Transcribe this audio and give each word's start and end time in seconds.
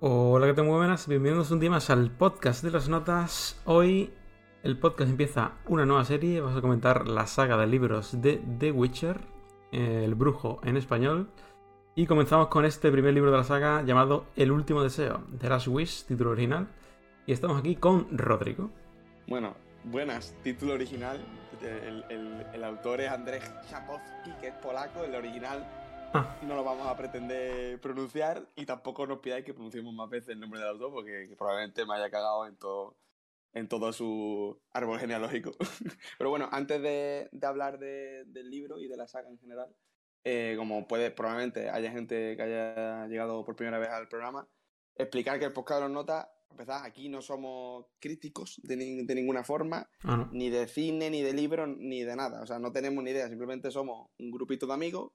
Hola, 0.00 0.46
¿qué 0.46 0.54
tal? 0.54 0.66
Muy 0.66 0.76
buenas. 0.76 1.08
Bienvenidos 1.08 1.50
un 1.50 1.58
día 1.58 1.70
más 1.70 1.90
al 1.90 2.12
podcast 2.12 2.62
de 2.62 2.70
las 2.70 2.88
notas. 2.88 3.60
Hoy 3.64 4.12
el 4.62 4.78
podcast 4.78 5.10
empieza 5.10 5.54
una 5.66 5.86
nueva 5.86 6.04
serie. 6.04 6.40
Vamos 6.40 6.56
a 6.56 6.60
comentar 6.60 7.08
la 7.08 7.26
saga 7.26 7.56
de 7.56 7.66
libros 7.66 8.22
de 8.22 8.40
The 8.60 8.70
Witcher, 8.70 9.18
El 9.72 10.14
Brujo 10.14 10.60
en 10.62 10.76
español. 10.76 11.28
Y 11.96 12.06
comenzamos 12.06 12.46
con 12.46 12.64
este 12.64 12.92
primer 12.92 13.12
libro 13.12 13.32
de 13.32 13.38
la 13.38 13.42
saga 13.42 13.82
llamado 13.82 14.26
El 14.36 14.52
Último 14.52 14.84
Deseo, 14.84 15.24
The 15.36 15.48
Last 15.48 15.66
Wish, 15.66 16.04
título 16.04 16.30
original. 16.30 16.68
Y 17.26 17.32
estamos 17.32 17.58
aquí 17.58 17.74
con 17.74 18.06
Rodrigo. 18.16 18.70
Bueno, 19.26 19.56
buenas, 19.82 20.32
título 20.44 20.74
original. 20.74 21.18
El, 21.60 22.62
autor 22.62 23.00
es 23.00 23.10
Andrzej 23.10 23.42
Sapkowski, 23.68 24.30
que 24.40 24.46
es 24.46 24.54
polaco, 24.62 25.02
el 25.02 25.16
original 25.16 25.66
Ah. 26.14 26.38
No 26.42 26.56
lo 26.56 26.64
vamos 26.64 26.86
a 26.86 26.96
pretender 26.96 27.78
pronunciar 27.80 28.48
y 28.56 28.64
tampoco 28.64 29.06
nos 29.06 29.18
pidáis 29.18 29.44
que 29.44 29.52
pronunciemos 29.52 29.92
más 29.92 30.08
veces 30.08 30.30
el 30.30 30.40
nombre 30.40 30.58
del 30.58 30.70
autor 30.70 30.90
porque 30.90 31.34
probablemente 31.36 31.84
me 31.84 31.94
haya 31.94 32.10
cagado 32.10 32.46
en 32.46 32.56
todo, 32.56 32.96
en 33.52 33.68
todo 33.68 33.92
su 33.92 34.58
árbol 34.72 34.98
genealógico. 34.98 35.52
Pero 36.18 36.30
bueno, 36.30 36.48
antes 36.50 36.80
de, 36.80 37.28
hablar 37.42 37.78
del 37.78 38.50
libro 38.50 38.78
y 38.78 38.88
de 38.88 38.96
la 38.96 39.06
saga 39.06 39.28
en 39.28 39.38
general, 39.38 39.74
eh, 40.24 40.54
como 40.56 40.88
puede, 40.88 41.10
probablemente 41.10 41.68
haya 41.68 41.90
gente 41.90 42.36
que 42.36 42.42
haya 42.42 43.06
llegado 43.06 43.44
por 43.44 43.54
primera 43.54 43.78
vez 43.78 43.90
al 43.90 44.08
programa, 44.08 44.48
explicar 44.96 45.38
que 45.38 45.44
el 45.44 45.52
podcast 45.52 45.80
de 45.80 45.88
los 45.88 45.94
notas, 45.94 46.26
empezar, 46.50 46.86
aquí 46.86 47.10
no 47.10 47.20
somos 47.20 47.84
críticos 48.00 48.60
de, 48.62 48.76
ninguna 49.14 49.44
forma, 49.44 49.90
ah, 50.04 50.26
ni 50.32 50.48
de 50.48 50.68
cine, 50.68 51.10
ni 51.10 51.20
de 51.20 51.34
libros, 51.34 51.68
ni 51.68 52.02
de 52.02 52.16
nada. 52.16 52.40
O 52.40 52.46
sea, 52.46 52.58
no 52.58 52.72
tenemos 52.72 53.04
ni 53.04 53.10
idea, 53.10 53.28
simplemente 53.28 53.70
somos 53.70 54.08
un 54.18 54.30
grupito 54.30 54.66
de 54.66 54.72
amigos 54.72 55.12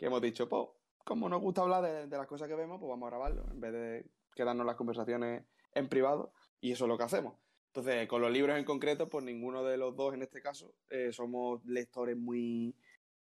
que 0.00 0.06
hemos 0.06 0.22
dicho, 0.22 0.48
pues, 0.48 0.66
como 1.04 1.28
nos 1.28 1.42
gusta 1.42 1.60
hablar 1.60 2.08
de, 2.08 2.16
las 2.16 2.26
cosas 2.26 2.48
que 2.48 2.54
vemos, 2.54 2.80
pues 2.80 2.88
vamos 2.88 3.06
a 3.06 3.10
grabarlo, 3.10 3.44
en 3.50 3.60
vez 3.60 3.72
de 3.72 4.10
quedarnos 4.34 4.64
las 4.64 4.74
conversaciones 4.74 5.44
en 5.74 5.88
privado, 5.90 6.32
y 6.58 6.72
eso 6.72 6.86
es 6.86 6.88
lo 6.88 6.96
que 6.96 7.04
hacemos. 7.04 7.34
Entonces, 7.66 8.08
con 8.08 8.22
los 8.22 8.32
libros 8.32 8.58
en 8.58 8.64
concreto, 8.64 9.10
pues 9.10 9.26
ninguno 9.26 9.62
de 9.62 9.76
los 9.76 9.94
dos 9.94 10.14
en 10.14 10.22
este 10.22 10.40
caso 10.40 10.74
eh, 10.88 11.12
somos 11.12 11.62
lectores 11.66 12.16
muy, 12.16 12.74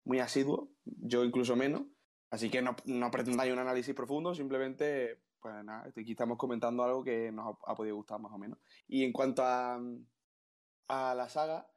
muy 0.04 0.20
asiduos, 0.20 0.68
yo 0.84 1.24
incluso 1.24 1.56
menos, 1.56 1.82
así 2.30 2.48
que 2.48 2.62
no, 2.62 2.76
no 2.84 3.10
pretendáis 3.10 3.52
un 3.52 3.58
análisis 3.58 3.92
profundo, 3.92 4.32
simplemente, 4.32 5.18
pues 5.40 5.52
nada, 5.64 5.90
aquí 5.96 6.12
estamos 6.12 6.38
comentando 6.38 6.84
algo 6.84 7.02
que 7.02 7.32
nos 7.32 7.56
ha, 7.66 7.74
podido 7.74 7.96
gustar 7.96 8.20
más 8.20 8.32
o 8.32 8.38
menos. 8.38 8.56
Y 8.86 9.02
en 9.02 9.12
cuanto 9.12 9.42
a, 9.42 9.80
a 10.86 11.14
la 11.16 11.28
saga, 11.28 11.68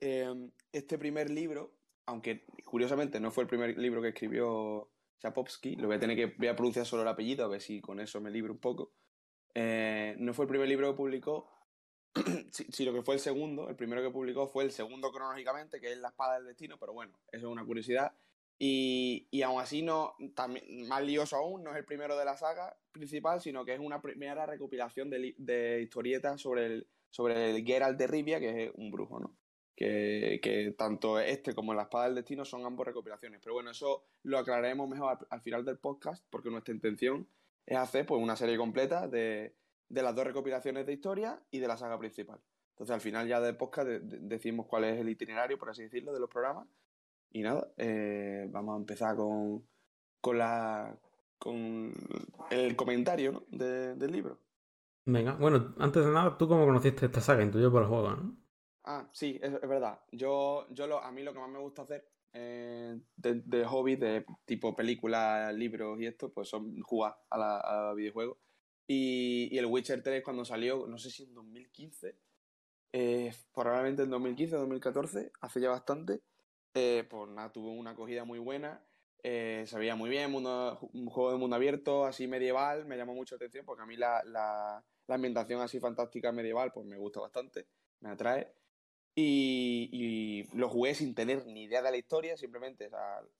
eh, 0.00 0.50
este 0.70 0.98
primer 0.98 1.30
libro 1.30 1.72
aunque 2.06 2.44
curiosamente 2.64 3.20
no 3.20 3.30
fue 3.30 3.44
el 3.44 3.48
primer 3.48 3.76
libro 3.78 4.02
que 4.02 4.08
escribió 4.08 4.90
Chapovsky, 5.18 5.76
lo 5.76 5.86
voy 5.86 5.96
a 5.96 6.00
tener 6.00 6.16
que 6.16 6.34
voy 6.36 6.48
a 6.48 6.56
pronunciar 6.56 6.86
solo 6.86 7.02
el 7.02 7.08
apellido, 7.08 7.44
a 7.44 7.48
ver 7.48 7.60
si 7.60 7.80
con 7.80 8.00
eso 8.00 8.20
me 8.20 8.30
libro 8.30 8.52
un 8.52 8.60
poco. 8.60 8.92
Eh, 9.54 10.16
no 10.18 10.34
fue 10.34 10.44
el 10.44 10.48
primer 10.48 10.68
libro 10.68 10.90
que 10.90 10.96
publicó, 10.96 11.48
sino 12.50 12.92
que 12.92 13.02
fue 13.02 13.14
el 13.14 13.20
segundo. 13.20 13.68
El 13.68 13.76
primero 13.76 14.02
que 14.02 14.10
publicó 14.10 14.46
fue 14.46 14.64
el 14.64 14.72
segundo 14.72 15.10
cronológicamente, 15.12 15.80
que 15.80 15.92
es 15.92 15.98
La 15.98 16.08
Espada 16.08 16.34
del 16.34 16.46
Destino, 16.46 16.76
pero 16.78 16.92
bueno, 16.92 17.18
eso 17.32 17.46
es 17.46 17.52
una 17.52 17.64
curiosidad. 17.64 18.12
Y, 18.58 19.26
y 19.30 19.42
aún 19.42 19.60
así, 19.60 19.82
no, 19.82 20.14
también, 20.34 20.86
más 20.86 21.02
lioso 21.02 21.36
aún, 21.36 21.64
no 21.64 21.72
es 21.72 21.76
el 21.76 21.84
primero 21.84 22.16
de 22.16 22.24
la 22.24 22.36
saga 22.36 22.76
principal, 22.92 23.40
sino 23.40 23.64
que 23.64 23.74
es 23.74 23.80
una 23.80 24.00
primera 24.00 24.46
recopilación 24.46 25.10
de, 25.10 25.34
de 25.38 25.82
historietas 25.82 26.40
sobre 26.40 26.66
el, 26.66 26.88
sobre 27.10 27.50
el 27.50 27.64
Geralt 27.64 27.98
de 27.98 28.06
Rivia, 28.06 28.38
que 28.38 28.64
es 28.64 28.72
un 28.76 28.90
brujo, 28.90 29.18
¿no? 29.18 29.36
Que, 29.76 30.74
tanto 30.78 31.18
este 31.18 31.54
como 31.54 31.74
La 31.74 31.82
Espada 31.82 32.06
del 32.06 32.14
Destino 32.16 32.44
son 32.44 32.64
ambos 32.64 32.86
recopilaciones. 32.86 33.40
Pero 33.42 33.54
bueno, 33.54 33.70
eso 33.70 34.04
lo 34.22 34.38
aclararemos 34.38 34.88
mejor 34.88 35.18
al, 35.28 35.40
final 35.40 35.64
del 35.64 35.78
podcast, 35.78 36.24
porque 36.30 36.50
nuestra 36.50 36.74
intención 36.74 37.26
es 37.66 37.76
hacer 37.76 38.06
pues, 38.06 38.22
una 38.22 38.36
serie 38.36 38.56
completa 38.56 39.08
de, 39.08 39.54
las 39.88 40.14
dos 40.14 40.24
recopilaciones 40.24 40.86
de 40.86 40.92
historia 40.92 41.40
y 41.50 41.58
de 41.58 41.68
la 41.68 41.76
saga 41.76 41.98
principal. 41.98 42.40
Entonces 42.70 42.94
al 42.94 43.00
final 43.00 43.28
ya 43.28 43.40
del 43.40 43.56
podcast 43.56 43.88
decimos 43.88 44.66
cuál 44.66 44.84
es 44.84 45.00
el 45.00 45.08
itinerario, 45.08 45.58
por 45.58 45.70
así 45.70 45.82
decirlo, 45.82 46.12
de 46.12 46.20
los 46.20 46.28
programas. 46.30 46.66
Y 47.30 47.42
nada, 47.42 47.68
eh, 47.76 48.46
vamos 48.50 48.74
a 48.74 48.78
empezar 48.78 49.16
con, 49.16 49.64
con, 50.20 50.38
la, 50.38 50.96
con 51.38 51.92
el 52.50 52.76
comentario 52.76 53.44
del 53.50 54.10
libro. 54.10 54.38
Venga, 55.06 55.34
bueno, 55.34 55.74
antes 55.78 56.04
de 56.04 56.10
nada, 56.10 56.38
¿tú 56.38 56.48
cómo 56.48 56.64
conociste 56.64 57.06
esta 57.06 57.20
saga? 57.20 57.42
Intuyo 57.42 57.70
por 57.70 57.82
el 57.82 57.88
juego, 57.88 58.10
¿no? 58.10 58.43
Ah, 58.84 59.08
sí, 59.12 59.40
es, 59.42 59.52
verdad. 59.62 59.98
Yo, 60.12 60.66
yo 60.70 61.02
a 61.02 61.10
mí 61.10 61.22
lo 61.22 61.32
que 61.32 61.38
más 61.38 61.48
me 61.48 61.58
gusta 61.58 61.82
hacer 61.82 62.06
eh, 62.34 63.00
de, 63.16 63.64
hobby, 63.64 63.96
de 63.96 64.26
tipo 64.44 64.76
películas, 64.76 65.54
libros 65.54 65.98
y 66.00 66.06
esto, 66.06 66.32
pues 66.32 66.48
son 66.48 66.80
jugar 66.82 67.16
a, 67.30 67.38
la, 67.38 67.94
videojuegos. 67.94 68.38
Y, 68.86 69.56
el 69.56 69.66
Witcher 69.66 70.02
3 70.02 70.22
cuando 70.22 70.44
salió, 70.44 70.86
no 70.86 70.98
sé 70.98 71.10
si 71.10 71.24
en 71.24 71.34
2015, 71.34 72.18
eh, 72.92 73.32
probablemente 73.54 74.02
en 74.02 74.10
2015 74.10 74.56
o 74.56 74.58
2014, 74.60 75.32
hace 75.40 75.60
ya 75.60 75.70
bastante, 75.70 76.20
eh, 76.74 77.06
pues 77.08 77.30
tuvo 77.52 77.72
una 77.72 77.92
acogida 77.92 78.24
muy 78.24 78.38
buena. 78.38 78.84
se 79.22 79.78
veía 79.78 79.96
muy 79.96 80.10
bien, 80.10 80.34
un 80.34 81.06
juego 81.06 81.32
de 81.32 81.38
mundo 81.38 81.56
abierto, 81.56 82.04
así 82.04 82.26
medieval, 82.26 82.84
me 82.84 82.98
llamó 82.98 83.14
mucho 83.14 83.36
la 83.36 83.38
atención 83.38 83.64
porque 83.64 83.82
a 83.82 83.86
mí 83.86 83.96
la, 83.96 84.22
la, 84.24 84.84
la 85.06 85.14
ambientación 85.14 85.62
así 85.62 85.80
fantástica 85.80 86.32
medieval, 86.32 86.72
pues 86.72 86.86
me 86.86 86.98
gusta 86.98 87.20
bastante, 87.20 87.66
me 88.00 88.10
atrae. 88.10 88.52
Y, 89.16 90.44
lo 90.54 90.68
jugué 90.68 90.94
sin 90.94 91.14
tener 91.14 91.46
ni 91.46 91.64
idea 91.64 91.82
de 91.82 91.90
la 91.90 91.96
historia, 91.96 92.36
simplemente 92.36 92.90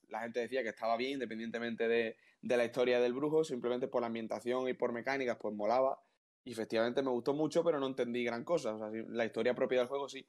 la 0.09 0.21
gente 0.21 0.41
decía 0.41 0.63
que 0.63 0.69
estaba 0.69 0.97
bien, 0.97 1.13
independientemente 1.13 1.89
de, 1.89 2.17
la 2.43 2.65
historia 2.65 3.01
del 3.01 3.13
brujo, 3.13 3.45
simplemente 3.45 3.89
por 3.89 4.01
la 4.01 4.07
ambientación 4.09 4.69
y 4.69 4.75
por 4.75 4.93
mecánicas, 4.93 5.37
pues 5.41 5.55
molaba. 5.55 6.01
Y 6.45 6.53
efectivamente 6.53 7.03
me 7.03 7.11
gustó 7.11 7.35
mucho, 7.35 7.65
pero 7.65 7.81
no 7.81 7.87
entendí 7.87 8.23
gran 8.23 8.45
cosa. 8.45 8.75
O 8.75 8.79
sea, 8.79 8.91
la 9.09 9.25
historia 9.25 9.55
propia 9.55 9.79
del 9.79 9.89
juego 9.89 10.09
sí. 10.09 10.29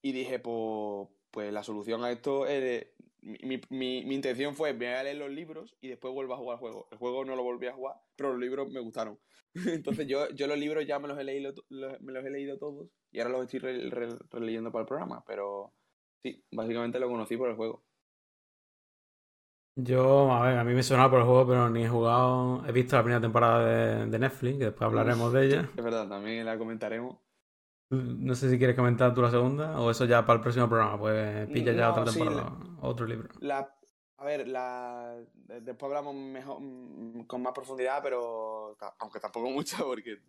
Y 0.00 0.12
dije, 0.12 0.38
pues, 0.38 1.08
pues 1.30 1.52
la 1.52 1.62
solución 1.62 2.04
a 2.04 2.12
esto 2.12 2.46
es 2.46 2.86
mi, 3.26 3.60
mi, 3.70 4.04
mi, 4.04 4.14
intención 4.14 4.54
fue, 4.54 4.72
voy 4.72 4.86
a 4.86 5.02
leer 5.02 5.16
los 5.16 5.30
libros 5.30 5.76
y 5.80 5.88
después 5.88 6.14
vuelvo 6.14 6.34
a 6.34 6.36
jugar 6.36 6.54
el 6.54 6.60
juego. 6.60 6.88
El 6.92 6.98
juego 6.98 7.24
no 7.24 7.34
lo 7.34 7.42
volví 7.42 7.66
a 7.66 7.72
jugar, 7.72 7.96
pero 8.14 8.30
los 8.30 8.40
libros 8.40 8.70
me 8.70 8.80
gustaron. 8.80 9.18
Entonces 9.66 10.06
yo, 10.06 10.30
yo 10.30 10.46
los 10.46 10.58
libros 10.58 10.86
ya 10.86 11.00
me 11.00 11.08
los 11.08 11.18
he 11.18 11.24
leído, 11.24 11.52
me 11.68 12.12
los 12.12 12.24
he 12.24 12.30
leído 12.30 12.56
todos 12.58 12.88
y 13.16 13.20
ahora 13.20 13.38
los 13.38 13.44
estoy 13.44 13.60
releyendo 14.30 14.70
para 14.70 14.82
el 14.82 14.86
programa, 14.86 15.24
pero 15.26 15.72
sí, 16.22 16.44
básicamente 16.52 17.00
lo 17.00 17.08
conocí 17.08 17.34
por 17.38 17.48
el 17.48 17.56
juego. 17.56 17.82
Yo, 19.74 20.30
a 20.30 20.42
ver, 20.42 20.58
a 20.58 20.64
mí 20.64 20.74
me 20.74 20.82
sonaba 20.82 21.10
por 21.10 21.20
el 21.20 21.24
juego, 21.24 21.46
pero 21.46 21.70
ni 21.70 21.84
he 21.84 21.88
jugado. 21.88 22.62
He 22.66 22.72
visto 22.72 22.94
la 22.94 23.02
primera 23.02 23.20
temporada 23.22 23.64
de, 23.64 24.06
de 24.06 24.18
Netflix, 24.18 24.58
que 24.58 24.64
después 24.66 24.86
hablaremos 24.86 25.32
de 25.32 25.46
ella. 25.46 25.70
Es 25.74 25.82
verdad, 25.82 26.06
también 26.06 26.44
la 26.44 26.58
comentaremos. 26.58 27.16
No 27.88 28.34
sé 28.34 28.50
si 28.50 28.58
quieres 28.58 28.76
comentar 28.76 29.14
tú 29.14 29.22
la 29.22 29.30
segunda 29.30 29.80
o 29.80 29.90
eso 29.90 30.04
ya 30.04 30.26
para 30.26 30.36
el 30.36 30.42
próximo 30.42 30.68
programa, 30.68 30.98
pues 30.98 31.48
pilla 31.48 31.72
ya 31.72 31.92
otra 31.92 32.04
temporada, 32.04 32.52
otro 32.82 33.06
libro. 33.06 33.30
La, 33.40 33.74
a 34.18 34.24
ver, 34.24 34.48
la, 34.48 35.16
después 35.34 35.90
hablamos 35.90 36.14
mejor, 36.14 36.58
con 37.26 37.42
más 37.42 37.52
profundidad, 37.52 38.02
pero 38.02 38.76
aunque 38.98 39.20
tampoco 39.20 39.50
mucha, 39.50 39.78
porque 39.78 40.20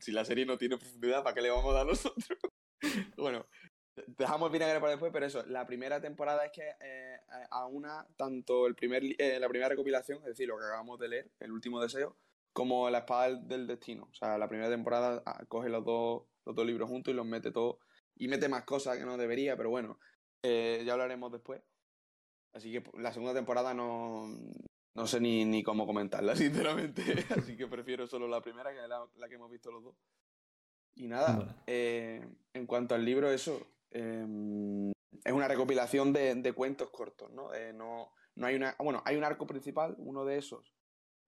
si 0.00 0.12
la 0.12 0.24
serie 0.24 0.46
no 0.46 0.58
tiene 0.58 0.78
profundidad, 0.78 1.22
¿para 1.22 1.34
qué 1.34 1.42
le 1.42 1.50
vamos 1.50 1.72
a 1.72 1.78
dar 1.78 1.86
nosotros? 1.86 2.38
bueno, 3.16 3.46
dejamos 4.06 4.50
vinagre 4.50 4.80
para 4.80 4.92
después, 4.92 5.12
pero 5.12 5.26
eso, 5.26 5.44
la 5.46 5.66
primera 5.66 6.00
temporada 6.00 6.46
es 6.46 6.52
que 6.52 6.68
eh, 6.80 7.18
a 7.50 7.66
una, 7.66 8.06
tanto 8.16 8.66
el 8.66 8.74
primer, 8.74 9.02
eh, 9.18 9.38
la 9.38 9.48
primera 9.48 9.68
recopilación, 9.68 10.18
es 10.18 10.26
decir, 10.26 10.48
lo 10.48 10.56
que 10.58 10.64
acabamos 10.64 10.98
de 10.98 11.08
leer, 11.08 11.30
El 11.40 11.52
último 11.52 11.80
deseo, 11.80 12.16
como 12.52 12.88
La 12.90 12.98
espada 12.98 13.34
del 13.34 13.66
destino. 13.66 14.08
O 14.10 14.14
sea, 14.14 14.38
la 14.38 14.48
primera 14.48 14.70
temporada 14.70 15.22
ah, 15.26 15.44
coge 15.46 15.68
los 15.68 15.84
dos 15.84 16.22
los 16.46 16.54
dos 16.54 16.66
libros 16.66 16.88
juntos 16.88 17.12
y 17.12 17.16
los 17.16 17.26
mete 17.26 17.50
todos. 17.50 17.76
Y 18.16 18.28
mete 18.28 18.48
más 18.48 18.64
cosas 18.64 18.98
que 18.98 19.04
no 19.04 19.16
debería, 19.16 19.56
pero 19.56 19.70
bueno, 19.70 19.98
eh, 20.42 20.82
ya 20.84 20.92
hablaremos 20.92 21.32
después. 21.32 21.62
Así 22.52 22.72
que 22.72 22.82
la 22.98 23.12
segunda 23.12 23.34
temporada 23.34 23.74
no, 23.74 24.28
no 24.94 25.06
sé 25.06 25.20
ni, 25.20 25.44
ni 25.44 25.62
cómo 25.62 25.86
comentarla, 25.86 26.34
sinceramente. 26.36 27.02
Así 27.36 27.56
que 27.56 27.66
prefiero 27.66 28.06
solo 28.06 28.28
la 28.28 28.40
primera, 28.40 28.72
que 28.72 28.82
es 28.82 28.88
la, 28.88 29.28
que 29.28 29.34
hemos 29.34 29.50
visto 29.50 29.70
los 29.70 29.84
dos. 29.84 29.94
Y 30.94 31.06
nada, 31.06 31.62
eh, 31.66 32.26
en 32.52 32.66
cuanto 32.66 32.94
al 32.94 33.04
libro, 33.04 33.30
eso. 33.30 33.66
Em, 33.90 34.90
es 35.24 35.32
una 35.32 35.48
recopilación 35.48 36.12
de, 36.12 36.52
cuentos 36.54 36.90
cortos, 36.90 37.30
¿no? 37.30 37.54
Eh, 37.54 37.72
¿no? 37.72 38.12
no, 38.34 38.46
hay 38.46 38.56
una. 38.56 38.74
Bueno, 38.78 39.02
hay 39.04 39.16
un 39.16 39.24
arco 39.24 39.46
principal, 39.46 39.94
uno 39.98 40.24
de 40.24 40.38
esos. 40.38 40.74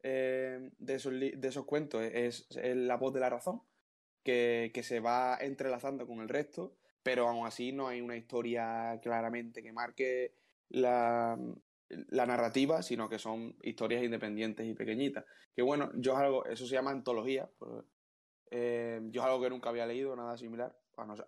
de, 0.02 0.70
esos 0.88 1.12
de 1.12 1.48
esos 1.48 1.64
cuentos 1.64 2.02
es, 2.02 2.46
es 2.50 2.76
La 2.76 2.96
voz 2.96 3.14
de 3.14 3.20
la 3.20 3.30
razón, 3.30 3.62
que, 4.22 4.80
se 4.82 5.00
va 5.00 5.36
entrelazando 5.40 6.06
con 6.06 6.20
el 6.20 6.28
resto, 6.28 6.76
pero 7.02 7.28
aún 7.28 7.46
así 7.46 7.72
no 7.72 7.88
hay 7.88 8.00
una 8.00 8.16
historia 8.16 8.98
claramente 9.02 9.62
que 9.62 9.72
marque 9.72 10.34
la, 10.72 11.38
narrativa, 12.10 12.82
sino 12.82 13.08
que 13.08 13.19
son 13.19 13.56
historias 13.62 14.02
independientes 14.02 14.66
y 14.66 14.74
pequeñitas. 14.74 15.24
Que 15.54 15.62
bueno, 15.62 15.90
yo 15.94 16.16
algo, 16.16 16.44
eso 16.46 16.66
se 16.66 16.74
llama 16.74 16.90
antología. 16.90 17.48
Pues, 17.58 17.84
eh, 18.50 19.00
yo 19.10 19.22
es 19.22 19.26
algo 19.26 19.40
que 19.40 19.50
nunca 19.50 19.70
había 19.70 19.86
leído, 19.86 20.14
nada 20.16 20.36
similar. 20.36 20.76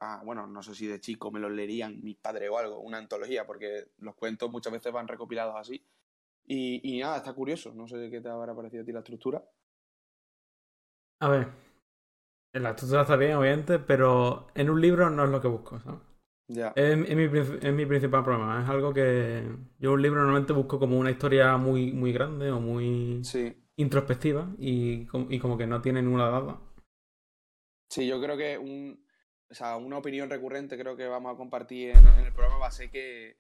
Ah, 0.01 0.23
bueno, 0.25 0.47
no 0.47 0.63
sé 0.63 0.75
si 0.75 0.87
de 0.87 1.01
chico 1.01 1.31
me 1.31 1.41
lo 1.41 1.49
leerían 1.49 2.03
mis 2.03 2.17
padres 2.17 2.51
o 2.51 2.59
algo, 2.59 2.81
una 2.81 2.99
antología, 2.99 3.47
porque 3.47 3.89
los 3.99 4.15
cuentos 4.15 4.51
muchas 4.51 4.73
veces 4.73 4.93
van 4.93 5.09
recopilados 5.09 5.57
así. 5.57 5.85
Y, 6.47 7.01
nada, 7.01 7.17
está 7.17 7.33
curioso, 7.33 7.73
no 7.75 7.89
sé 7.89 8.11
qué 8.11 8.21
te 8.21 8.29
habrá 8.29 8.55
parecido 8.55 8.83
a 8.83 8.87
ti 8.87 8.93
la 8.93 8.99
estructura. 8.99 9.43
A 11.21 11.29
ver, 11.29 11.49
la 12.53 12.71
estructura 12.71 13.03
está 13.03 13.17
bien, 13.17 13.35
obviamente, 13.37 13.79
pero 13.79 14.49
en 14.55 14.69
un 14.69 14.81
libro 14.81 15.09
no 15.09 15.25
es 15.25 15.31
lo 15.31 15.41
que 15.41 15.49
busco, 15.49 15.81
¿sabes? 15.81 16.14
Ya. 16.49 16.73
Es, 16.77 16.97
mi, 16.97 17.87
principal 17.87 18.23
problema. 18.23 18.63
Es 18.63 18.69
algo 18.69 18.93
que 18.93 19.43
yo 19.79 19.93
un 19.93 20.03
libro 20.03 20.21
normalmente 20.21 20.53
busco 20.53 20.79
como 20.79 20.99
una 20.99 21.11
historia 21.11 21.57
muy, 21.57 21.93
muy 21.93 22.13
grande 22.13 22.51
o 22.51 22.61
muy 22.61 23.23
introspectiva 23.77 24.55
y, 24.59 25.07
como 25.07 25.57
que 25.57 25.67
no 25.67 25.81
tiene 25.81 26.03
ninguna 26.03 26.29
dada. 26.29 26.61
Sí, 27.89 28.07
yo 28.07 28.21
creo 28.21 28.37
que 28.37 28.59
un, 28.59 29.07
o 29.51 29.55
sea, 29.55 29.77
una 29.77 29.99
opinión 29.99 30.29
recurrente 30.29 30.77
creo 30.77 30.97
que 30.97 31.07
vamos 31.07 31.33
a 31.33 31.37
compartir 31.37 31.91
en, 31.91 32.07
el 32.07 32.33
programa 32.33 32.59
va 32.59 32.67
a 32.67 32.73
ser 32.73 32.91
que, 32.91 33.39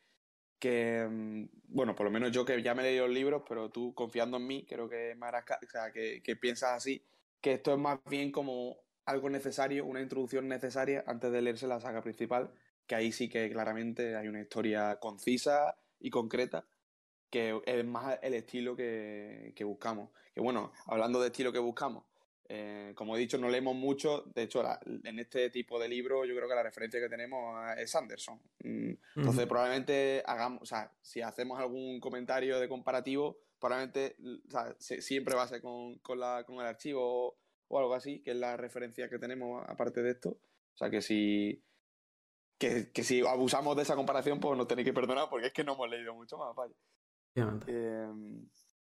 que, 0.58 1.06
mm, 1.10 1.44
bueno, 1.68 1.94
por 1.94 2.06
lo 2.06 2.10
menos 2.10 2.32
yo 2.32 2.44
que 2.44 2.62
ya 2.62 2.74
me 2.74 2.82
he 2.82 2.86
leído 2.86 3.06
los 3.06 3.14
libros, 3.14 3.42
pero 3.46 3.70
tú 3.70 3.94
confiando 3.94 4.38
en 4.38 4.46
mí, 4.46 4.64
creo 4.66 4.88
que, 4.88 5.14
o 5.14 5.70
sea, 5.70 5.92
que, 5.92 6.22
que 6.22 6.36
piensas 6.36 6.72
así, 6.72 7.04
que 7.40 7.54
esto 7.54 7.72
es 7.72 7.78
más 7.78 7.98
bien 8.08 8.32
como 8.32 8.76
algo 9.04 9.28
necesario, 9.28 9.84
una 9.84 10.00
introducción 10.00 10.48
necesaria 10.48 11.04
antes 11.06 11.30
de 11.30 11.42
leerse 11.42 11.66
la 11.66 11.80
saga 11.80 12.02
principal, 12.02 12.50
que 12.86 12.94
ahí 12.94 13.12
sí 13.12 13.28
que 13.28 13.50
claramente 13.50 14.16
hay 14.16 14.28
una 14.28 14.40
historia 14.40 14.98
concisa 15.00 15.76
y 16.00 16.10
concreta, 16.10 16.66
que 17.31 17.60
es 17.64 17.84
más 17.84 18.19
el 18.22 18.34
estilo 18.34 18.76
que, 18.76 19.52
que 19.56 19.64
buscamos. 19.64 20.10
Que 20.34 20.40
bueno, 20.40 20.72
hablando 20.86 21.20
de 21.20 21.28
estilo 21.28 21.52
que 21.52 21.58
buscamos, 21.58 22.04
eh, 22.46 22.92
como 22.94 23.16
he 23.16 23.19
dicho, 23.19 23.38
no 23.38 23.48
leemos 23.48 23.75
mucho. 23.75 24.22
De 24.34 24.42
hecho, 24.42 24.62
en 25.04 25.19
este 25.19 25.50
tipo 25.50 25.78
de 25.78 25.88
libros, 25.88 26.28
yo 26.28 26.34
creo 26.36 26.48
que 26.48 26.54
la 26.54 26.62
referencia 26.62 27.00
que 27.00 27.08
tenemos 27.08 27.58
es 27.78 27.94
Anderson. 27.94 28.40
Mm, 28.62 28.92
entonces, 29.16 29.46
probablemente 29.46 30.22
hagamos, 30.26 30.62
o 30.62 30.66
sea, 30.66 30.92
si 31.00 31.22
hacemos 31.22 31.58
algún 31.58 32.00
comentario 32.00 32.60
de 32.60 32.69
comparativo, 32.69 33.38
probablemente 33.58 34.16
siempre 34.78 35.34
va 35.34 35.44
a 35.44 35.48
ser 35.48 35.62
con, 35.62 35.98
con, 35.98 36.20
la, 36.20 36.44
con 36.44 36.56
el 36.56 36.66
archivo 36.66 37.38
o 37.69 37.78
algo 37.78 37.94
así, 37.94 38.20
que 38.20 38.32
es 38.32 38.36
la 38.36 38.56
referencia 38.56 39.08
que 39.08 39.19
tenemos 39.19 39.64
aparte 39.66 40.02
de 40.02 40.10
esto. 40.10 40.31
O 40.75 40.76
sea 40.76 40.90
que 40.90 41.00
si, 41.00 41.62
que, 42.93 43.02
si 43.02 43.20
abusamos 43.26 43.76
de 43.76 43.82
esa 43.82 43.96
comparación, 43.96 44.40
pues 44.40 44.56
nos 44.56 44.66
tenéis 44.66 44.87
que 44.87 44.93
perdonar 44.93 45.28
porque 45.28 45.49
es 45.49 45.52
que 45.52 45.64
no 45.64 45.75
hemos 45.75 45.88
leído 45.88 46.14
mucho 46.14 46.38
más, 46.38 46.55
vaya. 46.55 46.75
Em, 47.34 48.49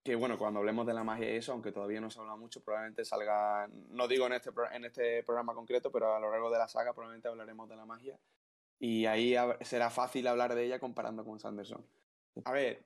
que 0.04 0.16
bueno, 0.16 0.38
cuando 0.38 0.60
hablemos 0.60 0.86
de 0.86 0.94
la 0.94 1.04
magia 1.04 1.34
y 1.34 1.38
eso, 1.38 1.52
aunque 1.52 1.72
todavía 1.72 2.00
no 2.00 2.10
se 2.10 2.19
habla 2.19 2.36
mucho, 2.36 2.64
probablemente 2.64 3.04
salga, 3.04 3.68
no 3.90 4.08
digo 4.08 4.28
en 4.28 4.34
este, 4.34 4.52
en 4.72 4.86
este 4.86 5.24
programa 5.24 5.54
concreto, 5.54 5.92
pero 5.92 6.16
a 6.16 6.19
lo 6.19 6.31
largo 6.31 6.50
de 6.50 6.58
la 6.58 6.68
saga 6.68 6.94
probablemente 6.94 7.28
hablaremos 7.28 7.68
de 7.68 7.75
la 7.75 7.86
magia. 7.86 8.18
Y 8.80 9.06
ahí 9.06 9.36
será 9.62 9.90
fácil 9.90 10.28
hablar 10.28 10.54
de 10.54 10.66
ella 10.66 10.80
comparando 10.80 11.25
con 11.25 11.40
Sanderson. 11.40 11.84
A 12.46 12.52
ver, 12.52 12.86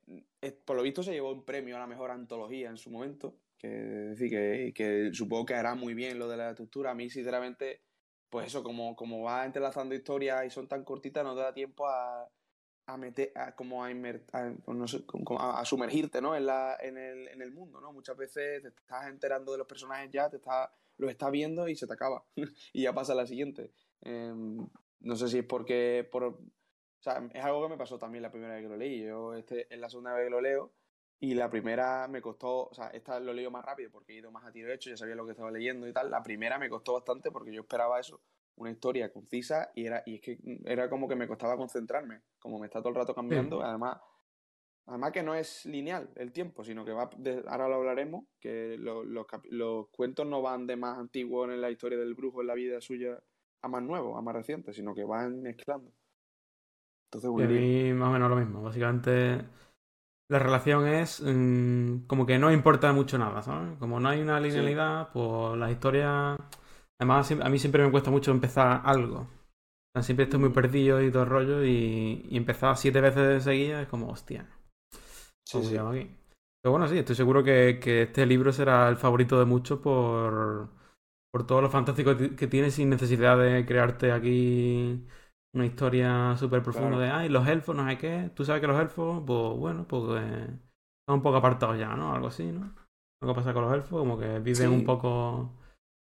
por 0.65 0.77
lo 0.77 0.83
visto 0.83 1.03
se 1.03 1.11
llevó 1.11 1.31
un 1.31 1.43
premio 1.43 1.75
a 1.75 1.79
la 1.79 1.87
mejor 1.87 2.11
antología 2.11 2.69
en 2.69 2.77
su 2.77 2.89
momento, 2.89 3.35
que, 3.57 3.67
decir, 3.67 4.29
que, 4.29 4.73
que 4.73 5.09
supongo 5.13 5.45
que 5.45 5.53
hará 5.53 5.75
muy 5.75 5.93
bien 5.93 6.17
lo 6.17 6.29
de 6.29 6.37
la 6.37 6.51
estructura. 6.51 6.91
A 6.91 6.95
mí, 6.95 7.09
sinceramente, 7.09 7.81
pues 8.31 8.47
eso, 8.47 8.63
como, 8.63 8.95
como 8.95 9.23
va 9.23 9.45
entrelazando 9.45 9.93
historias 9.93 10.45
y 10.45 10.49
son 10.49 10.67
tan 10.67 10.85
cortitas, 10.85 11.23
no 11.23 11.35
te 11.35 11.41
da 11.41 11.53
tiempo 11.53 11.85
a, 11.85 12.31
a 12.85 12.97
meter, 12.97 13.33
a, 13.35 13.53
como 13.53 13.83
a, 13.83 13.91
pues 14.63 14.97
a, 15.37 15.65
sumergirte 15.65 16.21
¿no? 16.21 16.33
en, 16.33 16.45
la, 16.45 16.77
en, 16.79 16.97
el, 16.97 17.27
en 17.27 17.41
el 17.41 17.51
mundo, 17.51 17.81
¿no? 17.81 17.91
Muchas 17.91 18.15
veces 18.15 18.61
te 18.61 18.69
estás 18.69 19.07
enterando 19.07 19.51
de 19.51 19.57
los 19.57 19.67
personajes 19.67 20.09
ya, 20.11 20.29
te 20.29 20.37
está, 20.37 20.73
los 20.97 21.11
estás 21.11 21.29
viendo 21.29 21.67
y 21.67 21.75
se 21.75 21.85
te 21.85 21.93
acaba. 21.93 22.23
y 22.73 22.83
ya 22.83 22.93
pasa 22.93 23.13
la 23.13 23.27
siguiente. 23.27 23.73
Em, 23.99 24.65
no 25.01 25.15
sé 25.17 25.27
si 25.27 25.39
es 25.39 25.45
porque... 25.45 26.07
Por, 26.09 26.23
o 26.23 26.39
sea, 27.03 27.29
es 27.33 27.43
algo 27.43 27.63
que 27.63 27.69
me 27.69 27.77
pasó 27.77 27.99
también 27.99 28.21
la 28.21 28.31
primera 28.31 28.53
vez 28.53 28.63
que 28.63 28.69
lo 28.69 28.77
leí. 28.77 29.03
Yo 29.03 29.33
este, 29.33 29.67
es 29.73 29.77
la 29.77 29.89
segunda 29.89 30.13
vez 30.13 30.27
que 30.27 30.29
lo 30.29 30.39
leo 30.39 30.71
y 31.23 31.35
la 31.35 31.51
primera 31.51 32.07
me 32.07 32.19
costó, 32.19 32.65
o 32.69 32.73
sea, 32.73 32.87
esta 32.87 33.19
lo 33.19 33.31
leo 33.31 33.51
más 33.51 33.63
rápido 33.63 33.91
porque 33.91 34.13
he 34.13 34.15
ido 34.17 34.31
más 34.31 34.43
a 34.43 34.51
tiro 34.51 34.73
hecho, 34.73 34.89
ya 34.89 34.97
sabía 34.97 35.13
lo 35.13 35.23
que 35.23 35.31
estaba 35.31 35.51
leyendo 35.51 35.87
y 35.87 35.93
tal. 35.93 36.09
La 36.09 36.23
primera 36.23 36.57
me 36.57 36.67
costó 36.67 36.93
bastante 36.93 37.29
porque 37.31 37.53
yo 37.53 37.61
esperaba 37.61 37.99
eso, 37.99 38.21
una 38.55 38.71
historia 38.71 39.13
concisa 39.13 39.69
y 39.75 39.85
era 39.85 40.01
y 40.03 40.15
es 40.15 40.21
que 40.21 40.39
era 40.65 40.89
como 40.89 41.07
que 41.07 41.15
me 41.15 41.27
costaba 41.27 41.55
concentrarme, 41.55 42.21
como 42.39 42.57
me 42.57 42.65
está 42.65 42.79
todo 42.79 42.89
el 42.89 42.95
rato 42.95 43.13
cambiando, 43.13 43.61
además 43.61 43.99
además 44.87 45.11
que 45.11 45.21
no 45.21 45.35
es 45.35 45.63
lineal 45.67 46.09
el 46.15 46.31
tiempo, 46.31 46.63
sino 46.63 46.83
que 46.83 46.91
va 46.91 47.07
ahora 47.47 47.67
lo 47.67 47.75
hablaremos, 47.75 48.25
que 48.39 48.77
los 48.79 49.89
cuentos 49.89 50.25
no 50.25 50.41
van 50.41 50.65
de 50.65 50.75
más 50.75 50.97
antiguo 50.97 51.45
en 51.45 51.61
la 51.61 51.69
historia 51.69 51.99
del 51.99 52.15
brujo 52.15 52.41
en 52.41 52.47
la 52.47 52.55
vida 52.55 52.81
suya 52.81 53.21
a 53.61 53.67
más 53.67 53.83
nuevo, 53.83 54.17
a 54.17 54.23
más 54.23 54.33
reciente, 54.33 54.73
sino 54.73 54.95
que 54.95 55.03
van 55.03 55.39
mezclando. 55.43 55.91
Entonces, 57.05 57.29
a 57.29 57.47
mí 57.47 57.93
más 57.93 58.09
o 58.09 58.11
menos 58.11 58.29
lo 58.29 58.37
mismo, 58.37 58.63
básicamente 58.63 59.45
la 60.31 60.39
relación 60.39 60.87
es 60.87 61.21
mm, 61.21 62.07
como 62.07 62.25
que 62.25 62.39
no 62.39 62.53
importa 62.53 62.93
mucho 62.93 63.17
nada, 63.17 63.41
¿sabes? 63.41 63.77
Como 63.79 63.99
no 63.99 64.07
hay 64.07 64.21
una 64.21 64.39
linealidad, 64.39 65.09
pues 65.11 65.57
la 65.57 65.69
historia... 65.69 66.37
Además, 66.97 67.31
a 67.31 67.49
mí 67.49 67.59
siempre 67.59 67.83
me 67.83 67.91
cuesta 67.91 68.11
mucho 68.11 68.31
empezar 68.31 68.81
algo. 68.85 69.27
siempre 70.01 70.23
estoy 70.23 70.39
muy 70.39 70.51
perdido 70.51 71.01
y 71.01 71.11
todo 71.11 71.23
el 71.23 71.29
rollo 71.29 71.65
y, 71.65 72.27
y 72.29 72.37
empezar 72.37 72.77
siete 72.77 73.01
veces 73.01 73.43
seguidas 73.43 73.83
es 73.83 73.89
como, 73.89 74.07
hostia. 74.07 74.47
¿Cómo 75.51 75.65
se 75.65 75.73
llama 75.73 75.91
aquí? 75.91 76.09
Pero 76.61 76.71
bueno, 76.71 76.87
sí, 76.87 76.97
estoy 76.97 77.15
seguro 77.15 77.43
que, 77.43 77.79
que, 77.81 78.03
este 78.03 78.25
libro 78.25 78.53
será 78.53 78.87
el 78.87 78.95
favorito 78.95 79.37
de 79.37 79.45
muchos 79.45 79.79
por, 79.79 80.69
por 81.29 81.45
todo 81.45 81.61
lo 81.61 81.69
fantástico 81.69 82.15
que 82.15 82.47
tiene 82.47 82.71
sin 82.71 82.89
necesidad 82.89 83.37
de 83.37 83.65
crearte 83.65 84.13
aquí 84.13 85.05
una 85.53 85.65
historia 85.65 86.35
súper 86.37 86.63
profunda 86.63 86.97
de, 86.97 87.09
ay, 87.09 87.29
los 87.29 87.47
elfos, 87.47 87.75
no 87.75 87.87
sé 87.89 87.97
qué. 87.97 88.31
Tú 88.33 88.45
sabes 88.45 88.61
que 88.61 88.67
los 88.67 88.79
elfos, 88.79 89.23
pues 89.25 89.57
bueno, 89.57 89.87
pues 89.87 90.03
eh, 90.21 90.47
son 91.07 91.15
un 91.15 91.21
poco 91.21 91.37
apartados 91.37 91.77
ya, 91.77 91.95
¿no? 91.95 92.13
Algo 92.13 92.27
así, 92.27 92.45
¿no? 92.45 92.73
Lo 93.21 93.27
que 93.27 93.35
pasa 93.35 93.53
con 93.53 93.63
los 93.63 93.73
elfos, 93.73 93.99
como 93.99 94.17
que 94.17 94.39
viven 94.39 94.69
un 94.69 94.85
poco 94.85 95.51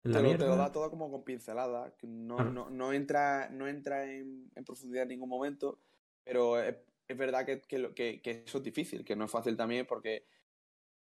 en 0.04 0.12
la 0.12 0.22
mierda. 0.22 0.46
Te 0.46 0.50
lo 0.50 0.58
da 0.58 0.72
todo 0.72 0.90
como 0.90 1.12
con 1.12 1.24
pinceladas, 1.24 1.94
no, 2.04 2.44
no, 2.44 2.70
no, 2.70 2.94
entra, 2.94 3.50
no 3.50 3.68
entra 3.68 4.12
en, 4.12 4.50
profundidad 4.66 5.04
en 5.04 5.10
ningún 5.10 5.30
momento, 5.30 5.80
pero 6.24 6.60
es, 6.60 6.76
verdad 7.16 7.46
que, 7.46 7.62
que, 7.62 8.22
que, 8.22 8.44
eso 8.46 8.58
es 8.58 8.64
difícil, 8.64 9.06
que 9.06 9.16
no 9.16 9.26
es 9.26 9.32
fácil 9.32 9.56
también 9.56 9.86
porque 9.86 10.26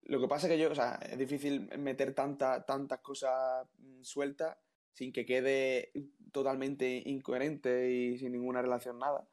lo 0.03 0.21
que 0.21 0.27
pasa 0.27 0.47
es 0.47 0.53
que 0.53 0.59
yo, 0.59 0.71
o 0.71 0.75
sea, 0.75 0.95
es 0.95 1.17
difícil 1.17 1.67
meter 1.77 2.13
tanta, 2.13 2.65
tantas 2.65 2.99
cosas 2.99 3.67
mm, 3.79 4.03
sueltas 4.03 4.57
sin 4.97 5.13
que 5.13 5.27
quede 5.27 5.91
totalmente 6.31 7.03
incoherente 7.05 7.91
y 7.91 8.17
sin 8.17 8.31
ninguna 8.31 8.63
relación 8.63 8.97
nada. 8.97 9.27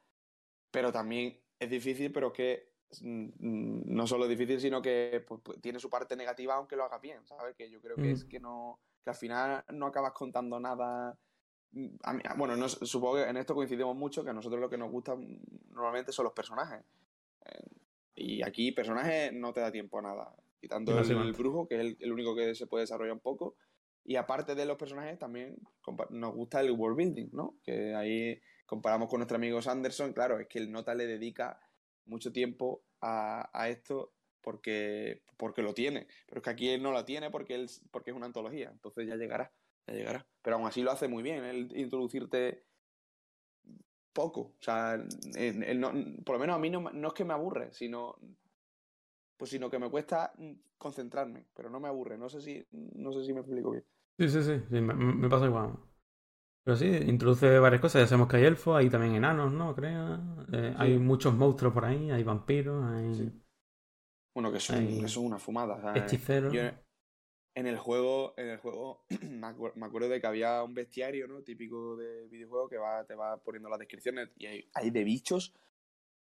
Pero 0.71 0.93
también 0.93 1.41
es 1.59 1.71
difícil, 1.71 2.13
pero 2.13 2.35
que 2.35 2.75
mm, 3.01 3.31
no 3.87 4.07
solo 4.07 4.25
es 4.25 4.31
difícil, 4.31 4.61
sino 4.61 4.83
que 4.83 5.25
pues, 5.27 5.41
pues, 5.43 5.63
tiene 5.63 5.79
su 5.79 5.89
parte 5.89 6.17
negativa 6.17 6.57
aunque 6.57 6.77
lo 6.77 6.85
haga 6.85 6.99
bien, 6.99 7.25
¿sabes? 7.25 7.57
Que 7.57 7.71
yo 7.71 7.81
creo 7.81 7.97
que 7.97 8.11
es 8.11 8.27
mm. 8.27 8.29
que 8.29 8.41
no 8.41 8.79
que 9.03 9.11
al 9.11 9.17
final 9.17 9.65
no 9.73 9.87
acabas 9.87 10.13
contando 10.13 10.61
nada. 10.61 11.19
Mm, 11.73 11.97
bueno, 12.37 12.57
no, 12.57 12.69
supongo 12.69 13.17
que 13.17 13.23
en 13.23 13.39
esto 13.39 13.55
coincidimos 13.55 13.97
mucho, 13.97 14.23
que 14.23 14.31
a 14.31 14.35
nosotros 14.35 14.61
lo 14.61 14.69
que 14.69 14.77
nos 14.77 14.91
gusta 14.91 15.17
normalmente 15.71 16.13
son 16.13 16.25
los 16.25 16.35
personajes. 16.35 16.85
Eh, 17.47 17.69
y 18.17 18.43
aquí 18.43 18.71
personajes 18.73 19.33
no 19.33 19.55
te 19.55 19.61
da 19.61 19.73
tiempo 19.73 19.99
a 19.99 20.03
nada. 20.03 20.37
Quitando 20.61 20.99
el, 20.99 21.11
el, 21.11 21.33
brujo, 21.33 21.67
que 21.67 21.75
es 21.75 21.97
el, 22.01 22.13
único 22.13 22.37
que 22.37 22.55
se 22.55 22.67
puede 22.67 22.83
desarrollar 22.83 23.15
un 23.15 23.21
poco, 23.21 23.57
y 24.05 24.17
aparte 24.17 24.55
de 24.55 24.67
los 24.67 24.77
personajes, 24.77 25.19
también 25.19 25.57
nos 26.11 26.35
gusta 26.35 26.61
el 26.61 26.73
world 26.73 26.97
building, 26.97 27.29
¿no? 27.33 27.59
Que 27.63 27.95
ahí 27.95 28.39
comparamos 28.67 29.09
con 29.09 29.19
nuestro 29.19 29.37
amigo 29.37 29.63
Sanderson, 29.63 30.13
claro, 30.13 30.39
es 30.39 30.47
que 30.47 30.59
el 30.59 30.71
Nota 30.71 30.95
le 30.95 31.07
dedica 31.07 31.59
mucho 32.05 32.31
tiempo 32.33 32.85
a, 33.01 33.69
esto 33.69 34.13
porque, 34.43 35.23
porque 35.37 35.63
lo 35.63 35.73
tiene. 35.73 36.07
Pero 36.27 36.41
es 36.41 36.45
que 36.45 36.51
aquí 36.51 36.69
él 36.69 36.83
no 36.83 36.93
lo 36.93 37.05
tiene 37.05 37.31
porque, 37.31 37.55
él, 37.55 37.71
porque 37.91 38.11
es 38.11 38.17
una 38.17 38.27
antología, 38.27 38.71
entonces 38.71 39.07
ya 39.07 39.17
llegará, 39.17 39.53
ya 39.87 39.95
llegará. 39.95 40.27
Pero 40.43 40.57
aún 40.57 40.67
así 40.67 40.83
lo 40.83 40.91
hace 40.91 41.09
muy 41.09 41.23
bien, 41.23 41.45
el 41.45 41.77
introducirte 41.77 42.65
poco. 44.13 44.55
O 44.59 44.63
sea, 44.63 45.03
por 46.25 46.35
lo 46.35 46.41
menos 46.41 46.57
a 46.57 46.59
mí 46.59 46.69
no, 46.69 46.81
no 46.81 47.09
es 47.09 47.15
que 47.15 47.25
me 47.25 47.33
aburre, 47.33 47.73
sino 47.73 48.19
pues 49.37 49.51
sino 49.51 49.71
que 49.71 49.79
me 49.79 49.91
cuesta 49.91 50.33
concentrarme, 50.79 51.47
pero 51.55 51.71
no 51.71 51.81
me 51.81 51.89
aburre. 51.89 52.17
No 52.19 52.29
sé 52.29 52.41
si, 52.41 52.65
no 52.71 53.13
sé 53.13 53.25
si 53.25 53.33
me 53.33 53.41
explico 53.41 53.73
bien. 53.73 53.85
Sí, 54.19 54.29
sí, 54.29 54.43
sí, 54.43 54.81
me, 54.81 55.29
pasa 55.29 55.47
igual. 55.47 55.77
Pero 56.63 56.77
sí, 56.77 56.87
introduce 56.87 57.59
varias 57.59 57.81
cosas. 57.81 58.03
Ya 58.03 58.07
sabemos 58.07 58.29
que 58.29 58.37
hay 58.37 58.45
elfos, 58.45 58.77
hay 58.77 58.89
también 58.89 59.15
enanos, 59.15 59.53
¿no? 59.53 59.75
Creo. 59.75 60.47
Eh, 60.53 60.75
hay 60.79 60.99
muchos 60.99 61.35
monstruos 61.35 61.75
por 61.75 61.85
ahí, 61.85 62.11
hay 62.11 62.23
vampiros, 62.23 62.85
hay... 62.85 63.33
Bueno, 64.35 64.53
que 64.53 64.61
son, 64.61 65.09
son 65.09 65.27
una 65.27 65.39
fumada. 65.39 65.97
Hechiceros. 65.97 66.53
en 66.55 67.67
el 67.67 67.79
juego, 67.79 68.35
en 68.37 68.49
el 68.49 68.59
juego 68.59 69.05
me, 69.31 69.47
acuerdo 69.87 70.09
de 70.09 70.21
que 70.21 70.27
había 70.27 70.63
un 70.63 70.75
bestiario, 70.75 71.29
¿no? 71.29 71.43
Típico 71.43 71.97
de 71.97 72.27
videojuego 72.29 72.69
que 72.69 72.79
va, 72.79 73.05
te 73.05 73.15
va 73.15 73.37
poniendo 73.37 73.69
las 73.69 73.79
descripciones 73.79 74.31
y 74.37 74.47
hay, 74.47 74.71
hay 74.75 74.91
de 74.91 75.05
bichos, 75.05 75.55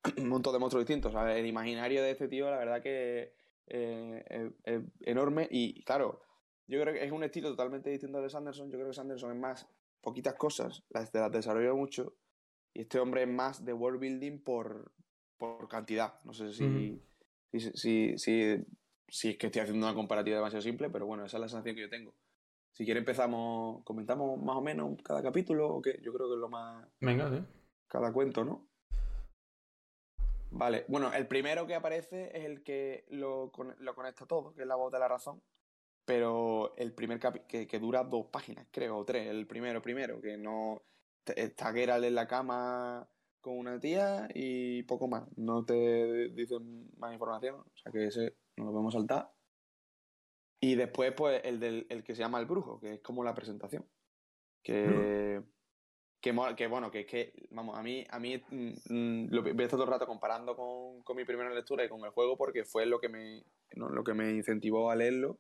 un 0.17 0.29
montón 0.29 0.53
de 0.53 0.59
monstruos 0.59 0.85
distintos. 0.85 1.13
El 1.15 1.45
imaginario 1.45 2.01
de 2.01 2.11
este 2.11 2.27
tío, 2.27 2.49
la 2.49 2.57
verdad 2.57 2.81
que 2.81 3.33
eh, 3.67 4.51
es 4.63 4.81
enorme 5.01 5.47
y, 5.51 5.83
claro, 5.83 6.21
yo 6.67 6.81
creo 6.81 6.93
que 6.93 7.05
es 7.05 7.11
un 7.11 7.23
estilo 7.23 7.49
totalmente 7.49 7.89
distinto 7.89 8.21
de 8.21 8.29
Sanderson. 8.29 8.69
Yo 8.69 8.77
creo 8.77 8.87
que 8.87 8.93
Sanderson 8.93 9.31
es 9.31 9.37
más 9.37 9.67
poquitas 10.01 10.35
cosas, 10.35 10.83
las, 10.89 11.13
las 11.13 11.31
desarrolla 11.31 11.73
mucho. 11.73 12.15
Y 12.73 12.81
este 12.81 12.99
hombre 12.99 13.23
es 13.23 13.29
más 13.29 13.65
de 13.65 13.73
world 13.73 13.99
building 13.99 14.39
por, 14.39 14.91
por 15.37 15.67
cantidad. 15.67 16.21
No 16.23 16.33
sé 16.33 16.53
si, 16.53 17.01
si, 17.51 18.17
si, 18.17 18.17
si, 18.17 19.29
es 19.29 19.37
que 19.37 19.47
estoy 19.47 19.61
haciendo 19.61 19.85
una 19.85 19.95
comparativa 19.95 20.37
demasiado 20.37 20.61
simple, 20.61 20.89
pero 20.89 21.05
bueno, 21.05 21.25
esa 21.25 21.37
es 21.37 21.41
la 21.41 21.49
sensación 21.49 21.75
que 21.75 21.81
yo 21.81 21.89
tengo. 21.89 22.13
Si 22.73 22.85
quiere 22.85 22.99
empezamos, 22.99 23.83
comentamos 23.83 24.39
más 24.43 24.57
o 24.57 24.61
menos 24.61 25.01
cada 25.03 25.23
capítulo 25.23 25.67
o 25.67 25.81
qué. 25.81 25.99
Yo 26.03 26.13
creo 26.13 26.27
que 26.27 26.35
es 26.35 26.39
lo 26.39 26.49
más... 26.49 26.87
Venga, 26.99 27.31
sí. 27.31 27.43
Cada 27.87 28.13
cuento, 28.13 28.43
¿no? 28.43 28.67
Vale, 30.57 30.85
bueno, 30.87 31.13
el 31.13 31.27
primero 31.27 31.67
que 31.67 31.75
aparece 31.75 32.31
es 32.35 32.45
el 32.45 32.63
que 32.63 33.05
lo, 33.09 33.51
lo 33.79 33.95
conecta 33.95 34.25
todo, 34.25 34.55
que 34.55 34.63
es 34.63 34.67
la 34.67 34.75
voz 34.75 34.91
de 34.91 34.99
la 34.99 35.07
razón. 35.07 35.41
Pero 36.03 36.73
el 36.77 36.93
primer 36.93 37.19
capítulo, 37.19 37.47
que, 37.47 37.67
que, 37.67 37.79
dura 37.79 38.03
dos 38.03 38.27
páginas, 38.27 38.65
creo, 38.71 38.97
o 38.97 39.05
tres. 39.05 39.27
El 39.27 39.45
primero, 39.45 39.81
primero, 39.81 40.21
que 40.21 40.37
no... 40.37 40.83
Está 41.25 41.73
Geralt 41.73 42.05
en 42.05 42.15
la 42.15 42.27
cama 42.27 43.07
con 43.41 43.57
una 43.57 43.79
tía 43.79 44.27
y 44.33 44.83
poco 44.83 45.07
más. 45.07 45.27
No 45.35 45.65
te 45.65 46.29
dicen 46.29 46.89
más 46.97 47.13
información, 47.13 47.55
o 47.59 47.77
sea 47.77 47.91
que 47.91 48.07
ese 48.07 48.37
no 48.55 48.65
lo 48.65 48.71
podemos 48.71 48.93
saltar. 48.93 49.31
Y 50.59 50.75
después, 50.75 51.11
pues, 51.11 51.41
el, 51.43 51.59
del, 51.59 51.85
el 51.89 52.03
que 52.03 52.15
se 52.15 52.21
llama 52.21 52.39
El 52.39 52.45
Brujo, 52.45 52.79
que 52.79 52.95
es 52.95 53.01
como 53.01 53.23
la 53.23 53.35
presentación. 53.35 53.85
Que, 54.63 55.43
que, 56.33 56.55
que 56.55 56.67
bueno, 56.67 56.91
que 56.91 57.01
es 57.01 57.05
que, 57.05 57.33
vamos, 57.51 57.77
a 57.77 57.83
mí, 57.83 58.05
a 58.09 58.19
mí 58.19 58.37
mm, 58.49 58.73
mm, 58.89 59.27
lo 59.29 59.41
voy 59.41 59.51
a 59.51 59.63
estar 59.63 59.71
todo 59.71 59.83
el 59.83 59.89
rato 59.89 60.05
comparando 60.05 60.55
con, 60.55 61.03
con, 61.03 61.15
mi 61.15 61.25
primera 61.25 61.49
lectura 61.53 61.85
y 61.85 61.89
con 61.89 62.03
el 62.03 62.11
juego 62.11 62.37
porque 62.37 62.65
fue 62.65 62.85
lo 62.85 62.99
que 62.99 63.09
me, 63.09 63.43
¿no? 63.75 63.89
lo 63.89 64.03
que 64.03 64.13
me 64.13 64.31
incentivó 64.31 64.91
a 64.91 64.95
leerlo. 64.95 65.39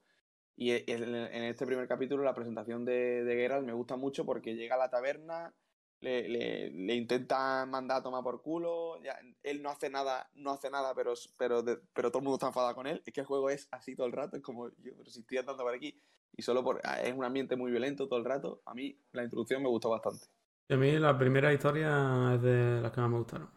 Y 0.55 0.71
en, 0.71 1.15
en 1.15 1.43
este 1.43 1.65
primer 1.65 1.87
capítulo, 1.87 2.23
la 2.23 2.33
presentación 2.33 2.83
de, 2.83 3.23
de 3.23 3.35
Geralt 3.35 3.65
me 3.65 3.73
gusta 3.73 3.95
mucho 3.95 4.25
porque 4.25 4.55
llega 4.55 4.75
a 4.75 4.79
la 4.79 4.89
taberna, 4.89 5.53
le, 5.99 6.27
le, 6.27 6.71
le 6.71 6.95
intentan 6.95 7.69
mandar 7.69 7.99
a 7.99 8.03
tomar 8.03 8.23
por 8.23 8.41
culo, 8.41 9.01
ya, 9.03 9.19
él 9.43 9.61
no 9.61 9.69
hace 9.69 9.89
nada, 9.89 10.29
no 10.33 10.51
hace 10.51 10.69
nada, 10.69 10.93
pero, 10.95 11.13
pero, 11.37 11.63
pero 11.93 12.11
todo 12.11 12.19
el 12.19 12.23
mundo 12.23 12.35
está 12.35 12.47
enfadado 12.47 12.75
con 12.75 12.87
él. 12.87 13.03
Es 13.05 13.13
que 13.13 13.21
el 13.21 13.27
juego 13.27 13.49
es 13.49 13.67
así 13.71 13.95
todo 13.95 14.07
el 14.07 14.13
rato, 14.13 14.37
es 14.37 14.43
como, 14.43 14.69
yo, 14.77 14.93
pero 14.97 15.09
si 15.09 15.19
estoy 15.19 15.37
andando 15.37 15.63
por 15.63 15.75
aquí 15.75 16.01
y 16.35 16.41
solo 16.41 16.63
por, 16.63 16.81
ah, 16.83 17.01
es 17.01 17.13
un 17.13 17.23
ambiente 17.23 17.55
muy 17.55 17.71
violento 17.71 18.07
todo 18.07 18.19
el 18.19 18.25
rato, 18.25 18.61
a 18.65 18.73
mí 18.73 18.99
la 19.11 19.23
introducción 19.23 19.61
me 19.61 19.69
gustó 19.69 19.89
bastante. 19.89 20.27
Y 20.69 20.73
a 20.73 20.77
mí 20.77 20.91
la 20.99 21.17
primera 21.17 21.53
historia 21.53 22.33
es 22.35 22.41
de 22.41 22.81
las 22.81 22.91
que 22.91 23.01
más 23.01 23.09
me 23.09 23.17
gustaron. 23.17 23.49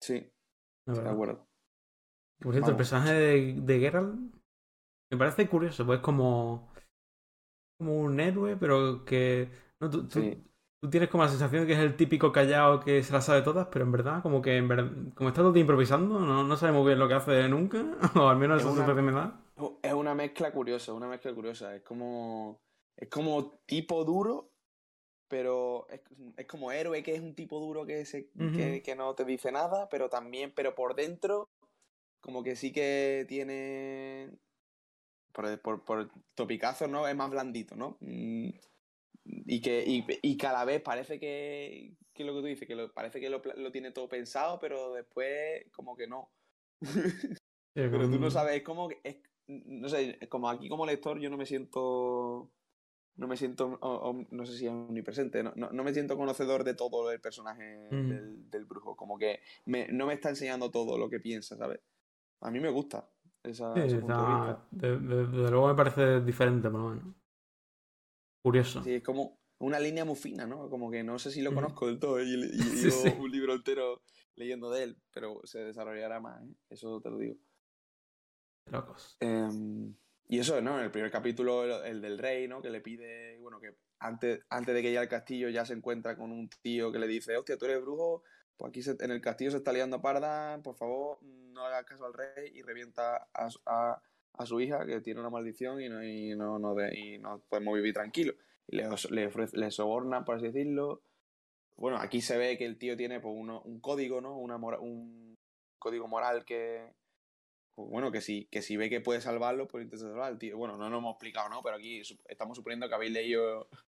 Sí, 0.00 0.30
de 0.86 1.08
acuerdo. 1.08 1.46
Por 2.40 2.52
cierto, 2.52 2.68
Vamos. 2.68 2.70
el 2.70 2.76
personaje 2.76 3.12
de, 3.12 3.54
de 3.60 3.80
Geralt 3.80 4.14
me 5.10 5.18
parece 5.18 5.48
curioso, 5.48 5.84
pues 5.84 5.98
es 5.98 6.04
como, 6.04 6.72
como 7.78 7.98
un 8.00 8.20
héroe, 8.20 8.56
pero 8.56 9.04
que... 9.04 9.50
No, 9.80 9.90
tú, 9.90 10.06
tú, 10.06 10.20
sí 10.20 10.48
tú 10.80 10.90
tienes 10.90 11.08
como 11.08 11.24
la 11.24 11.28
sensación 11.28 11.62
de 11.62 11.66
que 11.66 11.72
es 11.72 11.80
el 11.80 11.96
típico 11.96 12.32
callado 12.32 12.80
que 12.80 13.02
se 13.02 13.12
la 13.12 13.20
sabe 13.20 13.42
todas, 13.42 13.68
pero 13.70 13.84
en 13.84 13.92
verdad, 13.92 14.22
como 14.22 14.40
que 14.40 14.56
en 14.56 14.68
verdad, 14.68 14.90
como 15.14 15.30
está 15.30 15.42
todo 15.42 15.56
improvisando, 15.56 16.20
no, 16.20 16.44
no 16.44 16.56
sabemos 16.56 16.86
bien 16.86 16.98
lo 16.98 17.08
que 17.08 17.14
hace 17.14 17.48
nunca, 17.48 17.84
o 18.14 18.28
al 18.28 18.36
menos 18.36 18.60
eso 18.60 18.70
es 18.70 18.96
me 19.02 19.12
da. 19.12 19.40
Es 19.82 19.92
una 19.92 20.14
mezcla 20.14 20.52
curiosa, 20.52 20.92
una 20.92 21.08
mezcla 21.08 21.34
curiosa. 21.34 21.74
Es 21.74 21.82
como. 21.82 22.60
Es 22.96 23.08
como 23.08 23.60
tipo 23.66 24.04
duro, 24.04 24.50
pero 25.28 25.86
es, 25.90 26.00
es 26.36 26.46
como 26.46 26.72
héroe 26.72 27.02
que 27.02 27.14
es 27.14 27.20
un 27.20 27.34
tipo 27.34 27.60
duro 27.60 27.86
que, 27.86 28.04
se, 28.04 28.30
uh 28.34 28.40
-huh. 28.40 28.56
que, 28.56 28.82
que, 28.82 28.96
no 28.96 29.14
te 29.14 29.24
dice 29.24 29.52
nada, 29.52 29.88
pero 29.88 30.08
también, 30.08 30.52
pero 30.54 30.74
por 30.74 30.94
dentro, 30.94 31.48
como 32.20 32.42
que 32.42 32.56
sí 32.56 32.72
que 32.72 33.24
tiene. 33.28 34.30
Por, 35.32 35.60
por, 35.60 35.84
por 35.84 36.10
topicazos, 36.34 36.88
¿no? 36.88 37.06
Es 37.06 37.14
más 37.14 37.30
blandito, 37.30 37.76
¿no? 37.76 37.96
Mm 38.00 38.48
y 39.46 39.60
que 39.60 39.84
y, 39.86 40.04
y, 40.22 40.36
cada 40.36 40.64
vez 40.64 40.80
parece 40.80 41.18
que, 41.18 41.94
que 42.14 42.24
lo 42.24 42.34
que 42.34 42.40
tú 42.40 42.46
dices, 42.46 42.68
que 42.68 42.74
lo, 42.74 42.92
parece 42.92 43.20
que 43.20 43.30
lo, 43.30 43.42
lo, 43.56 43.70
tiene 43.70 43.92
todo 43.92 44.08
pensado, 44.08 44.58
pero 44.58 44.94
después 44.94 45.64
como 45.72 45.96
que 45.96 46.06
no. 46.06 46.30
Pero 47.74 48.10
tú 48.10 48.18
no 48.18 48.28
sabes, 48.28 48.56
es 48.56 48.62
como 48.64 48.88
que, 48.88 48.98
es, 49.04 49.18
no 49.46 49.88
sé, 49.88 50.18
como 50.28 50.50
aquí 50.50 50.68
como 50.68 50.84
lector 50.84 51.20
yo 51.20 51.30
no 51.30 51.36
me 51.36 51.46
siento, 51.46 52.50
no 53.18 53.26
me 53.26 53.36
siento, 53.36 53.78
o, 53.80 54.10
o, 54.10 54.26
no 54.30 54.46
sé 54.46 54.56
si 54.56 54.66
es 54.66 54.70
omnipresente, 54.70 55.42
no, 55.42 55.52
no, 55.56 55.70
no, 55.70 55.84
me 55.84 55.92
siento 55.92 56.16
conocedor 56.16 56.62
de 56.62 56.74
todo 56.74 57.10
el 57.10 57.20
personaje 57.20 57.88
mm. 57.90 58.08
del, 58.08 58.50
del, 58.50 58.64
brujo, 58.64 58.96
como 58.96 59.18
que 59.18 59.40
me, 59.66 59.88
no 59.88 60.06
me 60.06 60.14
está 60.14 60.30
enseñando 60.30 60.70
todo 60.70 60.96
lo 60.96 61.10
que 61.10 61.18
piensa, 61.18 61.56
¿sabes? 61.56 61.80
A 62.40 62.50
mí 62.50 62.60
me 62.60 62.70
gusta 62.70 63.10
esa, 63.42 63.74
sí, 63.74 63.80
ese 63.80 63.98
punto 63.98 64.22
de, 64.22 64.28
vista. 64.28 64.66
De, 64.70 64.98
de, 65.26 65.50
luego 65.50 65.66
me 65.66 65.74
parece 65.74 66.20
diferente, 66.20 66.70
por 66.70 66.80
lo 66.80 66.88
menos. 66.90 67.14
Curioso. 68.40 68.82
Sí, 68.84 68.94
es 68.94 69.02
como 69.02 69.40
una 69.58 69.80
línea 69.80 70.04
muy 70.04 70.14
fina, 70.14 70.46
¿no? 70.46 70.70
Como 70.70 70.88
que 70.88 71.02
no 71.02 71.18
sé 71.18 71.32
si 71.32 71.42
lo 71.42 71.52
conozco 71.52 71.88
del 71.88 71.98
todo 71.98 72.22
y, 72.22 72.28
y, 72.28 72.44
y 72.44 72.50
sí, 72.62 72.90
sí. 72.92 73.12
un 73.18 73.30
libro 73.32 73.52
entero 73.52 74.02
leyendo 74.36 74.70
de 74.70 74.84
él, 74.84 75.02
pero 75.12 75.40
se 75.42 75.58
desarrollará 75.58 76.20
más, 76.20 76.40
¿eh? 76.44 76.54
Eso 76.70 77.00
te 77.00 77.10
lo 77.10 77.18
digo. 77.18 77.36
Locos. 78.70 79.16
Eh, 79.18 79.48
y 80.28 80.38
eso, 80.38 80.60
¿no? 80.60 80.78
En 80.78 80.84
el 80.84 80.90
primer 80.90 81.10
capítulo, 81.10 81.64
el, 81.64 81.86
el, 81.86 82.00
del 82.00 82.18
rey, 82.18 82.46
¿no? 82.46 82.62
Que 82.62 82.70
le 82.70 82.80
pide, 82.80 83.38
bueno, 83.38 83.58
que 83.60 83.74
antes, 83.98 84.40
antes 84.50 84.74
de 84.74 84.82
que 84.82 84.88
llegue 84.88 84.98
al 84.98 85.08
castillo 85.08 85.48
ya 85.48 85.64
se 85.64 85.72
encuentra 85.72 86.16
con 86.16 86.30
un 86.30 86.48
tío 86.62 86.92
que 86.92 86.98
le 86.98 87.06
dice, 87.06 87.36
hostia, 87.36 87.56
tú 87.56 87.64
eres 87.64 87.80
brujo, 87.80 88.22
pues 88.56 88.70
aquí 88.70 88.82
se, 88.82 88.96
en 89.00 89.10
el 89.10 89.20
castillo 89.20 89.50
se 89.50 89.56
está 89.56 89.72
liando 89.72 90.00
parda, 90.00 90.60
por 90.62 90.76
favor, 90.76 91.18
no 91.22 91.64
hagas 91.64 91.84
caso 91.84 92.06
al 92.06 92.14
rey 92.14 92.52
y 92.54 92.62
revienta 92.62 93.28
a, 93.34 93.48
a 93.66 94.02
a 94.38 94.46
su 94.46 94.60
hija 94.60 94.86
que 94.86 95.00
tiene 95.00 95.20
una 95.20 95.30
maldición 95.30 95.80
y 95.82 95.88
no, 95.88 96.02
y 96.02 96.34
no, 96.36 96.58
no, 96.58 96.74
de, 96.74 96.96
y 96.96 97.18
no 97.18 97.42
podemos 97.48 97.74
vivir 97.74 97.92
tranquilos. 97.92 98.36
Y 98.68 98.76
le, 98.76 98.88
le, 99.10 99.26
ofrece, 99.26 99.56
le 99.56 99.70
soborna, 99.70 100.24
por 100.24 100.36
así 100.36 100.46
decirlo. 100.46 101.02
Bueno, 101.76 101.98
aquí 101.98 102.20
se 102.20 102.38
ve 102.38 102.56
que 102.56 102.64
el 102.64 102.78
tío 102.78 102.96
tiene 102.96 103.20
pues, 103.20 103.34
uno, 103.36 103.60
un 103.62 103.80
código, 103.80 104.20
¿no? 104.20 104.38
Una 104.38 104.56
un 104.56 105.36
código 105.78 106.06
moral 106.06 106.44
que, 106.44 106.94
pues, 107.78 107.90
bueno, 107.90 108.10
que 108.10 108.20
si, 108.20 108.46
que 108.46 108.60
si 108.60 108.76
ve 108.76 108.90
que 108.90 109.00
puede 109.00 109.20
salvarlo, 109.20 109.68
pues 109.68 109.84
intenta 109.84 110.06
salvar 110.06 110.28
al 110.28 110.38
tío. 110.38 110.58
Bueno, 110.58 110.76
no 110.76 110.90
lo 110.90 110.98
hemos 110.98 111.12
explicado, 111.12 111.48
¿no? 111.48 111.62
Pero 111.62 111.76
aquí 111.76 112.02
estamos 112.26 112.56
suponiendo 112.56 112.88
que 112.88 112.94
habéis 112.94 113.12
leído, 113.12 113.68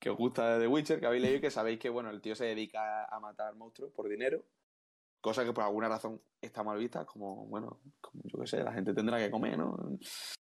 que 0.00 0.10
os 0.10 0.16
gusta 0.16 0.54
de 0.54 0.60
The 0.60 0.66
Witcher, 0.66 1.00
que 1.00 1.06
habéis 1.06 1.22
leído 1.22 1.38
y 1.38 1.40
que 1.40 1.50
sabéis 1.50 1.78
que, 1.78 1.88
bueno, 1.88 2.10
el 2.10 2.20
tío 2.20 2.34
se 2.34 2.46
dedica 2.46 3.04
a 3.04 3.20
matar 3.20 3.54
monstruos 3.54 3.92
por 3.92 4.08
dinero 4.08 4.44
cosa 5.20 5.44
que 5.44 5.52
por 5.52 5.64
alguna 5.64 5.88
razón 5.88 6.20
está 6.40 6.62
mal 6.62 6.78
vista, 6.78 7.04
como, 7.04 7.46
bueno, 7.46 7.80
como 8.00 8.22
yo 8.24 8.38
qué 8.40 8.46
sé, 8.46 8.62
la 8.62 8.72
gente 8.72 8.94
tendrá 8.94 9.18
que 9.18 9.30
comer, 9.30 9.58
¿no? 9.58 9.76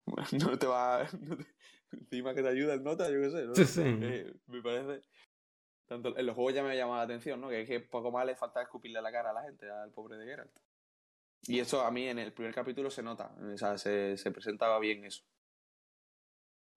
No 0.33 0.59
te 0.59 0.67
va. 0.67 1.07
No 1.21 1.37
te, 1.37 1.47
encima 1.93 2.35
que 2.35 2.43
te 2.43 2.49
ayuda 2.49 2.75
el 2.75 2.83
nota, 2.83 3.11
yo 3.11 3.21
qué 3.21 3.31
sé, 3.31 3.45
¿no? 3.45 3.55
Sí, 3.55 3.67
sí. 3.67 3.83
Eh, 3.85 4.33
me 4.47 4.63
parece. 4.63 5.07
Tanto 5.87 6.17
en 6.17 6.25
los 6.25 6.35
juegos 6.35 6.55
ya 6.55 6.63
me 6.63 6.75
llama 6.75 6.97
la 6.97 7.03
atención, 7.03 7.39
¿no? 7.39 7.51
Que 7.51 7.61
es 7.61 7.69
que 7.69 7.81
poco 7.81 8.11
más 8.11 8.25
le 8.25 8.35
falta 8.35 8.63
escupirle 8.63 9.03
la 9.03 9.13
cara 9.13 9.31
a 9.31 9.35
la 9.35 9.43
gente, 9.43 9.69
al 9.71 9.93
pobre 9.93 10.17
de 10.17 10.25
Geralt. 10.25 10.59
Y 11.47 11.59
eso 11.59 11.83
a 11.83 11.91
mí 11.91 12.09
en 12.09 12.19
el 12.19 12.33
primer 12.33 12.55
capítulo 12.55 12.91
se 12.91 13.03
nota, 13.03 13.35
o 13.53 13.57
sea, 13.57 13.77
se, 13.77 14.17
se 14.17 14.31
presentaba 14.31 14.79
bien 14.79 15.05
eso. 15.05 15.25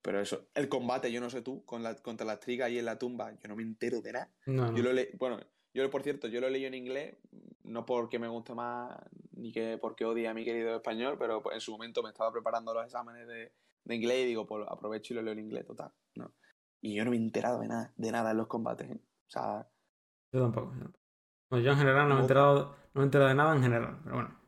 Pero 0.02 0.20
eso, 0.20 0.48
el 0.54 0.70
combate, 0.70 1.12
yo 1.12 1.20
no 1.20 1.30
sé 1.30 1.42
tú, 1.42 1.66
con 1.66 1.84
la, 1.84 1.96
contra 1.96 2.26
las 2.26 2.40
trigas 2.40 2.68
ahí 2.68 2.78
en 2.80 2.86
la 2.86 2.98
tumba, 2.98 3.32
yo 3.32 3.48
no 3.48 3.56
me 3.56 3.64
entero 3.64 4.02
de 4.02 4.14
nada. 4.14 4.32
No, 4.46 4.72
no. 4.72 4.78
Yo 4.78 4.84
lo 4.84 4.94
le, 4.94 5.12
bueno, 5.18 5.40
yo, 5.74 5.90
por 5.90 6.04
cierto, 6.04 6.28
yo 6.28 6.42
lo 6.42 6.50
leí 6.50 6.66
en 6.66 6.74
inglés, 6.74 7.18
no 7.64 7.86
porque 7.86 8.20
me 8.20 8.28
guste 8.28 8.54
más, 8.54 8.98
ni 9.34 9.52
que 9.52 9.78
porque 9.78 10.06
odie 10.06 10.28
a 10.28 10.34
mi 10.34 10.46
querido 10.46 10.76
español, 10.76 11.18
pero 11.20 11.44
en 11.52 11.60
su 11.60 11.72
momento 11.72 12.02
me 12.02 12.10
estaba 12.10 12.32
preparando 12.32 12.74
los 12.74 12.86
exámenes 12.86 13.28
de, 13.28 13.52
de 13.84 13.96
inglés 13.96 14.24
y 14.24 14.28
digo, 14.28 14.46
pues 14.46 14.66
aprovecho 14.70 15.14
y 15.14 15.18
lo 15.18 15.22
leo 15.22 15.34
en 15.34 15.40
inglés, 15.40 15.66
total. 15.66 15.92
¿no? 16.16 16.34
Y 16.82 16.96
yo 16.96 17.04
no 17.04 17.12
me 17.12 17.18
he 17.18 17.20
enterado 17.20 17.60
de 17.60 17.68
nada, 17.68 17.94
de 17.98 18.12
nada 18.12 18.32
en 18.32 18.38
los 18.38 18.48
combates. 18.48 18.90
¿eh? 18.90 19.00
O 19.28 19.30
sea. 19.30 19.68
Yo 20.32 20.42
tampoco. 20.42 20.74
Yo, 20.80 20.86
bueno, 21.50 21.66
yo 21.66 21.72
en 21.72 21.78
general 21.78 22.08
no 22.08 22.16
me 22.16 22.20
he 22.20 22.24
enterado, 22.24 22.76
no 22.94 23.00
me 23.00 23.02
he 23.02 23.06
enterado 23.06 23.30
de 23.30 23.36
nada 23.36 23.56
en 23.56 23.62
general, 23.64 24.00
pero 24.04 24.16
bueno. 24.16 24.45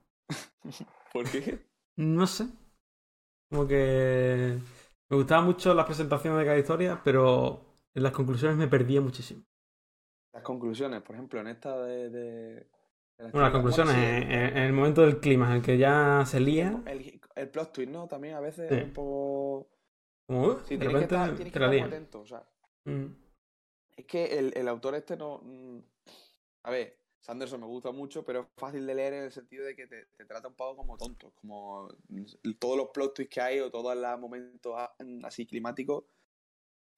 ¿Por 1.13 1.29
qué? 1.29 1.65
No 1.97 2.27
sé. 2.27 2.47
Como 3.49 3.67
que. 3.67 4.57
Me 5.09 5.17
gustaban 5.17 5.45
mucho 5.45 5.73
las 5.73 5.85
presentaciones 5.85 6.39
de 6.39 6.45
cada 6.45 6.57
historia, 6.57 7.01
pero 7.03 7.61
en 7.93 8.03
las 8.03 8.11
conclusiones 8.11 8.57
me 8.57 8.67
perdía 8.67 9.01
muchísimo. 9.01 9.43
Las 10.33 10.43
conclusiones, 10.43 11.01
por 11.01 11.15
ejemplo, 11.15 11.39
en 11.39 11.47
esta 11.47 11.77
de. 11.81 12.67
bueno, 13.17 13.41
las 13.41 13.51
conclusiones, 13.51 13.95
en, 13.95 14.31
en, 14.31 14.57
el 14.57 14.73
momento 14.73 15.01
del 15.01 15.19
clima, 15.19 15.47
en 15.47 15.57
el 15.57 15.61
que 15.61 15.77
ya 15.77 16.23
se 16.25 16.39
lía. 16.39 16.83
El, 16.85 17.19
el 17.35 17.49
plot 17.49 17.71
twist, 17.71 17.91
¿no? 17.91 18.07
También 18.07 18.35
a 18.35 18.39
veces 18.39 18.69
sí. 18.69 18.75
un 18.75 18.93
poco. 18.93 19.69
Como, 20.27 20.45
uh, 20.45 20.59
sí, 20.65 20.75
de 20.75 20.85
repente 20.85 21.07
que 21.07 21.15
estar, 21.15 21.35
tienes 21.35 21.53
que 21.53 21.59
estar 21.59 21.87
atento, 21.87 22.19
o 22.19 22.25
sea. 22.25 22.43
Mm. 22.85 23.05
Es 23.95 24.05
que 24.05 24.37
el, 24.37 24.53
el, 24.55 24.67
autor 24.67 24.95
este 24.95 25.15
no. 25.15 25.39
Mm, 25.41 25.79
a 26.63 26.71
ver, 26.71 26.97
Sanderson 27.19 27.59
me 27.59 27.67
gusta 27.67 27.91
mucho, 27.91 28.23
pero 28.23 28.41
es 28.41 28.47
fácil 28.55 28.85
de 28.85 28.95
leer 28.95 29.13
en 29.13 29.23
el 29.23 29.31
sentido 29.31 29.65
de 29.65 29.75
que 29.75 29.87
te, 29.87 30.05
te 30.17 30.25
trata 30.25 30.47
un 30.47 30.55
poco 30.55 30.77
como 30.77 30.97
tonto. 30.97 31.33
Como 31.41 31.89
todos 32.59 32.77
los 32.77 32.89
plot 32.89 33.15
twists 33.15 33.33
que 33.33 33.41
hay 33.41 33.59
o 33.59 33.69
todos 33.69 33.95
los 33.95 34.19
momentos 34.19 34.75
así 35.23 35.45
climáticos, 35.45 36.05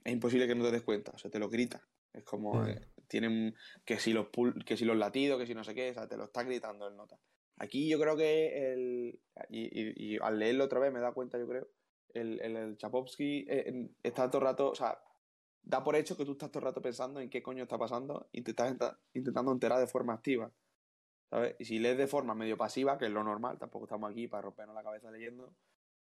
es 0.04 0.14
imposible 0.14 0.48
que 0.48 0.56
no 0.56 0.64
te 0.66 0.72
des 0.72 0.84
cuenta. 0.84 1.12
O 1.14 1.18
sea, 1.18 1.32
te 1.32 1.40
lo 1.40 1.50
grita. 1.50 1.88
Es 2.14 2.24
como. 2.24 2.54
Mm. 2.54 2.70
Eh, 2.70 2.88
tienen 3.08 3.56
que 3.86 4.00
si 4.00 4.14
los 4.14 4.28
que 4.66 4.78
si 4.78 4.86
los 4.86 4.96
latidos, 4.96 5.40
que 5.40 5.48
si 5.48 5.56
no 5.56 5.64
sé 5.64 5.74
qué, 5.74 5.90
o 5.90 5.94
sea, 5.96 6.08
te 6.08 6.16
lo 6.16 6.26
está 6.26 6.44
gritando 6.44 6.88
el 6.88 6.96
nota. 6.96 7.20
Aquí 7.58 7.90
yo 7.90 8.00
creo 8.00 8.16
que 8.16 8.72
el 8.72 9.20
y, 9.50 9.64
y, 9.64 10.14
y 10.14 10.18
al 10.22 10.38
leerlo 10.38 10.66
otra 10.66 10.80
vez 10.80 10.94
me 10.94 11.00
da 11.00 11.12
cuenta, 11.12 11.40
yo 11.40 11.48
creo, 11.48 11.68
el, 12.14 12.40
el, 12.40 12.56
el 12.56 12.78
Chapovsky 12.78 13.46
eh, 13.50 13.90
está 14.04 14.30
todo 14.30 14.42
el 14.42 14.48
rato, 14.48 14.70
o 14.70 14.76
sea, 14.76 15.02
da 15.64 15.84
por 15.84 15.96
hecho 15.96 16.18
que 16.18 16.26
tú 16.26 16.34
estás 16.34 16.52
todo 16.52 16.60
el 16.60 16.66
rato 16.66 16.82
pensando 16.82 17.20
en 17.20 17.30
qué 17.30 17.42
coño 17.42 17.64
está 17.64 17.78
pasando 17.78 18.28
y 18.32 18.42
te 18.42 18.52
estás 18.52 18.76
intentando 19.14 19.52
enterar 19.52 19.80
de 19.80 19.88
forma 19.88 20.14
activa. 20.14 20.52
¿Sabes? 21.30 21.56
Y 21.60 21.66
si 21.66 21.80
lees 21.80 21.98
de 21.98 22.08
forma 22.08 22.34
medio 22.34 22.58
pasiva, 22.58 22.98
que 22.98 23.06
es 23.06 23.12
lo 23.12 23.24
normal, 23.24 23.60
tampoco 23.60 23.86
estamos 23.86 24.10
aquí 24.12 24.28
para 24.28 24.42
rompernos 24.42 24.76
la 24.76 24.84
cabeza 24.84 25.12
leyendo, 25.12 25.54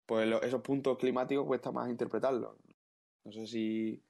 pues 0.05 0.27
lo, 0.27 0.41
esos 0.41 0.61
puntos 0.61 0.97
climáticos 0.97 1.45
cuesta 1.45 1.71
más 1.71 1.89
interpretarlos. 1.89 2.55
No 3.25 3.31
sé 3.31 3.45
si, 3.45 4.01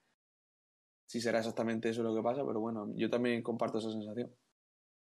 si 1.08 1.20
será 1.20 1.40
exactamente 1.40 1.90
eso 1.90 2.04
lo 2.04 2.14
que 2.14 2.22
pasa, 2.22 2.46
pero 2.46 2.60
bueno, 2.60 2.88
yo 2.94 3.10
también 3.10 3.42
comparto 3.42 3.80
esa 3.80 3.92
sensación. 3.92 4.32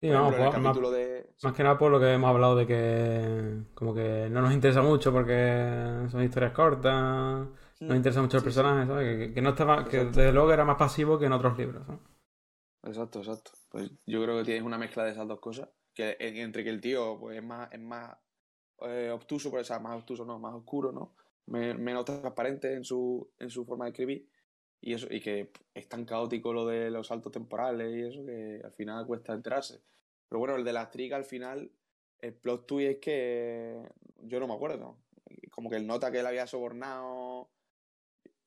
Sí, 0.00 0.10
no, 0.10 0.28
pues, 0.28 0.38
más, 0.38 0.76
más, 1.42 1.54
que 1.54 1.62
nada 1.62 1.78
por 1.78 1.90
lo 1.90 1.98
que 1.98 2.12
hemos 2.12 2.28
hablado 2.28 2.54
de 2.54 2.66
que 2.66 3.62
como 3.74 3.94
que 3.94 4.28
no 4.30 4.42
nos 4.42 4.52
interesa 4.52 4.82
mucho 4.82 5.10
porque 5.10 6.06
son 6.10 6.22
historias 6.22 6.52
cortas, 6.52 7.48
no 7.80 7.94
hmm. 7.94 7.96
interesa 7.96 8.22
mucho 8.22 8.38
el 8.38 8.44
personaje, 8.44 8.86
¿sabes? 8.86 9.34
Que, 9.34 9.42
no 9.42 9.50
estaba, 9.50 9.84
que 9.84 10.04
desde 10.04 10.32
luego 10.32 10.52
era 10.52 10.64
más 10.64 10.76
pasivo 10.76 11.18
que 11.18 11.26
en 11.26 11.32
otros 11.32 11.58
libros, 11.58 11.86
¿no? 11.86 12.00
Exacto, 12.82 13.18
exacto. 13.18 13.52
Pues 13.68 13.90
yo 14.06 14.22
creo 14.22 14.38
que 14.38 14.44
tienes 14.44 14.62
una 14.62 14.78
mezcla 14.78 15.04
de 15.04 15.10
esas 15.12 15.26
dos 15.26 15.40
cosas. 15.40 15.68
Que 15.92 16.16
entre 16.18 16.62
que 16.62 16.70
el 16.70 16.80
tío 16.80 17.18
pues, 17.18 17.38
es 17.38 17.42
más, 17.42 17.72
es 17.72 17.80
más 17.80 18.16
eh, 18.82 19.10
obtuso, 19.10 19.50
pues, 19.50 19.62
o 19.62 19.64
sea, 19.64 19.78
más 19.78 19.96
obtuso, 19.96 20.24
no, 20.24 20.38
más 20.38 20.54
oscuro, 20.54 20.92
¿no? 20.92 21.14
menos 21.46 22.04
transparente 22.04 22.74
en 22.74 22.84
su, 22.84 23.30
en 23.38 23.50
su 23.50 23.64
forma 23.64 23.84
de 23.84 23.90
escribir. 23.92 24.28
Y 24.80 24.94
eso, 24.94 25.06
y 25.10 25.20
que 25.20 25.52
es 25.74 25.88
tan 25.88 26.04
caótico 26.04 26.52
lo 26.52 26.66
de 26.66 26.90
los 26.90 27.06
saltos 27.06 27.32
temporales 27.32 27.94
y 27.94 28.02
eso 28.02 28.24
que 28.26 28.60
al 28.62 28.72
final 28.72 29.06
cuesta 29.06 29.32
enterarse. 29.32 29.80
Pero 30.28 30.40
bueno, 30.40 30.56
el 30.56 30.64
de 30.64 30.72
la 30.72 30.82
estriga 30.82 31.16
al 31.16 31.24
final, 31.24 31.70
el 32.18 32.34
plot 32.34 32.66
twist 32.66 32.90
es 32.90 32.98
que 32.98 33.88
yo 34.22 34.40
no 34.40 34.48
me 34.48 34.54
acuerdo. 34.54 34.98
Como 35.50 35.70
que 35.70 35.76
el 35.76 35.86
nota 35.86 36.10
que 36.10 36.20
él 36.20 36.26
había 36.26 36.46
sobornado. 36.46 37.48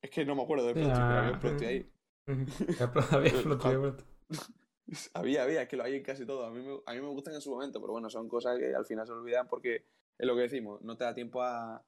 Es 0.01 0.09
que 0.09 0.25
no 0.25 0.35
me 0.35 0.43
acuerdo 0.43 0.65
del 0.65 0.75
plot 0.75 0.87
twist, 0.87 1.01
pero 1.07 1.19
había 1.19 1.31
un 1.31 1.39
plot 1.39 1.57
twist 1.57 1.69
ahí. 1.69 1.91
había 3.11 3.31
plot 3.43 3.61
twist. 3.61 4.07
Había, 5.13 5.43
había, 5.43 5.61
es 5.61 5.67
que 5.67 5.77
lo 5.77 5.83
hay 5.83 5.97
en 5.97 6.01
casi 6.01 6.25
todo. 6.25 6.47
A 6.47 6.49
mí, 6.49 6.63
me, 6.63 6.79
a 6.83 6.93
mí 6.93 6.99
me 6.99 7.09
gustan 7.09 7.35
en 7.35 7.41
su 7.41 7.51
momento, 7.51 7.79
pero 7.79 7.93
bueno, 7.93 8.09
son 8.09 8.27
cosas 8.27 8.57
que 8.57 8.73
al 8.73 8.87
final 8.87 9.05
se 9.05 9.13
olvidan 9.13 9.47
porque 9.47 9.85
es 10.17 10.27
lo 10.27 10.35
que 10.35 10.41
decimos, 10.41 10.81
no 10.81 10.97
te 10.97 11.03
da 11.03 11.13
tiempo 11.13 11.43
a, 11.43 11.85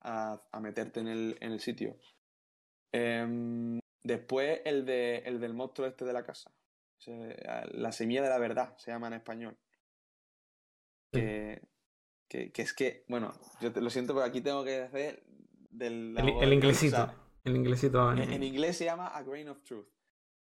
a, 0.00 0.60
meterte 0.60 1.00
en 1.00 1.08
el, 1.08 1.36
en 1.40 1.52
el 1.52 1.60
sitio. 1.60 1.96
Em, 2.92 3.80
después 4.02 4.60
el, 4.64 4.86
de, 4.86 5.18
el 5.18 5.40
del 5.40 5.54
monstruo 5.54 5.86
este 5.86 6.04
de 6.04 6.12
la 6.12 6.24
casa. 6.24 6.50
La 7.72 7.92
semilla 7.92 8.22
de 8.22 8.30
la 8.30 8.38
verdad 8.38 8.76
se 8.78 8.90
llama 8.90 9.08
en 9.08 9.12
español. 9.14 9.56
Que, 11.12 11.62
que, 12.28 12.50
es 12.56 12.72
que, 12.72 13.04
bueno, 13.08 13.32
yo 13.60 13.72
te, 13.72 13.80
lo 13.80 13.90
siento, 13.90 14.14
pero 14.14 14.26
aquí 14.26 14.40
tengo 14.40 14.64
que 14.64 14.82
hacer 14.82 15.22
del... 15.76 16.16
El, 16.18 16.28
el 16.42 16.52
inglesito. 16.52 17.12
el 17.44 17.56
inglesito. 17.56 18.12
En, 18.12 18.42
inglés 18.42 18.76
se 18.76 18.84
llama 18.84 19.08
A 19.08 19.22
Grain 19.22 19.48
of 19.48 19.62
Truth. 19.62 19.88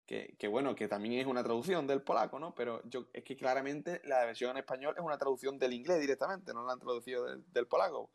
Que, 0.06 0.36
que, 0.38 0.48
bueno, 0.48 0.74
que 0.74 0.86
también 0.86 1.14
es 1.14 1.26
una 1.26 1.42
traducción 1.42 1.86
del 1.86 2.02
polaco, 2.02 2.38
¿no? 2.38 2.54
Pero 2.54 2.82
yo 2.84 3.06
es 3.12 3.24
que 3.24 3.36
claramente 3.36 4.02
la 4.04 4.24
versión 4.26 4.50
en 4.50 4.58
español 4.58 4.94
es 4.96 5.02
una 5.02 5.16
traducción 5.16 5.58
del 5.58 5.72
inglés 5.72 6.00
directamente, 6.00 6.52
no 6.52 6.66
la 6.66 6.74
han 6.74 6.78
traducido 6.78 7.24
del, 7.24 7.66
polaco. 7.66 8.10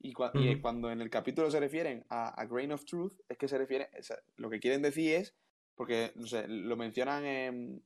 Y, 0.00 0.12
cuando 0.12 0.90
en 0.90 1.00
el 1.00 1.10
capítulo 1.10 1.50
se 1.50 1.60
refieren 1.60 2.04
a, 2.08 2.30
a, 2.30 2.46
Grain 2.46 2.72
of 2.72 2.84
Truth, 2.84 3.12
es 3.28 3.38
que 3.38 3.46
se 3.46 3.58
refiere, 3.58 3.90
lo 4.36 4.50
que 4.50 4.58
quieren 4.58 4.82
decir 4.82 5.14
es, 5.14 5.36
porque, 5.76 6.12
no 6.16 6.26
sé, 6.26 6.46
lo 6.48 6.76
mencionan 6.76 7.24
en... 7.24 7.82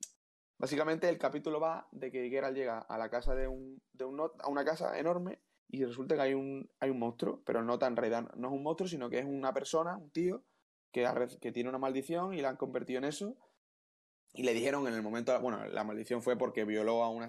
Básicamente 0.56 1.08
el 1.08 1.18
capítulo 1.18 1.60
va 1.60 1.86
de 1.92 2.10
que 2.10 2.30
Geralt 2.30 2.56
llega 2.56 2.78
a 2.78 2.96
la 2.96 3.10
casa 3.10 3.34
de 3.34 3.46
un, 3.46 3.82
de 3.92 4.04
un 4.04 4.20
a 4.20 4.48
una 4.48 4.64
casa 4.64 4.98
enorme 4.98 5.40
y 5.68 5.84
resulta 5.84 6.14
que 6.14 6.22
hay 6.22 6.34
un, 6.34 6.70
hay 6.78 6.90
un 6.90 6.98
monstruo, 6.98 7.42
pero 7.44 7.62
no 7.62 7.78
tan 7.78 7.96
realidad 7.96 8.32
no 8.36 8.48
es 8.48 8.54
un 8.54 8.62
monstruo, 8.62 8.88
sino 8.88 9.10
que 9.10 9.18
es 9.18 9.24
una 9.24 9.52
persona, 9.52 9.96
un 9.96 10.10
tío, 10.10 10.44
que, 10.92 11.08
que 11.40 11.52
tiene 11.52 11.68
una 11.68 11.78
maldición 11.78 12.34
y 12.34 12.40
la 12.40 12.50
han 12.50 12.56
convertido 12.56 12.98
en 12.98 13.04
eso. 13.04 13.36
Y 14.32 14.42
le 14.42 14.52
dijeron 14.52 14.86
en 14.88 14.94
el 14.94 15.02
momento, 15.02 15.38
bueno, 15.40 15.64
la 15.66 15.84
maldición 15.84 16.22
fue 16.22 16.36
porque 16.36 16.64
violó 16.64 17.04
a 17.04 17.10
una 17.10 17.28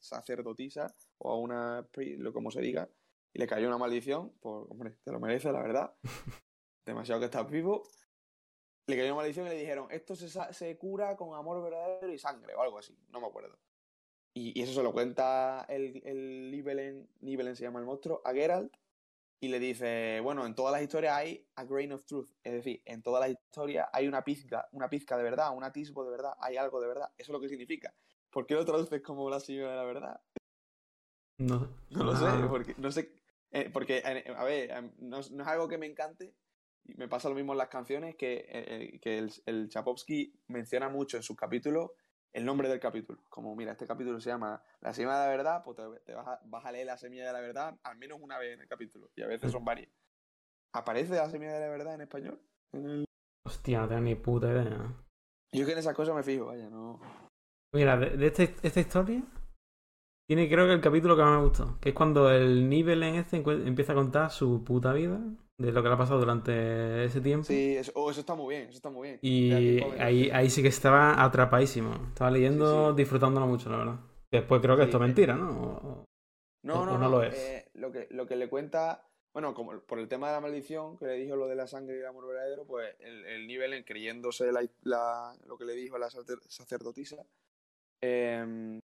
sacerdotisa 0.00 0.94
o 1.18 1.32
a 1.32 1.38
una, 1.38 1.86
como 2.32 2.50
se 2.50 2.60
diga, 2.60 2.88
y 3.32 3.38
le 3.38 3.46
cayó 3.46 3.68
una 3.68 3.78
maldición, 3.78 4.32
pues 4.40 4.66
hombre, 4.68 4.96
te 5.04 5.12
lo 5.12 5.20
merece, 5.20 5.52
la 5.52 5.60
verdad. 5.60 5.94
Demasiado 6.84 7.20
que 7.20 7.26
estás 7.26 7.48
vivo. 7.48 7.82
Le 8.86 8.96
cayó 8.96 9.08
una 9.12 9.22
maldición 9.22 9.46
y 9.46 9.50
le 9.50 9.56
dijeron, 9.56 9.86
esto 9.90 10.14
se, 10.16 10.28
se 10.28 10.76
cura 10.76 11.16
con 11.16 11.34
amor 11.36 11.62
verdadero 11.62 12.12
y 12.12 12.18
sangre, 12.18 12.54
o 12.54 12.62
algo 12.62 12.78
así, 12.78 12.98
no 13.10 13.20
me 13.20 13.28
acuerdo. 13.28 13.56
Y, 14.34 14.60
eso 14.60 14.74
se 14.74 14.82
lo 14.82 14.92
cuenta 14.92 15.64
el, 15.68 16.02
el 16.04 16.50
Nibelen, 16.50 17.56
se 17.56 17.62
llama 17.62 17.78
el 17.78 17.86
monstruo, 17.86 18.20
a 18.24 18.32
Geralt, 18.32 18.74
y 19.40 19.48
le 19.48 19.60
dice, 19.60 20.20
bueno, 20.20 20.44
en 20.46 20.54
todas 20.54 20.72
las 20.72 20.82
historias 20.82 21.14
hay 21.14 21.46
a 21.54 21.64
grain 21.64 21.92
of 21.92 22.04
truth, 22.04 22.30
es 22.42 22.52
decir, 22.52 22.82
en 22.84 23.02
todas 23.02 23.20
las 23.20 23.38
historias 23.38 23.88
hay 23.92 24.08
una 24.08 24.24
pizca, 24.24 24.68
una 24.72 24.88
pizca 24.88 25.16
de 25.16 25.22
verdad, 25.22 25.54
un 25.54 25.62
atisbo 25.62 26.04
de 26.04 26.10
verdad, 26.10 26.32
hay 26.40 26.56
algo 26.56 26.80
de 26.80 26.88
verdad. 26.88 27.12
Eso 27.16 27.30
es 27.30 27.34
lo 27.34 27.40
que 27.40 27.48
significa. 27.48 27.94
¿Por 28.30 28.46
qué 28.46 28.54
lo 28.54 28.64
traduces 28.64 29.02
como 29.02 29.30
la 29.30 29.38
señora 29.38 29.70
de 29.70 29.76
la 29.76 29.84
verdad? 29.84 30.20
No, 31.38 31.68
no 31.90 32.04
lo 32.04 32.16
sé, 32.16 32.26
porque 32.48 32.74
no 32.78 32.90
sé, 32.90 33.12
eh, 33.52 33.70
porque, 33.72 34.02
a 34.36 34.44
ver, 34.44 34.92
no, 34.98 35.20
es 35.20 35.32
algo 35.46 35.68
que 35.68 35.78
me 35.78 35.86
encante. 35.86 36.34
Me 36.84 37.08
pasa 37.08 37.28
lo 37.28 37.34
mismo 37.34 37.52
en 37.52 37.58
las 37.58 37.68
canciones, 37.68 38.16
que, 38.16 38.46
eh, 38.48 38.98
que 39.00 39.18
el, 39.18 39.32
el 39.46 39.68
Chapovsky 39.68 40.34
menciona 40.48 40.88
mucho 40.88 41.16
en 41.16 41.22
sus 41.22 41.36
capítulos 41.36 41.92
el 42.34 42.44
nombre 42.44 42.68
del 42.68 42.80
capítulo. 42.80 43.20
Como, 43.30 43.54
mira, 43.56 43.72
este 43.72 43.86
capítulo 43.86 44.20
se 44.20 44.28
llama 44.28 44.60
La 44.80 44.92
semilla 44.92 45.20
de 45.20 45.26
la 45.26 45.36
verdad, 45.36 45.62
pues 45.64 45.76
te, 46.04 46.14
vas, 46.14 46.66
a, 46.66 46.72
leer 46.72 46.86
la 46.86 46.98
semilla 46.98 47.26
de 47.26 47.32
la 47.32 47.40
verdad 47.40 47.78
al 47.82 47.96
menos 47.96 48.18
una 48.20 48.38
vez 48.38 48.54
en 48.54 48.60
el 48.60 48.68
capítulo. 48.68 49.10
Y 49.14 49.22
a 49.22 49.28
veces 49.28 49.52
son 49.52 49.64
varias. 49.64 49.88
¿Aparece 50.74 51.14
la 51.14 51.30
semilla 51.30 51.54
de 51.54 51.60
la 51.60 51.68
verdad 51.68 51.94
en 51.94 52.00
español? 52.02 52.40
Hostia, 53.46 53.80
no 53.80 53.88
tengo 53.88 54.00
ni 54.00 54.16
puta 54.16 54.48
idea. 54.48 54.92
Yo 55.52 55.64
que 55.64 55.72
en 55.72 55.78
esas 55.78 55.94
cosas 55.94 56.16
me 56.16 56.24
fijo, 56.24 56.46
vaya, 56.46 56.68
no. 56.68 57.00
Mira, 57.72 57.96
de, 57.96 58.26
este, 58.26 58.56
esta 58.62 58.80
historia 58.80 59.22
tiene 60.26 60.48
creo 60.48 60.66
que 60.66 60.72
el 60.72 60.80
capítulo 60.80 61.16
que 61.16 61.22
más 61.22 61.38
me 61.38 61.46
gustó, 61.46 61.78
que 61.80 61.90
es 61.90 61.94
cuando 61.94 62.30
el 62.30 62.68
nivel 62.68 63.02
en 63.04 63.14
este 63.16 63.36
empieza 63.36 63.92
a 63.92 63.96
contar 63.96 64.30
su 64.30 64.64
puta 64.64 64.92
vida, 64.92 65.20
de 65.56 65.72
lo 65.72 65.82
que 65.82 65.88
le 65.88 65.94
ha 65.94 65.98
pasado 65.98 66.18
durante 66.18 67.04
ese 67.04 67.20
tiempo. 67.20 67.46
Sí, 67.46 67.76
eso, 67.76 67.92
oh, 67.94 68.10
eso 68.10 68.20
está 68.20 68.34
muy 68.34 68.54
bien, 68.54 68.68
eso 68.68 68.76
está 68.76 68.90
muy 68.90 69.08
bien. 69.08 69.18
Y 69.22 69.80
ahí, 70.00 70.30
ahí 70.30 70.50
sí 70.50 70.62
que 70.62 70.68
estaba 70.68 71.22
atrapadísimo. 71.22 71.94
Estaba 72.08 72.30
leyendo, 72.30 72.92
disfrutándolo 72.92 73.46
mucho, 73.46 73.70
la 73.70 73.76
verdad. 73.78 74.00
Después 74.30 74.60
creo 74.60 74.76
que 74.76 74.84
esto 74.84 74.96
es 74.96 75.00
mentira, 75.00 75.34
¿no? 75.36 76.06
no, 76.62 76.86
no, 76.86 76.98
no, 76.98 77.08
lo 77.08 77.22
es. 77.22 77.34
Eh, 77.34 77.70
lo, 77.74 77.92
que, 77.92 78.08
lo 78.10 78.26
que 78.26 78.34
le 78.34 78.48
cuenta, 78.48 79.06
bueno, 79.32 79.54
como 79.54 79.78
por 79.80 80.00
el 80.00 80.08
tema 80.08 80.28
de 80.28 80.34
la 80.34 80.40
maldición, 80.40 80.98
que 80.98 81.06
le 81.06 81.14
dijo 81.14 81.36
lo 81.36 81.46
de 81.46 81.54
la 81.54 81.68
sangre 81.68 81.96
y 81.96 82.00
el 82.00 82.06
amor 82.06 82.26
verdadero, 82.26 82.66
pues 82.66 82.96
el, 82.98 83.24
el 83.26 83.46
nivel 83.46 83.74
en 83.74 83.84
creyéndose 83.84 84.50
la, 84.50 85.36
lo 85.46 85.56
que 85.56 85.64
le 85.64 85.74
dijo 85.74 85.96
a 85.96 86.00
la 86.00 86.10
sacerdotisa, 86.10 87.24
eh, 88.00 88.80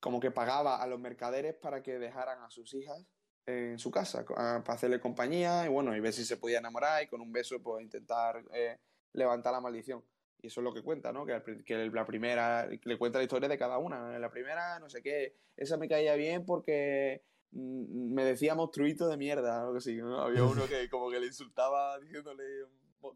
como 0.00 0.20
que 0.20 0.30
pagaba 0.30 0.82
a 0.82 0.86
los 0.86 1.00
mercaderes 1.00 1.54
para 1.54 1.82
que 1.82 1.98
dejaran 1.98 2.42
a 2.42 2.50
sus 2.50 2.72
hijas 2.72 3.04
en 3.46 3.78
su 3.78 3.90
casa, 3.90 4.24
para 4.24 4.58
hacerle 4.66 5.00
compañía 5.00 5.64
y 5.64 5.68
bueno, 5.68 5.96
y 5.96 6.00
ver 6.00 6.12
si 6.12 6.24
se 6.24 6.36
podía 6.36 6.58
enamorar 6.58 7.02
y 7.02 7.06
con 7.06 7.20
un 7.20 7.32
beso 7.32 7.62
pues 7.62 7.82
intentar 7.82 8.44
eh, 8.52 8.78
levantar 9.12 9.52
la 9.52 9.60
maldición. 9.60 10.02
Y 10.42 10.48
eso 10.48 10.60
es 10.60 10.64
lo 10.64 10.74
que 10.74 10.82
cuenta, 10.82 11.12
¿no? 11.12 11.24
Que, 11.24 11.90
la 11.92 12.06
primera, 12.06 12.66
le 12.66 12.98
cuenta 12.98 13.18
la 13.18 13.24
historia 13.24 13.48
de 13.48 13.56
cada 13.56 13.78
una. 13.78 14.18
La 14.18 14.30
primera, 14.30 14.78
no 14.78 14.90
sé 14.90 15.02
qué, 15.02 15.36
esa 15.56 15.76
me 15.76 15.88
caía 15.88 16.14
bien 16.16 16.44
porque 16.44 17.22
mm, 17.52 18.12
me 18.12 18.24
decía 18.24 18.54
monstruito 18.54 19.08
de 19.08 19.16
mierda, 19.16 19.62
algo 19.62 19.78
¿no? 20.02 20.20
Había 20.20 20.44
uno 20.44 20.66
que 20.66 20.88
como 20.90 21.10
que 21.10 21.20
le 21.20 21.26
insultaba 21.26 21.98
diciéndole 22.00 22.44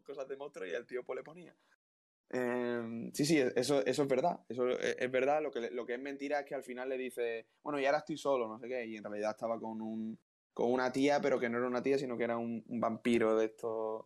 cosas 0.03 0.27
de 0.27 0.37
monstruo 0.37 0.65
y 0.65 0.71
el 0.71 0.85
tío 0.85 1.03
pues 1.03 1.17
le 1.17 1.23
ponía. 1.23 1.55
Em, 2.33 3.11
sí, 3.11 3.25
sí, 3.25 3.39
eso, 3.39 3.85
eso 3.85 4.03
es 4.03 4.07
verdad. 4.07 4.39
Eso 4.47 4.69
es, 4.69 5.11
verdad. 5.11 5.41
Lo 5.43 5.51
que, 5.51 5.69
lo 5.71 5.85
que 5.85 5.95
es 5.95 5.99
mentira 5.99 6.39
es 6.39 6.45
que 6.45 6.55
al 6.55 6.63
final 6.63 6.87
le 6.87 6.97
dice, 6.97 7.47
bueno, 7.61 7.79
y 7.79 7.85
ahora 7.85 7.97
estoy 7.99 8.17
solo, 8.17 8.47
no 8.47 8.57
sé 8.57 8.69
qué. 8.69 8.85
Y 8.85 8.95
en 8.95 9.03
realidad 9.03 9.31
estaba 9.31 9.59
con, 9.59 9.81
un, 9.81 10.17
con 10.53 10.71
una 10.71 10.91
tía, 10.91 11.19
pero 11.21 11.39
que 11.39 11.49
no 11.49 11.57
era 11.57 11.67
una 11.67 11.83
tía, 11.83 11.97
sino 11.97 12.17
que 12.17 12.23
era 12.23 12.37
un, 12.37 12.63
vampiro 12.67 13.35
de 13.35 13.45
estos 13.45 14.05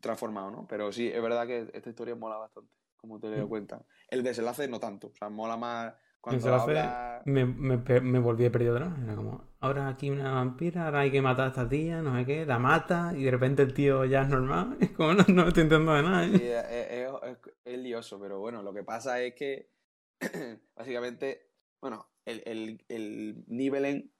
transformado, 0.00 0.50
¿no? 0.50 0.66
Pero 0.68 0.92
sí, 0.92 1.08
es 1.08 1.22
verdad 1.22 1.46
que 1.46 1.70
esta 1.72 1.88
historia 1.88 2.14
mola 2.14 2.36
bastante, 2.36 2.70
como 2.96 3.18
te 3.18 3.28
doy 3.28 3.40
mm. 3.40 3.48
cuenta. 3.48 3.86
El 4.08 4.22
desenlace 4.22 4.68
no 4.68 4.78
tanto. 4.78 5.06
O 5.06 5.14
sea, 5.14 5.30
mola 5.30 5.56
más 5.56 5.94
cuando 6.24 6.66
me, 7.26 7.44
me, 7.44 8.00
me, 8.00 8.18
volví 8.18 8.48
perdido 8.48 8.78
¿no? 8.78 8.96
Era 9.04 9.14
como, 9.14 9.44
ahora 9.60 9.88
aquí 9.88 10.08
una 10.08 10.32
vampira, 10.32 10.86
ahora 10.86 11.00
hay 11.00 11.10
que 11.10 11.20
matar 11.20 11.44
a 11.44 11.48
esta 11.48 11.68
tía, 11.68 12.00
no 12.00 12.16
sé 12.16 12.24
qué, 12.24 12.46
la 12.46 12.58
mata 12.58 13.12
y 13.14 13.24
de 13.24 13.30
repente 13.30 13.60
el 13.60 13.74
tío 13.74 14.06
ya 14.06 14.22
es 14.22 14.28
normal. 14.30 14.78
Es 14.80 14.92
como, 14.92 15.12
no, 15.12 15.24
no 15.28 15.48
estoy 15.48 15.64
entendiendo 15.64 15.92
de 15.92 16.02
nada. 16.02 16.24
¿eh? 16.24 16.30
es, 16.34 16.90
es, 16.92 17.03
lioso, 17.64 18.20
pero 18.20 18.38
bueno, 18.38 18.62
lo 18.62 18.72
que 18.72 18.82
pasa 18.82 19.20
es 19.22 19.34
que 19.34 19.70
básicamente, 20.76 21.50
bueno, 21.80 22.08
el, 22.24 22.42
el, 22.46 22.84
el 22.88 24.10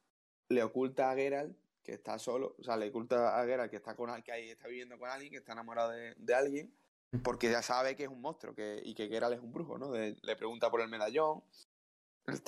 le 0.49 0.63
oculta 0.63 1.11
a 1.11 1.15
Geralt 1.15 1.57
que 1.83 1.93
está 1.93 2.19
solo, 2.19 2.57
o 2.59 2.63
sea, 2.63 2.77
le 2.77 2.89
oculta 2.89 3.39
a 3.39 3.45
Geralt 3.45 3.71
que 3.71 3.77
está 3.77 3.95
con 3.95 4.23
que 4.23 4.33
ahí 4.33 4.51
está 4.51 4.69
viviendo 4.69 4.99
con 4.99 5.11
alguien, 5.11 5.31
que 5.31 5.39
está 5.39 5.53
enamorado 5.53 5.91
de, 5.91 6.15
de 6.17 6.35
alguien, 6.35 6.75
porque 7.23 7.51
ya 7.51 7.63
sabe 7.63 7.95
que 7.95 8.05
es 8.05 8.09
un 8.09 8.23
monstruo 8.23 8.55
que, 8.55 8.81
y 8.83 8.95
que 8.95 9.09
Geralt 9.09 9.35
es 9.35 9.41
un 9.41 9.53
brujo, 9.53 9.79
¿no? 9.79 9.93
le 9.93 10.37
pregunta 10.37 10.71
por 10.71 10.81
el 10.81 10.89
medallón, 10.89 11.45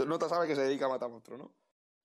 no 0.06 0.18
te 0.18 0.28
sabe 0.28 0.46
que 0.46 0.56
se 0.56 0.62
dedica 0.62 0.86
a 0.86 0.88
matar 0.88 1.10
monstruos, 1.10 1.38
¿no? 1.38 1.54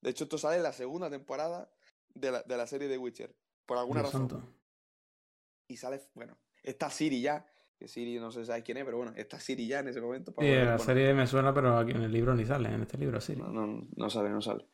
De 0.02 0.10
hecho, 0.10 0.26
esto 0.26 0.38
sale 0.38 0.58
en 0.58 0.64
la 0.64 0.74
segunda 0.74 1.10
temporada 1.10 1.72
de 2.14 2.32
la, 2.32 2.44
de 2.44 2.58
la 2.58 2.68
serie 2.68 2.88
de 2.88 2.98
Witcher. 2.98 3.36
Por 3.66 3.78
alguna 3.78 4.02
razón. 4.02 4.56
Y 5.68 5.78
sale, 5.78 6.02
bueno, 6.16 6.38
está 6.64 6.90
Siri 6.90 7.22
ya. 7.22 7.46
Que 7.82 7.88
Siri 7.88 8.20
no 8.20 8.32
sé 8.32 8.46
sabes 8.46 8.64
quién 8.64 8.78
es, 8.78 8.86
pero 8.86 8.98
bueno, 8.98 9.12
está 9.16 9.40
Siri 9.40 9.66
ya 9.66 9.80
en 9.80 9.88
ese 9.88 10.02
momento. 10.02 10.36
sí, 10.38 10.46
la 10.46 10.78
serie 10.78 11.16
me 11.16 11.26
suena, 11.26 11.52
pero 11.52 11.76
aquí 11.78 11.92
en 11.92 12.04
el 12.04 12.12
libro 12.12 12.36
ni 12.36 12.46
sale, 12.46 12.70
en 12.70 12.82
este 12.82 12.96
libro 12.96 13.20
Siri. 13.20 13.42
No, 13.42 13.48
no, 13.48 13.88
no 13.96 14.10
sale, 14.10 14.30
no 14.30 14.40
sale. 14.40 14.68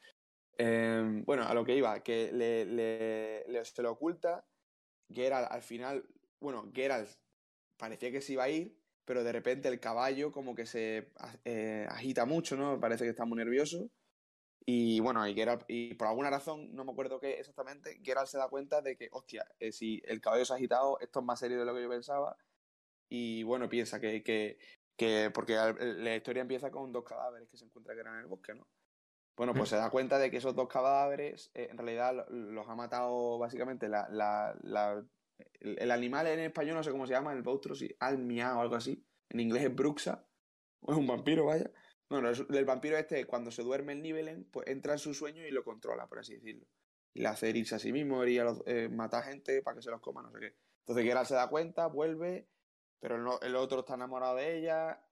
Em, 0.58 1.24
bueno, 1.24 1.44
a 1.44 1.54
lo 1.54 1.64
que 1.64 1.78
iba, 1.78 2.04
que 2.04 2.32
le, 2.34 2.66
le, 2.66 3.64
se 3.64 3.82
le 3.82 3.88
oculta 3.88 4.44
era 5.16 5.46
al 5.46 5.62
final 5.62 6.04
bueno, 6.40 6.70
Geralt 6.74 7.10
parecía 7.78 8.12
que 8.12 8.22
se 8.22 8.34
iba 8.34 8.44
a 8.44 8.50
ir, 8.50 8.78
pero 9.06 9.24
de 9.24 9.32
repente 9.32 9.70
el 9.70 9.80
caballo 9.80 10.32
como 10.32 10.56
que 10.56 10.66
se 10.66 11.12
eh, 11.46 11.88
agita 11.90 12.26
mucho, 12.26 12.58
¿no? 12.58 12.80
Parece 12.80 13.06
que 13.06 13.12
está 13.12 13.26
muy 13.26 13.38
nervioso. 13.38 13.90
Y 14.66 15.00
bueno, 15.00 15.26
y, 15.26 15.34
Geralt, 15.34 15.64
y 15.70 15.94
por 15.94 16.10
alguna 16.10 16.30
razón, 16.30 16.76
no 16.76 16.84
me 16.84 16.92
acuerdo 16.92 17.20
qué 17.20 17.40
exactamente, 17.40 18.02
Geralt 18.04 18.28
se 18.28 18.38
da 18.38 18.50
cuenta 18.50 18.82
de 18.82 18.98
que, 18.98 19.08
hostia, 19.12 19.46
eh, 19.60 19.72
si 19.72 20.02
el 20.06 20.20
caballo 20.20 20.44
se 20.44 20.54
ha 20.54 20.58
agitado, 20.58 21.00
esto 21.00 21.20
es 21.20 21.26
más 21.26 21.40
serio 21.40 21.60
de 21.60 21.66
lo 21.66 21.74
que 21.74 21.84
yo 21.84 21.90
pensaba. 21.90 22.36
Y 23.10 23.44
bueno, 23.44 23.70
piensa 23.70 24.00
que, 24.00 24.24
que, 24.24 24.58
que 24.96 25.32
porque 25.34 25.56
la 25.56 26.16
historia 26.16 26.42
empieza 26.42 26.72
con 26.72 26.92
dos 26.92 27.04
cadáveres 27.04 27.48
que 27.50 27.58
se 27.58 27.66
encuentran 27.66 28.00
en 28.00 28.22
el 28.22 28.28
bosque, 28.28 28.54
¿no? 28.54 28.68
Bueno, 29.38 29.54
pues 29.54 29.70
se 29.70 29.76
da 29.76 29.92
cuenta 29.92 30.18
de 30.18 30.32
que 30.32 30.38
esos 30.38 30.56
dos 30.56 30.68
cadáveres 30.68 31.52
eh, 31.54 31.68
en 31.70 31.78
realidad 31.78 32.26
los 32.30 32.68
ha 32.68 32.76
matado 32.76 33.38
básicamente 33.38 33.88
la, 33.88 34.08
la, 34.10 35.06
el, 35.60 35.92
animal 35.92 36.26
en 36.26 36.40
español 36.40 36.76
no 36.76 36.84
sé 36.84 36.90
cómo 36.90 37.06
se 37.06 37.14
llama, 37.14 37.34
el 37.34 37.44
monstruo, 37.44 37.76
sí, 37.76 37.96
Almia 38.00 38.58
o 38.58 38.62
algo 38.62 38.76
así. 38.76 39.06
En 39.30 39.40
inglés 39.40 39.66
es 39.66 39.76
Bruxa. 39.76 40.26
O 40.82 40.92
es 40.92 40.98
un 40.98 41.06
vampiro, 41.06 41.46
vaya. 41.46 41.70
Bueno, 42.10 42.30
el, 42.30 42.66
vampiro 42.66 42.98
este, 42.98 43.26
cuando 43.26 43.52
se 43.52 43.62
duerme 43.62 43.94
el 43.94 44.02
Nibelen, 44.02 44.46
pues 44.46 44.68
entra 44.68 44.94
en 44.94 45.00
su 45.00 45.14
sueño 45.14 45.46
y 45.46 45.52
lo 45.52 45.64
controla, 45.64 46.08
por 46.08 46.20
así 46.20 46.34
decirlo. 46.36 46.66
Y 47.14 47.22
le 47.22 47.28
hace 47.28 47.50
herirse 47.50 47.76
a 47.76 47.80
sí 47.80 47.92
mismo, 47.92 48.24
herir 48.24 48.42
a 48.42 48.56
eh, 48.66 48.90
matar 48.90 49.24
gente 49.24 49.62
para 49.62 49.76
que 49.76 49.84
se 49.84 49.92
los 49.92 50.02
coma, 50.02 50.24
no 50.24 50.32
sé 50.32 50.40
qué. 50.40 50.56
Entonces 50.80 51.06
Geralt 51.06 51.28
se 51.28 51.36
da 51.36 51.50
cuenta, 51.50 51.88
vuelve, 51.88 52.48
pero 53.00 53.40
el, 53.42 53.56
otro 53.56 53.80
está 53.80 53.96
enamorado 53.96 54.36
de 54.36 54.58
ella. 54.58 55.04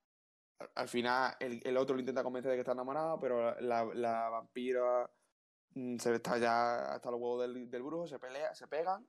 Al, 0.76 0.88
final, 0.88 1.36
el, 1.40 1.78
otro 1.78 1.96
lo 1.96 2.00
intenta 2.00 2.24
convencer 2.24 2.52
de 2.52 2.58
que 2.58 2.62
está 2.62 2.72
enamorado, 2.72 3.20
pero 3.20 3.60
la, 3.62 3.84
la 3.94 4.30
vampira 4.30 5.10
mm, 5.76 5.98
se 5.98 6.16
está 6.16 6.38
ya 6.38 6.94
hasta 6.94 7.12
los 7.12 7.20
huevos 7.20 7.42
del, 7.42 7.70
del 7.70 7.84
brujo, 7.84 8.08
se 8.08 8.20
pelea, 8.20 8.56
se 8.56 8.68
pegan 8.68 9.08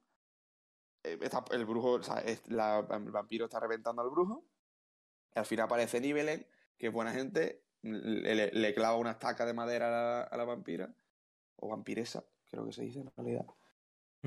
eh, 1.06 1.18
el 1.52 1.64
brujo, 1.64 1.92
o 1.92 2.02
sea, 2.02 2.18
el 2.18 3.10
vampiro 3.10 3.44
está 3.44 3.60
reventando 3.60 4.02
al 4.02 4.10
brujo. 4.10 4.44
Al 5.34 5.46
final 5.46 5.66
aparece 5.66 6.00
Nibelen, 6.00 6.46
que 6.76 6.88
es 6.88 6.92
buena 6.92 7.12
gente, 7.12 7.62
le, 7.82 8.74
clava 8.74 8.96
una 8.96 9.12
estaca 9.12 9.46
de 9.46 9.54
madera 9.54 10.22
a 10.24 10.36
la, 10.36 10.44
vampira, 10.44 10.92
o 11.56 11.68
vampiresa, 11.68 12.24
creo 12.50 12.66
que 12.66 12.72
se 12.72 12.82
dice 12.82 13.00
en 13.00 13.12
realidad. 13.16 13.46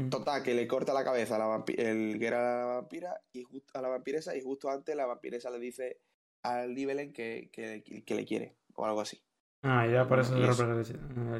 Total, 0.10 0.44
que 0.44 0.54
le 0.54 0.68
corta 0.68 0.94
la 0.94 1.04
cabeza 1.04 1.36
a 1.36 1.40
la 1.40 1.64
el 1.68 2.20
que 2.20 2.28
era 2.28 2.60
la 2.60 2.66
vampira 2.66 3.22
y 3.34 3.46
a 3.74 3.82
la 3.82 3.90
vampiresa, 3.90 4.36
y 4.36 4.42
justo 4.42 4.70
antes 4.70 4.96
la 4.96 5.06
vampiresa 5.06 5.50
le 5.50 5.60
dice 5.60 6.00
al 6.44 6.74
Nibelen 6.74 7.12
que, 7.12 7.50
que, 7.52 8.16
le 8.16 8.26
quiere, 8.26 8.56
o 8.76 8.86
algo 8.86 9.02
así. 9.02 9.22
Ah, 9.62 9.86
ya 9.88 10.08
por 10.08 10.20
eso, 10.20 10.38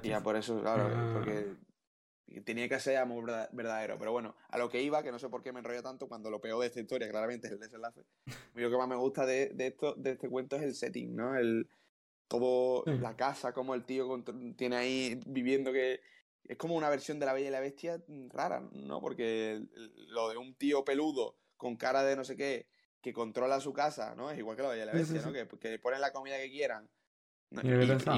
Ya 0.04 0.22
por 0.22 0.36
eso, 0.36 0.60
claro, 0.62 0.90
ah. 0.94 1.12
porque 1.14 1.56
tenía 2.44 2.68
que 2.70 2.80
ser 2.80 2.98
amor 2.98 3.26
verdadero. 3.52 3.98
Pero 3.98 4.12
bueno, 4.12 4.36
a 4.50 4.58
lo 4.58 4.70
que 4.70 4.82
iba, 4.82 5.04
que 5.04 5.12
no 5.12 5.20
sé 5.20 5.30
por 5.30 5.42
qué 5.42 5.52
me 5.52 5.60
enrollo 5.60 5.82
tanto 5.82 6.08
cuando 6.08 6.30
lo 6.30 6.42
peor 6.42 6.62
de 6.62 6.68
esta 6.68 6.80
historia, 6.80 7.10
claramente 7.10 7.48
es 7.48 7.54
el 7.54 7.60
desenlace. 7.60 8.04
lo 8.54 8.70
que 8.70 8.78
más 8.78 8.88
me 8.88 8.96
gusta 8.96 9.26
de, 9.26 9.54
esto, 9.58 9.96
de 9.96 10.12
este 10.12 10.30
cuento 10.30 10.56
es 10.56 10.64
el 10.64 10.76
setting, 10.76 11.16
¿no? 11.16 11.36
El, 11.36 11.68
todo, 12.28 12.84
la 12.86 13.16
casa, 13.16 13.54
como 13.54 13.74
el 13.74 13.84
tío 13.84 14.24
tiene 14.56 14.76
ahí 14.76 15.20
viviendo 15.26 15.74
que. 15.74 16.00
Es 16.46 16.58
como 16.58 16.76
una 16.76 16.90
versión 16.90 17.20
de 17.20 17.26
la 17.26 17.34
Bella 17.34 17.48
y 17.48 17.52
la 17.52 17.60
Bestia 17.60 18.02
rara, 18.30 18.62
¿no? 18.72 19.02
Porque 19.02 19.62
lo 20.08 20.30
de 20.30 20.38
un 20.38 20.56
tío 20.56 20.84
peludo 20.84 21.38
con 21.58 21.76
cara 21.76 22.04
de 22.04 22.16
no 22.16 22.24
sé 22.24 22.36
qué, 22.36 22.68
que 23.02 23.14
controla 23.14 23.60
su 23.60 23.74
casa, 23.74 24.16
¿no? 24.16 24.32
Es 24.32 24.38
igual 24.40 24.58
que 24.58 24.64
la 24.64 24.70
Bella 24.70 24.84
y 24.84 24.88
la 24.88 24.94
Bestia, 24.94 25.22
¿no? 25.22 25.32
Que, 25.32 25.48
que 25.48 25.80
ponen 25.80 26.02
la 26.02 26.12
comida 26.12 26.38
que 26.38 26.50
quieran. 26.50 26.90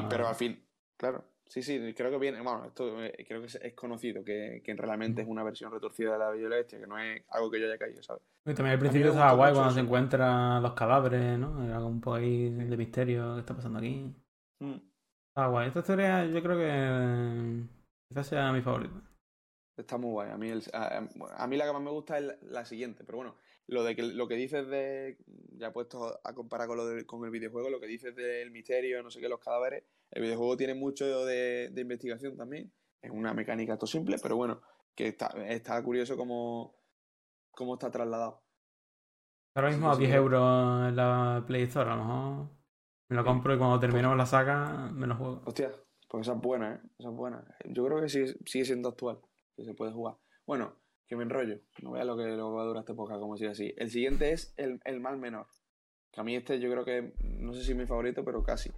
pero 0.09 0.27
al 0.27 0.35
fin, 0.35 0.65
claro. 0.97 1.25
Sí, 1.51 1.61
sí, 1.61 1.93
creo 1.93 2.09
que 2.09 2.17
viene, 2.17 2.39
bueno, 2.39 2.63
esto 2.63 3.03
eh, 3.03 3.25
creo 3.27 3.41
que 3.41 3.47
es, 3.47 3.73
conocido, 3.73 4.23
que, 4.23 4.61
que, 4.63 4.73
realmente 4.73 5.21
es 5.21 5.27
una 5.27 5.43
versión 5.43 5.69
retorcida 5.69 6.13
de 6.13 6.17
la 6.17 6.29
Bella 6.29 6.65
que 6.65 6.87
no 6.87 6.97
es 6.97 7.25
algo 7.27 7.51
que 7.51 7.59
yo 7.59 7.65
haya 7.65 7.77
caído, 7.77 8.01
¿sabes? 8.01 8.23
Y 8.45 8.53
también 8.53 8.75
al 8.75 8.79
principio 8.79 9.09
estaba 9.09 9.33
guay 9.33 9.53
cuando 9.53 9.73
se 9.73 9.81
encuentran 9.81 10.63
los 10.63 10.71
cadáveres, 10.73 11.37
¿no? 11.37 11.61
Era 11.65 11.83
un 11.83 11.99
poco 11.99 12.15
ahí 12.15 12.49
de 12.51 12.77
misterio, 12.77 13.33
¿qué 13.33 13.41
está 13.41 13.53
pasando 13.53 13.79
aquí? 13.79 14.15
Mm. 14.59 14.79
Está 15.27 15.47
guay. 15.47 15.67
Esta 15.67 15.79
historia 15.79 16.25
yo 16.25 16.41
creo 16.41 16.57
que 16.57 17.67
quizás 18.11 18.27
sea 18.27 18.51
mi 18.51 18.61
favorita. 18.61 19.01
Está 19.77 19.97
muy 19.97 20.11
guay. 20.11 20.31
A 20.31 20.37
mí, 20.37 20.51
a, 20.73 21.47
mí 21.47 21.57
la 21.57 21.65
que 21.65 21.71
más 21.71 21.81
me 21.81 21.91
gusta 21.91 22.17
es 22.17 22.25
la, 22.41 22.65
siguiente, 22.65 23.05
pero 23.05 23.19
bueno, 23.19 23.37
lo 23.67 23.83
de 23.83 23.95
que 23.95 24.03
lo 24.03 24.27
que 24.27 24.35
dices 24.35 24.67
de, 24.67 25.17
ya 25.53 25.71
puesto 25.71 26.19
a 26.21 26.33
comparar 26.33 26.67
con, 26.67 26.75
lo 26.75 26.85
de, 26.85 27.05
con 27.05 27.23
el 27.23 27.31
videojuego, 27.31 27.69
lo 27.69 27.79
que 27.79 27.87
dices 27.87 28.13
del 28.13 28.51
misterio, 28.51 29.01
no 29.01 29.09
sé 29.09 29.21
qué, 29.21 29.29
los 29.29 29.39
cadáveres, 29.39 29.85
el 30.11 30.23
videojuego 30.23 30.57
tiene 30.57 30.73
mucho 30.73 31.25
de, 31.25 31.71
investigación 31.75 32.35
también. 32.35 32.73
Es 33.01 33.11
una 33.11 33.33
mecánica 33.33 33.77
todo 33.77 33.87
simple, 33.87 34.17
pero 34.21 34.35
bueno, 34.35 34.61
que 34.93 35.07
está, 35.07 35.27
está 35.47 35.81
curioso 35.81 36.17
cómo, 36.17 36.75
cómo 37.51 37.75
está 37.75 37.89
trasladado. 37.89 38.43
Ahora 39.55 39.69
mismo 39.69 39.89
a 39.89 39.95
10 39.95 40.13
euros 40.15 40.89
en 40.89 40.97
la 40.97 41.45
Play 41.47 41.63
Store, 41.63 41.89
a 41.89 41.95
lo 41.95 42.03
mejor 42.03 42.49
me 43.09 43.15
lo 43.15 43.23
compro 43.23 43.55
y 43.55 43.57
cuando 43.57 43.79
terminemos 43.79 44.17
la 44.17 44.25
saga 44.25 44.89
me 44.91 45.07
lo 45.07 45.15
juego. 45.15 45.41
Hostia, 45.45 45.71
pues 46.11 46.27
esa 46.27 46.35
es 46.35 46.41
buena, 46.41 46.73
¿eh? 46.73 46.79
Esa 46.99 47.09
es 47.09 47.15
buena. 47.15 47.41
Yo 47.69 47.85
creo 47.85 48.01
que 48.01 48.09
sigue, 48.09 48.35
sigue 48.45 48.65
siendo 48.65 48.89
actual, 48.89 49.21
que 49.55 49.63
se 49.63 49.73
puede 49.73 49.93
jugar. 49.93 50.17
Bueno, 50.45 50.75
que 51.07 51.15
me 51.15 51.23
enrollo. 51.23 51.61
No 51.81 51.91
vea 51.91 52.03
lo 52.03 52.17
que, 52.17 52.25
lo 52.25 52.51
va 52.53 52.63
a 52.63 52.65
durar 52.65 52.81
esta 52.81 52.91
época, 52.91 53.17
como 53.17 53.37
si 53.37 53.45
así. 53.45 53.73
El 53.77 53.89
siguiente 53.89 54.33
es 54.33 54.53
el, 54.57 54.81
el 54.83 54.99
mal 54.99 55.17
menor. 55.17 55.47
Que 56.11 56.19
a 56.19 56.23
mí 56.25 56.35
este 56.35 56.59
yo 56.59 56.69
creo 56.69 56.83
que, 56.83 57.13
no 57.23 57.53
sé 57.53 57.63
si 57.63 57.71
es 57.71 57.77
mi 57.77 57.85
favorito, 57.85 58.25
pero 58.25 58.43
casi. 58.43 58.69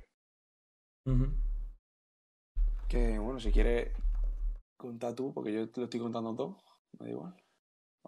Que 2.88 3.18
bueno, 3.18 3.40
si 3.40 3.52
quieres 3.52 3.92
contar 4.78 5.16
tú, 5.16 5.34
porque 5.34 5.52
yo 5.52 5.68
te 5.72 5.82
lo 5.82 5.86
estoy 5.86 6.02
contando 6.02 6.36
todo, 6.36 6.58
me 7.00 7.08
da 7.08 7.12
igual. 7.12 7.36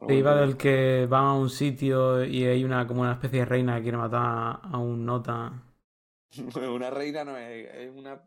Te 0.08 0.14
iba 0.14 0.36
del 0.36 0.56
que 0.56 1.08
va 1.08 1.32
a 1.32 1.34
un 1.34 1.50
sitio 1.50 2.24
y 2.24 2.44
hay 2.44 2.64
una 2.64 2.86
como 2.86 3.02
una 3.02 3.14
especie 3.14 3.40
de 3.40 3.46
reina 3.46 3.78
que 3.78 3.84
quiere 3.84 3.98
matar 3.98 4.60
a 4.62 4.78
un 4.78 5.04
nota. 5.04 5.64
una 6.72 6.92
reina 6.92 7.24
no 7.24 7.36
es, 7.38 7.74
es 7.74 7.92
una. 7.92 8.22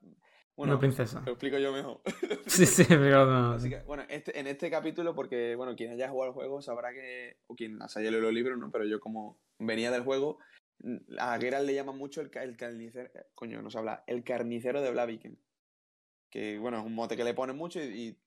Bueno, 0.59 0.73
una 0.73 0.81
princesa. 0.81 1.23
Lo 1.25 1.31
explico 1.31 1.57
yo 1.59 1.73
mejor. 1.73 2.01
sí, 2.49 2.67
sí, 2.67 2.83
pero 2.89 3.25
no. 3.27 3.57
bueno, 3.87 4.03
este, 4.09 4.41
en 4.41 4.49
este 4.49 4.69
capítulo, 4.69 5.15
porque 5.15 5.55
bueno, 5.55 5.77
quien 5.77 5.93
haya 5.93 6.09
jugado 6.09 6.31
el 6.31 6.35
juego 6.35 6.61
sabrá 6.61 6.93
que. 6.93 7.37
O 7.47 7.55
quien 7.55 7.81
haya 7.81 8.11
leído 8.11 8.21
los 8.21 8.33
libros, 8.33 8.59
¿no? 8.59 8.69
Pero 8.73 8.85
yo 8.85 8.99
como 8.99 9.39
venía 9.61 9.93
del 9.93 10.03
juego, 10.03 10.41
a 11.17 11.39
Geralt 11.39 11.65
le 11.65 11.75
llama 11.75 11.93
mucho 11.93 12.21
el, 12.21 12.31
el 12.43 12.57
carnicero. 12.57 13.09
Coño, 13.37 13.63
no 13.63 13.71
se 13.71 13.79
habla. 13.79 14.03
El 14.09 14.25
carnicero 14.25 14.83
de 14.83 14.91
Blaviken. 14.91 15.39
Que 16.29 16.59
bueno, 16.59 16.79
es 16.81 16.85
un 16.85 16.95
mote 16.97 17.17
que 17.17 17.23
le 17.23 17.35
ponen 17.35 17.57
mucho 17.57 17.81
y, 17.81 18.19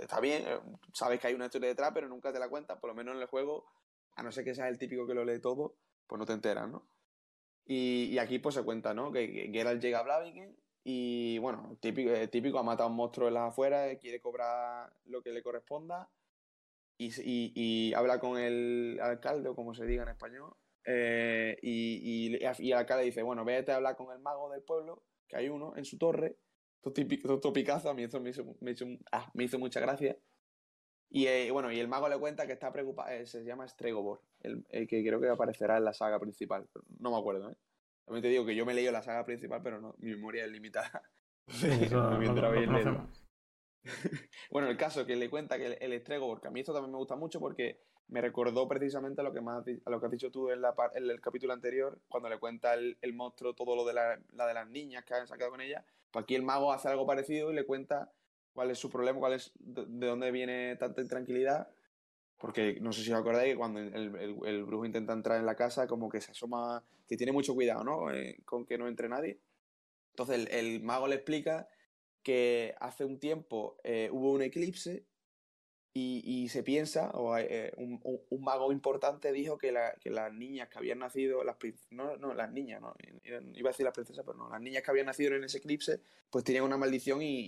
está, 0.00 0.20
bien. 0.20 0.44
Eh, 0.46 0.58
sabes 0.94 1.20
que 1.20 1.26
hay 1.26 1.34
una 1.34 1.44
historia 1.44 1.68
detrás, 1.68 1.90
pero 1.92 2.08
nunca 2.08 2.32
te 2.32 2.38
la 2.38 2.48
cuentas. 2.48 2.78
Por 2.78 2.88
lo 2.88 2.96
menos 2.96 3.14
en 3.14 3.20
el 3.20 3.28
juego, 3.28 3.66
a 4.16 4.22
no 4.22 4.32
ser 4.32 4.42
que 4.42 4.54
seas 4.54 4.70
el 4.70 4.78
típico 4.78 5.06
que 5.06 5.12
lo 5.12 5.22
lee 5.22 5.38
todo, 5.38 5.76
pues 6.06 6.18
no 6.18 6.24
te 6.24 6.32
enteras, 6.32 6.66
¿no? 6.66 6.88
Y, 7.66 8.16
aquí 8.16 8.38
pues 8.38 8.54
se 8.54 8.64
cuenta, 8.64 8.94
¿no? 8.94 9.12
Que, 9.12 9.50
Geralt 9.52 9.82
llega 9.82 9.98
a 9.98 10.02
Blaviken 10.02 10.56
y 10.84 11.38
bueno, 11.38 11.76
típico, 11.80 12.10
eh, 12.10 12.28
típico 12.28 12.58
ha 12.58 12.62
matado 12.62 12.88
a 12.88 12.90
un 12.90 12.96
monstruo 12.96 13.28
en 13.28 13.34
las 13.34 13.50
afueras, 13.50 13.96
quiere 14.00 14.20
cobrar 14.20 14.92
lo 15.04 15.22
que 15.22 15.32
le 15.32 15.42
corresponda 15.42 16.10
y, 16.96 17.12
y 17.54 17.94
habla 17.94 18.18
con 18.18 18.38
el 18.38 18.98
alcalde 19.00 19.50
o 19.50 19.54
como 19.54 19.74
se 19.74 19.86
diga 19.86 20.02
en 20.02 20.08
español 20.10 20.56
eh, 20.90 21.58
y, 21.60 22.30
y, 22.32 22.38
y, 22.40 22.72
el 22.72 22.78
alcalde 22.78 23.04
dice, 23.04 23.22
bueno, 23.22 23.44
vete 23.44 23.72
a 23.72 23.76
hablar 23.76 23.94
con 23.94 24.10
el 24.10 24.20
mago 24.20 24.50
del 24.50 24.62
pueblo, 24.62 25.02
que 25.28 25.36
hay 25.36 25.50
uno 25.50 25.74
en 25.76 25.84
su 25.84 25.98
torre. 25.98 26.38
Esto, 26.82 27.52
Picasso, 27.52 27.90
a 27.90 27.94
mí 27.94 28.04
eso 28.04 28.20
me 28.20 28.30
hizo, 28.30 28.56
me 28.60 28.70
hizo, 28.70 28.86
ah, 29.12 29.30
me 29.34 29.44
hizo 29.44 29.58
mucha 29.58 29.80
gracia. 29.80 30.16
Y 31.10 31.26
eh, 31.26 31.50
bueno, 31.50 31.70
y 31.70 31.78
el 31.78 31.88
mago 31.88 32.08
le 32.08 32.18
cuenta 32.18 32.46
que 32.46 32.54
está 32.54 32.72
preocupado, 32.72 33.10
eh, 33.10 33.26
se 33.26 33.44
llama 33.44 33.68
Stregobor, 33.68 34.22
el, 34.40 34.64
que 34.66 35.04
creo 35.04 35.20
que 35.20 35.28
aparecerá 35.28 35.76
en 35.76 35.84
la 35.84 35.92
saga 35.92 36.18
principal. 36.18 36.66
No 36.98 37.10
me 37.10 37.18
acuerdo, 37.18 37.50
¿eh? 37.50 37.56
También 38.08 38.22
te 38.22 38.28
digo 38.28 38.46
que 38.46 38.56
yo 38.56 38.64
me 38.64 38.72
he 38.72 38.74
leído 38.74 38.90
la 38.90 39.02
saga 39.02 39.26
principal, 39.26 39.60
pero 39.62 39.80
no, 39.80 39.94
mi 39.98 40.12
memoria 40.12 40.44
es 40.44 40.50
limitada. 40.50 41.02
bueno, 44.50 44.68
el 44.68 44.76
caso 44.76 45.04
que 45.06 45.14
le 45.14 45.30
cuenta 45.30 45.58
que 45.58 45.66
el, 45.66 45.92
el 45.92 46.00
Stregobor, 46.00 46.40
que 46.40 46.48
a 46.48 46.50
mí 46.50 46.60
esto 46.60 46.72
también 46.72 46.92
me 46.92 46.98
gusta 46.98 47.16
mucho 47.16 47.38
porque 47.38 47.80
me 48.08 48.22
recordó 48.22 48.66
precisamente 48.66 49.20
a 49.20 49.24
lo 49.24 49.32
que, 49.32 49.40
más, 49.40 49.62
a 49.84 49.90
lo 49.90 50.00
que 50.00 50.06
has 50.06 50.12
dicho 50.12 50.30
tú 50.30 50.50
en, 50.50 50.62
la, 50.62 50.74
en 50.94 51.10
el 51.10 51.20
capítulo 51.20 51.52
anterior, 51.52 52.00
cuando 52.08 52.28
le 52.28 52.38
cuenta 52.38 52.74
el, 52.74 52.96
monstruo 53.12 53.54
todo 53.54 53.76
lo 53.76 53.84
de 53.84 53.92
la, 53.92 54.18
la, 54.32 54.46
de 54.46 54.54
las 54.54 54.68
niñas 54.68 55.04
que 55.04 55.14
han 55.14 55.26
sacado 55.26 55.50
con 55.50 55.60
ella. 55.60 55.84
Pues 56.10 56.22
aquí 56.22 56.34
el 56.34 56.42
mago 56.42 56.72
hace 56.72 56.88
algo 56.88 57.06
parecido 57.06 57.52
y 57.52 57.54
le 57.54 57.66
cuenta 57.66 58.10
cuál 58.54 58.70
es 58.70 58.78
su 58.78 58.90
problema, 58.90 59.18
cuál 59.18 59.34
es 59.34 59.52
de, 59.58 60.06
dónde 60.06 60.30
viene 60.30 60.76
tanta 60.76 61.02
intranquilidad. 61.02 61.68
Porque 62.38 62.78
no 62.80 62.92
sé 62.92 63.02
si 63.02 63.12
os 63.12 63.18
acordáis 63.18 63.52
que 63.52 63.58
cuando 63.58 63.80
el, 63.80 64.38
el, 64.44 64.64
brujo 64.64 64.86
intenta 64.86 65.12
entrar 65.12 65.40
en 65.40 65.46
la 65.46 65.56
casa, 65.56 65.88
como 65.88 66.08
que 66.08 66.20
se 66.20 66.30
asoma, 66.30 66.84
que 67.06 67.16
tiene 67.16 67.32
mucho 67.32 67.54
cuidado, 67.54 67.82
¿no? 67.82 68.12
Eh, 68.12 68.38
con 68.44 68.64
que 68.64 68.78
no 68.78 68.86
entre 68.86 69.08
nadie. 69.08 69.40
Entonces 70.10 70.48
el, 70.50 70.82
mago 70.82 71.08
le 71.08 71.16
explica 71.16 71.68
que 72.22 72.74
hace 72.80 73.04
un 73.04 73.18
tiempo 73.18 73.76
eh, 73.82 74.08
hubo 74.12 74.32
un 74.32 74.42
eclipse 74.42 75.04
y, 76.00 76.48
se 76.48 76.62
piensa, 76.62 77.10
o 77.10 77.36
eh, 77.36 77.72
un, 77.76 78.00
un, 78.04 78.44
mago 78.44 78.70
importante 78.70 79.32
dijo 79.32 79.58
que, 79.58 79.72
la, 79.72 79.94
que, 80.00 80.10
las 80.10 80.32
niñas 80.32 80.68
que 80.68 80.78
habían 80.78 81.00
nacido, 81.00 81.42
las 81.42 81.56
no, 81.90 82.16
no, 82.18 82.34
las 82.34 82.52
niñas, 82.52 82.80
no, 82.80 82.94
iba 83.24 83.70
a 83.70 83.72
decir 83.72 83.84
las 83.84 83.94
princesas, 83.94 84.24
pero 84.24 84.38
no, 84.38 84.48
las 84.48 84.60
niñas 84.60 84.84
que 84.84 84.92
habían 84.92 85.06
nacido 85.06 85.34
en 85.34 85.42
ese 85.42 85.58
eclipse, 85.58 86.00
pues 86.30 86.44
tenían 86.44 86.62
una 86.62 86.76
maldición 86.76 87.20
y, 87.20 87.42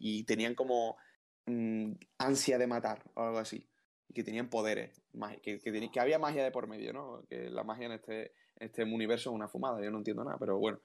y 0.00 0.24
tenían 0.24 0.54
como 0.54 0.96
mm, 1.44 1.92
ansia 2.16 2.56
de 2.56 2.66
matar 2.66 3.02
o 3.12 3.22
algo 3.22 3.38
así. 3.38 3.69
Que 4.14 4.24
tenían 4.24 4.48
poderes, 4.48 5.02
que, 5.42 5.60
que, 5.60 5.90
que, 5.90 6.00
había 6.00 6.18
magia 6.18 6.44
de 6.44 6.50
por 6.50 6.66
medio, 6.66 6.92
¿no? 6.92 7.22
Que 7.28 7.50
la 7.50 7.64
magia 7.64 7.86
en 7.86 7.92
este, 7.92 8.32
este 8.56 8.82
universo 8.84 9.30
es 9.30 9.34
una 9.34 9.48
fumada, 9.48 9.82
yo 9.82 9.90
no 9.90 9.98
entiendo 9.98 10.24
nada, 10.24 10.36
pero 10.38 10.58
bueno. 10.58 10.80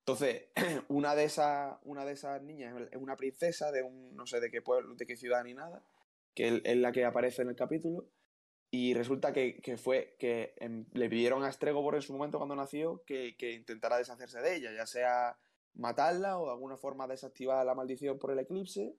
Entonces, 0.00 0.48
una 0.88 1.14
de 1.14 1.24
esas, 1.24 1.76
una 1.84 2.04
de 2.04 2.12
esas 2.12 2.42
niñas 2.42 2.74
es 2.90 3.00
una 3.00 3.16
princesa 3.16 3.72
de 3.72 3.82
un, 3.82 4.14
no 4.16 4.26
sé 4.26 4.40
de 4.40 4.50
qué 4.50 4.62
pueblo, 4.62 4.94
de 4.94 5.06
qué 5.06 5.16
ciudad 5.16 5.44
ni 5.44 5.54
nada, 5.54 5.82
que 6.34 6.62
es 6.64 6.76
la 6.76 6.92
que 6.92 7.04
aparece 7.04 7.42
en 7.42 7.48
el 7.48 7.56
capítulo, 7.56 8.08
y 8.74 8.92
resulta 8.92 9.32
que, 9.32 9.76
fue 9.76 10.16
que 10.18 10.52
le 10.92 11.08
pidieron 11.08 11.44
a 11.44 11.52
Stregobor 11.52 11.94
en 11.94 12.02
su 12.02 12.12
momento 12.12 12.38
cuando 12.38 12.56
nació 12.56 13.04
que, 13.06 13.36
que, 13.36 13.52
intentara 13.52 13.98
deshacerse 13.98 14.40
de 14.40 14.56
ella, 14.56 14.72
ya 14.72 14.84
sea 14.84 15.38
matarla 15.74 16.40
o 16.40 16.46
de 16.46 16.50
alguna 16.50 16.76
forma 16.76 17.06
desactivar 17.06 17.64
la 17.64 17.76
maldición 17.76 18.18
por 18.18 18.32
el 18.32 18.40
eclipse. 18.40 18.96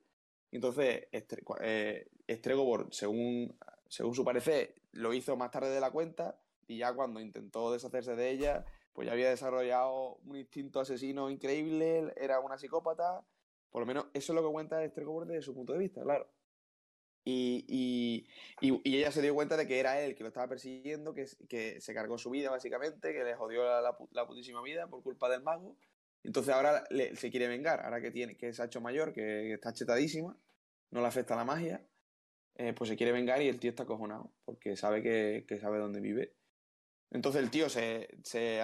Entonces, 0.52 1.08
eh, 1.12 2.08
Stregobor, 2.30 2.88
según, 2.92 3.58
según 3.88 4.16
su 4.16 4.24
parecer, 4.24 4.76
lo 4.92 5.14
hizo 5.14 5.36
más 5.36 5.52
tarde 5.52 5.70
de 5.70 5.82
la 5.82 5.92
cuenta 5.92 6.40
y 6.68 6.78
ya 6.78 6.94
cuando 6.94 7.20
intentó 7.20 7.72
deshacerse 7.72 8.16
de 8.16 8.30
ella, 8.32 8.66
pues 8.94 9.08
ya 9.08 9.14
había 9.14 9.30
desarrollado 9.30 10.16
un 10.26 10.38
instinto 10.38 10.80
asesino 10.80 11.30
increíble, 11.30 12.14
era 12.16 12.40
una 12.40 12.58
psicópata. 12.58 13.26
Por 13.70 13.82
lo 13.82 13.86
menos 13.86 14.06
eso 14.14 14.32
es 14.32 14.36
lo 14.36 14.48
que 14.48 14.54
cuenta 14.54 14.88
Stregobor 14.88 15.28
desde 15.28 15.42
su 15.42 15.54
punto 15.54 15.74
de 15.74 15.80
vista, 15.80 16.02
claro. 16.02 16.30
Y, 17.28 17.66
y, 18.62 18.98
ella 18.98 19.12
se 19.12 19.22
dio 19.24 19.34
cuenta 19.34 19.58
de 19.58 19.66
que 19.66 19.80
era 19.80 20.00
él 20.00 20.14
que 20.14 20.24
lo 20.24 20.28
estaba 20.28 20.48
persiguiendo, 20.48 21.16
que, 21.16 21.26
que 21.50 21.82
se 21.82 21.94
cargó 21.96 22.20
su 22.20 22.30
vida 22.30 22.52
básicamente, 22.52 23.14
que 23.14 23.24
le 23.24 23.36
jodió 23.36 23.64
la, 23.64 23.82
la, 24.12 24.28
putísima 24.28 24.62
vida 24.62 24.88
por 24.88 25.02
culpa 25.02 25.28
del 25.28 25.42
mago. 25.42 25.76
Entonces 26.26 26.54
ahora 26.54 26.84
se 27.16 27.32
quiere 27.32 27.48
vengar, 27.48 27.82
ahora 27.82 28.02
que, 28.02 28.12
tiene, 28.12 28.36
que 28.36 28.54
se 28.54 28.62
ha 28.62 28.66
hecho 28.66 28.82
mayor, 28.82 29.14
que, 29.14 29.54
está 29.54 29.74
chetadísima, 29.74 30.38
no 30.92 31.02
le 31.02 31.08
afecta 31.08 31.36
la 31.36 31.46
magia, 31.46 31.86
eh, 32.56 32.74
pues 32.74 32.90
se 32.90 32.96
quiere 32.96 33.12
vengar 33.12 33.42
y 33.42 33.48
el 33.48 33.60
tío 33.60 33.70
está 33.70 33.84
acojonado, 33.84 34.34
porque 34.44 34.76
sabe 34.76 35.04
que, 35.04 35.46
que 35.48 35.60
sabe 35.60 35.80
dónde 35.80 36.02
vive. 36.02 36.34
Entonces 37.12 37.44
el 37.44 37.52
tío 37.52 37.70
se, 37.70 38.10
se, 38.24 38.60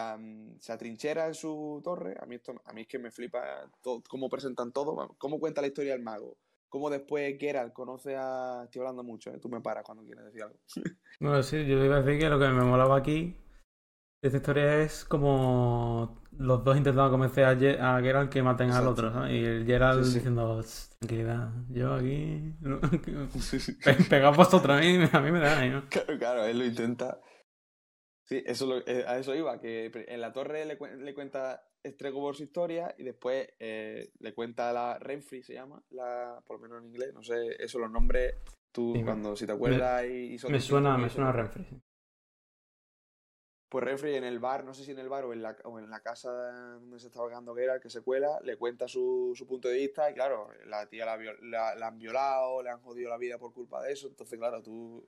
se, 0.60 0.71
atrinchera 0.74 1.28
en 1.28 1.36
su 1.36 1.82
torre. 1.84 2.15
A 2.19 2.26
mí, 2.26 2.36
esto, 2.36 2.60
a 2.65 2.74
mí 2.74 2.82
es 2.82 2.88
que 2.88 3.00
me 3.00 3.12
flipa 3.12 3.69
todo, 3.82 4.04
cómo 4.10 4.30
presentan 4.30 4.74
todo, 4.74 5.15
cómo 5.17 5.39
cuenta 5.39 5.62
la 5.62 5.67
historia 5.67 5.93
del 5.93 6.02
mago 6.02 6.38
cómo 6.71 6.89
después 6.89 7.38
Geralt 7.38 7.74
conoce 7.74 8.15
a... 8.15 8.62
Estoy 8.63 8.80
hablando 8.80 9.04
mucho, 9.04 9.30
¿eh? 9.30 9.39
tú 9.39 9.50
me 9.50 9.60
paras 9.60 9.84
cuando 9.84 10.06
quieres 10.06 10.24
decir 10.24 10.41
algo. 10.41 10.58
bueno, 11.19 11.43
sí, 11.43 11.65
yo 11.65 11.84
iba 11.84 11.97
a 11.97 12.02
decir 12.02 12.17
que 12.17 12.30
lo 12.30 12.39
que 12.39 12.47
me 12.47 12.63
molaba 12.63 12.95
aquí 12.95 13.36
esta 14.21 14.38
historia 14.38 14.84
es 14.84 15.03
como 15.05 16.21
los 16.38 16.63
dos 16.63 16.77
intentando 16.77 17.10
convencer 17.12 17.43
a, 17.45 17.95
a 17.95 18.01
Geralt 18.01 18.31
que 18.31 18.43
maten 18.43 18.71
al 18.71 18.88
otro, 18.88 19.12
¿sabes? 19.12 19.31
Y 19.31 19.43
el 19.43 19.65
Geralt 19.65 20.03
diciendo, 20.05 20.63
tranquilidad, 20.99 21.49
yo 21.69 21.93
aquí... 21.95 22.53
Pegad 24.10 24.36
vosotros 24.36 24.77
a 24.77 24.81
mí, 24.81 25.10
a 25.12 25.19
mí 25.19 25.31
me 25.31 25.39
da, 25.39 25.65
¿no? 25.65 25.84
Claro, 25.89 26.17
claro, 26.17 26.45
él 26.45 26.60
lo 26.60 26.65
intenta. 26.65 27.19
Sí, 28.27 28.43
eso 28.45 28.77
eh, 28.86 29.03
a 29.07 29.17
eso 29.17 29.36
iba, 29.36 29.60
que 29.60 29.91
en 30.07 30.21
la 30.21 30.31
torre 30.31 30.65
le, 30.65 30.77
le 30.97 31.13
cuenta 31.13 31.63
por 32.13 32.36
su 32.36 32.43
historia 32.43 32.93
y 32.97 33.03
después 33.03 33.49
eh, 33.60 34.12
le 34.19 34.34
cuenta 34.34 34.71
la 34.71 34.99
Renfrey, 34.99 35.43
se 35.43 35.53
llama, 35.55 35.84
la, 35.89 36.41
por 36.45 36.57
lo 36.57 36.63
menos 36.63 36.79
en 36.79 36.89
inglés, 36.89 37.13
no 37.13 37.23
sé, 37.23 37.55
eso 37.60 37.79
los 37.79 37.91
nombres, 37.91 38.36
tú 38.71 38.93
cuando 39.03 39.36
si 39.36 39.45
te 39.45 39.51
acuerdas 39.51 40.03
me, 40.03 40.10
y, 40.10 40.38
Me 40.49 40.60
suena, 40.60 40.97
me 40.97 41.10
suena 41.10 41.31
Renfrey. 41.31 41.81
Pues 43.71 43.86
Renfrey 43.86 44.15
en 44.15 44.25
el 44.25 44.39
bar, 44.39 44.65
no 44.65 44.73
sé 44.73 44.84
si 44.84 44.91
en 44.91 44.99
el 44.99 45.07
bar 45.07 45.23
o 45.23 45.31
en 45.31 45.41
la, 45.41 46.01
casa 46.01 46.29
donde 46.73 46.99
se 46.99 47.07
estaba 47.07 47.29
quedando 47.29 47.55
que 47.55 47.63
era, 47.63 47.75
el 47.75 47.79
que 47.79 47.89
se 47.89 48.01
cuela, 48.01 48.38
le 48.43 48.57
cuenta 48.57 48.86
su, 48.86 49.34
punto 49.47 49.69
de 49.69 49.75
vista 49.77 50.12
y 50.12 50.13
claro, 50.13 50.49
la 50.65 50.89
tía 50.89 51.05
la, 51.05 51.75
la, 51.75 51.88
han 51.88 51.97
violado, 51.97 52.62
le 52.62 52.69
han 52.69 52.81
jodido 52.81 53.10
la 53.10 53.17
vida 53.17 53.38
por 53.38 53.53
culpa 53.53 53.81
de 53.81 53.93
eso, 53.93 54.10
entonces 54.10 54.38
claro, 54.38 54.62
tú, 54.62 55.07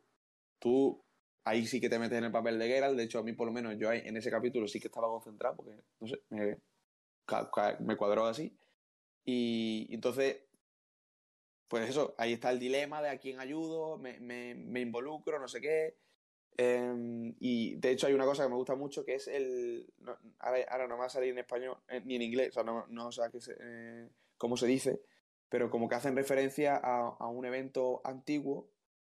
tú 0.60 1.04
ahí 1.44 1.68
sí 1.68 1.82
que 1.82 1.90
te 1.90 2.00
metes 2.00 2.18
en 2.18 2.24
el 2.24 2.32
papel 2.32 2.58
de 2.58 2.70
Geralt. 2.70 2.96
De 2.96 3.04
hecho, 3.04 3.20
a 3.20 3.24
mí 3.24 3.34
por 3.34 3.48
lo 3.48 3.52
menos 3.52 3.76
yo 3.78 3.92
en 3.92 4.16
ese 4.16 4.32
capítulo 4.32 4.66
sí 4.70 4.80
que 4.80 4.88
estaba 4.88 5.10
concentrado 5.10 5.58
porque, 5.58 5.76
no 6.00 6.08
sé, 6.08 6.22
me, 6.30 6.58
me 7.82 7.98
cuadró 7.98 8.28
así. 8.28 8.58
Y 9.26 9.94
entonces, 9.94 10.38
pues 11.68 11.90
eso, 11.90 12.16
ahí 12.18 12.32
está 12.32 12.50
el 12.50 12.60
dilema 12.60 13.02
de 13.02 13.10
a 13.10 13.18
quién 13.18 13.42
ayudo, 13.42 13.98
me 13.98 14.80
involucro, 14.80 15.38
no 15.38 15.50
sé 15.50 15.60
qué. 15.60 15.98
Em, 16.56 17.34
y 17.40 17.76
de 17.76 17.92
hecho 17.92 18.08
hay 18.08 18.14
una 18.14 18.26
cosa 18.26 18.44
que 18.44 18.50
me 18.50 18.56
gusta 18.56 18.76
mucho 18.76 19.04
que 19.04 19.16
es 19.16 19.28
el... 19.28 19.92
ahora, 20.40 20.88
no 20.88 20.96
me 20.96 21.00
va 21.00 21.06
a 21.06 21.10
salir 21.10 21.32
en 21.32 21.40
español, 21.40 21.78
eh, 21.88 22.02
ni 22.06 22.16
en 22.16 22.22
inglés, 22.22 22.50
o 22.50 22.54
sea, 22.54 22.64
no, 22.64 22.86
no 22.88 23.12
sé 23.12 23.22
eh, 23.60 24.10
cómo 24.38 24.56
se 24.56 24.68
dice, 24.68 25.02
pero 25.50 25.70
como 25.70 25.90
que 25.90 25.96
hacen 25.96 26.16
referencia 26.16 26.76
a, 26.76 27.08
a 27.20 27.28
un 27.28 27.46
evento 27.46 28.02
antiguo 28.04 28.70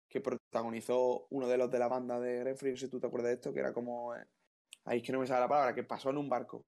que 0.09 0.21
protagonizó 0.21 1.27
uno 1.31 1.47
de 1.47 1.59
los 1.59 1.71
de 1.71 1.79
la 1.79 1.89
banda 1.89 2.19
de 2.19 2.43
Renfrey, 2.43 2.77
si 2.77 2.89
tú 2.89 2.99
te 2.99 3.07
acuerdas 3.07 3.29
de 3.29 3.35
esto, 3.35 3.53
que 3.53 3.61
era 3.61 3.73
como... 3.73 4.15
Eh, 4.15 4.25
ahí 4.85 4.99
es 4.99 5.05
que 5.05 5.13
no 5.13 5.21
me 5.21 5.27
sale 5.27 5.41
la 5.41 5.49
palabra, 5.49 5.75
que 5.75 5.85
pasó 5.85 6.11
en 6.11 6.17
un 6.17 6.29
barco. 6.29 6.65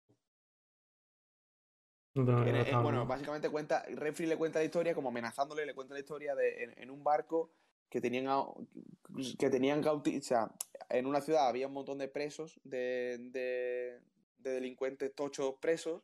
bueno, 2.82 3.06
básicamente 3.06 3.50
cuenta, 3.50 3.84
Renfrey 3.84 4.28
le 4.28 4.38
cuenta 4.38 4.60
la 4.60 4.66
historia 4.66 4.94
como 4.94 5.10
amenazándole, 5.10 5.66
le 5.66 5.74
cuenta 5.74 5.94
la 5.94 6.02
historia 6.02 6.36
de 6.36 6.74
en, 6.76 6.90
un 6.90 7.04
barco 7.04 7.52
que 7.90 8.02
tenían 8.02 8.28
que 9.38 9.50
tenían 9.50 9.86
o 9.86 10.04
sea, 10.22 10.52
en 10.90 11.06
una 11.06 11.22
ciudad 11.22 11.48
había 11.48 11.68
un 11.68 11.74
montón 11.74 11.98
de 11.98 12.08
presos, 12.08 12.60
de, 12.64 13.18
de, 13.32 14.00
de 14.38 14.52
delincuentes 14.52 15.14
tochos 15.14 15.56
presos, 15.60 16.02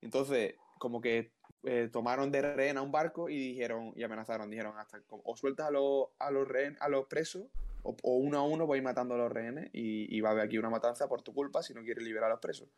entonces 0.00 0.54
como 0.78 1.00
que 1.00 1.32
eh, 1.64 1.88
tomaron 1.92 2.32
de 2.32 2.42
rehén 2.42 2.76
a 2.76 2.82
un 2.82 2.90
barco 2.90 3.28
y 3.28 3.38
dijeron, 3.38 3.92
y 3.94 4.02
amenazaron, 4.02 4.50
dijeron 4.50 4.76
hasta 4.78 5.00
o 5.08 5.36
sueltas 5.36 5.68
a 5.68 5.70
los, 5.70 6.08
a 6.18 6.30
los 6.32 6.48
a 6.80 6.88
los 6.88 7.06
presos, 7.06 7.44
o, 7.84 7.94
uno 8.16 8.38
a 8.38 8.42
uno 8.42 8.66
voy 8.66 8.80
matando 8.80 9.14
a 9.14 9.18
los 9.18 9.32
rehenes 9.32 9.70
y, 9.72 10.20
va 10.20 10.30
a 10.30 10.32
haber 10.32 10.44
aquí 10.44 10.58
una 10.58 10.70
matanza 10.70 11.08
por 11.08 11.22
tu 11.22 11.32
culpa 11.32 11.62
si 11.62 11.72
no 11.72 11.82
quieres 11.82 12.04
liberar 12.04 12.30
a 12.30 12.34
los 12.34 12.40
presos. 12.40 12.68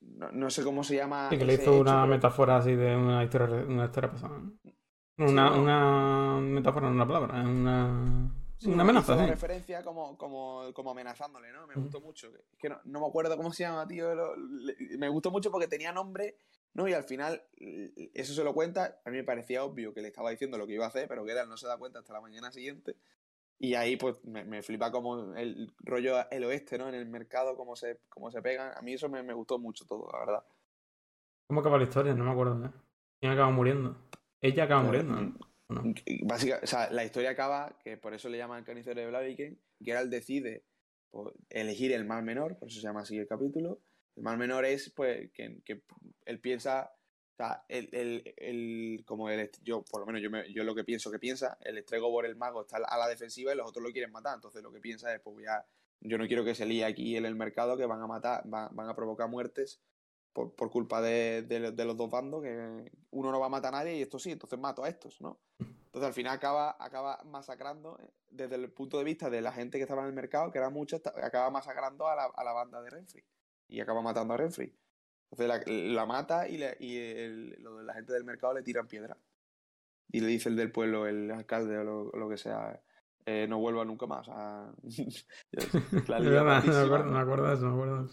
No, 0.00 0.50
sé 0.50 0.62
cómo 0.62 0.84
se 0.84 0.96
llama. 0.96 1.28
Sí, 1.30 1.38
que 1.38 1.46
le 1.46 1.54
hizo 1.54 1.80
una 1.80 2.06
metáfora 2.06 2.58
así 2.58 2.74
de 2.74 2.94
una 2.94 3.24
historia, 3.24 3.64
una 3.66 3.86
historia 3.86 4.10
pasada. 4.10 4.42
Una, 5.16 5.52
una 5.52 6.40
metáfora, 6.40 6.88
una 6.88 7.06
palabra, 7.06 7.40
una. 7.42 8.32
una 8.66 8.82
amenaza, 8.82 9.18
sí. 9.18 9.26
referencia 9.26 9.82
como, 9.82 10.18
como, 10.18 10.72
como 10.72 10.90
amenazándole, 10.90 11.52
¿no? 11.52 11.66
Me 11.66 11.74
gustó 11.74 12.00
mucho. 12.00 12.28
Es 12.28 12.58
que 12.58 12.68
no, 12.68 12.80
no, 12.84 13.00
me 13.00 13.06
acuerdo 13.06 13.36
cómo 13.36 13.52
se 13.52 13.62
llama, 13.62 13.86
tío. 13.86 14.08
me 14.98 15.08
gustó 15.08 15.30
mucho 15.30 15.50
porque 15.50 15.68
tenía 15.68 15.92
nombre 15.92 16.36
no, 16.74 16.88
y 16.88 16.92
al 16.92 17.04
final, 17.04 17.40
eso 18.14 18.34
se 18.34 18.42
lo 18.42 18.52
cuenta. 18.52 19.00
A 19.04 19.10
mí 19.10 19.16
me 19.16 19.24
parecía 19.24 19.64
obvio 19.64 19.94
que 19.94 20.02
le 20.02 20.08
estaba 20.08 20.30
diciendo 20.30 20.58
lo 20.58 20.66
que 20.66 20.74
iba 20.74 20.84
a 20.84 20.88
hacer, 20.88 21.06
pero 21.08 21.24
que 21.24 21.30
él 21.30 21.48
no 21.48 21.56
se 21.56 21.68
da 21.68 21.78
cuenta 21.78 22.00
hasta 22.00 22.12
la 22.12 22.20
mañana 22.20 22.50
siguiente. 22.50 22.96
Y 23.60 23.74
ahí, 23.74 23.96
pues, 23.96 24.22
me, 24.24 24.60
flipa 24.62 24.90
como 24.90 25.34
el 25.36 25.72
rollo 25.78 26.28
el 26.30 26.44
oeste, 26.44 26.76
¿no? 26.76 26.88
En 26.88 26.96
el 26.96 27.06
mercado, 27.06 27.56
cómo 27.56 27.76
se, 27.76 28.00
cómo 28.08 28.32
se 28.32 28.42
pegan. 28.42 28.76
A 28.76 28.82
mí 28.82 28.94
eso 28.94 29.08
me, 29.08 29.32
gustó 29.32 29.60
mucho 29.60 29.86
todo, 29.86 30.08
la 30.12 30.18
verdad. 30.18 30.44
¿Cómo 31.46 31.60
acaba 31.60 31.78
la 31.78 31.84
historia? 31.84 32.12
No 32.12 32.24
me 32.24 32.32
acuerdo, 32.32 32.66
¿eh? 32.66 32.70
¿Quién 33.20 33.32
acaba 33.32 33.50
muriendo? 33.50 33.96
Ella 34.44 34.64
acaba 34.64 34.82
muriendo, 34.82 35.14
¿no? 35.14 35.38
Básicamente, 36.24 36.64
o 36.64 36.66
sea, 36.66 36.90
la 36.90 37.02
historia 37.02 37.30
acaba, 37.30 37.78
que 37.82 37.96
por 37.96 38.12
eso 38.12 38.28
le 38.28 38.36
llaman 38.36 38.58
el 38.58 38.64
carnicero 38.66 39.00
de 39.00 39.06
Blaviken, 39.06 39.58
que 39.82 39.92
él 39.92 40.10
decide 40.10 40.66
pues, 41.10 41.34
elegir 41.48 41.92
el 41.92 42.04
mal 42.04 42.22
menor, 42.22 42.58
por 42.58 42.68
eso 42.68 42.78
se 42.78 42.86
llama 42.86 43.00
así 43.00 43.16
el 43.16 43.26
capítulo, 43.26 43.80
el 44.16 44.22
mal 44.22 44.36
menor 44.36 44.66
es 44.66 44.90
pues 44.90 45.30
que, 45.32 45.62
que 45.64 45.82
él 46.26 46.40
piensa, 46.40 46.92
o 46.92 47.36
sea, 47.38 47.64
el, 47.68 47.88
el, 47.92 48.34
el, 48.36 49.02
como 49.06 49.30
el, 49.30 49.50
yo, 49.62 49.82
por 49.82 50.00
lo 50.00 50.06
menos 50.06 50.20
yo, 50.20 50.30
me, 50.30 50.52
yo 50.52 50.62
lo 50.62 50.74
que 50.74 50.84
pienso 50.84 51.10
que 51.10 51.18
piensa, 51.18 51.56
el 51.62 51.78
estrego 51.78 52.10
por 52.10 52.26
el 52.26 52.36
mago 52.36 52.60
está 52.60 52.76
a 52.76 52.98
la 52.98 53.08
defensiva 53.08 53.54
y 53.54 53.56
los 53.56 53.66
otros 53.66 53.82
lo 53.82 53.92
quieren 53.92 54.12
matar. 54.12 54.34
Entonces 54.34 54.62
lo 54.62 54.70
que 54.70 54.80
piensa 54.80 55.14
es, 55.14 55.22
pues 55.22 55.42
ya, 55.42 55.64
yo 56.00 56.18
no 56.18 56.26
quiero 56.26 56.44
que 56.44 56.54
se 56.54 56.66
líe 56.66 56.84
aquí 56.84 57.16
en 57.16 57.24
el 57.24 57.34
mercado 57.34 57.78
que 57.78 57.86
van 57.86 58.02
a 58.02 58.06
matar, 58.06 58.42
van, 58.44 58.76
van 58.76 58.90
a 58.90 58.94
provocar 58.94 59.30
muertes 59.30 59.80
por, 60.34 60.54
por 60.54 60.70
culpa 60.70 61.00
de, 61.00 61.42
de, 61.42 61.72
de, 61.72 61.84
los 61.86 61.96
dos 61.96 62.10
bandos, 62.10 62.42
que 62.42 62.92
uno 63.12 63.32
no 63.32 63.40
va 63.40 63.46
a 63.46 63.50
matar 63.50 63.74
a 63.74 63.78
nadie 63.78 63.96
y 63.96 64.02
esto 64.02 64.18
sí, 64.18 64.32
entonces 64.32 64.58
mato 64.58 64.84
a 64.84 64.88
estos, 64.88 65.20
¿no? 65.22 65.38
Entonces 65.58 66.08
al 66.08 66.12
final 66.12 66.34
acaba, 66.34 66.76
acaba 66.78 67.22
masacrando, 67.24 67.96
eh, 68.02 68.10
desde 68.30 68.56
el 68.56 68.70
punto 68.70 68.98
de 68.98 69.04
vista 69.04 69.30
de 69.30 69.40
la 69.40 69.52
gente 69.52 69.78
que 69.78 69.84
estaba 69.84 70.02
en 70.02 70.08
el 70.08 70.14
mercado, 70.14 70.50
que 70.50 70.58
era 70.58 70.68
mucha, 70.68 70.96
acaba 71.22 71.50
masacrando 71.50 72.08
a 72.08 72.16
la, 72.16 72.24
a 72.24 72.44
la 72.44 72.52
banda 72.52 72.82
de 72.82 72.90
Renfrey 72.90 73.24
y 73.68 73.80
acaba 73.80 74.02
matando 74.02 74.34
a 74.34 74.36
Renfrey. 74.36 74.76
Entonces 75.30 75.66
la, 75.94 76.06
mata 76.06 76.48
y, 76.48 76.62
y 76.80 77.54
la 77.58 77.94
gente 77.94 78.12
del 78.12 78.24
mercado 78.24 78.54
le 78.54 78.62
tiran 78.62 78.86
piedra. 78.86 79.16
Y 80.12 80.20
le 80.20 80.26
dice 80.28 80.48
el 80.48 80.56
del 80.56 80.70
pueblo, 80.70 81.06
el 81.06 81.30
alcalde 81.30 81.78
o 81.78 82.10
lo, 82.12 82.28
que 82.28 82.36
sea, 82.36 82.80
eh, 83.26 83.46
no 83.48 83.58
vuelva 83.58 83.84
nunca 83.84 84.06
más. 84.06 84.28
A... 84.28 84.72
la 86.08 86.20
no, 86.20 86.44
me 86.44 87.18
acuerdo, 87.18 87.52
eso, 87.52 87.70
me 87.70 88.08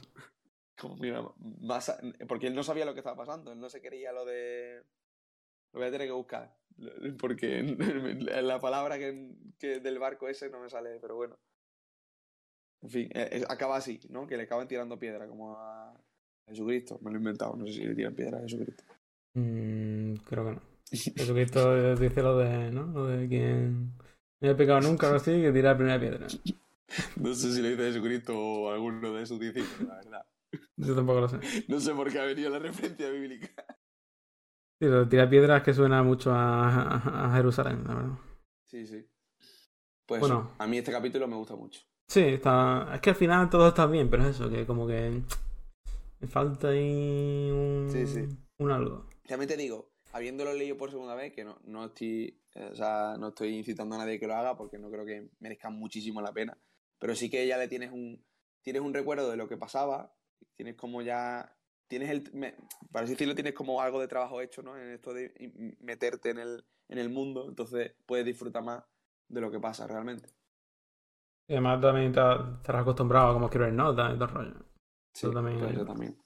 más 1.61 1.95
porque 2.27 2.47
él 2.47 2.55
no 2.55 2.63
sabía 2.63 2.85
lo 2.85 2.93
que 2.93 2.99
estaba 2.99 3.17
pasando, 3.17 3.51
él 3.51 3.59
no 3.59 3.69
se 3.69 3.81
quería 3.81 4.11
lo 4.11 4.25
de... 4.25 4.83
Lo 5.73 5.79
voy 5.79 5.87
a 5.87 5.91
tener 5.91 6.07
que 6.07 6.13
buscar, 6.13 6.53
porque 7.19 7.63
la 8.41 8.59
palabra 8.59 8.97
que, 8.97 9.29
que 9.57 9.79
del 9.79 9.99
barco 9.99 10.27
ese 10.27 10.49
no 10.49 10.59
me 10.59 10.69
sale, 10.69 10.99
pero 10.99 11.15
bueno. 11.15 11.37
En 12.81 12.89
fin, 12.89 13.09
eh, 13.13 13.43
acaba 13.47 13.77
así, 13.77 13.99
¿no? 14.09 14.25
Que 14.25 14.37
le 14.37 14.43
acaban 14.43 14.67
tirando 14.67 14.97
piedra 14.97 15.27
como 15.27 15.55
a 15.55 15.93
Jesucristo. 16.47 16.99
Me 17.01 17.11
lo 17.11 17.17
he 17.17 17.19
inventado, 17.19 17.55
no 17.55 17.65
sé 17.67 17.73
si 17.73 17.83
le 17.83 17.95
tiran 17.95 18.15
piedra 18.15 18.39
a 18.39 18.41
Jesucristo. 18.41 18.83
Mm, 19.35 20.15
creo 20.25 20.45
que 20.45 20.51
no. 20.51 20.61
Jesucristo 20.91 21.95
dice 21.95 22.21
lo 22.21 22.37
de, 22.37 22.71
¿no? 22.71 22.87
Lo 22.87 23.07
de 23.07 23.27
quien 23.27 23.93
No 24.41 24.49
he 24.49 24.55
pecado 24.55 24.81
nunca 24.81 25.07
algo 25.07 25.17
así 25.17 25.31
que 25.31 25.51
tirar 25.51 25.73
la 25.73 25.77
primera 25.77 25.99
piedra. 25.99 26.27
No 27.15 27.33
sé 27.33 27.53
si 27.53 27.61
lo 27.61 27.69
dice 27.69 27.83
Jesucristo 27.83 28.37
o 28.37 28.69
alguno 28.69 29.13
de 29.13 29.25
sus 29.25 29.39
discípulos, 29.39 29.87
la 29.87 29.95
verdad. 29.95 30.25
Yo 30.77 30.95
tampoco 30.95 31.21
lo 31.21 31.29
sé. 31.29 31.39
No 31.67 31.79
sé 31.79 31.93
por 31.93 32.11
qué 32.11 32.19
ha 32.19 32.25
venido 32.25 32.49
la 32.49 32.59
referencia 32.59 33.09
bíblica. 33.09 33.49
Sí, 34.79 34.87
lo 34.87 35.01
de 35.01 35.05
tirar 35.05 35.29
piedras 35.29 35.61
que 35.61 35.73
suena 35.73 36.01
mucho 36.01 36.31
a, 36.31 37.27
a, 37.27 37.35
Jerusalén, 37.35 37.83
la 37.87 37.93
verdad. 37.93 38.17
Sí, 38.65 38.87
sí. 38.87 39.07
Pues 40.07 40.19
bueno, 40.19 40.55
a 40.57 40.65
mí 40.65 40.79
este 40.79 40.91
capítulo 40.91 41.27
me 41.27 41.35
gusta 41.35 41.55
mucho. 41.55 41.81
Sí, 42.07 42.21
está. 42.21 42.89
Es 42.95 42.99
que 42.99 43.11
al 43.11 43.15
final 43.15 43.49
todo 43.49 43.67
está 43.69 43.85
bien, 43.85 44.09
pero 44.09 44.23
es 44.23 44.35
eso, 44.35 44.49
que 44.49 44.65
como 44.65 44.87
que. 44.87 45.21
Me 46.19 46.27
falta 46.27 46.69
ahí 46.69 47.51
un. 47.51 47.89
Sí, 47.91 48.07
sí. 48.07 48.27
Un 48.57 48.71
algo. 48.71 49.05
También 49.27 49.47
te 49.47 49.55
digo, 49.55 49.91
habiéndolo 50.11 50.53
leído 50.53 50.77
por 50.77 50.89
segunda 50.89 51.15
vez, 51.15 51.31
que 51.31 51.43
no, 51.43 51.59
no 51.63 51.85
estoy. 51.85 52.41
Eh, 52.55 52.69
o 52.71 52.75
sea, 52.75 53.15
no 53.17 53.29
estoy 53.29 53.55
incitando 53.55 53.95
a 53.95 53.99
nadie 53.99 54.19
que 54.19 54.27
lo 54.27 54.35
haga 54.35 54.57
porque 54.57 54.77
no 54.77 54.89
creo 54.91 55.05
que 55.05 55.29
merezca 55.39 55.69
muchísimo 55.69 56.21
la 56.21 56.33
pena. 56.33 56.57
Pero 56.99 57.15
sí 57.15 57.29
que 57.29 57.45
ya 57.47 57.57
le 57.57 57.67
tienes 57.67 57.91
un. 57.91 58.25
Tienes 58.61 58.81
un 58.81 58.93
recuerdo 58.93 59.29
de 59.29 59.37
lo 59.37 59.47
que 59.47 59.57
pasaba. 59.57 60.13
Tienes 60.55 60.75
como 60.75 61.01
ya. 61.01 61.55
Tienes 61.87 62.09
el. 62.09 62.23
para 62.91 63.03
así 63.03 63.13
decirlo, 63.13 63.35
tienes 63.35 63.53
como 63.53 63.81
algo 63.81 63.99
de 63.99 64.07
trabajo 64.07 64.41
hecho, 64.41 64.61
¿no? 64.61 64.77
En 64.77 64.91
esto 64.91 65.13
de 65.13 65.33
meterte 65.79 66.29
en 66.29 66.39
el, 66.39 66.65
en 66.87 66.97
el 66.97 67.09
mundo. 67.09 67.47
Entonces 67.49 67.95
puedes 68.05 68.25
disfrutar 68.25 68.63
más 68.63 68.83
de 69.27 69.41
lo 69.41 69.51
que 69.51 69.59
pasa 69.59 69.87
realmente. 69.87 70.29
Y 71.47 71.53
además 71.53 71.81
también 71.81 72.07
estarás 72.07 72.81
acostumbrado 72.81 73.31
a 73.31 73.33
cómo 73.33 73.47
escribir 73.47 73.73
notas 73.73 74.13
y 74.13 74.15
todo 74.15 74.25
el 74.25 74.31
rollo. 74.31 74.65
Sí, 75.13 75.29
también 75.33 75.59
puede 75.59 75.75
ser 75.75 75.85
también. 75.85 76.17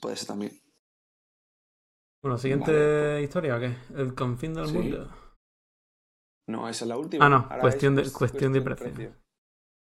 Puede 0.00 0.16
ser 0.16 0.26
también. 0.26 0.52
Bueno, 2.22 2.36
siguiente 2.36 3.22
historia, 3.22 3.56
¿o 3.56 3.60
qué? 3.60 3.76
El 3.94 4.14
confín 4.14 4.54
del 4.54 4.72
mundo. 4.72 5.08
No, 6.48 6.68
esa 6.68 6.84
es 6.84 6.88
la 6.88 6.96
última. 6.96 7.26
Ah, 7.26 7.28
no, 7.28 7.48
cuestión, 7.60 7.94
de, 7.94 8.10
cuestión, 8.10 8.52
de 8.52 8.62
precio. 8.62 9.14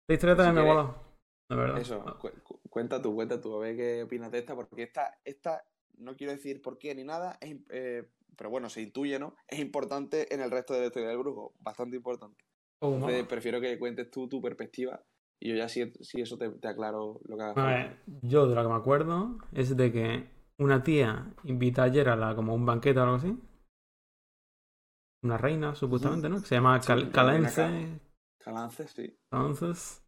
La 0.08 0.14
historia 0.14 0.36
también 0.36 0.56
me 0.56 0.74
mola, 0.74 0.96
verdad. 1.50 1.80
Eso, 1.80 2.04
cuenta 2.70 3.02
tú, 3.02 3.14
cuenta 3.14 3.42
tú, 3.42 3.56
a 3.56 3.60
ver 3.60 3.76
qué 3.76 4.04
opinas 4.04 4.32
de 4.32 4.40
esta, 4.40 4.56
porque 4.56 4.84
esta, 4.84 5.20
esta 5.24 5.64
no 5.98 6.16
quiero 6.16 6.34
decir 6.34 6.62
por 6.62 6.78
qué 6.78 6.96
ni 6.96 7.04
nada, 7.04 7.38
eh, 7.42 8.10
pero 8.36 8.50
bueno, 8.50 8.70
se 8.70 8.82
intuye, 8.82 9.20
¿no? 9.20 9.36
Es 9.48 9.60
importante 9.60 10.34
en 10.34 10.42
el 10.42 10.52
resto 10.52 10.74
de 10.74 10.82
la 10.82 10.86
historia 10.88 11.10
del 11.10 11.20
grupo, 11.20 11.54
bastante 11.60 11.98
importante. 11.98 12.44
Oh, 12.80 13.00
prefiero 13.28 13.62
que 13.62 13.80
cuentes 13.80 14.12
tú 14.12 14.28
tu 14.28 14.42
perspectiva 14.42 15.02
y 15.40 15.50
yo 15.50 15.56
ya 15.56 15.70
si, 15.70 15.92
si 16.02 16.22
eso 16.22 16.38
te, 16.38 16.46
aclaro 16.68 17.20
lo 17.26 17.38
que 17.38 17.44
hagas. 17.44 17.98
yo 18.22 18.48
de 18.48 18.56
lo 18.56 18.64
que 18.64 18.70
me 18.70 18.76
acuerdo 18.76 19.38
es 19.54 19.76
de 19.76 19.92
que 19.92 20.30
una 20.58 20.84
tía 20.84 21.34
invita 21.44 21.84
ayer 21.84 22.10
a 22.10 22.16
la 22.16 22.36
como 22.36 22.54
un 22.54 22.66
banquete 22.66 23.00
o 23.00 23.04
algo 23.04 23.16
así. 23.16 23.38
Una 25.24 25.38
reina, 25.38 25.74
supuestamente, 25.74 26.30
¿no? 26.30 26.40
Que 26.40 26.48
se 26.48 26.56
llama 26.56 26.80
Calence. 26.80 28.00
Calance, 28.38 28.88
sí. 28.88 29.18
Entonces. 29.32 30.05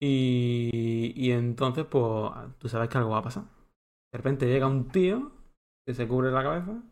Y, 0.00 1.12
y 1.16 1.32
entonces, 1.32 1.86
pues, 1.86 2.32
tú 2.58 2.68
sabes 2.68 2.88
que 2.88 2.98
algo 2.98 3.10
va 3.10 3.18
a 3.18 3.22
pasar. 3.22 3.44
De 4.12 4.18
repente 4.18 4.46
llega 4.46 4.66
un 4.66 4.88
tío 4.88 5.32
que 5.86 5.94
se 5.94 6.06
cubre 6.06 6.30
la 6.30 6.42
cabeza 6.42 6.82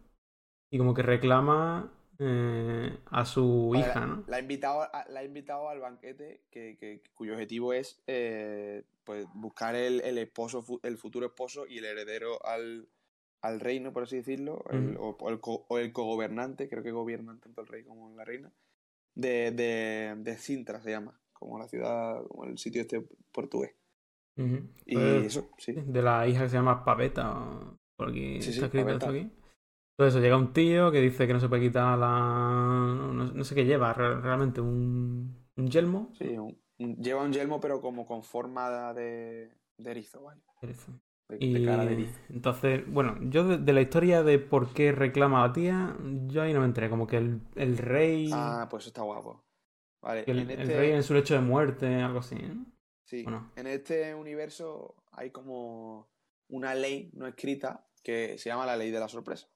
y 0.70 0.78
como 0.78 0.94
que 0.94 1.02
reclama 1.02 1.92
eh, 2.18 2.96
a 3.06 3.24
su 3.24 3.72
hija, 3.74 4.06
¿no? 4.06 4.24
La 4.28 4.36
ha 4.36 4.40
invitado, 4.40 4.88
la 5.08 5.20
ha 5.20 5.24
invitado 5.24 5.68
al 5.68 5.80
banquete 5.80 6.42
que, 6.50 7.02
cuyo 7.14 7.32
objetivo 7.32 7.72
es 7.72 8.02
eh, 8.06 8.84
pues 9.04 9.26
buscar 9.34 9.74
el, 9.74 10.00
el, 10.02 10.18
esposo, 10.18 10.64
el 10.82 10.96
futuro 10.96 11.26
esposo 11.26 11.66
y 11.66 11.78
el 11.78 11.84
heredero 11.84 12.44
al, 12.46 12.88
al 13.40 13.60
reino, 13.60 13.92
por 13.92 14.04
así 14.04 14.16
decirlo, 14.16 14.64
o, 14.98 15.28
el, 15.28 15.38
o 15.40 15.78
el 15.78 15.92
cogobernante, 15.92 16.68
creo 16.68 16.82
que 16.82 16.92
gobiernan 16.92 17.40
tanto 17.40 17.62
el 17.62 17.66
rey 17.66 17.84
como 17.84 18.14
la 18.14 18.24
reina, 18.24 18.52
de, 19.14 19.50
de, 19.50 20.14
de 20.16 20.38
Sintra 20.38 20.80
se 20.80 20.90
llama, 20.90 21.20
como 21.34 21.58
la 21.58 21.68
ciudad, 21.68 22.22
como 22.28 22.44
el 22.44 22.56
sitio 22.58 22.82
este 22.82 23.06
portugués. 23.32 23.74
Y 24.36 24.94
pues, 24.94 25.26
eso, 25.26 25.50
sí. 25.58 25.72
De 25.72 26.02
la 26.02 26.26
hija 26.26 26.42
que 26.42 26.48
se 26.48 26.56
llama 26.56 26.84
Paveta, 26.84 27.76
por 27.96 28.08
aquí 28.08 28.36
está 28.36 28.66
escrito 28.66 28.90
esto 28.90 29.10
aquí. 29.10 29.30
Entonces 29.96 30.20
llega 30.20 30.36
un 30.36 30.52
tío 30.52 30.90
que 30.90 31.00
dice 31.00 31.26
que 31.26 31.32
no 31.32 31.40
se 31.40 31.48
puede 31.48 31.62
quitar 31.62 31.96
la... 31.96 33.12
No, 33.32 33.44
sé 33.44 33.54
qué 33.54 33.64
lleva, 33.64 33.92
realmente 33.92 34.60
un, 34.60 35.46
un 35.56 35.68
yelmo. 35.68 36.10
Sí, 36.18 36.36
lleva 36.78 37.22
un 37.22 37.32
yelmo 37.32 37.60
pero 37.60 37.80
como 37.80 38.04
con 38.04 38.24
forma 38.24 38.92
de, 38.92 39.52
de 39.78 39.90
erizo, 39.90 40.22
¿vale? 40.22 40.40
Erizo. 40.62 40.92
De, 41.28 41.64
cara 41.64 41.86
de 41.86 41.92
erizo. 41.92 42.18
Entonces, 42.28 42.82
bueno, 42.92 43.16
yo 43.30 43.56
de, 43.56 43.72
la 43.72 43.80
historia 43.80 44.24
de 44.24 44.40
por 44.40 44.74
qué 44.74 44.90
reclama 44.90 45.44
a 45.44 45.48
la 45.48 45.52
tía, 45.52 45.96
yo 46.26 46.42
ahí 46.42 46.52
no 46.52 46.60
me 46.60 46.66
enteré, 46.66 46.90
como 46.90 47.06
que 47.06 47.18
el, 47.18 47.40
el 47.54 47.78
rey... 47.78 48.30
Ah, 48.32 48.66
pues 48.68 48.86
está 48.88 49.02
guapo. 49.02 49.43
Vale, 50.04 50.24
el, 50.26 50.38
el, 50.38 50.50
este 50.50 50.78
rey 50.78 50.92
en 50.92 51.02
su 51.02 51.14
lecho 51.14 51.32
de 51.32 51.40
muerte, 51.40 51.86
algo 51.86 52.18
así, 52.18 52.34
¿no? 52.34 52.66
Sí, 53.04 53.24
en 53.56 53.66
este 53.66 54.14
universo 54.14 54.96
hay 55.12 55.30
como 55.30 56.10
una 56.48 56.74
ley 56.74 57.10
no 57.14 57.26
escrita 57.26 57.86
que 58.02 58.36
se 58.36 58.50
llama 58.50 58.66
la 58.66 58.76
ley 58.76 58.90
de 58.90 59.00
la 59.00 59.08
sorpresa. 59.08 59.48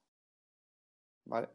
¿vale? 1.25 1.49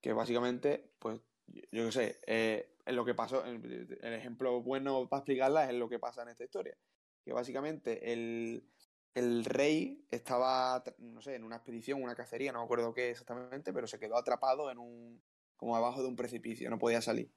Que 0.00 0.12
básicamente, 0.12 0.92
pues, 0.98 1.20
yo 1.46 1.86
qué 1.86 1.92
sé, 1.92 2.20
eh, 2.26 2.76
en 2.86 2.96
lo 2.96 3.04
que 3.04 3.14
pasó, 3.14 3.44
el, 3.44 3.98
ejemplo 4.00 4.62
bueno 4.62 5.08
para 5.08 5.20
explicarla 5.20 5.68
es 5.70 5.74
lo 5.74 5.88
que 5.88 5.98
pasa 5.98 6.22
en 6.22 6.28
esta 6.28 6.44
historia. 6.44 6.76
Que 7.22 7.32
básicamente 7.32 8.12
el, 8.12 8.66
el 9.14 9.44
rey 9.44 10.06
estaba, 10.10 10.82
no 10.98 11.20
sé, 11.20 11.34
en 11.34 11.44
una 11.44 11.56
expedición, 11.56 12.02
una 12.02 12.14
cacería, 12.14 12.52
no 12.52 12.60
me 12.60 12.64
acuerdo 12.64 12.94
qué 12.94 13.10
exactamente, 13.10 13.72
pero 13.72 13.86
se 13.86 13.98
quedó 13.98 14.16
atrapado 14.16 14.70
en 14.70 14.78
un, 14.78 15.22
como 15.56 15.76
abajo 15.76 16.02
de 16.02 16.08
un 16.08 16.16
precipicio, 16.16 16.70
no 16.70 16.78
podía 16.78 17.02
salir. 17.02 17.30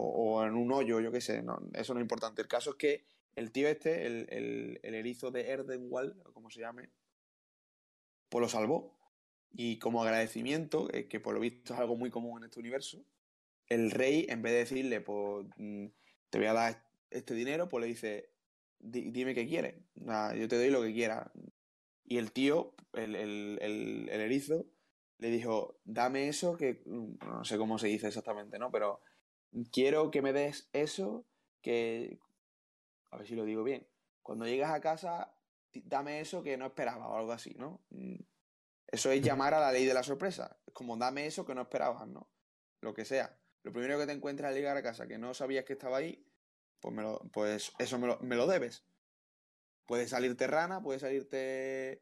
O, 0.00 0.44
en 0.44 0.54
un 0.54 0.70
hoyo, 0.72 1.00
yo 1.00 1.10
qué 1.10 1.20
sé, 1.20 1.42
no, 1.42 1.58
eso 1.74 1.94
no 1.94 2.00
es 2.00 2.04
importante. 2.04 2.42
El 2.42 2.48
caso 2.48 2.70
es 2.70 2.76
que 2.76 3.04
el 3.34 3.50
tío 3.50 3.68
este, 3.68 4.06
el, 4.06 4.26
el, 4.30 4.80
el 4.82 4.94
erizo 4.94 5.30
de 5.30 5.48
Erdenwald, 5.50 6.20
o 6.26 6.32
como 6.32 6.50
se 6.50 6.60
llame, 6.60 6.90
pues 8.28 8.40
lo 8.40 8.48
salvó. 8.48 8.96
Y 9.50 9.78
como 9.78 10.02
agradecimiento, 10.02 10.88
eh, 10.92 11.08
que 11.08 11.20
por 11.20 11.34
lo 11.34 11.40
visto 11.40 11.74
es 11.74 11.80
algo 11.80 11.96
muy 11.96 12.10
común 12.10 12.38
en 12.38 12.48
este 12.48 12.60
universo, 12.60 13.04
el 13.66 13.90
rey, 13.90 14.26
en 14.28 14.42
vez 14.42 14.52
de 14.52 14.58
decirle, 14.58 15.00
pues 15.00 15.46
mm, 15.56 15.86
te 16.30 16.38
voy 16.38 16.46
a 16.46 16.52
dar 16.52 16.84
este 17.10 17.34
dinero, 17.34 17.68
pues 17.68 17.82
le 17.82 17.88
dice, 17.88 18.30
dime 18.78 19.34
qué 19.34 19.46
quieres, 19.46 19.74
yo 19.94 20.48
te 20.48 20.56
doy 20.56 20.70
lo 20.70 20.82
que 20.82 20.92
quieras. 20.92 21.30
Y 22.04 22.18
el 22.18 22.32
tío, 22.32 22.74
el, 22.94 23.14
el, 23.14 23.58
el, 23.60 24.08
el, 24.10 24.20
erizo, 24.20 24.66
le 25.18 25.30
dijo, 25.30 25.80
dame 25.84 26.28
eso 26.28 26.56
que, 26.56 26.82
mm, 26.84 27.26
no 27.26 27.44
sé 27.44 27.58
cómo 27.58 27.78
se 27.78 27.88
dice 27.88 28.08
exactamente, 28.08 28.58
¿no? 28.58 28.70
Pero 28.70 29.00
quiero 29.72 30.10
que 30.10 30.22
me 30.22 30.32
des 30.32 30.68
eso 30.72 31.24
que, 31.62 32.18
a 33.10 33.16
ver 33.16 33.26
si 33.26 33.34
lo 33.34 33.44
digo 33.44 33.62
bien, 33.62 33.86
cuando 34.22 34.46
llegas 34.46 34.72
a 34.72 34.80
casa, 34.80 35.34
dame 35.72 36.20
eso 36.20 36.42
que 36.42 36.56
no 36.56 36.66
esperaba 36.66 37.08
o 37.08 37.16
algo 37.16 37.32
así, 37.32 37.54
¿no? 37.58 37.80
Mm, 37.90 38.16
eso 38.88 39.10
es 39.10 39.22
llamar 39.22 39.54
a 39.54 39.60
la 39.60 39.72
ley 39.72 39.84
de 39.84 39.94
la 39.94 40.02
sorpresa. 40.02 40.56
Es 40.66 40.72
como 40.72 40.96
dame 40.96 41.26
eso 41.26 41.44
que 41.44 41.54
no 41.54 41.62
esperabas, 41.62 42.08
¿no? 42.08 42.28
Lo 42.80 42.94
que 42.94 43.04
sea. 43.04 43.38
Lo 43.62 43.72
primero 43.72 43.98
que 43.98 44.06
te 44.06 44.12
encuentras 44.12 44.50
al 44.50 44.54
llegar 44.54 44.76
a 44.76 44.82
casa 44.82 45.06
que 45.06 45.18
no 45.18 45.34
sabías 45.34 45.64
que 45.64 45.74
estaba 45.74 45.98
ahí, 45.98 46.24
pues, 46.80 46.94
me 46.94 47.02
lo, 47.02 47.18
pues 47.32 47.72
eso 47.78 47.98
me 47.98 48.36
lo, 48.36 48.46
debes. 48.46 48.84
Puede 49.86 50.08
salirte 50.08 50.46
rana, 50.46 50.82
puede 50.82 50.98
salirte. 50.98 52.00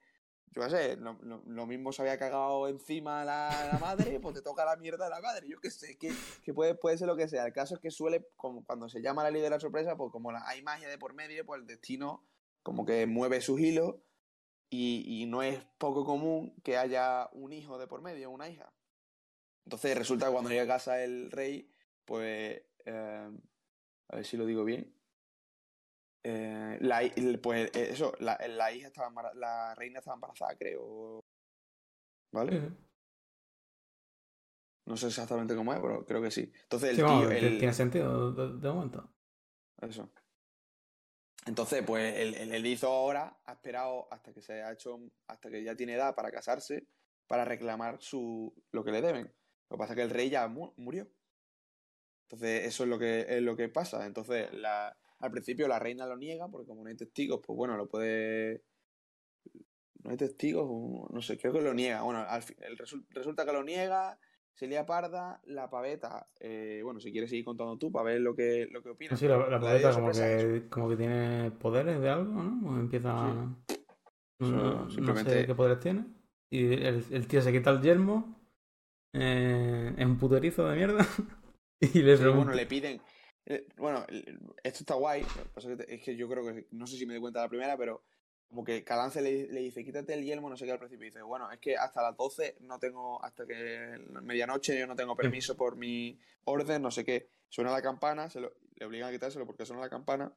Yo 0.53 0.63
qué 0.63 0.71
sé, 0.71 0.97
lo, 0.97 1.67
mismo 1.67 1.93
se 1.93 2.01
había 2.01 2.19
cagado 2.19 2.67
encima 2.69 3.25
la, 3.25 3.79
madre, 3.81 4.19
pues 4.21 4.37
te 4.37 4.43
toca 4.43 4.65
la 4.65 4.77
mierda 4.77 5.09
la 5.09 5.21
madre. 5.21 5.49
Yo 5.49 5.61
qué 5.61 5.71
sé, 5.71 5.99
que, 5.99 6.13
que 6.43 6.55
puede, 6.55 6.75
puede 6.75 6.97
ser 6.97 7.09
lo 7.09 7.17
que 7.17 7.29
sea. 7.29 7.45
El 7.45 7.53
caso 7.53 7.75
es 7.75 7.81
que 7.81 7.91
suele, 7.91 8.27
como 8.37 8.65
cuando 8.65 8.89
se 8.89 9.03
llama 9.03 9.23
la 9.23 9.31
ley 9.31 9.43
de 9.43 9.51
la 9.51 9.61
sorpresa, 9.61 9.97
pues 9.97 10.11
como 10.11 10.31
hay 10.31 10.63
magia 10.63 10.89
de 10.89 10.97
por 10.97 11.13
medio, 11.13 11.45
pues 11.45 11.61
el 11.61 11.67
destino 11.67 12.25
como 12.67 12.85
que 12.85 13.07
mueve 13.07 13.41
sus 13.41 13.61
hilos 13.61 13.95
y, 14.71 15.25
no 15.29 15.43
es 15.45 15.65
poco 15.79 16.05
común 16.05 16.53
que 16.65 16.77
haya 16.77 17.29
un 17.33 17.53
hijo 17.53 17.79
de 17.79 17.87
por 17.87 18.03
medio, 18.03 18.29
una 18.31 18.49
hija. 18.49 18.73
Entonces 19.65 19.97
resulta 19.97 20.27
que 20.27 20.33
cuando 20.33 20.51
llega 20.51 20.65
a 20.65 20.67
casa 20.67 21.03
el 21.03 21.31
rey, 21.31 21.71
pues, 22.05 22.61
eh, 22.85 23.31
a 24.09 24.17
ver 24.17 24.25
si 24.25 24.37
lo 24.37 24.47
digo 24.47 24.65
bien, 24.65 24.96
eh, 26.29 26.79
la, 26.81 27.03
pues 27.41 27.71
eh, 27.73 27.91
eso, 27.93 28.13
la, 28.19 28.37
la, 28.49 28.73
hija 28.73 28.89
estaba 28.89 29.33
la 29.35 29.77
reina 29.77 30.01
estaba 30.01 30.17
embarazada, 30.17 30.57
creo. 30.57 31.25
¿Vale? 32.33 32.73
No 34.87 34.97
sé 34.97 35.07
exactamente 35.07 35.55
cómo 35.55 35.73
es, 35.73 35.79
pero 35.79 36.05
creo 36.05 36.21
que 36.21 36.33
sí. 36.33 36.51
Entonces 36.63 36.91
el 36.91 36.97
tío. 36.97 37.29
Tiene 37.29 37.73
sentido 37.73 38.33
de 38.33 38.69
momento. 38.69 39.09
Eso. 39.81 40.11
Entonces, 41.47 41.85
pues 41.87 42.17
el, 42.19 42.35
el 42.35 42.67
hizo 42.67 42.89
ahora 42.89 43.39
ha 43.45 43.53
esperado 43.53 44.09
hasta 44.11 44.33
que 44.33 44.43
se 44.43 44.65
ha 44.65 44.73
hecho, 44.73 44.99
hasta 45.29 45.49
que 45.49 45.63
ya 45.63 45.77
tiene 45.77 45.95
edad 45.95 46.17
para 46.17 46.33
casarse, 46.33 46.89
para 47.29 47.45
reclamar 47.45 47.99
su, 48.01 48.53
lo 48.73 48.83
que 48.83 48.91
le 48.91 49.01
deben. 49.01 49.33
Lo 49.71 49.77
que 49.77 49.79
pasa 49.79 49.93
es 49.93 49.97
que 49.97 50.03
el 50.03 50.11
rey 50.11 50.29
ya 50.29 50.49
murió. 50.49 51.09
Entonces, 52.25 52.67
eso 52.67 52.83
es 52.83 52.89
lo 52.89 52.99
que, 52.99 53.27
es 53.29 53.43
lo 53.43 53.57
que 53.57 53.69
pasa. 53.69 54.05
Entonces, 54.07 54.53
la, 54.53 54.97
al 55.19 55.31
principio 55.31 55.69
la 55.69 55.79
reina 55.79 56.07
lo 56.07 56.17
niega, 56.17 56.49
porque 56.49 56.67
como 56.67 56.83
no 56.83 56.91
hay 56.91 56.97
testigos, 56.97 57.41
pues 57.45 57.57
bueno, 57.57 57.77
lo 57.77 57.89
puede. 57.89 58.63
No 60.03 60.11
hay 60.11 60.17
testigos, 60.17 61.11
no 61.11 61.23
sé, 61.23 61.37
creo 61.39 61.53
que 61.53 61.61
lo 61.61 61.75
niega. 61.75 62.03
Bueno, 62.03 62.21
al 62.21 62.43
fin, 62.43 62.57
el 62.61 62.79
resulta 62.79 63.45
que 63.45 63.53
lo 63.53 63.65
niega, 63.65 64.19
se 64.57 64.67
lía 64.67 64.87
parda, 64.87 65.41
la 65.45 65.69
paveta, 65.69 66.29
eh, 66.41 66.81
bueno, 66.83 66.99
si 66.99 67.13
quieres 67.13 67.29
seguir 67.29 67.45
contando 67.45 67.77
tú 67.77 67.93
para 67.93 68.07
ver 68.07 68.21
lo 68.23 68.35
que, 68.35 68.67
lo 68.71 68.83
que 68.83 68.91
opinas. 68.91 69.19
Sí, 69.19 69.29
la, 69.29 69.61
paveta 69.61 69.93
como 69.93 70.11
que, 70.13 70.67
como 70.71 70.89
que 70.89 70.97
tiene 70.97 71.51
poderes 71.51 72.01
de 72.01 72.09
algo, 72.09 72.33
¿no? 72.43 72.81
empieza... 72.81 73.55
No, 74.39 74.91
simplemente... 74.91 75.31
sé 75.31 75.47
qué 75.47 75.55
poderes 75.55 75.81
tiene. 75.81 76.07
Y 76.51 76.73
el, 76.73 77.27
tío 77.27 77.43
se 77.43 77.53
quita 77.53 77.71
el 77.71 77.83
yermo, 77.83 78.41
eh, 79.13 79.95
es 79.97 80.07
un 80.07 80.19
puterizo 80.19 80.67
de 80.69 80.77
mierda, 80.77 81.07
y 81.81 82.01
le 82.01 82.17
Bueno, 82.17 82.53
le 82.53 82.67
piden... 82.67 83.01
Eh, 83.47 83.69
bueno, 83.77 84.05
esto 84.63 84.81
está 84.81 84.95
guay, 84.95 85.25
es 85.89 86.03
que 86.03 86.17
yo 86.17 86.29
creo 86.29 86.45
que, 86.45 86.67
no 86.73 86.87
sé 86.87 86.97
si 86.97 87.07
me 87.07 87.15
di 87.15 87.21
cuenta 87.21 87.43
la 87.43 87.49
primera, 87.49 87.77
pero 87.77 88.03
como 88.49 88.65
que 88.65 88.85
Calance 88.85 89.23
le, 89.23 89.49
le, 89.49 89.61
dice, 89.61 89.85
quítate 89.85 90.15
el 90.15 90.25
yelmo, 90.25 90.51
no 90.51 90.57
sé 90.57 90.65
qué 90.65 90.73
al 90.73 90.79
principio. 90.79 91.07
Y 91.07 91.11
dice, 91.11 91.23
bueno, 91.23 91.51
es 91.51 91.59
que 91.59 91.77
hasta 91.77 92.03
las 92.03 92.17
12 92.17 92.59
no 92.61 92.79
tengo, 92.79 93.23
hasta 93.25 93.47
que 93.47 93.99
medianoche 94.23 94.79
yo 94.79 94.87
no 94.87 94.97
tengo 94.97 95.17
permiso 95.17 95.57
por 95.57 95.77
mi 95.77 96.19
orden, 96.45 96.83
no 96.83 96.91
sé 96.91 97.05
qué. 97.05 97.29
Suena 97.49 97.71
la 97.71 97.83
campana, 97.83 98.29
se 98.31 98.41
lo, 98.41 98.53
le 98.75 98.87
obligan 98.87 99.09
a 99.09 99.13
quitárselo 99.13 99.47
porque 99.47 99.67
suena 99.67 99.83
la 99.83 99.91
campana 99.91 100.37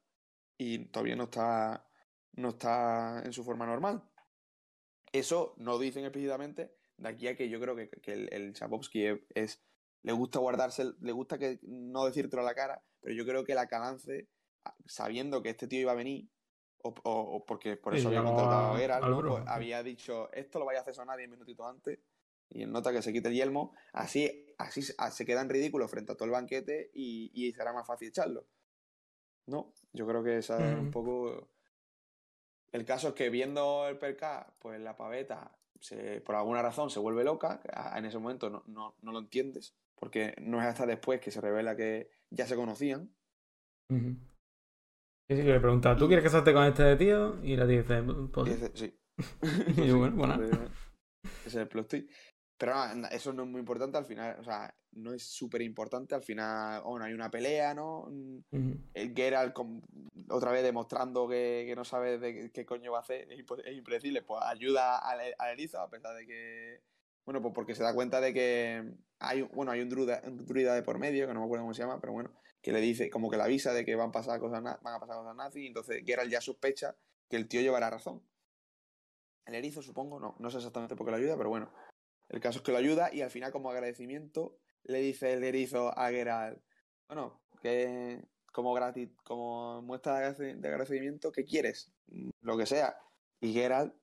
y 0.57 0.85
todavía 0.85 1.15
no 1.15 1.25
está, 1.25 1.87
no 2.33 2.49
está 2.49 3.21
en 3.23 3.33
su 3.33 3.43
forma 3.43 3.65
normal. 3.65 4.03
Eso 5.11 5.55
no 5.57 5.79
dicen 5.79 6.03
explícitamente, 6.03 6.75
de 6.97 7.09
aquí 7.09 7.27
a 7.27 7.35
que 7.35 7.49
yo 7.49 7.59
creo 7.59 7.75
que, 7.75 7.89
que 7.89 8.13
el, 8.13 8.29
el 8.31 8.53
Chapovsky 8.53 9.05
es, 9.33 9.63
le 10.03 10.11
gusta 10.11 10.39
guardarse, 10.39 10.93
le 10.99 11.11
gusta 11.11 11.39
que 11.39 11.59
no 11.63 12.05
decírtelo 12.05 12.43
a 12.43 12.45
la 12.45 12.55
cara, 12.55 12.83
pero 13.01 13.13
yo 13.15 13.25
creo 13.25 13.43
que 13.43 13.55
la 13.55 13.67
Calance, 13.67 14.27
sabiendo 14.85 15.41
que 15.41 15.49
este 15.49 15.67
tío 15.67 15.81
iba 15.81 15.91
a 15.91 15.95
venir, 15.95 16.29
o, 16.81 17.43
porque 17.45 17.75
por 17.75 17.95
eso 17.95 18.07
había 18.07 18.23
contratado 18.23 18.73
a 18.73 18.77
Geralt, 18.77 19.27
pues 19.27 19.43
había 19.47 19.83
dicho, 19.83 20.31
esto 20.31 20.59
lo 20.59 20.65
vaya 20.65 20.79
a 20.79 20.81
hacer 20.81 20.95
sonar 20.95 21.17
10 21.17 21.29
minutitos 21.29 21.67
antes, 21.67 21.99
y 22.49 22.63
él 22.63 22.71
nota 22.71 22.91
que 22.91 23.01
se 23.01 23.13
quite 23.13 23.27
el 23.29 23.35
yelmo, 23.35 23.75
así, 23.93 24.47
así 24.57 24.81
se 24.81 25.25
queda 25.25 25.41
en 25.41 25.49
ridículo 25.49 25.87
frente 25.87 26.13
a 26.13 26.15
todo 26.15 26.25
el 26.25 26.31
banquete 26.31 26.89
y, 26.93 27.31
y 27.33 27.51
será 27.53 27.73
más 27.73 27.85
fácil 27.85 28.07
echarlo. 28.07 28.45
No, 29.45 29.73
yo 29.93 30.05
creo 30.07 30.23
que 30.23 30.37
esa 30.37 30.57
es 30.71 30.77
un 30.77 30.91
poco... 30.91 31.49
El 32.71 32.85
caso 32.85 33.09
es 33.09 33.13
que 33.15 33.29
viendo 33.29 33.87
el 33.87 33.97
perca, 33.97 34.53
pues 34.59 34.79
la 34.79 34.95
paveta, 34.95 35.57
se, 35.79 36.21
por 36.21 36.35
alguna 36.35 36.61
razón, 36.61 36.91
se 36.91 36.99
vuelve 36.99 37.23
loca, 37.23 37.61
en 37.95 38.05
ese 38.05 38.19
momento 38.19 38.49
no, 38.49 38.63
no, 38.67 38.95
no, 39.01 39.11
lo 39.11 39.19
entiendes, 39.19 39.73
porque 39.99 40.33
no 40.41 40.61
es 40.61 40.67
hasta 40.67 40.85
después 40.85 41.19
que 41.19 41.31
se 41.31 41.41
revela 41.41 41.75
que 41.75 42.09
ya 42.31 42.45
se 42.47 42.55
conocían. 42.55 43.13
Sí, 43.91 45.35
sí, 45.35 45.43
le 45.43 45.59
pregunta, 45.59 45.95
¿tú 45.95 46.07
quieres 46.07 46.23
casarte 46.23 46.53
con 46.53 46.63
este 46.63 46.95
tío? 46.95 47.43
Y 47.43 47.55
la 47.55 47.65
dice, 47.65 48.01
pues... 48.33 48.71
sí. 48.73 48.97
y 49.77 49.91
bueno, 49.91 50.15
bueno. 50.15 50.43
Ese 50.43 51.47
es 51.47 51.55
el 51.55 51.67
plot 51.67 51.89
twist. 51.89 52.11
Pero 52.57 52.95
no, 52.95 53.07
eso 53.07 53.31
no 53.31 53.43
es 53.43 53.49
muy 53.49 53.59
importante 53.59 53.97
al 53.97 54.05
final, 54.05 54.37
o 54.39 54.43
sea, 54.43 54.73
no 54.91 55.13
es 55.13 55.23
súper 55.23 55.61
importante 55.61 56.13
al 56.13 56.23
final, 56.23 56.81
bueno, 56.83 57.05
hay 57.05 57.13
una 57.13 57.31
pelea, 57.31 57.73
¿no? 57.73 58.11
El 58.51 59.13
Geralt 59.15 59.55
otra 60.29 60.51
vez 60.51 60.63
demostrando 60.63 61.27
que, 61.27 61.71
no 61.75 61.85
sabe 61.85 62.17
de 62.17 62.51
qué 62.51 62.65
coño 62.65 62.91
va 62.91 62.97
a 62.97 63.01
hacer, 63.01 63.31
es, 63.31 63.39
impredecible, 63.73 64.23
pues 64.23 64.41
ayuda 64.43 64.97
al, 64.97 65.21
al 65.37 65.51
erizo 65.51 65.79
a 65.79 65.89
pesar 65.89 66.15
de 66.17 66.25
que, 66.25 66.81
bueno, 67.29 67.43
pues 67.43 67.53
porque 67.53 67.75
se 67.75 67.83
da 67.83 67.93
cuenta 67.93 68.19
de 68.21 68.33
que 68.33 68.91
hay, 69.19 69.43
bueno, 69.43 69.71
hay 69.71 69.81
un 69.81 69.89
druida, 69.89 70.19
un 70.25 70.43
druida 70.47 70.73
de 70.73 70.81
por 70.81 70.97
medio, 70.97 71.27
que 71.27 71.33
no 71.35 71.41
me 71.41 71.45
acuerdo 71.45 71.61
cómo 71.61 71.75
se 71.75 71.83
llama, 71.83 72.01
pero 72.01 72.11
bueno, 72.11 72.33
que 72.59 72.71
le 72.71 72.81
dice, 72.81 73.11
como 73.11 73.29
que 73.29 73.37
le 73.37 73.43
avisa 73.43 73.71
de 73.71 73.85
que 73.85 73.93
van 73.93 74.09
a 74.09 74.11
pasar 74.11 74.39
cosas, 74.39 74.63
van 74.63 74.95
a 74.95 74.99
pasar 74.99 75.17
cosas 75.17 75.35
nazis, 75.35 75.61
y 75.61 75.67
entonces 75.67 76.01
Geralt 76.03 76.31
ya 76.31 76.41
sospecha 76.41 76.95
que 77.29 77.35
el 77.35 77.47
tío 77.47 77.61
llevará 77.61 77.91
razón. 77.91 78.23
El 79.45 79.53
erizo, 79.53 79.83
supongo, 79.83 80.19
no, 80.19 80.37
no 80.39 80.49
sé 80.49 80.57
exactamente 80.57 80.95
por 80.95 81.05
qué 81.05 81.11
lo 81.11 81.17
ayuda, 81.17 81.37
pero 81.37 81.49
bueno. 81.49 81.71
El 82.29 82.39
caso 82.39 82.57
es 82.57 82.63
que 82.63 82.71
lo 82.71 82.79
ayuda 82.79 83.13
y 83.13 83.21
al 83.21 83.29
final, 83.29 83.51
como 83.51 83.69
agradecimiento, 83.69 84.57
le 84.81 84.97
dice 84.97 85.33
el 85.33 85.43
erizo 85.43 85.95
a 85.95 86.09
Geralt, 86.09 86.59
bueno, 87.07 87.43
que 87.61 88.25
como, 88.51 88.73
gratis, 88.73 89.11
como 89.23 89.83
muestra 89.83 90.33
de 90.33 90.67
agradecimiento, 90.67 91.31
¿qué 91.31 91.45
quieres? 91.45 91.93
Lo 92.41 92.57
que 92.57 92.65
sea. 92.65 92.97
Y 93.39 93.53
Geralt, 93.53 93.93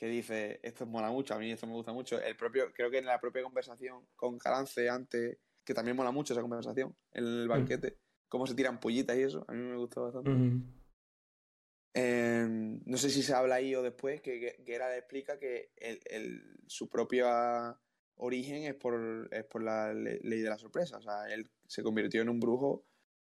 que 0.00 0.06
dice, 0.06 0.60
esto 0.62 0.86
mola 0.86 1.10
mucho, 1.10 1.34
a 1.34 1.38
mí 1.38 1.52
esto 1.52 1.66
me 1.66 1.74
gusta 1.74 1.92
mucho. 1.92 2.18
El 2.22 2.34
propio, 2.34 2.72
creo 2.72 2.90
que 2.90 2.96
en 2.96 3.04
la 3.04 3.20
propia 3.20 3.42
conversación 3.42 4.06
con 4.16 4.38
Calance 4.38 4.88
antes 4.88 5.36
que 5.62 5.74
también 5.74 5.94
mola 5.94 6.10
mucho 6.10 6.32
esa 6.32 6.40
conversación 6.40 6.96
en 7.12 7.24
el 7.24 7.44
mm. 7.44 7.48
banquete, 7.50 7.98
cómo 8.26 8.46
se 8.46 8.54
tiran 8.54 8.80
pollitas 8.80 9.14
y 9.18 9.24
eso, 9.24 9.44
a 9.46 9.52
mí 9.52 9.60
me 9.60 9.76
gustó 9.76 10.04
bastante. 10.04 10.30
Em, 11.92 12.80
no 12.86 12.96
sé 12.96 13.10
si 13.10 13.22
se 13.22 13.34
habla 13.34 13.56
ahí 13.56 13.74
o 13.74 13.82
después, 13.82 14.22
que 14.22 14.56
Geralt 14.64 14.96
explica 14.96 15.38
que 15.38 15.70
el, 15.76 16.56
su 16.66 16.88
propio 16.88 17.28
origen 18.14 18.62
es 18.62 18.76
por, 18.76 19.28
es 19.30 19.44
por 19.44 19.62
la 19.62 19.92
ley 19.92 20.40
de 20.40 20.48
la 20.48 20.56
sorpresa, 20.56 20.96
o 20.96 21.02
sea, 21.02 21.28
él 21.28 21.50
se 21.66 21.82
convirtió 21.82 22.22
en 22.22 22.30
un 22.30 22.40
brujo 22.40 22.86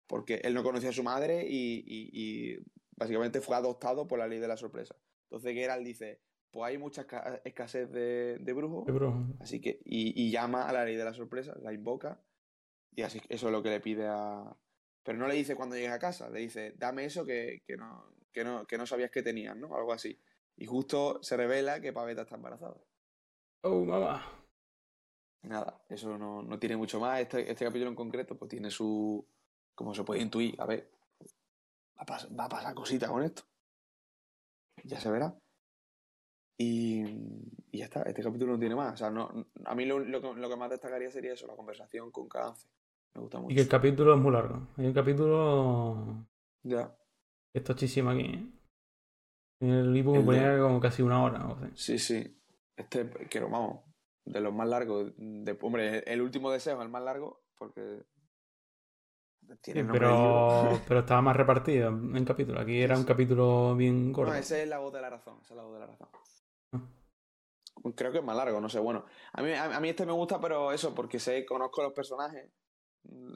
porque 0.08 0.36
él 0.46 0.54
no 0.54 0.64
conocía 0.64 0.92
a 0.92 0.94
su 0.94 1.04
madre 1.04 1.46
y, 1.46 2.58
básicamente 2.96 3.42
fue 3.42 3.58
adoptado 3.58 4.08
por 4.08 4.20
la 4.20 4.28
ley 4.28 4.40
de 4.40 4.48
la 4.48 4.56
sorpresa. 4.56 4.96
Entonces 5.24 5.54
Geralt 5.54 5.84
dice, 5.84 6.22
pues 6.52 6.70
hay 6.70 6.78
mucha 6.78 7.06
escasez 7.45 7.89
de, 7.91 8.38
de 8.39 8.54
brujos, 8.54 8.86
así 9.39 9.62
que, 9.62 9.80
y, 9.86 10.22
y, 10.22 10.32
llama 10.32 10.68
a 10.68 10.74
la 10.74 10.84
ley 10.84 10.95
de 10.95 11.06
la 11.06 11.14
sorpresa, 11.14 11.56
la 11.62 11.74
invoca, 11.74 12.22
y 12.93 13.04
así 13.04 13.22
eso 13.30 13.47
es 13.47 13.52
lo 13.52 13.64
que 13.64 13.70
le 13.70 13.80
pide 13.80 14.08
a. 14.08 14.56
Pero 15.04 15.18
no 15.18 15.28
le 15.28 15.36
dice 15.36 15.56
cuando 15.56 15.76
llegues 15.76 15.91
a 15.91 15.99
casa, 15.99 16.30
le 16.30 16.41
dice, 16.41 16.74
dame 16.78 17.06
eso 17.06 17.26
que, 17.26 17.64
que, 17.66 17.78
no, 17.78 18.14
que, 18.32 18.43
no, 18.43 18.68
que 18.68 18.78
no 18.78 18.86
sabías 18.86 19.10
que 19.10 19.24
tenías, 19.24 19.56
¿no? 19.56 19.76
Algo 19.76 19.93
así. 19.93 20.20
Y 20.58 20.66
justo 20.66 21.24
se 21.24 21.38
revela 21.38 21.82
que 21.82 21.93
Paveta 21.93 22.22
está 22.22 22.36
embarazada. 22.36 22.78
Oh, 23.62 23.84
mamá. 23.84 24.45
Nada, 25.43 25.84
eso 25.89 26.18
no, 26.18 26.43
no 26.43 26.60
tiene 26.60 26.78
mucho 26.78 26.99
más. 26.99 27.20
Este, 27.22 27.49
este 27.49 27.66
capítulo 27.66 27.89
en 27.89 27.95
concreto, 27.95 28.38
pues 28.38 28.49
tiene 28.49 28.70
su. 28.70 29.26
Como 29.74 29.95
se 29.95 30.04
puede 30.04 30.22
intuir, 30.22 30.56
a 30.60 30.66
ver. 30.68 30.91
Va 31.97 32.16
a, 32.16 32.28
va 32.36 32.45
a 32.45 32.49
pasar 32.49 32.76
cosita 32.76 33.08
con 33.08 33.24
esto. 33.24 33.43
Ya 34.84 34.99
se 34.99 35.10
verá. 35.10 35.36
Y, 36.62 37.01
y, 37.72 37.80
ya 37.80 37.86
está, 37.86 38.03
este 38.03 38.22
capítulo 38.22 38.53
no 38.53 38.59
tiene 38.59 38.76
más. 38.76 38.93
O 38.93 38.97
sea, 38.97 39.09
no, 39.09 39.47
a 39.66 39.74
mí 39.74 39.86
lo, 39.86 39.97
lo, 39.97 40.22
que 40.22 40.55
más 40.55 40.70
destacaría 40.70 41.09
sería 41.09 41.34
eso, 41.34 41.47
la 41.47 41.55
conversación 41.55 42.12
con 42.12 42.30
Cadence. 42.30 42.68
Me 43.16 43.22
gusta 43.22 43.39
mucho. 43.39 43.51
Y 43.51 43.55
que 43.55 43.62
el 43.62 43.68
capítulo 43.68 44.14
es 44.14 44.22
muy 44.22 44.32
largo. 44.32 44.68
Hay 44.78 44.86
un 44.86 44.93
capítulo. 44.93 46.28
Ya. 46.62 46.95
Es 47.51 47.64
tochísimo 47.64 48.12
aquí. 48.12 48.26
¿eh? 48.26 48.45
En 49.62 49.70
el 49.70 49.93
libro 49.93 50.14
me 50.14 50.22
ponía 50.22 50.59
como 50.59 50.80
casi 50.80 51.01
una 51.01 51.24
hora. 51.24 51.47
O 51.47 51.57
sea. 51.57 51.72
Sí, 51.74 51.97
sí. 51.97 52.39
Este, 52.78 53.09
que 53.09 53.39
vamos, 53.39 53.80
de 54.26 54.39
los 54.39 54.53
más 54.53 54.68
largos. 54.68 55.12
De, 55.18 55.57
hombre, 55.62 56.03
el 56.05 56.22
último 56.22 56.51
deseo 56.51 56.78
es 56.78 56.84
el 56.84 56.89
más 56.89 57.03
largo 57.03 57.41
porque. 57.57 58.03
Tiene 59.62 59.84
pero, 59.91 60.80
pero 60.88 60.99
estaba 60.99 61.24
más 61.24 61.36
repartido 61.36 61.89
en 61.89 62.24
capítulo. 62.24 62.59
Aquí 62.59 62.80
era 62.80 62.95
un 62.95 63.03
capítulo 63.03 63.76
bien 63.76 64.14
corto. 64.14 64.32
No, 64.32 64.38
ese 64.38 64.62
es 64.62 64.70
la 64.70 64.78
voz 64.78 64.93
de 64.93 65.01
la 65.01 65.09
razón. 65.09 65.39
Esa 65.41 65.55
es 65.55 65.57
la 65.57 65.64
voz 65.64 65.74
de 65.74 65.80
la 65.80 65.88
razón. 65.88 66.07
Creo 67.96 68.12
que 68.12 68.20
es 68.20 68.24
más 68.24 68.36
largo, 68.36 68.62
no 68.62 68.70
sé. 68.70 68.80
Bueno, 68.80 69.06
a 69.34 69.42
mí, 69.42 69.54
a, 69.54 69.80
mí 69.80 69.90
este 69.90 70.06
me 70.06 70.12
gusta, 70.12 70.40
pero 70.40 70.72
eso, 70.72 70.94
porque 70.94 71.20
sé, 71.20 71.46
conozco 71.46 71.82
los 71.82 71.94
personajes 71.94 72.52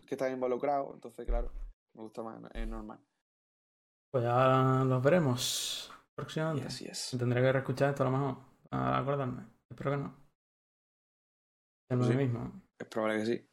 que 0.05 0.15
están 0.15 0.31
involucrados, 0.31 0.93
entonces, 0.93 1.25
claro, 1.25 1.51
me 1.95 2.03
gusta 2.03 2.21
más, 2.21 2.39
es 2.53 2.67
normal. 2.67 2.99
Pues 4.11 4.23
ya 4.23 4.83
los 4.85 5.03
veremos 5.03 5.91
próximamente. 6.15 6.67
Así 6.67 6.85
es. 6.85 7.15
Tendré 7.17 7.41
que 7.41 7.51
reescuchar 7.51 7.89
esto 7.89 8.03
a 8.03 8.09
lo 8.09 8.17
mejor, 8.17 8.37
a 8.71 8.99
acordarme. 8.99 9.45
Espero 9.69 9.91
que 9.91 9.97
no. 9.97 10.15
Es 11.89 11.97
lo 11.97 12.15
mismo. 12.15 12.61
Es 12.79 12.87
probable 12.87 13.17
que 13.17 13.25
sí. 13.25 13.49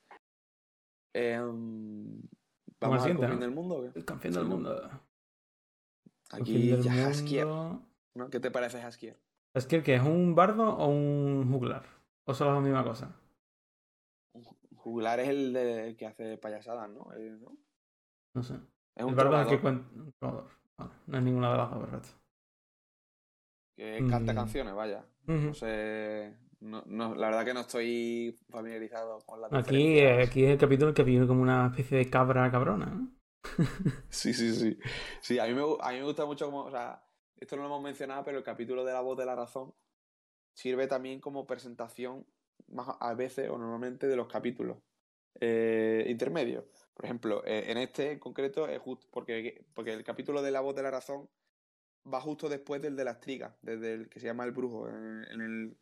Em, 1.15 2.23
¿Vamos 2.81 3.03
al 3.03 3.19
campeón 3.19 3.41
del 3.41 3.51
mundo? 3.51 3.93
El 3.95 4.05
campeón 4.05 4.35
del 4.35 4.45
mundo. 4.45 4.91
Aquí 6.31 6.81
ya 6.83 7.09
Haskier. 7.09 7.47
¿no? 7.47 8.31
¿Qué 8.31 8.41
te 8.41 8.51
parece 8.51 8.81
Haskier? 8.81 9.19
¿Es 9.55 9.67
que 9.67 9.95
es 9.95 10.03
un 10.03 10.35
bardo 10.35 10.77
o 10.77 10.89
un 10.89 11.51
juglar? 11.51 11.85
¿O 12.25 12.33
son 12.33 12.55
la 12.55 12.61
misma 12.61 12.85
cosa? 12.85 13.15
Un 14.33 14.45
juglar 14.77 15.21
es 15.21 15.29
el, 15.29 15.97
que 15.99 16.07
hace 16.07 16.39
payasadas, 16.39 16.89
¿no? 16.89 17.09
¿no? 18.35 18.43
sé. 18.43 18.55
Es 18.95 19.05
un 19.05 19.11
el 19.11 19.15
bardo 19.15 19.41
es 19.41 19.43
el 19.43 19.49
que 19.49 19.61
cuenta. 19.61 19.89
no 21.07 21.19
es 21.19 21.23
ninguna 21.23 21.53
de 21.53 21.59
las 21.59 21.71
dos, 21.71 21.81
perfecto. 21.81 22.09
Que 23.77 24.07
canta 24.09 24.33
mm. 24.33 24.37
canciones, 24.37 24.75
vaya. 24.75 25.05
No 25.27 25.55
sé. 25.55 26.37
No, 26.61 26.83
no, 26.87 27.15
la 27.15 27.27
verdad 27.27 27.45
que 27.45 27.55
no 27.55 27.61
estoy 27.61 28.39
familiarizado 28.49 29.19
con 29.27 29.41
la 29.41 29.49
aquí, 29.51 30.01
aquí 30.01 30.45
es 30.45 30.51
el 30.51 30.59
capítulo 30.59 30.95
que 30.95 31.03
viene 31.03 31.27
como 31.27 31.43
una 31.43 31.67
especie 31.67 31.99
de 31.99 32.09
cabra 32.09 32.51
cabrona, 32.53 32.87
¿no? 32.87 33.13
sí, 34.09 34.33
sí, 34.33 34.55
sí. 34.55 34.79
Sí, 35.21 35.39
a 35.41 35.47
mí, 35.47 35.55
me, 35.55 35.63
a 35.81 35.91
mí 35.91 35.99
me 35.99 36.05
gusta 36.05 36.25
mucho 36.25 36.47
como. 36.47 36.63
O 36.63 36.71
sea, 36.71 37.03
esto 37.43 37.57
no 37.57 37.63
lo 37.63 37.69
hemos 37.69 37.83
mencionado, 37.83 38.25
pero 38.25 38.39
el 38.39 38.45
capítulo 38.45 38.85
de 38.85 38.93
la 38.93 39.01
voz 39.01 39.19
de 39.19 39.27
la 39.27 39.35
razón 39.35 39.75
sirve 40.55 40.87
también 40.87 41.21
como 41.21 41.47
presentación 41.47 42.25
más 42.69 42.97
a 43.01 43.15
veces 43.15 43.51
o 43.51 43.59
normalmente 43.59 44.07
de 44.07 44.15
los 44.15 44.29
capítulos 44.29 44.79
eh, 45.41 46.07
intermedios. 46.09 46.65
Por 46.95 47.05
ejemplo, 47.05 47.43
eh, 47.45 47.65
en 47.69 47.79
este 47.79 48.13
en 48.13 48.21
concreto 48.21 48.69
es 48.69 48.79
justo 48.81 49.09
porque, 49.11 49.65
porque 49.75 49.93
el 49.93 50.05
capítulo 50.05 50.41
de 50.41 50.53
la 50.53 50.61
voz 50.61 50.77
de 50.77 50.83
la 50.83 50.93
razón 50.93 51.29
va 52.13 52.21
justo 52.21 52.49
después 52.49 52.81
del 52.81 52.95
de 52.95 53.05
la 53.05 53.13
estriga, 53.13 53.57
desde 53.61 53.95
el 53.95 54.09
que 54.09 54.21
se 54.21 54.27
llama 54.27 54.45
el 54.45 54.53
brujo, 54.53 54.89
en, 54.89 55.41
el 55.41 55.77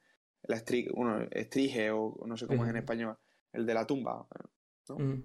la 0.45 0.57
estriga, 0.57 0.93
bueno, 0.95 1.29
estrige 1.31 1.91
o 1.91 2.17
no 2.27 2.39
sé 2.39 2.47
cómo 2.47 2.65
es 2.65 2.71
en 2.71 2.77
español. 2.77 3.19
el 3.53 3.67
de 3.67 3.75
la 3.75 3.87
tumba. 3.87 4.27
¿no? 4.89 5.23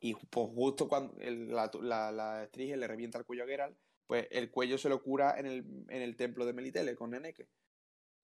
Y 0.00 0.14
pues 0.14 0.48
justo 0.54 0.86
cuando 0.86 1.14
la, 1.18 1.70
la, 1.80 2.12
la 2.12 2.48
le 2.54 2.86
revienta 2.86 3.18
el 3.18 3.24
cuello 3.24 3.44
a 3.44 3.46
Geralt, 3.46 3.78
pues 4.06 4.26
el 4.30 4.50
cuello 4.50 4.78
se 4.78 4.88
lo 4.88 5.02
cura 5.02 5.38
en 5.38 5.46
el, 5.46 5.64
en 5.88 6.02
el 6.02 6.16
templo 6.16 6.46
de 6.46 6.52
Melitele 6.52 6.94
con 6.94 7.10
Neneke. 7.10 7.48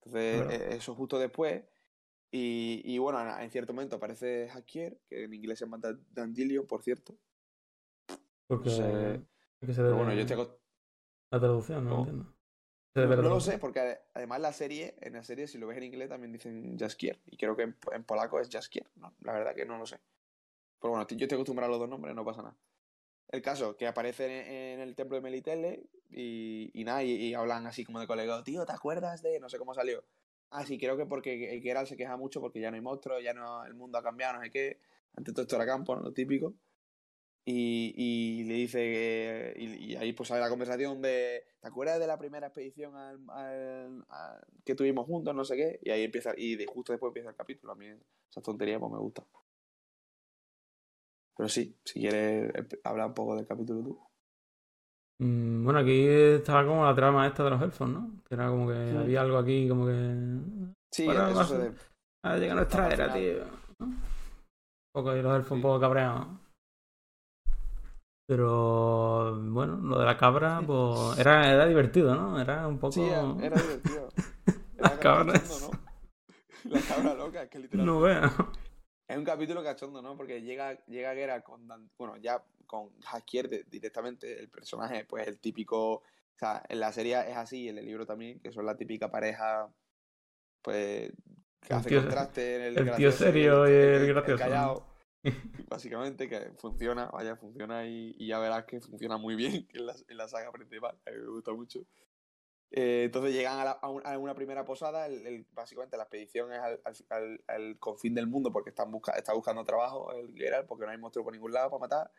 Entonces, 0.01 0.49
e, 0.51 0.75
eso 0.75 0.95
justo 0.95 1.19
después. 1.19 1.63
Y, 2.31 2.81
y, 2.85 2.97
bueno, 2.97 3.19
en 3.39 3.51
cierto 3.51 3.73
momento 3.73 3.97
aparece 3.97 4.49
Hakier, 4.49 4.97
que 5.09 5.25
en 5.25 5.33
inglés 5.33 5.59
se 5.59 5.65
llama 5.65 5.79
Dandelion, 6.11 6.65
por 6.65 6.81
cierto. 6.81 7.17
Porque, 8.47 8.69
se 8.69 9.81
bueno, 9.81 10.13
yo 10.13 10.25
tengo... 10.25 10.59
La 11.29 11.39
traducción, 11.39 11.85
no, 11.85 11.99
entiendo. 11.99 12.35
No, 12.93 13.15
lo 13.21 13.39
sé, 13.39 13.57
porque 13.57 13.99
además 14.13 14.41
la 14.41 14.51
serie, 14.51 14.95
en 14.99 15.13
la 15.13 15.23
serie, 15.23 15.47
si 15.47 15.57
lo 15.57 15.67
ves 15.67 15.77
en 15.77 15.83
inglés, 15.83 16.09
también 16.09 16.33
dicen 16.33 16.77
Jaskier. 16.77 17.21
Y 17.25 17.37
creo 17.37 17.55
que 17.55 17.63
en, 17.63 18.03
polaco 18.03 18.39
es 18.39 18.49
Jaskier. 18.49 18.89
No, 18.95 19.13
la 19.21 19.33
verdad 19.33 19.55
que 19.55 19.65
no 19.65 19.77
lo 19.77 19.85
sé. 19.85 19.99
Pero 20.81 20.91
bueno, 20.91 21.07
yo 21.07 21.23
estoy 21.23 21.35
acostumbrado 21.35 21.69
a 21.69 21.71
los 21.71 21.79
dos 21.79 21.89
nombres, 21.89 22.13
no 22.13 22.25
pasa 22.25 22.41
nada. 22.41 22.57
El 23.31 23.41
caso, 23.41 23.77
que 23.77 23.87
aparece 23.87 24.73
en, 24.73 24.81
el 24.81 24.95
templo 24.95 25.15
de 25.15 25.21
Melitele 25.21 25.87
y, 26.09 26.69
y 26.73 26.83
nada, 26.83 27.03
y, 27.03 27.33
hablan 27.33 27.65
así 27.65 27.85
como 27.85 27.99
de 27.99 28.07
colega, 28.07 28.43
tío, 28.43 28.65
¿te 28.65 28.73
acuerdas 28.73 29.21
de...? 29.21 29.39
No 29.39 29.49
sé 29.49 29.57
cómo 29.57 29.73
salió. 29.73 30.03
Ah, 30.49 30.65
sí, 30.65 30.77
creo 30.77 30.97
que 30.97 31.05
porque 31.05 31.55
el 31.55 31.61
Geralt 31.61 31.87
se 31.87 31.95
queja 31.95 32.17
mucho 32.17 32.41
porque 32.41 32.59
ya 32.59 32.69
no 32.69 32.75
hay 32.75 32.81
monstruos, 32.81 33.23
ya 33.23 33.33
no 33.33 33.63
el 33.65 33.73
mundo 33.73 33.97
ha 33.97 34.03
cambiado, 34.03 34.33
no 34.33 34.43
sé 34.43 34.51
qué. 34.51 34.79
Antes 35.15 35.33
todo 35.33 35.43
esto 35.43 35.55
era 35.55 35.65
campo. 35.65 35.95
Lo 35.95 36.11
típico. 36.11 36.53
Y, 37.45 37.93
y, 37.95 38.43
le 38.43 38.53
dice 38.55 38.77
que, 38.79 39.53
y, 39.57 39.95
ahí 39.95 40.13
pues 40.13 40.29
sale 40.29 40.41
la 40.41 40.49
conversación 40.49 41.01
de 41.01 41.43
¿te 41.59 41.67
acuerdas 41.67 41.99
de 41.99 42.05
la 42.05 42.19
primera 42.19 42.47
expedición 42.47 42.93
que 44.63 44.75
tuvimos 44.75 45.07
juntos 45.07 45.33
no 45.33 45.43
sé 45.43 45.55
qué? 45.55 45.79
y 45.81 45.89
ahí 45.89 46.03
empieza 46.03 46.33
y 46.37 46.55
de, 46.55 46.67
justo 46.67 46.93
después 46.93 47.09
empieza 47.09 47.29
el 47.29 47.35
capítulo 47.35 47.73
a 47.73 47.75
mí 47.75 47.87
esa 48.29 48.41
tontería 48.41 48.79
pues 48.79 48.91
me 48.91 48.99
gusta 48.99 49.25
pero 51.35 51.49
sí, 51.49 51.77
si 51.83 51.99
quieres 52.01 52.51
hablar 52.83 53.07
un 53.07 53.13
poco 53.13 53.35
del 53.35 53.47
capítulo 53.47 53.83
tú. 53.83 53.99
Mm, 55.21 55.63
bueno, 55.63 55.79
aquí 55.79 56.07
estaba 56.07 56.65
como 56.65 56.85
la 56.85 56.95
trama 56.95 57.27
esta 57.27 57.43
de 57.43 57.49
los 57.51 57.61
elfos, 57.61 57.89
¿no? 57.89 58.21
Que 58.27 58.35
era 58.35 58.49
como 58.49 58.67
que 58.67 58.97
había 58.97 59.21
algo 59.21 59.37
aquí 59.37 59.69
como 59.69 59.85
que... 59.85 60.73
Sí, 60.91 61.07
eso 61.07 61.43
se 61.43 61.57
de... 61.57 61.73
Ah, 62.23 62.37
llega 62.37 62.55
nuestra 62.55 62.91
era, 62.91 63.13
tío. 63.13 63.43
Un 63.79 64.01
poco 64.93 65.15
y 65.15 65.21
los 65.21 65.35
elfos 65.35 65.51
un 65.51 65.61
poco 65.61 65.79
cabreados. 65.79 66.27
Pero 68.27 69.41
bueno, 69.51 69.77
lo 69.77 69.99
de 69.99 70.05
la 70.05 70.17
cabra, 70.17 70.61
pues 70.65 71.19
era, 71.19 71.51
era 71.51 71.65
divertido, 71.65 72.15
¿no? 72.15 72.39
Era 72.39 72.67
un 72.67 72.79
poco. 72.79 72.93
Sí, 72.93 73.01
era 73.01 73.57
divertido. 73.57 74.09
Las 74.77 74.93
cabras. 74.99 75.69
¿no? 75.69 76.71
La 76.71 76.81
cabra 76.81 77.13
loca, 77.13 77.43
es 77.43 77.49
que 77.49 77.59
literalmente. 77.59 77.85
No 77.85 77.99
veo. 77.99 78.51
Es 79.11 79.17
un 79.17 79.25
capítulo 79.25 79.61
cachondo, 79.61 80.01
¿no? 80.01 80.15
Porque 80.15 80.41
llega, 80.41 80.81
llega 80.85 81.13
Gera 81.13 81.41
con. 81.41 81.67
Bueno, 81.97 82.15
ya 82.15 82.41
con 82.65 82.91
Haskier 83.05 83.67
directamente, 83.69 84.39
el 84.39 84.47
personaje, 84.47 85.03
pues 85.03 85.27
el 85.27 85.37
típico. 85.37 85.95
O 85.95 86.03
sea, 86.37 86.63
en 86.69 86.79
la 86.79 86.93
serie 86.93 87.19
es 87.29 87.35
así, 87.35 87.67
en 87.67 87.77
el 87.77 87.85
libro 87.85 88.05
también, 88.05 88.39
que 88.39 88.53
son 88.53 88.65
la 88.65 88.77
típica 88.77 89.11
pareja. 89.11 89.69
Pues. 90.61 91.11
Que 91.59 91.73
hace 91.73 91.93
contraste 91.93 92.55
en 92.55 92.61
el. 92.61 92.77
El 92.77 92.95
tío 92.95 93.11
serio 93.11 93.67
y 93.67 93.73
el, 93.73 94.07
gracioso. 94.07 94.41
callado. 94.41 94.87
Básicamente, 95.69 96.29
que 96.29 96.53
funciona, 96.57 97.07
vaya, 97.07 97.35
funciona 97.35 97.85
y, 97.85 98.15
ya 98.25 98.39
verás 98.39 98.63
que 98.63 98.79
funciona 98.79 99.17
muy 99.17 99.35
bien 99.35 99.67
en 99.73 99.87
la, 99.87 99.95
en 100.07 100.17
la 100.17 100.29
saga 100.29 100.53
principal. 100.53 100.97
A 101.05 101.11
mí 101.11 101.17
me 101.17 101.27
gusta 101.27 101.51
mucho. 101.51 101.85
Eh, 102.73 103.03
entonces 103.05 103.33
llegan 103.33 103.67
a, 103.67 104.17
una 104.17 104.33
primera 104.33 104.63
posada, 104.63 105.09
básicamente 105.51 105.97
la 105.97 106.03
expedición 106.03 106.53
es 106.53 106.61
al, 107.09 107.77
confín 107.79 108.15
del 108.15 108.27
mundo 108.27 108.53
porque 108.53 108.69
están 108.69 108.89
está 109.17 109.33
buscando 109.33 109.65
trabajo 109.65 110.13
el 110.13 110.33
Geralt 110.33 110.67
porque 110.67 110.85
no 110.85 110.91
hay 110.91 110.97
monstruos 110.97 111.25
por 111.25 111.33
ningún 111.33 111.51
lado 111.51 111.69
para 111.69 111.81
matar. 111.81 112.11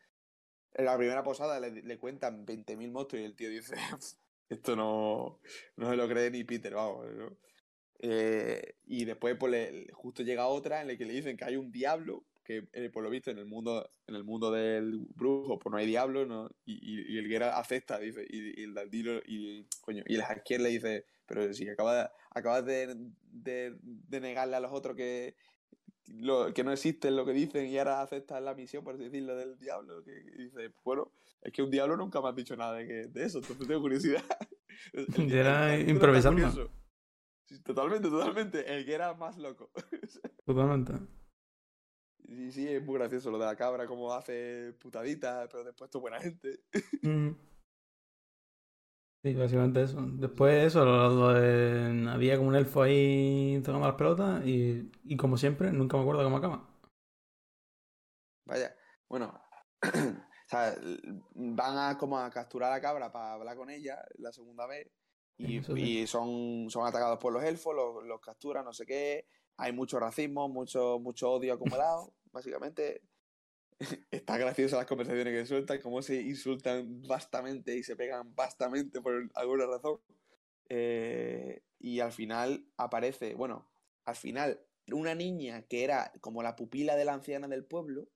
En 0.74 0.84
la 0.84 0.96
primera 0.96 1.22
posada 1.22 1.58
le, 1.58 1.98
cuentan 1.98 2.46
20.000 2.46 2.90
monstruos 2.90 3.22
y 3.22 3.24
el 3.26 3.34
tío 3.34 3.48
dice, 3.48 3.76
esto 4.50 4.76
no, 4.76 5.40
no 5.76 5.90
se 5.90 5.96
lo 5.96 6.06
cree 6.06 6.30
ni 6.30 6.44
Peter, 6.44 6.74
vamos. 6.74 7.06
Eh, 8.00 8.76
y 8.84 9.04
después 9.06 9.36
pues, 9.38 9.70
justo 9.92 10.22
llega 10.22 10.48
otra 10.48 10.82
en 10.82 10.88
la 10.88 10.96
que 10.96 11.06
le 11.06 11.14
dicen 11.14 11.36
que 11.36 11.44
hay 11.44 11.56
un 11.56 11.72
diablo 11.72 12.24
que 12.44 12.68
eh, 12.72 12.90
por 12.90 13.04
lo 13.04 13.10
visto 13.10 13.30
en 13.30 13.38
el 13.38 13.46
mundo 13.46 13.88
en 14.06 14.14
el 14.14 14.24
mundo 14.24 14.50
del 14.50 14.98
brujo 15.14 15.58
pues 15.58 15.70
no 15.70 15.78
hay 15.78 15.86
diablo 15.86 16.26
¿no? 16.26 16.50
y, 16.64 17.14
y, 17.14 17.18
el 17.18 17.28
Geralt 17.28 17.54
acepta 17.54 17.98
dice 17.98 18.26
y, 18.28 18.62
el 18.62 18.74
Dandilo 18.74 19.20
y 19.26 19.66
coño 19.80 20.02
y 20.06 20.14
el 20.14 20.22
Haskier 20.22 20.60
le 20.60 20.70
dice 20.70 21.04
pero 21.26 21.52
si 21.52 21.68
acabas 21.68 22.10
acabas 22.30 22.64
de, 22.64 22.96
de, 23.30 24.20
negarle 24.20 24.56
a 24.56 24.60
los 24.60 24.72
otros 24.72 24.96
que 24.96 25.36
lo, 26.06 26.52
que 26.52 26.64
no 26.64 26.72
existen 26.72 27.16
lo 27.16 27.24
que 27.24 27.32
dicen 27.32 27.66
y 27.66 27.78
ahora 27.78 28.02
aceptas 28.02 28.42
la 28.42 28.54
misión 28.54 28.82
por 28.82 28.98
decirlo 28.98 29.36
del 29.36 29.58
diablo 29.58 30.02
que 30.02 30.12
dice 30.36 30.72
bueno 30.84 31.12
es 31.42 31.52
que 31.52 31.62
un 31.62 31.70
diablo 31.70 31.96
nunca 31.96 32.20
me 32.20 32.28
ha 32.28 32.32
dicho 32.32 32.56
nada 32.56 32.74
de, 32.74 32.86
que, 32.86 32.94
de 33.08 33.24
eso 33.24 33.38
entonces 33.38 33.66
tengo 33.66 33.80
curiosidad. 33.80 34.22
Y 35.16 35.32
era 35.32 35.78
improvisando. 35.78 36.70
totalmente 37.62 38.08
totalmente. 38.08 38.74
El 38.74 38.84
que 38.84 38.94
era 38.94 39.14
más 39.14 39.36
loco. 39.36 39.70
Totalmente 40.44 40.94
Sí, 42.26 42.52
sí, 42.52 42.68
es 42.68 42.84
muy 42.84 42.94
gracioso 42.98 43.30
lo 43.30 43.38
de 43.38 43.46
la 43.46 43.56
cabra, 43.56 43.86
como 43.86 44.12
hace 44.12 44.72
putaditas, 44.80 45.48
pero 45.50 45.64
después 45.64 45.90
es 45.92 46.00
buena 46.00 46.20
gente. 46.20 46.60
Sí, 49.24 49.34
básicamente 49.34 49.84
eso. 49.84 50.04
Después 50.14 50.66
eso, 50.66 50.84
lo, 50.84 51.32
de... 51.32 52.10
había 52.10 52.36
como 52.36 52.48
un 52.48 52.56
elfo 52.56 52.82
ahí 52.82 53.60
tocando 53.64 53.86
las 53.86 53.94
pelotas 53.94 54.44
y, 54.44 54.90
y 55.04 55.16
como 55.16 55.36
siempre, 55.36 55.70
nunca 55.70 55.96
me 55.96 56.02
acuerdo 56.02 56.24
cómo 56.24 56.38
acaba. 56.38 56.68
Vaya, 58.44 58.74
bueno, 59.08 59.40
van 61.34 61.78
a 61.78 61.96
como 61.96 62.18
a 62.18 62.30
capturar 62.30 62.72
a 62.72 62.74
la 62.74 62.80
cabra 62.80 63.12
para 63.12 63.34
hablar 63.34 63.56
con 63.56 63.70
ella 63.70 64.04
la 64.18 64.32
segunda 64.32 64.66
vez 64.66 64.90
y, 65.38 65.58
y 65.80 66.06
son, 66.08 66.68
son 66.68 66.84
atacados 66.86 67.20
por 67.20 67.32
los 67.32 67.44
elfos, 67.44 67.76
los, 67.76 68.04
los 68.04 68.20
capturan, 68.20 68.64
no 68.64 68.72
sé 68.72 68.84
qué, 68.84 69.28
hay 69.56 69.72
mucho 69.72 69.98
racismo, 69.98 70.48
mucho, 70.48 70.98
mucho 70.98 71.30
odio 71.30 71.54
acumulado 71.54 72.14
básicamente. 72.32 73.02
Está 74.10 74.38
graciosa 74.38 74.76
las 74.76 74.86
conversaciones 74.86 75.32
que 75.32 75.46
sueltan, 75.46 75.80
cómo 75.80 76.02
se 76.02 76.20
insultan 76.20 77.02
bastante 77.02 77.76
y 77.76 77.82
se 77.82 77.96
pegan 77.96 78.34
bastante 78.34 79.00
por 79.00 79.28
alguna 79.34 79.66
razón. 79.66 79.98
Eh, 80.68 81.62
y 81.80 82.00
al 82.00 82.12
final 82.12 82.64
aparece, 82.76 83.34
bueno, 83.34 83.68
al 84.04 84.14
final 84.14 84.60
una 84.90 85.14
niña 85.14 85.62
que 85.62 85.84
era 85.84 86.12
como 86.20 86.42
la 86.42 86.56
pupila 86.56 86.96
de 86.96 87.04
la 87.04 87.14
anciana 87.14 87.48
del 87.48 87.64
pueblo. 87.64 88.08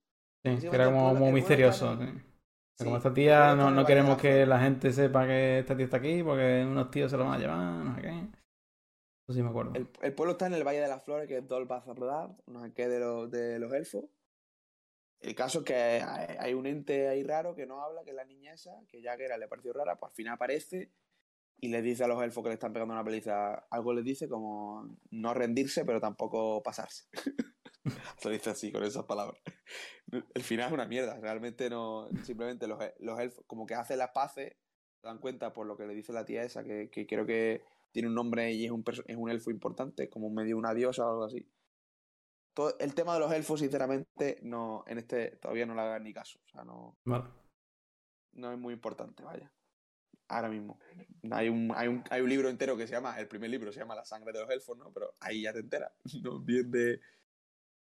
Sí, 0.44 0.68
que 0.68 0.74
era 0.74 0.86
como, 0.86 1.32
misterioso. 1.32 1.98
como 2.78 2.96
esta 2.96 3.12
tía 3.12 3.56
no, 3.56 3.70
no 3.70 3.84
queremos 3.84 4.18
que 4.18 4.46
la 4.46 4.60
gente 4.60 4.92
sepa 4.92 5.26
que 5.26 5.60
esta 5.60 5.76
tía 5.76 5.86
está 5.86 5.96
aquí 5.96 6.22
porque 6.22 6.64
unos 6.64 6.90
tíos 6.90 7.10
se 7.10 7.16
lo 7.16 7.24
van 7.24 7.34
a 7.34 7.38
llevar, 7.38 7.58
no 7.58 7.94
sé 7.96 8.02
qué. 8.02 8.28
Sí 9.28 9.42
me 9.42 9.48
acuerdo. 9.48 9.72
El, 9.74 10.14
pueblo 10.14 10.32
está 10.32 10.46
en 10.46 10.54
el 10.54 10.64
Valle 10.64 10.80
de 10.80 10.88
las 10.88 11.02
Flores, 11.02 11.26
que 11.26 11.38
es 11.38 11.48
Dolbazardad, 11.48 12.30
no 12.46 12.62
sé 12.62 12.72
qué 12.72 12.88
de 12.88 13.00
los, 13.00 13.30
de 13.30 13.58
los 13.58 13.72
elfos. 13.72 14.04
El 15.20 15.34
caso 15.34 15.60
es 15.60 15.64
que 15.64 15.74
hay 15.74 16.54
un 16.54 16.66
ente 16.66 17.08
ahí 17.08 17.24
raro 17.24 17.56
que 17.56 17.66
no 17.66 17.82
habla, 17.82 18.04
que 18.04 18.10
es 18.10 18.16
la 18.16 18.24
niña 18.24 18.52
esa, 18.52 18.72
que 18.88 19.02
ya 19.02 19.16
que 19.16 19.24
era 19.24 19.36
le 19.38 19.48
pareció 19.48 19.72
rara, 19.72 19.98
pues 19.98 20.10
al 20.10 20.14
final 20.14 20.34
aparece 20.34 20.92
y 21.58 21.68
le 21.68 21.82
dice 21.82 22.04
a 22.04 22.08
los 22.08 22.22
elfos 22.22 22.44
que 22.44 22.50
le 22.50 22.54
están 22.54 22.72
pegando 22.72 22.94
una 22.94 23.02
paliza, 23.02 23.54
algo 23.70 23.94
les 23.94 24.04
dice 24.04 24.28
como 24.28 24.96
no 25.10 25.34
rendirse, 25.34 25.84
pero 25.84 26.00
tampoco 26.00 26.62
pasarse. 26.62 27.04
Se 28.18 28.30
dice 28.30 28.50
así, 28.50 28.70
con 28.70 28.84
esas 28.84 29.04
palabras. 29.04 29.40
El 30.34 30.42
final 30.42 30.68
es 30.68 30.72
una 30.72 30.86
mierda, 30.86 31.18
realmente 31.18 31.70
no, 31.70 32.08
simplemente 32.24 32.66
los, 32.66 32.78
los 32.98 33.18
elfos, 33.18 33.44
como 33.46 33.66
que 33.66 33.74
hacen 33.74 33.98
las 33.98 34.10
paces, 34.10 34.54
se 35.00 35.06
dan 35.06 35.18
cuenta 35.18 35.52
por 35.52 35.66
lo 35.66 35.76
que 35.76 35.86
le 35.86 35.94
dice 35.94 36.12
la 36.12 36.24
tía 36.24 36.42
esa, 36.42 36.62
que, 36.62 36.90
que 36.90 37.06
creo 37.06 37.26
que 37.26 37.64
tiene 37.96 38.08
un 38.08 38.14
nombre 38.14 38.52
y 38.52 38.66
es 38.66 38.70
un, 38.70 38.84
es 39.06 39.16
un 39.16 39.30
elfo 39.30 39.50
importante, 39.50 40.08
como 40.08 40.30
medio 40.30 40.56
una 40.56 40.74
diosa 40.74 41.06
o 41.06 41.10
algo 41.10 41.24
así 41.24 41.46
el 42.78 42.94
tema 42.94 43.14
de 43.14 43.20
los 43.20 43.32
elfos, 43.32 43.60
sinceramente, 43.60 44.38
no, 44.42 44.84
en 44.86 44.98
este 44.98 45.36
todavía 45.36 45.66
no 45.66 45.74
le 45.74 45.82
hagan 45.82 46.04
ni 46.04 46.12
caso. 46.12 46.40
O 46.46 46.48
sea, 46.48 46.64
no. 46.64 46.96
No 48.32 48.52
es 48.52 48.58
muy 48.58 48.74
importante, 48.74 49.22
vaya. 49.22 49.52
Ahora 50.28 50.48
mismo. 50.48 50.78
Hay 51.30 51.48
un, 51.48 51.72
hay, 51.74 51.88
un, 51.88 52.02
hay 52.10 52.22
un 52.22 52.28
libro 52.28 52.48
entero 52.48 52.76
que 52.76 52.86
se 52.86 52.94
llama, 52.94 53.18
el 53.18 53.28
primer 53.28 53.50
libro 53.50 53.72
se 53.72 53.80
llama 53.80 53.94
La 53.94 54.04
sangre 54.04 54.32
de 54.32 54.40
los 54.40 54.50
elfos, 54.50 54.76
¿no? 54.76 54.92
Pero 54.92 55.12
ahí 55.20 55.42
ya 55.42 55.52
te 55.52 55.60
enteras. 55.60 55.92
No 56.22 56.40
bien 56.40 56.70
de. 56.70 57.00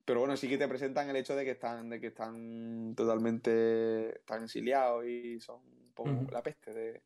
Pero 0.04 0.20
bueno, 0.20 0.36
sí 0.36 0.48
que 0.48 0.58
te 0.58 0.66
presentan 0.66 1.08
el 1.08 1.16
hecho 1.16 1.36
de 1.36 1.44
que 1.44 1.52
están, 1.52 1.88
de 1.90 2.00
que 2.00 2.08
están 2.08 2.94
totalmente. 2.96 4.18
están 4.18 4.44
exiliados 4.44 5.06
y 5.06 5.38
son 5.40 5.60
un 5.64 5.92
poco 5.92 6.10
la 6.30 6.42
peste 6.42 6.72
de. 6.72 7.02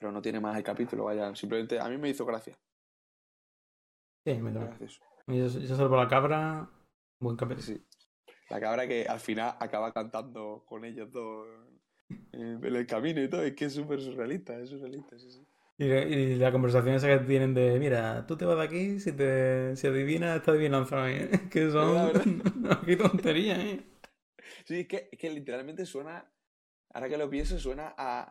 Pero 0.00 0.10
no 0.10 0.20
tiene 0.20 0.40
más 0.40 0.56
el 0.56 0.64
capítulo, 0.64 1.04
vaya. 1.04 1.32
Simplemente 1.36 1.78
a 1.78 1.88
mí 1.88 1.98
me 1.98 2.08
hizo 2.08 2.26
gracia. 2.26 2.58
Sí, 4.24 4.34
me 4.34 4.50
hizo 4.50 4.60
gracia. 4.60 4.88
Yo, 5.28 5.46
yo 5.46 5.76
salvo 5.76 5.96
la 5.96 6.08
cabra, 6.08 6.68
buen 7.20 7.36
capítulo. 7.36 7.62
Sí. 7.62 7.86
La 8.48 8.58
cabra 8.58 8.88
que 8.88 9.06
al 9.06 9.20
final 9.20 9.54
acaba 9.60 9.92
cantando 9.92 10.64
con 10.66 10.84
ellos 10.84 11.12
dos 11.12 11.46
en 12.32 12.64
el 12.64 12.86
camino 12.86 13.22
y 13.22 13.28
todo. 13.28 13.42
Es 13.42 13.54
que 13.54 13.66
es 13.66 13.74
súper 13.74 14.00
surrealista, 14.00 14.58
es 14.58 14.70
surrealista, 14.70 15.18
sí, 15.18 15.30
sí. 15.30 15.46
Y, 15.78 16.34
la 16.36 16.52
conversación 16.52 16.94
esa 16.94 17.08
que 17.08 17.24
tienen 17.24 17.54
de, 17.54 17.78
mira, 17.78 18.26
tú 18.26 18.36
te 18.36 18.44
vas 18.44 18.58
de 18.58 18.64
aquí, 18.64 19.00
si 19.00 19.12
te 19.12 19.74
si 19.76 19.86
adivinas, 19.86 20.36
esta 20.36 20.50
adivinanza, 20.50 21.10
¿eh? 21.10 21.30
que 21.50 21.70
son... 21.70 22.12
qué 22.84 22.96
tontería, 22.96 23.58
¿eh? 23.58 23.80
Sí, 24.66 24.80
es 24.80 24.88
que, 24.88 25.08
es 25.10 25.18
que 25.18 25.30
literalmente 25.30 25.86
suena, 25.86 26.30
ahora 26.92 27.08
que 27.08 27.16
lo 27.16 27.30
pienso, 27.30 27.58
suena 27.58 27.94
a... 27.96 28.30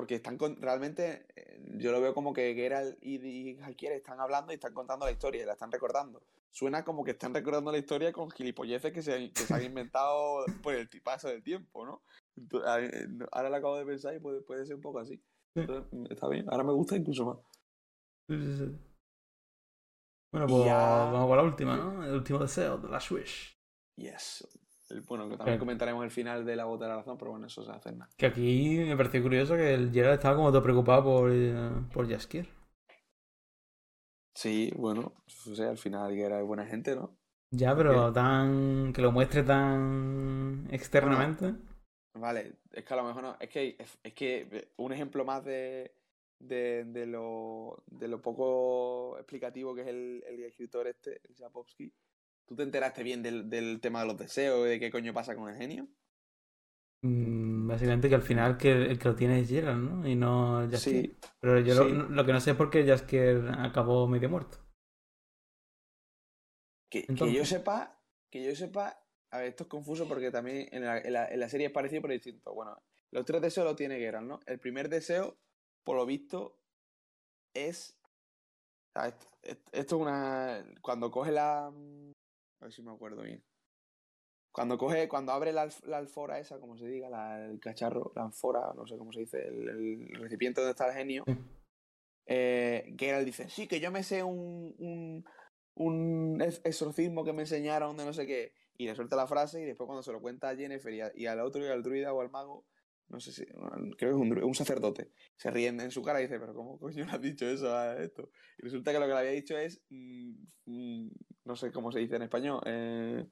Porque 0.00 0.14
están 0.14 0.38
con, 0.38 0.56
realmente, 0.62 1.26
eh, 1.36 1.60
yo 1.76 1.92
lo 1.92 2.00
veo 2.00 2.14
como 2.14 2.32
que 2.32 2.54
Geralt 2.54 2.96
y, 3.02 3.16
y 3.18 3.58
están 3.82 4.18
hablando 4.18 4.50
y 4.50 4.54
están 4.54 4.72
contando 4.72 5.04
la 5.04 5.12
historia, 5.12 5.42
y 5.42 5.44
la 5.44 5.52
están 5.52 5.70
recordando. 5.70 6.22
Suena 6.50 6.86
como 6.86 7.04
que 7.04 7.10
están 7.10 7.34
recordando 7.34 7.70
la 7.70 7.76
historia 7.76 8.10
con 8.10 8.30
gilipolleces 8.30 8.94
que 8.94 9.02
se, 9.02 9.30
que 9.30 9.42
se 9.42 9.52
han 9.52 9.62
inventado 9.62 10.46
por 10.64 10.72
el 10.72 10.88
paso 11.04 11.28
del 11.28 11.42
tiempo, 11.42 11.84
¿no? 11.84 12.02
Ahora 13.30 13.50
lo 13.50 13.56
acabo 13.56 13.76
de 13.76 13.84
pensar 13.84 14.14
y 14.14 14.20
puede, 14.20 14.40
puede 14.40 14.64
ser 14.64 14.76
un 14.76 14.80
poco 14.80 15.00
así. 15.00 15.22
Mm, 15.54 16.06
está 16.08 16.28
bien, 16.28 16.46
ahora 16.48 16.64
me 16.64 16.72
gusta 16.72 16.96
incluso 16.96 17.26
más. 17.26 17.38
Sí, 18.26 18.56
sí, 18.56 18.78
Bueno, 20.32 20.46
pues 20.46 20.64
vamos 20.64 21.28
con 21.28 21.36
la 21.36 21.42
última, 21.42 21.76
¿no? 21.76 22.04
El 22.06 22.14
último 22.14 22.38
deseo 22.38 22.78
de 22.78 22.88
la 22.88 23.00
Swish. 23.00 23.54
Yes. 23.96 24.48
Bueno, 25.06 25.28
que 25.28 25.36
también 25.36 25.58
comentaremos 25.58 26.04
el 26.04 26.10
final 26.10 26.44
de 26.44 26.56
la 26.56 26.64
bota 26.64 26.84
de 26.84 26.90
la 26.90 26.96
razón, 26.96 27.16
pero 27.18 27.32
bueno, 27.32 27.46
eso 27.46 27.64
se 27.64 27.70
hace 27.70 27.92
nada. 27.92 28.10
Que 28.16 28.26
aquí 28.26 28.78
me 28.78 28.96
pareció 28.96 29.22
curioso 29.22 29.56
que 29.56 29.74
el 29.74 29.92
Gerard 29.92 30.14
estaba 30.14 30.36
como 30.36 30.50
todo 30.50 30.62
preocupado 30.62 31.04
por, 31.04 31.30
eh, 31.32 31.54
por 31.92 32.08
Jaskier. 32.08 32.48
Sí, 34.34 34.72
bueno, 34.76 35.12
o 35.50 35.54
sea, 35.54 35.70
al 35.70 35.78
final 35.78 36.14
Gerard 36.14 36.40
es 36.40 36.46
buena 36.46 36.66
gente, 36.66 36.94
¿no? 36.94 37.16
Ya, 37.52 37.74
pero 37.76 38.12
tan. 38.12 38.92
que 38.92 39.02
lo 39.02 39.10
muestre 39.10 39.42
tan 39.42 40.68
externamente. 40.70 41.54
Vale, 42.14 42.58
es 42.72 42.84
que 42.84 42.94
a 42.94 42.96
lo 42.96 43.04
mejor 43.04 43.22
no. 43.22 43.36
Es 43.40 43.48
que, 43.48 43.76
es, 43.78 44.14
que 44.14 44.48
eh, 44.50 44.68
un 44.76 44.92
ejemplo 44.92 45.24
más 45.24 45.44
de, 45.44 45.92
de, 46.38 46.84
de, 46.84 47.06
lo, 47.06 47.82
de 47.86 48.08
lo 48.08 48.22
poco 48.22 49.16
explicativo 49.18 49.74
que 49.74 49.82
es 49.82 49.88
el, 49.88 50.24
el 50.26 50.44
escritor 50.44 50.86
este, 50.86 51.20
el 51.28 51.36
Zapovsky. 51.36 51.92
¿Tú 52.50 52.56
te 52.56 52.64
enteraste 52.64 53.04
bien 53.04 53.22
del, 53.22 53.48
del 53.48 53.80
tema 53.80 54.00
de 54.00 54.06
los 54.06 54.18
deseos 54.18 54.66
y 54.66 54.70
de 54.70 54.80
qué 54.80 54.90
coño 54.90 55.14
pasa 55.14 55.36
con 55.36 55.48
el 55.48 55.56
genio? 55.56 55.86
Mm, 57.02 57.68
básicamente 57.68 58.08
que 58.08 58.16
al 58.16 58.22
final 58.22 58.58
que 58.58 58.72
el 58.72 58.98
que 58.98 59.08
lo 59.08 59.14
tiene 59.14 59.38
es 59.38 59.48
Gerald, 59.48 59.88
¿no? 59.88 60.08
Y 60.08 60.16
no 60.16 60.68
Jaskier. 60.68 61.06
Sí, 61.06 61.16
Pero 61.38 61.60
yo 61.60 61.74
lo, 61.76 62.08
lo, 62.08 62.26
que 62.26 62.32
no 62.32 62.40
sé 62.40 62.50
es 62.50 62.56
por 62.56 62.68
qué 62.68 62.84
Jaskier 62.84 63.50
acabó 63.56 64.08
medio 64.08 64.28
muerto. 64.28 64.58
Que, 66.90 67.06
que, 67.06 67.32
yo 67.32 67.44
sepa, 67.44 68.02
que 68.32 68.42
yo 68.44 68.56
sepa, 68.56 69.00
a 69.30 69.38
ver, 69.38 69.50
esto 69.50 69.62
es 69.62 69.68
confuso 69.68 70.08
porque 70.08 70.32
también 70.32 70.66
en 70.72 70.84
la, 70.84 70.98
en 70.98 71.38
la, 71.38 71.48
serie 71.48 71.68
es 71.68 71.72
parecido 71.72 72.02
pero 72.02 72.14
distinto. 72.14 72.52
Bueno, 72.52 72.82
los 73.12 73.24
tres 73.24 73.40
deseos 73.42 73.64
lo 73.64 73.76
tiene 73.76 74.00
Geralt, 74.00 74.26
¿no? 74.26 74.40
El 74.44 74.58
primer 74.58 74.88
deseo, 74.88 75.38
por 75.84 75.94
lo 75.94 76.04
visto, 76.04 76.58
es. 77.54 77.96
Esto, 79.40 79.70
es 79.72 79.92
una. 79.92 80.64
Cuando 80.82 81.12
coge 81.12 81.30
la. 81.30 81.72
A 82.60 82.64
ver 82.64 82.72
si 82.72 82.82
me 82.82 82.92
acuerdo 82.92 83.22
bien. 83.22 83.42
Cuando 84.52 84.78
coge, 84.78 85.08
cuando 85.08 85.32
abre 85.32 85.52
la, 85.52 85.68
alfora 85.92 86.38
esa, 86.38 86.58
como 86.58 86.76
se 86.76 86.86
diga, 86.86 87.44
el 87.44 87.60
cacharro, 87.60 88.12
la 88.16 88.24
alfora, 88.24 88.72
no 88.74 88.86
sé 88.86 88.98
cómo 88.98 89.12
se 89.12 89.20
dice, 89.20 89.46
el, 89.46 90.08
recipiente 90.14 90.60
donde 90.60 90.72
está 90.72 90.88
el 90.88 90.94
genio, 90.94 91.24
eh, 92.26 92.94
Geralt 92.98 93.26
dice, 93.26 93.48
sí, 93.48 93.68
que 93.68 93.78
yo 93.78 93.92
me 93.92 94.02
sé 94.02 94.24
un, 94.24 94.74
un, 94.78 95.24
un 95.74 96.42
exorcismo 96.42 97.24
que 97.24 97.32
me 97.32 97.42
enseñaron 97.42 97.96
de 97.96 98.04
no 98.04 98.12
sé 98.12 98.26
qué 98.26 98.52
y 98.80 98.86
le 98.86 98.94
suelta 98.94 99.14
la 99.14 99.26
frase 99.26 99.60
y 99.60 99.66
después 99.66 99.86
cuando 99.86 100.02
se 100.02 100.10
lo 100.10 100.22
cuenta 100.22 100.48
a 100.48 100.56
Jennifer 100.56 101.12
y, 101.14 101.26
al 101.26 101.40
otro, 101.40 101.62
y 101.62 101.68
al 101.68 101.82
druida 101.82 102.14
o 102.14 102.22
al 102.22 102.30
mago, 102.30 102.64
no 103.10 103.20
sé 103.20 103.32
si, 103.32 103.44
creo 103.44 103.96
que 103.96 104.06
es 104.06 104.14
un, 104.14 104.42
un, 104.42 104.54
sacerdote, 104.54 105.10
se 105.36 105.50
ríen 105.50 105.80
en 105.80 105.90
su 105.90 106.02
cara 106.02 106.20
y 106.20 106.24
dice, 106.24 106.38
pero 106.38 106.54
¿cómo 106.54 106.78
coño 106.78 107.04
le 107.04 107.10
has 107.10 107.20
dicho 107.20 107.46
eso 107.46 107.76
a 107.76 108.00
esto? 108.00 108.30
Y 108.58 108.62
resulta 108.62 108.92
que 108.92 109.00
lo 109.00 109.06
que 109.06 109.12
le 109.12 109.18
había 109.18 109.32
dicho 109.32 109.58
es, 109.58 109.82
mm, 109.90 110.32
mm, 110.66 111.10
no 111.44 111.56
sé 111.56 111.72
cómo 111.72 111.90
se 111.90 111.98
dice 111.98 112.16
en 112.16 112.22
español, 112.22 112.60
eh, 112.66 113.26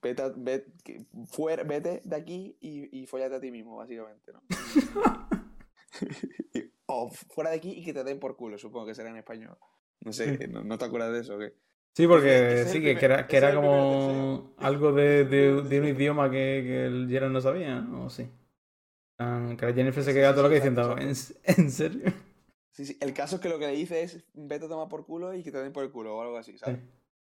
vete, 0.00 0.22
vete, 0.36 2.02
de 2.04 2.16
aquí 2.16 2.56
y, 2.60 3.00
y 3.00 3.06
follate 3.06 3.34
a 3.34 3.40
ti 3.40 3.50
mismo, 3.50 3.76
básicamente, 3.76 4.32
¿no? 4.32 4.42
o 6.86 7.10
fuera 7.10 7.50
de 7.50 7.56
aquí 7.56 7.72
y 7.72 7.84
que 7.84 7.92
te 7.92 8.04
den 8.04 8.20
por 8.20 8.36
culo, 8.36 8.58
supongo 8.58 8.86
que 8.86 8.94
será 8.94 9.10
en 9.10 9.16
español. 9.16 9.58
No 10.00 10.12
sé, 10.12 10.46
¿no, 10.48 10.62
no 10.62 10.78
te 10.78 10.84
acuerdas 10.84 11.12
de 11.12 11.20
eso? 11.20 11.36
¿o 11.36 11.38
qué? 11.38 11.52
Sí, 11.94 12.06
porque 12.06 12.64
sí, 12.66 12.80
que, 12.80 12.92
era, 12.92 13.26
que 13.26 13.36
era 13.36 13.52
como 13.52 14.54
algo 14.58 14.92
de, 14.92 15.24
de, 15.24 15.80
un 15.80 15.86
idioma 15.88 16.30
que, 16.30 16.62
que 16.64 16.86
el 16.86 17.08
Gerard 17.08 17.32
no 17.32 17.40
sabía, 17.40 17.84
¿o 17.92 18.08
sí? 18.08 18.30
Ah, 19.18 19.54
que 19.58 19.66
la 19.66 19.72
Jennifer 19.72 20.04
se 20.04 20.14
queda 20.14 20.32
todo 20.32 20.44
lo 20.44 20.48
que 20.48 20.56
diciendo, 20.56 20.96
¿en, 20.96 21.08
¿en 21.08 21.70
serio? 21.70 22.12
Sí, 22.70 22.86
sí, 22.86 22.96
el 23.00 23.12
caso 23.12 23.36
es 23.36 23.42
que 23.42 23.48
lo 23.48 23.58
que 23.58 23.66
le 23.66 23.72
dice 23.72 24.02
es 24.02 24.24
vete 24.34 24.66
a 24.66 24.68
tomar 24.68 24.88
por 24.88 25.04
culo 25.04 25.34
y 25.34 25.42
que 25.42 25.50
te 25.50 25.58
den 25.58 25.72
por 25.72 25.82
el 25.82 25.90
culo 25.90 26.16
o 26.16 26.22
algo 26.22 26.36
así, 26.36 26.56
¿sabes? 26.56 26.78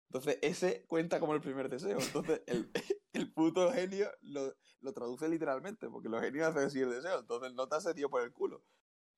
Entonces 0.09 0.39
ese 0.41 0.85
cuenta 0.87 1.19
como 1.19 1.35
el 1.35 1.41
primer 1.41 1.69
deseo. 1.69 1.99
Entonces 1.99 2.41
el, 2.47 2.71
el 3.13 3.31
puto 3.31 3.71
genio 3.71 4.07
lo, 4.21 4.55
lo, 4.81 4.93
traduce 4.93 5.27
literalmente, 5.27 5.89
porque 5.89 6.09
los 6.09 6.21
genios 6.21 6.47
hacen 6.47 6.63
así 6.63 6.79
el 6.81 6.89
deseo. 6.89 7.19
Entonces 7.19 7.53
no 7.53 7.67
te 7.67 7.75
hace 7.75 7.93
tío 7.93 8.09
por 8.09 8.23
el 8.23 8.31
culo. 8.31 8.63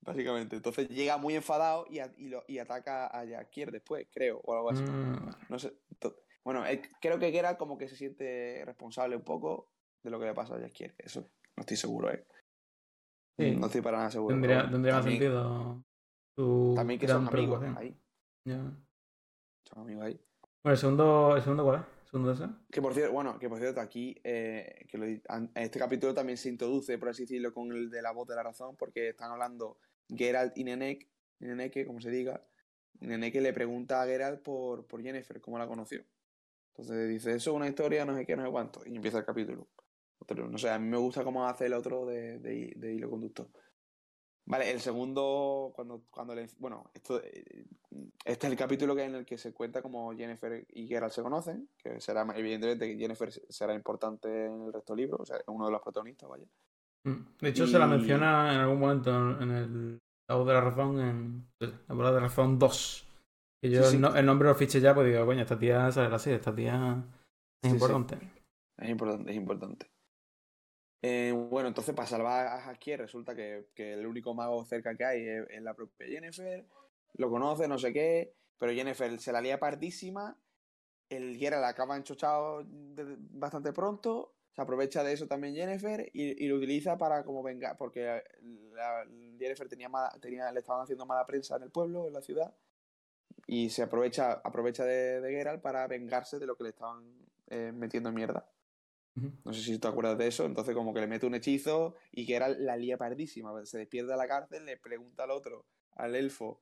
Básicamente. 0.01 0.55
Entonces 0.55 0.89
llega 0.89 1.17
muy 1.17 1.35
enfadado 1.35 1.85
y, 1.89 1.99
y, 2.17 2.29
lo, 2.29 2.43
y 2.47 2.59
ataca 2.59 3.07
a 3.07 3.27
Jaquier 3.27 3.71
después, 3.71 4.07
creo, 4.11 4.41
o 4.43 4.53
algo 4.53 4.71
así. 4.71 4.83
Mm. 4.83 5.29
No 5.49 5.59
sé. 5.59 5.73
Bueno, 6.43 6.63
creo 7.01 7.19
que 7.19 7.37
era 7.37 7.57
como 7.57 7.77
que 7.77 7.87
se 7.87 7.95
siente 7.95 8.63
responsable 8.65 9.15
un 9.15 9.23
poco 9.23 9.69
de 10.03 10.09
lo 10.09 10.19
que 10.19 10.25
le 10.25 10.33
pasa 10.33 10.55
a 10.55 10.59
Jaquier. 10.59 10.95
Eso 10.97 11.29
no 11.55 11.61
estoy 11.61 11.77
seguro, 11.77 12.11
¿eh? 12.11 12.25
No 13.37 13.67
estoy 13.67 13.81
para 13.81 13.97
nada 13.97 14.11
seguro. 14.11 14.33
Tendría, 14.33 14.63
más 14.63 15.05
sentido. 15.05 15.83
también 16.75 16.99
que 16.99 17.07
son 17.07 17.27
amigos 17.27 17.63
ahí. 17.75 17.95
Son 18.45 19.79
amigos 19.79 20.03
ahí. 20.05 20.19
Bueno, 20.63 20.73
el 20.73 20.77
segundo, 20.77 21.35
¿el 21.35 21.41
segundo 21.41 21.63
cuál 21.63 21.79
es? 21.79 21.97
¿Segundo 22.09 22.29
deseo? 22.31 22.49
Que 22.71 22.81
por 22.81 22.93
cierto, 22.93 23.13
bueno, 23.13 23.37
que 23.37 23.49
por 23.49 23.59
cierto, 23.59 23.81
aquí 23.81 24.15
eh, 24.23 24.85
que 24.87 25.21
este 25.55 25.79
capítulo 25.79 26.13
también 26.13 26.37
se 26.37 26.49
introduce, 26.49 26.97
por 26.97 27.09
así 27.09 27.23
decirlo, 27.23 27.53
con 27.53 27.71
el 27.71 27.89
de 27.89 28.01
la 28.01 28.11
voz 28.11 28.27
de 28.27 28.35
la 28.35 28.43
razón, 28.43 28.75
porque 28.77 29.09
están 29.09 29.31
hablando 29.31 29.77
Geralt 30.09 30.57
y 30.57 30.63
Nenek, 30.63 31.07
Neneke, 31.39 31.85
como 31.85 31.99
se 31.99 32.09
diga, 32.09 32.43
Neneke 33.01 33.41
le 33.41 33.53
pregunta 33.53 34.01
a 34.01 34.05
Geralt 34.05 34.41
por, 34.41 34.87
por 34.87 35.01
Jennifer, 35.01 35.41
cómo 35.41 35.59
la 35.59 35.67
conoció. 35.67 36.03
Entonces 36.71 37.09
dice, 37.09 37.33
eso 37.33 37.51
es 37.51 37.55
una 37.55 37.67
historia, 37.67 38.05
no 38.05 38.15
sé 38.15 38.25
qué, 38.25 38.35
no 38.35 38.45
sé 38.45 38.51
cuánto. 38.51 38.81
Y 38.85 38.95
empieza 38.95 39.17
el 39.17 39.25
capítulo. 39.25 39.67
No 40.35 40.57
sé, 40.57 40.69
a 40.69 40.79
mí 40.79 40.87
me 40.87 40.97
gusta 40.97 41.23
cómo 41.23 41.47
hace 41.47 41.67
el 41.67 41.73
otro 41.73 42.05
de, 42.05 42.39
de, 42.39 42.93
hilo 42.93 43.09
conductor. 43.09 43.47
Vale, 44.45 44.71
el 44.71 44.79
segundo, 44.79 45.73
cuando, 45.75 46.03
cuando 46.09 46.33
le... 46.33 46.47
Bueno, 46.57 46.89
esto, 46.93 47.21
eh, 47.21 47.65
este 48.23 48.47
es 48.47 48.51
el 48.51 48.57
capítulo 48.57 48.95
que 48.95 49.03
en 49.03 49.15
el 49.15 49.25
que 49.25 49.37
se 49.37 49.53
cuenta 49.53 49.81
cómo 49.81 50.15
Jennifer 50.15 50.65
y 50.69 50.87
Geralt 50.87 51.13
se 51.13 51.21
conocen, 51.21 51.69
que 51.77 51.99
será, 51.99 52.25
evidentemente, 52.35 52.97
Jennifer 52.97 53.29
será 53.49 53.73
importante 53.73 54.45
en 54.45 54.63
el 54.63 54.73
resto 54.73 54.93
del 54.93 55.03
libro, 55.03 55.17
o 55.21 55.25
sea, 55.25 55.37
es 55.37 55.43
uno 55.47 55.65
de 55.65 55.71
los 55.71 55.81
protagonistas, 55.81 56.29
vaya. 56.29 56.45
Mm. 57.03 57.37
De 57.41 57.49
hecho, 57.49 57.67
se 57.67 57.79
la 57.79 57.87
menciona 57.87 58.53
en 58.53 58.59
algún 58.59 58.79
momento 58.79 59.41
en 59.41 59.51
el 59.51 59.99
La 60.29 60.35
voz 60.35 60.47
de 60.47 60.53
la 60.53 60.61
razón, 60.61 60.99
en 60.99 61.47
La 61.59 61.95
voz 61.95 62.05
de 62.05 62.13
la 62.13 62.19
razón 62.19 62.59
2. 62.59 63.07
Que 63.61 63.69
yo 63.71 63.89
El, 63.89 64.25
nombre 64.25 64.47
lo 64.47 64.55
fiché 64.55 64.79
ya, 64.79 64.93
pues 64.93 65.07
digo, 65.07 65.25
coño, 65.25 65.41
esta 65.41 65.57
tía 65.57 65.91
sale 65.91 66.13
así, 66.13 66.31
esta 66.31 66.53
tía 66.53 67.03
es 67.63 67.71
importante. 67.71 68.17
Es 68.77 68.89
importante, 68.89 69.31
es 69.31 69.37
importante. 69.37 69.87
Eh, 71.01 71.31
bueno, 71.31 71.67
entonces 71.67 71.93
para 71.93 72.07
salvar 72.07 72.47
a 72.47 72.97
resulta 72.97 73.35
que, 73.35 73.67
que, 73.75 73.93
el 73.93 74.07
único 74.07 74.33
mago 74.33 74.65
cerca 74.65 74.95
que 74.95 75.05
hay 75.05 75.27
es, 75.27 75.61
la 75.61 75.73
propia 75.73 76.07
Jennifer. 76.07 76.65
Lo 77.13 77.29
conoce, 77.29 77.67
no 77.67 77.77
sé 77.77 77.93
qué, 77.93 78.33
pero 78.57 78.73
Jennifer 78.73 79.19
se 79.19 79.31
la 79.31 79.41
lía 79.41 79.59
pardísima. 79.59 80.37
El 81.09 81.37
Geralt 81.37 81.65
acaba 81.65 81.95
enchochado 81.95 82.63
bastante 82.67 83.71
pronto 83.73 84.33
se 84.57 84.63
aprovecha 84.63 85.03
de 85.03 85.13
eso 85.13 85.27
también 85.27 85.53
Jennifer 85.53 86.09
y, 86.13 86.47
lo 86.47 86.55
utiliza 86.55 86.97
para 86.97 87.23
como 87.23 87.43
vengar, 87.43 87.77
porque 87.77 88.23
Jennifer 89.37 89.69
tenía, 89.69 89.87
tenía 90.19 90.51
le 90.51 90.61
estaban 90.61 90.81
haciendo 90.81 91.05
mala 91.05 91.27
prensa 91.27 91.57
en 91.57 91.61
el 91.61 91.69
pueblo, 91.69 92.07
en 92.07 92.13
la 92.13 92.23
ciudad, 92.23 92.55
y 93.45 93.69
se 93.69 93.83
aprovecha, 93.83 94.41
aprovecha 94.43 94.83
de, 94.83 95.21
de 95.21 95.31
Geralt 95.31 95.61
para 95.61 95.85
vengarse 95.85 96.39
de 96.39 96.47
lo 96.47 96.55
que 96.55 96.63
le 96.63 96.69
estaban 96.71 97.03
eh, 97.51 97.71
metiendo 97.71 98.09
en 98.09 98.15
mierda. 98.15 98.49
No 99.43 99.53
sé 99.53 99.61
si 99.61 99.79
te 99.79 99.87
acuerdas 99.87 100.17
de 100.17 100.27
eso, 100.27 100.45
entonces 100.45 100.75
como 100.75 100.93
que 100.93 101.01
le 101.01 101.07
mete 101.07 101.25
un 101.25 101.35
hechizo 101.35 101.95
y 102.11 102.25
Geralt 102.25 102.59
la 102.59 102.77
lía 102.77 102.97
pardísima, 102.97 103.65
se 103.65 103.79
despierta 103.79 104.11
de 104.11 104.17
la 104.17 104.27
cárcel, 104.27 104.65
le 104.65 104.77
pregunta 104.77 105.23
al 105.23 105.31
otro, 105.31 105.65
al 105.95 106.15
elfo, 106.15 106.61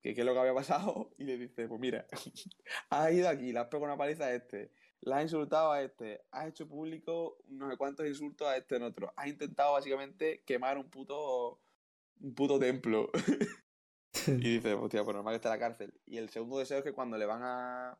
que 0.00 0.14
qué 0.14 0.22
es 0.22 0.26
lo 0.26 0.32
que 0.32 0.40
había 0.40 0.54
pasado 0.54 1.10
y 1.18 1.24
le 1.24 1.36
dice, 1.36 1.68
pues 1.68 1.80
mira, 1.80 2.06
has 2.90 3.12
ido 3.12 3.28
aquí, 3.28 3.52
le 3.52 3.58
has 3.58 3.66
pegado 3.66 3.84
una 3.84 3.98
paliza 3.98 4.24
a 4.24 4.34
este, 4.34 4.72
la 5.02 5.18
has 5.18 5.22
insultado 5.24 5.72
a 5.72 5.82
este, 5.82 6.22
has 6.30 6.48
hecho 6.48 6.68
público 6.68 7.38
no 7.48 7.70
sé 7.70 7.76
cuántos 7.76 8.06
insultos 8.06 8.46
a 8.46 8.56
este 8.56 8.76
en 8.76 8.82
otro. 8.82 9.12
Has 9.16 9.28
intentado 9.28 9.72
básicamente 9.72 10.42
quemar 10.44 10.76
un 10.76 10.90
puto, 10.90 11.60
un 12.20 12.34
puto 12.34 12.58
templo. 12.58 13.10
y 14.26 14.56
dice, 14.56 14.74
hostia, 14.74 15.02
pues 15.04 15.14
normal 15.14 15.32
que 15.32 15.36
esté 15.36 15.48
en 15.48 15.54
la 15.54 15.58
cárcel. 15.58 15.94
Y 16.04 16.18
el 16.18 16.28
segundo 16.28 16.58
deseo 16.58 16.78
es 16.78 16.84
que 16.84 16.92
cuando 16.92 17.16
le 17.16 17.24
van 17.24 17.42
a. 17.42 17.98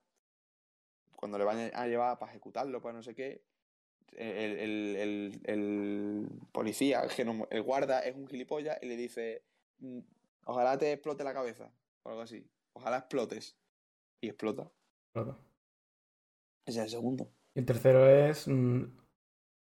Cuando 1.16 1.38
le 1.38 1.44
van 1.44 1.70
a 1.74 1.86
llevar 1.86 2.18
para 2.18 2.32
ejecutarlo, 2.32 2.80
para 2.80 2.94
no 2.94 3.03
sé 3.03 3.14
qué, 3.14 3.44
el, 4.12 4.58
el, 4.58 4.96
el, 4.96 5.40
el 5.44 6.28
policía, 6.52 7.02
el 7.50 7.62
guarda 7.62 8.00
es 8.00 8.16
un 8.16 8.26
gilipollas 8.26 8.78
y 8.82 8.86
le 8.86 8.96
dice: 8.96 9.44
mm, 9.78 10.00
Ojalá 10.44 10.78
te 10.78 10.92
explote 10.92 11.24
la 11.24 11.34
cabeza 11.34 11.70
o 12.02 12.11
algo 12.11 12.22
así. 12.22 12.44
Ojalá 12.72 12.98
explotes. 12.98 13.56
Y 14.20 14.28
explota. 14.28 14.70
Ese 16.66 16.78
es 16.78 16.84
el 16.84 16.90
segundo. 16.90 17.30
Y 17.54 17.61
el 17.61 17.66
tercero 17.66 18.08
es. 18.08 18.48
Mm, 18.48 18.84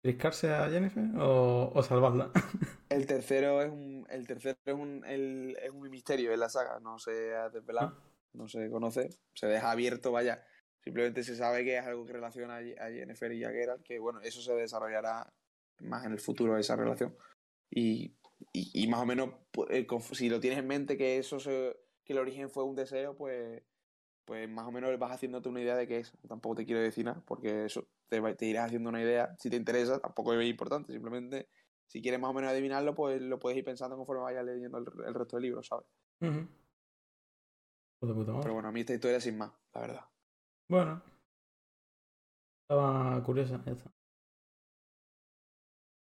¿Riscarse 0.03 0.51
a 0.51 0.67
Jennifer 0.69 1.03
o, 1.19 1.71
o, 1.75 1.83
salvarla? 1.83 2.31
el 2.89 3.05
tercero 3.05 3.61
es 3.61 3.69
un. 3.69 4.07
El 4.09 4.25
tercero 4.25 4.57
es 4.65 4.73
un, 4.73 5.05
el, 5.05 5.57
es 5.61 5.69
un 5.69 5.89
misterio 5.89 6.33
en 6.33 6.39
la 6.39 6.49
saga. 6.49 6.79
No 6.79 6.97
se 6.97 7.35
ha 7.35 7.49
desvelado. 7.49 7.95
Ah. 7.95 8.07
No 8.33 8.47
se 8.47 8.69
conoce. 8.69 9.09
Se 9.33 9.47
deja 9.47 9.71
abierto, 9.71 10.11
vaya. 10.11 10.43
Simplemente 10.83 11.23
se 11.23 11.35
sabe 11.35 11.63
que 11.63 11.77
es 11.77 11.85
algo 11.85 12.05
que 12.05 12.13
relaciona 12.13 12.57
a 12.57 12.89
Jennifer 12.89 13.31
y 13.31 13.43
a 13.43 13.51
Geralt. 13.51 13.83
Que 13.83 13.99
bueno, 13.99 14.19
eso 14.21 14.41
se 14.41 14.53
desarrollará 14.53 15.31
más 15.79 16.05
en 16.05 16.11
el 16.11 16.19
futuro, 16.19 16.57
esa 16.57 16.75
relación. 16.75 17.15
Y, 17.69 18.15
y, 18.53 18.87
más 18.87 19.01
o 19.01 19.05
menos, 19.05 19.29
pues, 19.51 19.69
eh, 19.71 19.87
si 20.13 20.29
lo 20.29 20.39
tienes 20.39 20.59
en 20.59 20.67
mente 20.67 20.97
que 20.97 21.17
eso 21.17 21.39
se, 21.39 21.77
que 22.03 22.13
el 22.13 22.19
origen 22.19 22.49
fue 22.49 22.63
un 22.63 22.75
deseo, 22.75 23.15
pues 23.15 23.63
pues 24.25 24.47
más 24.49 24.65
o 24.65 24.71
menos 24.71 24.97
vas 24.97 25.11
haciéndote 25.11 25.49
una 25.49 25.61
idea 25.61 25.75
de 25.75 25.87
qué 25.87 25.99
es. 25.99 26.13
Tampoco 26.27 26.55
te 26.55 26.65
quiero 26.65 26.79
decir 26.79 27.03
nada, 27.03 27.21
porque 27.25 27.65
eso 27.65 27.87
te, 28.07 28.21
te 28.35 28.45
irás 28.45 28.67
haciendo 28.67 28.89
una 28.89 29.01
idea. 29.01 29.35
Si 29.37 29.49
te 29.49 29.57
interesa, 29.57 29.99
tampoco 29.99 30.33
es 30.33 30.49
importante. 30.49 30.93
Simplemente, 30.93 31.49
si 31.87 32.01
quieres 32.01 32.19
más 32.19 32.31
o 32.31 32.33
menos 32.33 32.51
adivinarlo, 32.51 32.95
pues 32.95 33.21
lo 33.21 33.39
puedes 33.39 33.57
ir 33.57 33.65
pensando 33.65 33.97
conforme 33.97 34.23
vayas 34.23 34.45
leyendo 34.45 34.77
el, 34.77 35.13
resto 35.13 35.35
del 35.35 35.43
libro, 35.43 35.63
¿sabes? 35.63 35.85
Pero 38.41 38.53
bueno, 38.53 38.69
a 38.69 38.71
mí 38.71 38.79
esta 38.79 38.93
historia 38.93 39.19
sin 39.19 39.37
más, 39.37 39.51
la 39.73 39.81
verdad. 39.81 40.05
Bueno. 40.71 41.01
Estaba 42.63 43.21
curiosa, 43.23 43.61
ya 43.65 43.73
está. 43.73 43.91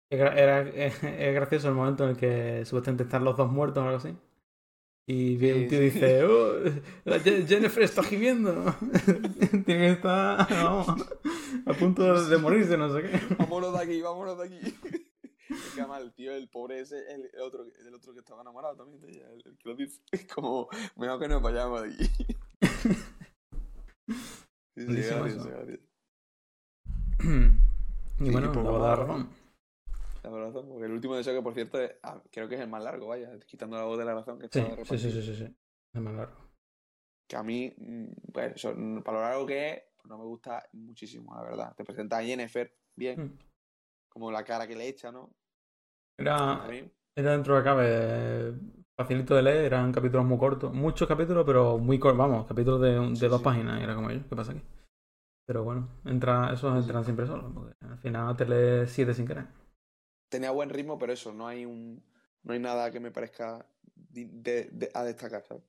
Era, 0.09 0.61
es 0.69 1.01
gracioso 1.35 1.69
el 1.69 1.75
momento 1.75 2.03
en 2.03 2.09
el 2.11 2.17
que 2.17 2.65
supuestamente 2.65 3.03
están 3.03 3.23
los 3.23 3.37
dos 3.37 3.51
muertos 3.51 3.83
o 3.83 3.85
algo 3.85 3.97
así. 3.97 4.17
Y 5.07 5.35
viene 5.37 5.61
un 5.61 5.67
tío 5.67 5.81
y 5.83 5.91
dice, 5.91 6.23
oh, 6.23 6.55
Jennifer 7.47 7.83
está 7.83 8.01
gimiendo. 8.01 8.55
Tiene 9.51 9.65
que 9.65 9.91
estar 9.91 10.47
a 10.51 11.73
punto 11.77 12.25
de 12.27 12.37
morirse, 12.39 12.75
no 12.75 12.91
sé 12.91 13.03
qué. 13.03 13.35
Vámonos 13.37 13.71
de 13.71 13.83
aquí, 13.83 14.01
vámonos 14.01 14.35
de 14.39 14.45
aquí. 14.45 14.59
Además 15.73 16.01
el 16.01 16.11
tío, 16.15 16.31
el 16.31 16.49
pobre 16.49 16.79
ese, 16.79 16.97
el, 17.13 17.29
otro, 17.39 17.67
el 17.85 17.93
otro 17.93 18.13
que 18.13 18.19
estaba 18.21 18.41
enamorado 18.41 18.77
también 18.77 18.99
de 18.99 19.11
ella, 19.11 19.31
el, 19.31 19.43
que 19.43 19.69
lo 19.69 19.75
dice. 19.75 20.01
Es 20.11 20.25
como, 20.25 20.69
mejor 20.95 21.19
que 21.19 21.27
nos 21.27 21.43
vayamos 21.43 21.83
de 21.83 21.89
aquí. 21.89 22.09
Sí, 24.75 24.85
sí, 24.85 24.93
gracias, 24.93 25.45
gracias. 25.45 25.79
Y 28.19 28.31
bueno, 28.31 28.53
sí, 28.53 28.59
la 30.23 30.39
razón 30.39 30.69
porque 30.69 30.85
el 30.85 30.91
último 30.91 31.15
deseo 31.15 31.35
que 31.35 31.41
por 31.41 31.53
cierto 31.53 31.77
ah, 32.03 32.21
creo 32.31 32.47
que 32.47 32.55
es 32.55 32.61
el 32.61 32.69
más 32.69 32.83
largo, 32.83 33.07
vaya, 33.07 33.37
quitando 33.45 33.77
la 33.77 33.83
voz 33.83 33.97
de 33.97 34.05
la 34.05 34.13
razón 34.13 34.39
que 34.39 34.47
sí, 34.47 34.61
sí, 34.83 34.97
sí, 34.97 35.11
sí, 35.11 35.21
sí, 35.21 35.35
sí, 35.35 35.55
el 35.93 36.01
más 36.01 36.13
largo. 36.15 36.45
Que 37.27 37.35
a 37.35 37.43
mí, 37.43 37.73
pues, 38.31 38.61
para 39.03 39.17
lo 39.17 39.21
largo 39.21 39.45
que 39.45 39.69
es, 39.69 39.83
pues 39.97 40.09
no 40.09 40.17
me 40.17 40.25
gusta 40.25 40.63
muchísimo, 40.73 41.33
la 41.35 41.43
verdad. 41.43 41.75
Te 41.75 41.83
presenta 41.83 42.19
a 42.19 42.23
Jennifer 42.23 42.71
bien, 42.95 43.19
mm. 43.19 43.37
como 44.09 44.31
la 44.31 44.43
cara 44.43 44.67
que 44.67 44.75
le 44.75 44.87
echa, 44.87 45.11
¿no? 45.11 45.35
Era, 46.17 46.67
era 47.15 47.31
dentro 47.31 47.57
de 47.57 47.63
cabe 47.63 48.53
facilito 48.97 49.35
de 49.35 49.41
leer, 49.43 49.65
eran 49.65 49.91
capítulos 49.91 50.25
muy 50.25 50.37
cortos, 50.37 50.73
muchos 50.73 51.07
capítulos, 51.07 51.45
pero 51.45 51.77
muy 51.77 51.99
cortos, 51.99 52.17
vamos, 52.17 52.47
capítulos 52.47 52.81
de, 52.81 53.19
de 53.19 53.27
dos 53.29 53.41
páginas, 53.41 53.81
era 53.81 53.95
como 53.95 54.09
ellos, 54.09 54.25
¿qué 54.29 54.35
pasa 54.35 54.51
aquí? 54.51 54.61
Pero 55.47 55.63
bueno, 55.63 55.89
entra, 56.05 56.53
esos 56.53 56.75
entran 56.75 57.03
siempre 57.03 57.27
solos, 57.27 57.51
porque 57.53 57.73
al 57.81 57.99
final 57.99 58.35
te 58.35 58.45
lees 58.45 58.91
siete 58.91 59.13
sin 59.13 59.27
querer 59.27 59.45
tenía 60.29 60.51
buen 60.51 60.69
ritmo, 60.69 60.97
pero 60.97 61.13
eso, 61.13 61.33
no 61.33 61.47
hay 61.47 61.65
un 61.65 62.03
no 62.43 62.53
hay 62.53 62.59
nada 62.59 62.91
que 62.91 62.99
me 62.99 63.11
parezca 63.11 63.65
de, 63.95 64.91
a 64.93 65.03
destacar, 65.03 65.43
¿sabes? 65.43 65.63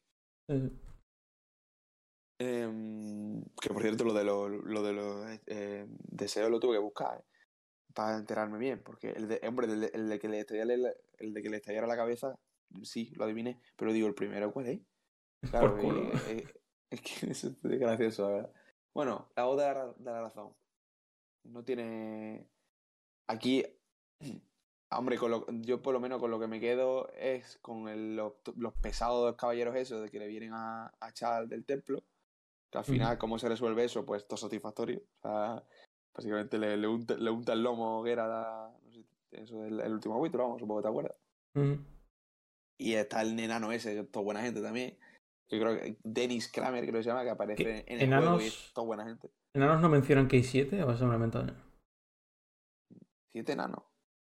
Em, 2.38 3.42
que 3.62 3.70
por 3.70 3.80
cierto, 3.80 4.04
lo 4.04 4.12
de 4.12 4.24
los, 4.24 4.50
lo 4.50 4.82
de 4.82 4.92
los 4.92 5.40
eh, 5.46 5.86
deseos 5.88 6.50
lo 6.50 6.60
tuve 6.60 6.74
que 6.74 6.82
buscar 6.82 7.18
¿eh? 7.18 7.24
para 7.94 8.16
enterarme 8.18 8.58
bien, 8.58 8.82
porque 8.82 9.10
el 9.10 9.26
de, 9.26 9.40
hombre, 9.48 9.68
el 9.72 10.08
de, 10.08 10.18
que 10.18 10.28
le 10.28 10.40
estallara, 10.40 10.92
el, 11.18 11.32
de 11.32 11.42
que 11.42 11.48
le 11.48 11.56
estallara 11.56 11.86
la 11.86 11.96
cabeza, 11.96 12.38
sí, 12.82 13.12
lo 13.16 13.24
adiviné, 13.24 13.60
pero 13.76 13.92
digo, 13.92 14.08
el 14.08 14.14
primero, 14.14 14.52
¿cuál 14.52 14.66
es? 14.66 14.80
Claro, 15.50 15.78
eh, 16.28 16.44
es 16.90 17.00
que 17.00 17.30
es 17.30 17.60
gracioso, 17.62 18.22
la 18.22 18.28
verdad. 18.36 18.52
Bueno, 18.94 19.28
la 19.36 19.44
voz 19.44 19.58
de 19.58 19.64
la, 19.64 19.92
de 19.92 20.10
la 20.10 20.22
razón. 20.22 20.54
No 21.44 21.62
tiene. 21.62 22.48
Aquí 23.28 23.64
Hombre, 24.90 25.18
yo 25.62 25.82
por 25.82 25.92
lo 25.92 26.00
menos 26.00 26.20
con 26.20 26.30
lo 26.30 26.38
que 26.38 26.46
me 26.46 26.60
quedo 26.60 27.10
es 27.14 27.58
con 27.60 28.14
los, 28.14 28.34
pesados 28.80 29.34
caballeros 29.34 29.74
esos 29.74 30.02
de 30.02 30.10
que 30.10 30.20
le 30.20 30.28
vienen 30.28 30.52
a, 30.52 30.92
echar 31.08 31.48
del 31.48 31.64
templo. 31.64 32.04
Que 32.70 32.78
al 32.78 32.84
final, 32.84 33.18
¿cómo 33.18 33.38
se 33.38 33.48
resuelve 33.48 33.84
eso? 33.84 34.06
Pues 34.06 34.26
todo 34.28 34.36
satisfactorio. 34.36 35.02
O 35.18 35.22
sea, 35.22 35.64
básicamente 36.14 36.58
le, 36.58 36.76
le, 36.76 36.86
unta, 36.86 37.16
le 37.16 37.30
unta 37.30 37.52
el 37.52 37.62
lomo 37.62 38.02
que 38.04 38.12
era 38.12 38.70
no 38.84 38.92
sé, 38.92 39.04
eso 39.32 39.60
del 39.60 39.80
el 39.80 39.92
último 39.92 40.18
capítulo, 40.18 40.44
vamos, 40.44 40.60
supongo 40.60 40.80
que 40.80 40.82
te 40.82 40.88
acuerdas. 40.88 41.16
Y 42.78 42.94
está 42.94 43.22
el 43.22 43.38
enano 43.38 43.72
ese, 43.72 43.94
que 43.94 44.00
es 44.00 44.10
toda 44.10 44.24
buena 44.24 44.42
gente 44.42 44.60
también. 44.60 44.98
Yo 45.48 45.60
creo 45.60 45.76
que 45.76 45.98
Dennis 46.02 46.50
Kramer, 46.50 46.82
creo 46.84 46.94
que 46.94 47.02
se 47.04 47.08
llama, 47.10 47.22
que 47.22 47.30
aparece 47.30 47.84
en 47.86 48.00
el 48.00 48.08
juego 48.08 48.40
y 48.40 48.46
es 48.46 48.72
toda 48.74 48.86
buena 48.86 49.04
gente. 49.04 49.30
¿Enanos 49.54 49.80
no 49.80 49.88
mencionan 49.88 50.28
que 50.28 50.36
hay 50.36 50.44
siete 50.44 50.82
o 50.82 50.90
es 50.90 51.00
un 51.00 51.66
¿Siete 53.32 53.52
enanos? 53.52 53.84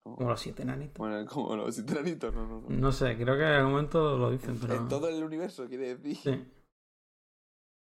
Como 0.03 0.31
los 0.31 0.41
siete 0.41 0.63
enanitos. 0.63 0.99
Bueno, 0.99 1.27
como 1.27 1.57
los 1.57 1.75
siete 1.75 1.93
enanitos, 1.93 2.33
no, 2.33 2.47
no, 2.47 2.61
no. 2.61 2.69
No 2.69 2.93
sé, 2.93 3.17
creo 3.17 3.37
que 3.37 3.43
en 3.43 3.49
algún 3.49 3.73
momento 3.73 4.17
lo 4.17 4.31
dicen, 4.31 4.59
pero. 4.61 4.75
En 4.75 4.89
todo 4.89 5.09
el 5.09 5.23
universo, 5.23 5.69
quiere 5.69 5.97
decir. 5.97 6.17
Sí. 6.17 6.53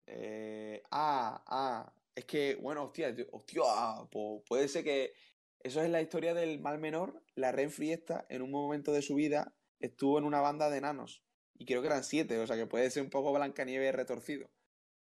Eh, 0.07 0.83
ah, 0.91 1.43
ah. 1.47 1.93
Es 2.15 2.25
que, 2.25 2.55
bueno, 2.55 2.83
hostia, 2.83 3.15
hostia, 3.31 3.63
pues 4.11 4.43
puede 4.47 4.67
ser 4.67 4.83
que. 4.83 5.13
Eso 5.61 5.81
es 5.81 5.89
la 5.89 6.01
historia 6.01 6.33
del 6.33 6.59
mal 6.59 6.79
menor. 6.79 7.21
La 7.35 7.51
Renfri 7.51 7.91
esta, 7.91 8.25
en 8.29 8.41
un 8.41 8.51
momento 8.51 8.91
de 8.91 9.01
su 9.01 9.15
vida, 9.15 9.55
estuvo 9.79 10.17
en 10.17 10.25
una 10.25 10.41
banda 10.41 10.69
de 10.69 10.77
enanos. 10.77 11.23
Y 11.55 11.65
creo 11.65 11.81
que 11.81 11.87
eran 11.87 12.03
siete, 12.03 12.39
o 12.39 12.47
sea 12.47 12.55
que 12.55 12.65
puede 12.65 12.89
ser 12.89 13.03
un 13.03 13.09
poco 13.09 13.33
Blancanieves 13.33 13.93
retorcido. 13.93 14.49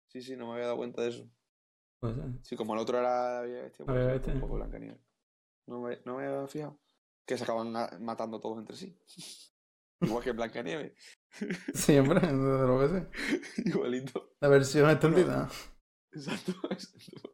Sí, 0.07 0.21
sí, 0.21 0.35
no 0.35 0.47
me 0.47 0.53
había 0.53 0.65
dado 0.65 0.77
cuenta 0.77 1.01
de 1.01 1.09
eso. 1.09 1.29
Puede 1.99 2.15
ser. 2.15 2.25
Sí, 2.43 2.55
como 2.55 2.73
el 2.73 2.79
otro 2.79 2.99
era 2.99 3.45
este, 3.45 3.83
pues, 3.83 4.27
un 4.27 4.41
poco 4.41 4.55
Blancanieves. 4.55 5.01
No 5.65 5.81
me, 5.81 5.99
no 6.05 6.17
me 6.17 6.25
había 6.27 6.47
fijado 6.47 6.79
que 7.25 7.37
se 7.37 7.43
acaban 7.43 7.71
matando 8.03 8.39
todos 8.39 8.59
entre 8.59 8.75
sí. 8.75 8.97
Igual 10.01 10.23
que 10.23 10.31
Blancanieves. 10.31 10.93
Siempre, 11.73 12.19
de 12.19 12.33
lo 12.33 12.79
que 12.79 12.87
sé. 12.89 13.65
Igualito. 13.69 14.35
La 14.41 14.49
versión 14.49 14.89
extendida. 14.89 15.49
exacto, 16.11 16.51
exacto. 16.69 17.33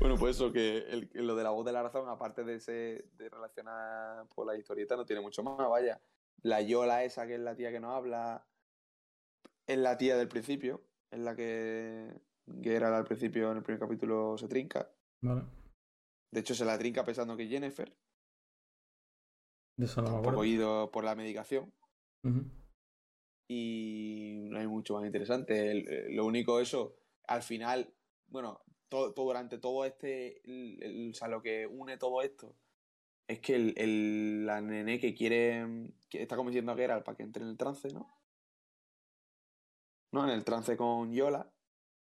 Bueno, 0.00 0.16
pues 0.16 0.36
eso, 0.36 0.50
que 0.50 0.78
el, 0.78 1.10
lo 1.12 1.36
de 1.36 1.44
la 1.44 1.50
voz 1.50 1.64
de 1.64 1.72
la 1.72 1.82
razón, 1.82 2.08
aparte 2.08 2.42
de 2.42 2.54
ese, 2.56 3.04
de 3.12 3.28
relacionar 3.28 4.26
por 4.34 4.46
la 4.46 4.56
historieta, 4.56 4.96
no 4.96 5.04
tiene 5.04 5.22
mucho 5.22 5.42
más, 5.42 5.68
vaya. 5.68 6.00
La 6.42 6.60
Yola 6.60 7.04
esa, 7.04 7.26
que 7.26 7.34
es 7.34 7.40
la 7.40 7.54
tía 7.54 7.70
que 7.70 7.80
no 7.80 7.92
habla, 7.92 8.46
es 9.66 9.78
la 9.78 9.96
tía 9.98 10.16
del 10.16 10.28
principio, 10.28 10.82
es 11.10 11.20
la 11.20 11.36
que, 11.36 12.20
que 12.62 12.74
era 12.74 12.96
al 12.96 13.04
principio 13.04 13.50
en 13.50 13.58
el 13.58 13.62
primer 13.62 13.80
capítulo 13.80 14.36
se 14.38 14.48
trinca. 14.48 14.90
Vale. 15.22 15.42
De 16.32 16.40
hecho, 16.40 16.54
se 16.54 16.64
la 16.64 16.78
trinca 16.78 17.04
pensando 17.04 17.36
que 17.36 17.44
es 17.44 17.50
Jennifer, 17.50 17.92
un 19.80 20.22
poco 20.22 20.44
ido 20.44 20.90
por 20.90 21.04
la 21.04 21.14
medicación. 21.14 21.72
Y 23.48 24.46
no 24.50 24.58
hay 24.58 24.66
mucho 24.66 24.94
más 24.94 25.06
interesante. 25.06 25.72
Eh, 25.72 26.10
lo 26.10 26.26
único 26.26 26.60
eso, 26.60 26.96
al 27.26 27.42
final, 27.42 27.92
bueno, 28.28 28.62
todo, 28.88 29.12
durante 29.12 29.58
todo 29.58 29.84
este, 29.84 30.42
o 31.10 31.14
sea, 31.14 31.28
lo 31.28 31.42
que 31.42 31.66
une 31.66 31.96
todo 31.96 32.22
esto 32.22 32.56
es 33.30 33.38
que 33.38 33.54
el, 33.54 33.74
el, 33.76 34.44
la 34.44 34.60
nene 34.60 34.98
que 34.98 35.14
quiere, 35.14 35.64
que 36.08 36.22
está 36.22 36.34
convenciendo 36.34 36.72
a 36.72 36.76
Geralt 36.76 37.04
para 37.04 37.16
que 37.16 37.22
entre 37.22 37.44
en 37.44 37.50
el 37.50 37.56
trance, 37.56 37.88
¿no? 37.92 38.08
¿No? 40.10 40.24
En 40.24 40.30
el 40.30 40.44
trance 40.44 40.76
con 40.76 41.12
Yola, 41.12 41.48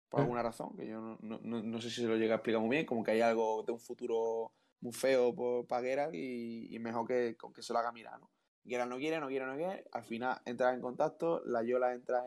por 0.09 0.21
alguna 0.21 0.41
razón, 0.41 0.75
que 0.75 0.87
yo 0.87 0.99
no, 0.99 1.19
no, 1.21 1.39
no, 1.61 1.81
sé 1.81 1.91
si 1.91 2.01
se 2.01 2.07
lo 2.07 2.15
llega 2.15 2.33
a 2.33 2.37
explicar 2.37 2.61
muy 2.61 2.71
bien, 2.71 2.87
como 2.87 3.03
que 3.03 3.11
hay 3.11 3.21
algo 3.21 3.61
de 3.61 3.71
un 3.71 3.79
futuro 3.79 4.53
muy 4.81 4.91
feo 4.91 5.35
por, 5.35 5.67
para 5.67 5.83
Geralt 5.83 6.15
y, 6.15 6.75
mejor 6.79 7.07
que, 7.07 7.37
con 7.37 7.53
que 7.53 7.61
se 7.61 7.73
lo 7.73 7.79
haga 7.79 7.91
mirar, 7.91 8.19
¿no? 8.19 8.31
Geralt 8.65 8.89
no 8.89 8.97
quiere, 8.97 9.19
no 9.19 9.27
quiere, 9.27 9.45
no 9.45 9.55
quiere, 9.55 9.85
al 9.91 10.03
final 10.03 10.41
entra 10.45 10.73
en 10.73 10.81
contacto, 10.81 11.43
la 11.45 11.61
Yola 11.61 11.93
entra 11.93 12.23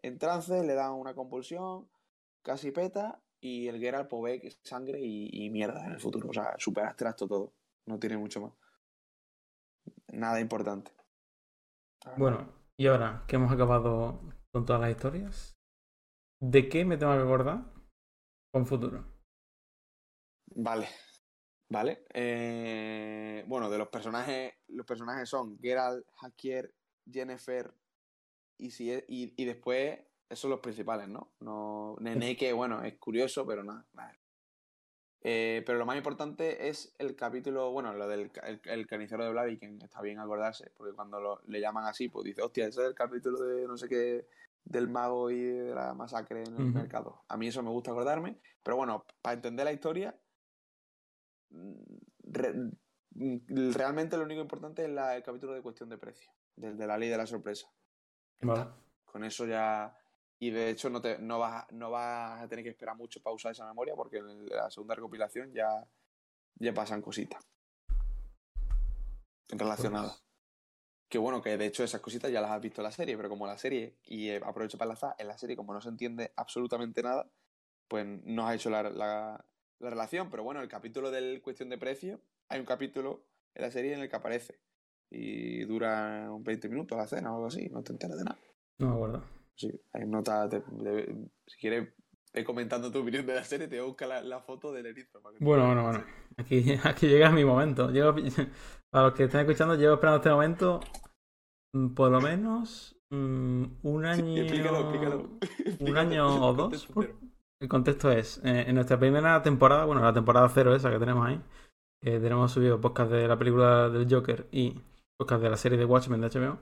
en, 0.00 0.18
trance, 0.18 0.64
le 0.64 0.72
da 0.72 0.90
una 0.92 1.14
compulsión, 1.14 1.86
casi 2.40 2.70
peta 2.70 3.22
y 3.40 3.68
el 3.68 3.78
Geralt 3.78 4.08
pues 4.08 4.22
ve 4.22 4.40
que 4.40 4.56
sangre 4.62 5.00
y, 5.02 5.50
mierda 5.50 5.84
en 5.84 5.92
el 5.92 6.00
futuro, 6.00 6.30
o 6.30 6.32
sea, 6.32 6.54
súper 6.56 6.84
abstracto 6.84 7.28
todo, 7.28 7.52
no 7.86 7.98
tiene 7.98 8.16
mucho 8.16 8.40
más. 8.40 8.52
Nada 10.08 10.40
importante. 10.40 10.92
Bueno, 12.16 12.52
y 12.76 12.86
ahora 12.86 13.24
que 13.26 13.36
hemos 13.36 13.52
acabado 13.52 14.20
con 14.52 14.66
todas 14.66 14.80
las 14.82 14.90
historias, 14.90 15.54
¿de 16.40 16.68
qué 16.68 16.84
me 16.84 16.96
tengo 16.96 17.12
que 17.14 17.22
acordar 17.22 17.72
con 18.52 18.66
futuro? 18.66 19.06
Vale, 20.54 20.88
¿Vale? 21.72 22.04
Eh, 22.12 23.44
bueno, 23.46 23.70
de 23.70 23.78
los 23.78 23.88
personajes, 23.88 24.52
los 24.68 24.84
personajes 24.84 25.26
son 25.26 25.58
Geralt, 25.58 26.04
Hakier, 26.20 26.74
Jennifer 27.10 27.72
y, 28.58 28.72
si 28.72 28.92
y, 29.08 29.44
después, 29.46 29.98
esos 30.28 30.40
son 30.40 30.50
los 30.50 30.60
principales, 30.60 31.08
¿no? 31.08 31.32
no 31.40 31.96
Nene, 31.98 32.36
que 32.36 32.52
bueno, 32.52 32.82
es 32.82 32.98
curioso, 32.98 33.46
pero 33.46 33.64
nada. 33.64 33.86
Eh, 35.24 35.62
pero 35.64 35.78
lo 35.78 35.86
más 35.86 35.96
importante 35.96 36.68
es 36.68 36.94
el 36.98 37.14
capítulo, 37.14 37.70
bueno, 37.70 37.92
lo 37.94 38.08
del 38.08 38.32
el, 38.64 38.86
carnicero 38.88 39.24
de 39.24 39.30
Blaviken, 39.30 39.80
está 39.80 40.02
bien 40.02 40.18
acordarse, 40.18 40.72
porque 40.76 40.94
cuando 40.94 41.40
le 41.46 41.60
llaman 41.60 41.84
así, 41.84 42.08
pues 42.08 42.24
dice, 42.24 42.42
hostia, 42.42 42.66
ese 42.66 42.80
es 42.80 42.88
el 42.88 42.94
capítulo 42.94 43.40
de 43.40 43.66
no 43.68 43.76
sé 43.76 43.88
qué, 43.88 44.26
del 44.64 44.88
mago 44.88 45.30
y 45.30 45.40
de 45.40 45.74
la 45.74 45.94
masacre 45.94 46.42
en 46.42 46.56
el 46.56 46.72
mercado. 46.72 47.22
A 47.28 47.36
mí 47.36 47.46
eso 47.46 47.62
me 47.62 47.70
gusta 47.70 47.92
acordarme, 47.92 48.40
pero 48.64 48.76
bueno, 48.76 49.04
para 49.20 49.34
entender 49.34 49.64
la 49.64 49.72
historia, 49.72 50.18
mm, 51.50 51.72
mm, 53.14 53.72
realmente 53.74 54.16
lo 54.16 54.24
único 54.24 54.40
importante 54.40 54.82
es 54.82 54.88
el 54.88 55.22
capítulo 55.22 55.52
de 55.52 55.62
cuestión 55.62 55.88
de 55.88 55.98
precio, 55.98 56.32
del 56.56 56.76
de 56.76 56.86
la 56.86 56.98
ley 56.98 57.08
de 57.08 57.16
la 57.18 57.26
sorpresa. 57.26 57.68
Con 59.04 59.22
eso 59.22 59.46
ya 59.46 59.96
y 60.42 60.50
de 60.50 60.70
hecho 60.70 60.90
no, 60.90 61.00
te, 61.00 61.18
no, 61.18 61.38
vas, 61.38 61.70
no 61.70 61.92
vas 61.92 62.42
a 62.42 62.48
tener 62.48 62.64
que 62.64 62.70
esperar 62.70 62.96
mucho 62.96 63.22
para 63.22 63.32
usar 63.32 63.52
esa 63.52 63.64
memoria 63.64 63.94
porque 63.94 64.16
en 64.16 64.46
la 64.46 64.68
segunda 64.72 64.96
recopilación 64.96 65.52
ya, 65.52 65.86
ya 66.56 66.74
pasan 66.74 67.00
cositas 67.00 67.40
relacionadas. 69.48 70.18
Pues 70.18 70.24
que 71.08 71.18
bueno, 71.18 71.42
que 71.42 71.56
de 71.56 71.66
hecho 71.66 71.84
esas 71.84 72.00
cositas 72.00 72.32
ya 72.32 72.40
las 72.40 72.50
has 72.50 72.60
visto 72.60 72.80
en 72.80 72.86
la 72.86 72.90
serie, 72.90 73.16
pero 73.16 73.28
como 73.28 73.46
la 73.46 73.56
serie, 73.56 73.98
y 74.02 74.30
eh, 74.30 74.40
aprovecho 74.44 74.78
para 74.78 74.88
enlazar, 74.88 75.14
en 75.16 75.28
la 75.28 75.38
serie 75.38 75.54
como 75.54 75.74
no 75.74 75.80
se 75.80 75.90
entiende 75.90 76.32
absolutamente 76.34 77.04
nada, 77.04 77.30
pues 77.86 78.04
no 78.24 78.48
has 78.48 78.56
hecho 78.56 78.68
la, 78.68 78.90
la, 78.90 79.44
relación. 79.78 80.28
Pero 80.28 80.42
bueno, 80.42 80.60
el 80.60 80.68
capítulo 80.68 81.12
del 81.12 81.40
cuestión 81.40 81.68
de 81.68 81.78
precio, 81.78 82.20
hay 82.48 82.58
un 82.58 82.66
capítulo 82.66 83.26
en 83.54 83.62
la 83.62 83.70
serie 83.70 83.94
en 83.94 84.00
el 84.00 84.08
que 84.08 84.16
aparece. 84.16 84.58
Y 85.08 85.64
dura 85.66 86.32
un 86.32 86.42
20 86.42 86.68
minutos 86.68 86.98
la 86.98 87.06
cena 87.06 87.30
o 87.30 87.36
algo 87.36 87.46
así, 87.46 87.68
no 87.68 87.84
te 87.84 87.92
enteras 87.92 88.18
de 88.18 88.24
nada. 88.24 88.40
No 88.78 88.88
me 88.88 88.94
acuerdo. 88.94 89.41
Sí, 89.56 89.70
hay 89.92 90.06
nota. 90.06 90.48
si 90.50 91.58
quieres 91.58 91.94
ir 92.34 92.44
comentando 92.44 92.90
tu 92.90 93.00
opinión 93.00 93.26
de 93.26 93.34
la 93.34 93.44
serie, 93.44 93.68
te 93.68 93.76
voy 93.76 93.84
a 93.84 93.88
buscar 93.88 94.24
la, 94.24 94.40
foto 94.40 94.72
del 94.72 94.86
erizo. 94.86 95.20
bueno, 95.40 95.66
bueno, 95.66 95.82
bueno. 95.84 96.04
Aquí, 96.36 96.64
aquí 96.84 97.08
llega 97.08 97.30
mi 97.30 97.44
momento. 97.44 97.88
para 98.90 99.06
los 99.06 99.14
que 99.14 99.24
estén 99.24 99.40
escuchando, 99.40 99.74
llevo 99.74 99.94
esperando 99.94 100.18
este 100.18 100.30
momento 100.30 100.80
mm, 101.74 101.94
por 101.94 102.10
lo 102.10 102.20
menos 102.20 102.96
mm, 103.10 103.64
un 103.82 104.04
año. 104.04 104.42
explícalo, 104.42 104.80
explícalo. 104.80 105.38
Un 105.80 105.96
año 105.96 106.46
o 106.46 106.54
dos. 106.54 106.88
El 107.60 107.68
contexto 107.68 108.10
es: 108.10 108.38
eh, 108.44 108.64
en 108.66 108.74
nuestra 108.74 108.98
primera 108.98 109.42
temporada, 109.42 109.84
bueno, 109.84 110.02
la 110.02 110.12
temporada 110.12 110.48
cero 110.48 110.74
esa 110.74 110.90
que 110.90 110.98
tenemos 110.98 111.26
ahí, 111.26 111.40
que 112.00 112.18
tenemos 112.18 112.50
subido 112.50 112.80
podcast 112.80 113.12
de 113.12 113.28
la 113.28 113.38
película 113.38 113.88
del 113.88 114.12
Joker 114.12 114.48
y 114.50 114.80
podcast 115.18 115.42
de 115.42 115.50
la 115.50 115.56
serie 115.56 115.78
de 115.78 115.84
Watchmen 115.84 116.20
de 116.20 116.28
HBO. 116.28 116.58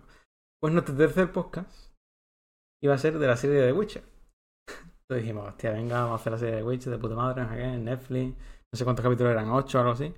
Pues 0.60 0.74
nuestro 0.74 0.94
tercer 0.94 1.32
podcast 1.32 1.89
iba 2.82 2.94
a 2.94 2.98
ser 2.98 3.18
de 3.18 3.26
la 3.26 3.36
serie 3.36 3.56
de 3.56 3.66
The 3.68 3.72
Witcher. 3.72 4.02
Entonces 5.02 5.24
dijimos, 5.24 5.48
hostia, 5.48 5.72
venga, 5.72 6.02
vamos 6.02 6.12
a 6.12 6.20
hacer 6.20 6.32
la 6.32 6.38
serie 6.38 6.54
de 6.56 6.60
The 6.60 6.68
Witcher 6.68 6.92
de 6.92 6.98
puta 6.98 7.14
madre, 7.14 7.42
no 7.42 7.52
en 7.54 7.84
Netflix. 7.84 8.36
No 8.72 8.76
sé 8.76 8.84
cuántos 8.84 9.02
capítulos 9.02 9.32
eran, 9.32 9.50
ocho 9.50 9.78
o 9.78 9.80
algo 9.80 9.92
así. 9.92 10.14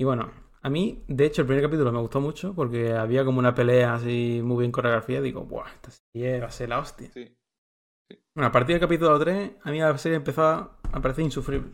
Y 0.00 0.04
bueno, 0.04 0.30
a 0.62 0.70
mí, 0.70 1.04
de 1.06 1.26
hecho, 1.26 1.42
el 1.42 1.46
primer 1.46 1.64
capítulo 1.64 1.92
me 1.92 2.00
gustó 2.00 2.20
mucho 2.20 2.54
porque 2.54 2.94
había 2.94 3.24
como 3.24 3.38
una 3.38 3.54
pelea 3.54 3.94
así 3.94 4.40
muy 4.42 4.60
bien 4.60 4.72
coreografía. 4.72 5.20
Digo, 5.20 5.44
buah, 5.44 5.68
esta 5.68 5.90
serie 5.90 6.40
va 6.40 6.46
a 6.46 6.50
ser 6.50 6.70
la 6.70 6.78
hostia. 6.78 7.10
Sí. 7.12 7.36
Bueno, 8.34 8.48
a 8.48 8.52
partir 8.52 8.74
del 8.74 8.80
capítulo 8.80 9.18
3, 9.18 9.56
a 9.62 9.70
mí 9.70 9.80
la 9.80 9.96
serie 9.98 10.16
empezó 10.16 10.42
a 10.42 11.00
parecer 11.02 11.24
insufrible. 11.24 11.72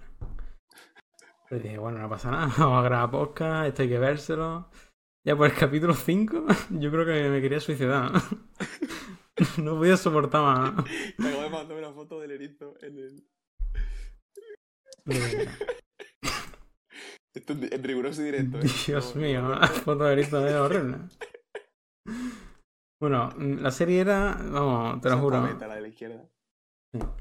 Entonces 1.45 1.63
dije, 1.63 1.79
bueno, 1.79 1.99
no 1.99 2.09
pasa 2.09 2.31
nada, 2.31 2.53
vamos 2.59 2.81
a 2.81 2.83
grabar 2.83 3.11
podcast, 3.11 3.69
esto 3.69 3.83
hay 3.83 3.89
que 3.89 3.99
vérselo. 3.99 4.69
Ya 5.27 5.37
por 5.37 5.47
el 5.47 5.55
capítulo 5.55 5.95
5, 5.95 6.45
yo 6.71 6.91
creo 6.91 7.07
que 7.07 7.29
me 7.29 7.41
quería 7.41 7.61
suicidar. 7.61 8.13
no 9.63 9.77
podía 9.77 9.97
soportar 9.97 10.43
más. 10.43 10.85
Me 11.19 11.29
acabo 11.29 11.43
de 11.43 11.51
mandar 11.51 11.77
una 11.79 11.93
foto 11.93 12.21
del 12.21 12.33
erizo 12.33 12.77
en 12.81 12.99
el. 12.99 13.29
Esto 17.35 17.53
en 17.53 17.83
riguroso 17.83 18.23
directo. 18.23 18.59
¿eh? 18.59 18.67
Dios 18.87 19.17
mío, 19.17 19.49
la 19.49 19.67
foto 19.85 20.05
del 20.05 20.21
erizo 20.21 20.47
es 20.47 20.55
horrible. 20.55 20.99
Bueno, 23.01 23.31
la 23.39 23.73
serie 23.73 24.01
era. 24.01 24.39
Vamos, 24.41 25.01
te 25.01 25.11
lo 25.11 25.19
juro. 25.19 25.41
la 25.43 25.75
de 25.75 25.81
la 25.81 25.89
izquierda. 25.89 26.31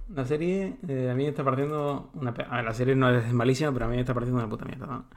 La 0.10 0.24
serie 0.24 0.78
eh, 0.88 1.10
a 1.10 1.16
mí 1.16 1.24
me 1.24 1.30
está 1.30 1.44
pareciendo 1.44 2.12
una. 2.14 2.30
A 2.30 2.58
ver, 2.58 2.66
la 2.66 2.74
serie 2.74 2.96
no 2.96 3.10
es 3.10 3.34
malísima, 3.34 3.74
pero 3.74 3.86
a 3.86 3.88
mí 3.88 3.96
me 3.96 4.02
está 4.02 4.14
pareciendo 4.14 4.40
una 4.40 4.50
puta 4.50 4.66
mierda. 4.66 4.86
¿no? 4.86 5.10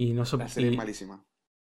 Y 0.00 0.14
no 0.14 0.22
La 0.22 0.48
serie 0.48 0.70
es 0.70 0.76
malísima. 0.78 1.22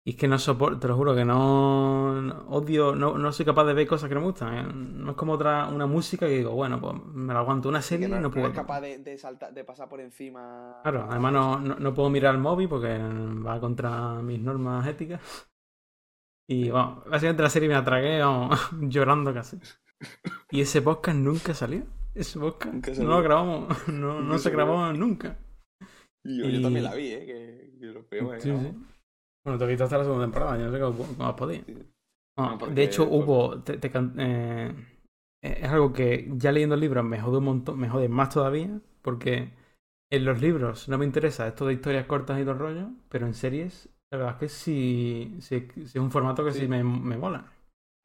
Y 0.08 0.12
es 0.12 0.16
que 0.16 0.26
no 0.26 0.38
soporto, 0.38 0.80
te 0.80 0.88
lo 0.88 0.96
juro 0.96 1.14
que 1.14 1.22
no, 1.22 2.46
odio, 2.48 2.94
no, 2.94 3.18
no, 3.18 3.30
soy 3.30 3.44
capaz 3.44 3.66
de 3.66 3.74
ver 3.74 3.86
cosas 3.86 4.08
que 4.08 4.14
no 4.14 4.22
me 4.22 4.28
gustan. 4.28 4.56
¿eh? 4.56 4.72
No 4.72 5.10
es 5.10 5.16
como 5.18 5.34
otra 5.34 5.66
una 5.66 5.84
música 5.84 6.26
que 6.26 6.38
digo, 6.38 6.52
bueno, 6.52 6.80
pues 6.80 6.94
me 7.12 7.34
la 7.34 7.40
aguanto 7.40 7.68
una 7.68 7.82
serie 7.82 8.08
y 8.08 8.10
no, 8.10 8.18
no 8.18 8.30
puedo. 8.30 8.48
No 8.48 8.54
capaz 8.54 8.80
de, 8.80 9.18
saltar, 9.18 9.52
de 9.52 9.64
pasar 9.64 9.86
por 9.86 10.00
encima. 10.00 10.80
Claro, 10.82 11.08
además 11.10 11.32
no, 11.34 11.58
no, 11.58 11.92
puedo 11.92 12.08
mirar 12.08 12.34
el 12.34 12.40
móvil 12.40 12.70
porque 12.70 12.96
va 12.96 13.60
contra 13.60 14.14
mis 14.22 14.40
normas 14.40 14.86
éticas. 14.86 15.20
Y 16.48 16.70
bueno, 16.70 17.04
básicamente 17.06 17.42
la 17.42 17.50
serie 17.50 17.68
me 17.68 17.78
vamos, 17.78 18.70
llorando 18.80 19.34
casi. 19.34 19.58
Y 20.50 20.62
ese 20.62 20.80
podcast 20.80 21.18
nunca 21.18 21.52
salió. 21.52 21.82
Ese 22.14 22.38
podcast 22.38 22.98
no 22.98 23.10
lo 23.10 23.22
grabamos, 23.22 23.88
no, 23.88 24.22
no 24.22 24.38
se 24.38 24.48
grabó 24.48 24.90
nunca. 24.90 25.36
Y 26.24 26.50
yo, 26.50 26.62
también 26.62 26.84
la 26.84 26.94
vi, 26.94 27.12
¿eh? 27.12 27.26
Que, 27.26 27.78
que 27.78 27.86
lo 27.88 28.06
peor, 28.06 28.40
sí, 28.40 28.50
sí. 28.56 28.72
Bueno, 29.48 29.66
te 29.76 29.82
hasta 29.82 29.96
la 29.98 30.04
segunda 30.04 30.24
temporada, 30.26 30.58
yo 30.58 30.66
no 30.66 30.72
sé 30.72 30.80
cómo, 30.80 31.26
has 31.26 31.34
podido. 31.34 31.64
de 32.74 32.82
hecho, 32.82 33.04
hubo. 33.04 33.62
Eh, 33.66 34.74
es 35.40 35.70
algo 35.70 35.92
que 35.92 36.30
ya 36.36 36.52
leyendo 36.52 36.74
el 36.74 36.80
libro 36.80 37.02
me 37.02 37.20
jode 37.20 37.38
un 37.38 37.44
montón, 37.44 37.78
me 37.78 37.88
jode 37.88 38.08
más 38.08 38.28
todavía, 38.28 38.80
porque 39.02 39.52
en 40.10 40.24
los 40.24 40.40
libros 40.42 40.88
no 40.88 40.98
me 40.98 41.06
interesa 41.06 41.46
esto 41.46 41.66
de 41.66 41.74
historias 41.74 42.06
cortas 42.06 42.38
y 42.38 42.42
todo 42.42 42.52
el 42.52 42.58
rollo, 42.58 42.88
pero 43.08 43.26
en 43.26 43.34
series, 43.34 43.88
la 44.10 44.18
verdad 44.18 44.34
es 44.34 44.40
que 44.40 44.48
sí, 44.48 45.36
sí, 45.40 45.68
es 45.78 45.94
un 45.96 46.10
formato 46.10 46.44
que 46.44 46.52
sí, 46.52 46.68
me, 46.68 46.84
me 46.84 47.16
mola. 47.16 47.50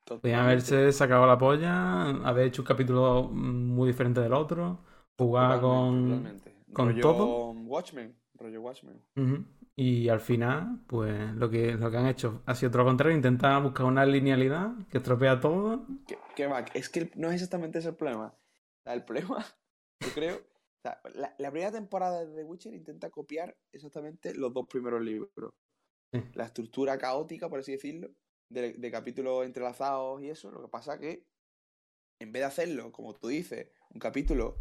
Podrían 0.06 0.41
haberse 0.41 0.91
sacado 0.91 1.26
la 1.26 1.38
polla, 1.38 2.10
haber 2.10 2.48
hecho 2.48 2.62
un 2.62 2.68
capítulo 2.68 3.24
muy 3.24 3.88
diferente 3.88 4.22
del 4.22 4.34
otro, 4.34 4.80
jugar 5.18 5.60
con, 5.60 6.39
con 6.72 7.00
todo. 7.00 7.52
Watchmen, 7.52 8.16
rollo 8.36 8.61
Watchmen. 8.61 9.01
Y 9.75 10.09
al 10.09 10.19
final, 10.19 10.84
pues 10.88 11.34
lo 11.34 11.49
que, 11.49 11.73
lo 11.73 11.89
que 11.89 11.97
han 11.97 12.07
hecho 12.07 12.43
ha 12.45 12.53
sido 12.53 12.71
todo 12.71 12.84
lo 12.84 12.89
contrario, 12.89 13.15
intentar 13.15 13.61
buscar 13.63 13.86
una 13.86 14.05
linealidad 14.05 14.73
que 14.89 14.97
estropea 14.97 15.39
todo. 15.39 15.88
¿Qué, 16.36 16.47
va? 16.47 16.63
Es 16.73 16.89
que 16.89 17.11
no 17.15 17.29
es 17.29 17.36
exactamente 17.36 17.79
ese 17.79 17.89
el 17.89 17.95
problema. 17.95 18.38
el 18.86 19.03
problema, 19.03 19.43
yo 19.99 20.09
creo, 20.13 20.41
la, 20.84 21.51
primera 21.51 21.71
temporada 21.71 22.25
de 22.25 22.36
The 22.36 22.43
Witcher 22.43 22.73
intenta 22.73 23.09
copiar 23.09 23.57
exactamente 23.71 24.36
los 24.36 24.53
dos 24.53 24.67
primeros 24.67 25.01
libros. 25.01 25.53
La 26.36 26.45
estructura 26.45 26.99
caótica, 26.99 27.49
por 27.49 27.59
así 27.59 27.71
decirlo, 27.71 28.11
de, 28.47 28.73
de 28.73 28.91
capítulos 28.91 29.45
entrelazados 29.45 30.21
y 30.21 30.29
eso. 30.29 30.51
Lo 30.51 30.61
que 30.61 30.67
pasa 30.67 30.99
que, 30.99 31.25
en 32.19 32.31
vez 32.31 32.41
de 32.41 32.45
hacerlo, 32.45 32.91
como 32.91 33.15
tú 33.15 33.29
dices, 33.29 33.69
un 33.89 33.99
capítulo 33.99 34.55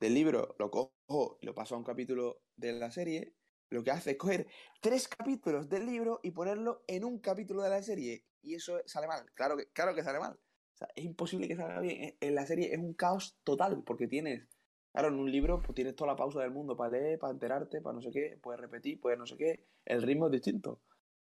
del 0.00 0.14
libro 0.14 0.54
lo 0.58 0.70
cojo 0.70 1.38
y 1.40 1.46
lo 1.46 1.54
paso 1.54 1.74
a 1.74 1.78
un 1.78 1.84
capítulo 1.84 2.42
de 2.56 2.72
la 2.72 2.90
serie, 2.90 3.34
lo 3.70 3.82
que 3.82 3.90
hace 3.90 4.12
es 4.12 4.16
coger 4.16 4.46
tres 4.80 5.08
capítulos 5.08 5.68
del 5.68 5.86
libro 5.86 6.20
y 6.22 6.30
ponerlo 6.30 6.84
en 6.86 7.04
un 7.04 7.18
capítulo 7.18 7.62
de 7.62 7.70
la 7.70 7.82
serie. 7.82 8.24
Y 8.42 8.54
eso 8.54 8.78
sale 8.86 9.08
mal. 9.08 9.26
Claro 9.34 9.56
que, 9.56 9.66
claro 9.72 9.94
que 9.94 10.04
sale 10.04 10.20
mal. 10.20 10.34
O 10.34 10.76
sea, 10.76 10.88
es 10.94 11.04
imposible 11.04 11.48
que 11.48 11.56
salga 11.56 11.80
bien. 11.80 12.16
En 12.20 12.34
la 12.34 12.46
serie 12.46 12.72
es 12.72 12.78
un 12.78 12.94
caos 12.94 13.38
total, 13.42 13.82
porque 13.84 14.06
tienes, 14.06 14.46
claro, 14.92 15.08
en 15.08 15.14
un 15.14 15.30
libro 15.32 15.62
pues 15.62 15.74
tienes 15.74 15.96
toda 15.96 16.12
la 16.12 16.16
pausa 16.16 16.40
del 16.40 16.52
mundo 16.52 16.76
para 16.76 16.90
leer, 16.90 17.18
para 17.18 17.32
enterarte, 17.32 17.80
para 17.80 17.94
no 17.94 18.02
sé 18.02 18.10
qué, 18.12 18.38
puedes 18.40 18.60
repetir, 18.60 19.00
puedes 19.00 19.18
no 19.18 19.26
sé 19.26 19.36
qué. 19.36 19.66
El 19.84 20.02
ritmo 20.02 20.26
es 20.26 20.32
distinto. 20.32 20.80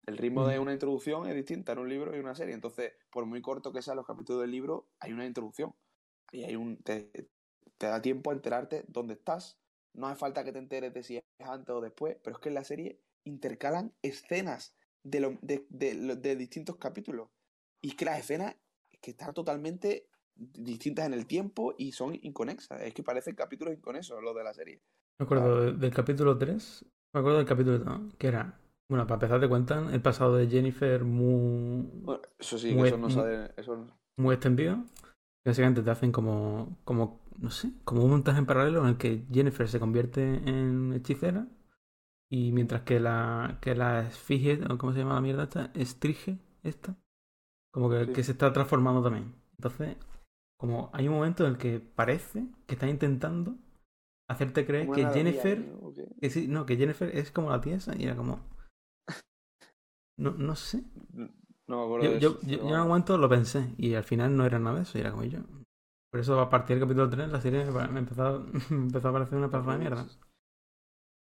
El 0.05 0.17
ritmo 0.17 0.47
de 0.47 0.57
una 0.57 0.73
introducción 0.73 1.27
es 1.27 1.35
distinta 1.35 1.73
en 1.73 1.79
un 1.79 1.89
libro 1.89 2.15
y 2.15 2.19
una 2.19 2.35
serie. 2.35 2.53
Entonces, 2.53 2.93
por 3.11 3.25
muy 3.25 3.41
corto 3.41 3.73
que 3.73 3.81
sean 3.81 3.97
los 3.97 4.05
capítulos 4.05 4.41
del 4.41 4.51
libro, 4.51 4.87
hay 4.99 5.11
una 5.11 5.25
introducción. 5.25 5.75
Y 6.31 6.43
hay 6.43 6.55
un, 6.55 6.81
te, 6.81 7.11
te 7.81 7.87
da 7.87 7.99
tiempo 7.99 8.29
a 8.29 8.33
enterarte 8.33 8.85
dónde 8.87 9.15
estás, 9.15 9.57
no 9.95 10.05
hace 10.05 10.19
falta 10.19 10.43
que 10.43 10.51
te 10.51 10.59
enteres 10.59 10.93
de 10.93 11.01
si 11.01 11.17
es 11.17 11.23
antes 11.39 11.73
o 11.73 11.81
después, 11.81 12.15
pero 12.23 12.35
es 12.35 12.39
que 12.39 12.49
en 12.49 12.55
la 12.55 12.63
serie 12.63 13.01
intercalan 13.25 13.91
escenas 14.03 14.75
de, 15.03 15.39
de, 15.41 16.35
distintos 16.35 16.75
capítulos. 16.75 17.29
Y 17.81 17.89
es 17.89 17.95
que 17.95 18.05
las 18.05 18.19
escenas 18.19 18.55
que 19.01 19.11
están 19.11 19.33
totalmente 19.33 20.07
distintas 20.35 21.07
en 21.07 21.15
el 21.15 21.25
tiempo 21.25 21.73
y 21.75 21.91
son 21.91 22.13
inconexas. 22.21 22.83
Es 22.83 22.93
que 22.93 23.01
parecen 23.01 23.33
capítulos 23.33 23.73
inconexos 23.73 24.21
los 24.21 24.35
de 24.35 24.43
la 24.43 24.53
serie. 24.53 24.83
Me 25.19 25.23
acuerdo 25.23 25.73
del 25.73 25.91
capítulo 25.91 26.37
3, 26.37 26.85
me 27.15 27.19
acuerdo 27.19 27.39
del 27.39 27.47
capítulo 27.47 27.79
2, 27.79 28.15
que 28.19 28.27
era, 28.27 28.59
bueno, 28.91 29.07
para 29.07 29.15
empezar 29.15 29.41
te 29.41 29.49
cuentan 29.49 29.91
el 29.91 30.03
pasado 30.03 30.35
de 30.35 30.47
Jennifer 30.47 31.03
muy... 31.03 31.89
eso 32.37 32.59
sí, 32.59 32.75
muy, 32.75 32.89
eso 32.89 32.97
no 32.99 33.09
sabe... 33.09 33.51
Eso... 33.57 33.87
Muy 34.19 34.35
extendido. 34.35 34.83
Básicamente 35.43 35.81
te 35.81 35.89
hacen 35.89 36.11
como, 36.11 36.77
como 36.83 37.19
no 37.41 37.49
sé, 37.49 37.71
como 37.83 38.03
un 38.03 38.11
montaje 38.11 38.39
en 38.39 38.45
paralelo 38.45 38.81
en 38.81 38.89
el 38.89 38.97
que 38.97 39.25
Jennifer 39.31 39.67
se 39.67 39.79
convierte 39.79 40.21
en 40.47 40.93
hechicera 40.93 41.47
y 42.29 42.51
mientras 42.51 42.83
que 42.83 42.99
la, 42.99 43.57
que 43.61 43.75
la 43.75 44.07
esfinge, 44.07 44.59
¿cómo 44.77 44.93
se 44.93 44.99
llama 44.99 45.15
la 45.15 45.21
mierda 45.21 45.43
esta? 45.43 45.71
Estrige, 45.73 46.39
esta, 46.63 46.95
como 47.71 47.89
que, 47.89 48.13
que 48.13 48.23
se 48.23 48.33
está 48.33 48.53
transformando 48.53 49.01
también. 49.01 49.35
Entonces, 49.57 49.97
como 50.57 50.91
hay 50.93 51.07
un 51.07 51.15
momento 51.15 51.43
en 51.43 51.53
el 51.53 51.57
que 51.57 51.79
parece 51.79 52.45
que 52.67 52.75
está 52.75 52.87
intentando 52.87 53.57
hacerte 54.29 54.65
creer 54.65 54.89
que 54.91 55.05
Jennifer. 55.07 55.65
Que 56.19 56.29
sí, 56.29 56.47
no, 56.47 56.65
que 56.65 56.77
Jennifer 56.77 57.09
es 57.15 57.31
como 57.31 57.49
la 57.49 57.59
tiesa 57.59 57.95
y 57.97 58.05
era 58.05 58.15
como. 58.15 58.39
No, 60.17 60.31
no 60.31 60.55
sé. 60.55 60.83
No 61.67 62.01
yo, 62.01 62.17
yo, 62.17 62.41
yo, 62.41 62.59
en 62.67 62.81
un 62.81 62.87
momento 62.89 63.17
lo 63.17 63.29
pensé 63.29 63.73
y 63.77 63.93
al 63.93 64.03
final 64.03 64.35
no 64.35 64.45
era 64.45 64.59
nada 64.59 64.77
de 64.77 64.81
eso, 64.81 64.97
y 64.97 65.01
era 65.01 65.11
como 65.11 65.23
yo. 65.23 65.39
Por 66.11 66.19
eso 66.19 66.41
a 66.41 66.49
partir 66.49 66.75
del 66.75 66.85
capítulo 66.85 67.09
3 67.09 67.29
la 67.29 67.39
serie 67.39 67.63
me 67.65 67.99
empezó, 67.99 68.45
empezó 68.69 69.07
a 69.07 69.13
parecer 69.13 69.37
una 69.37 69.49
pedazo 69.49 69.71
de 69.71 69.77
mierda. 69.77 70.05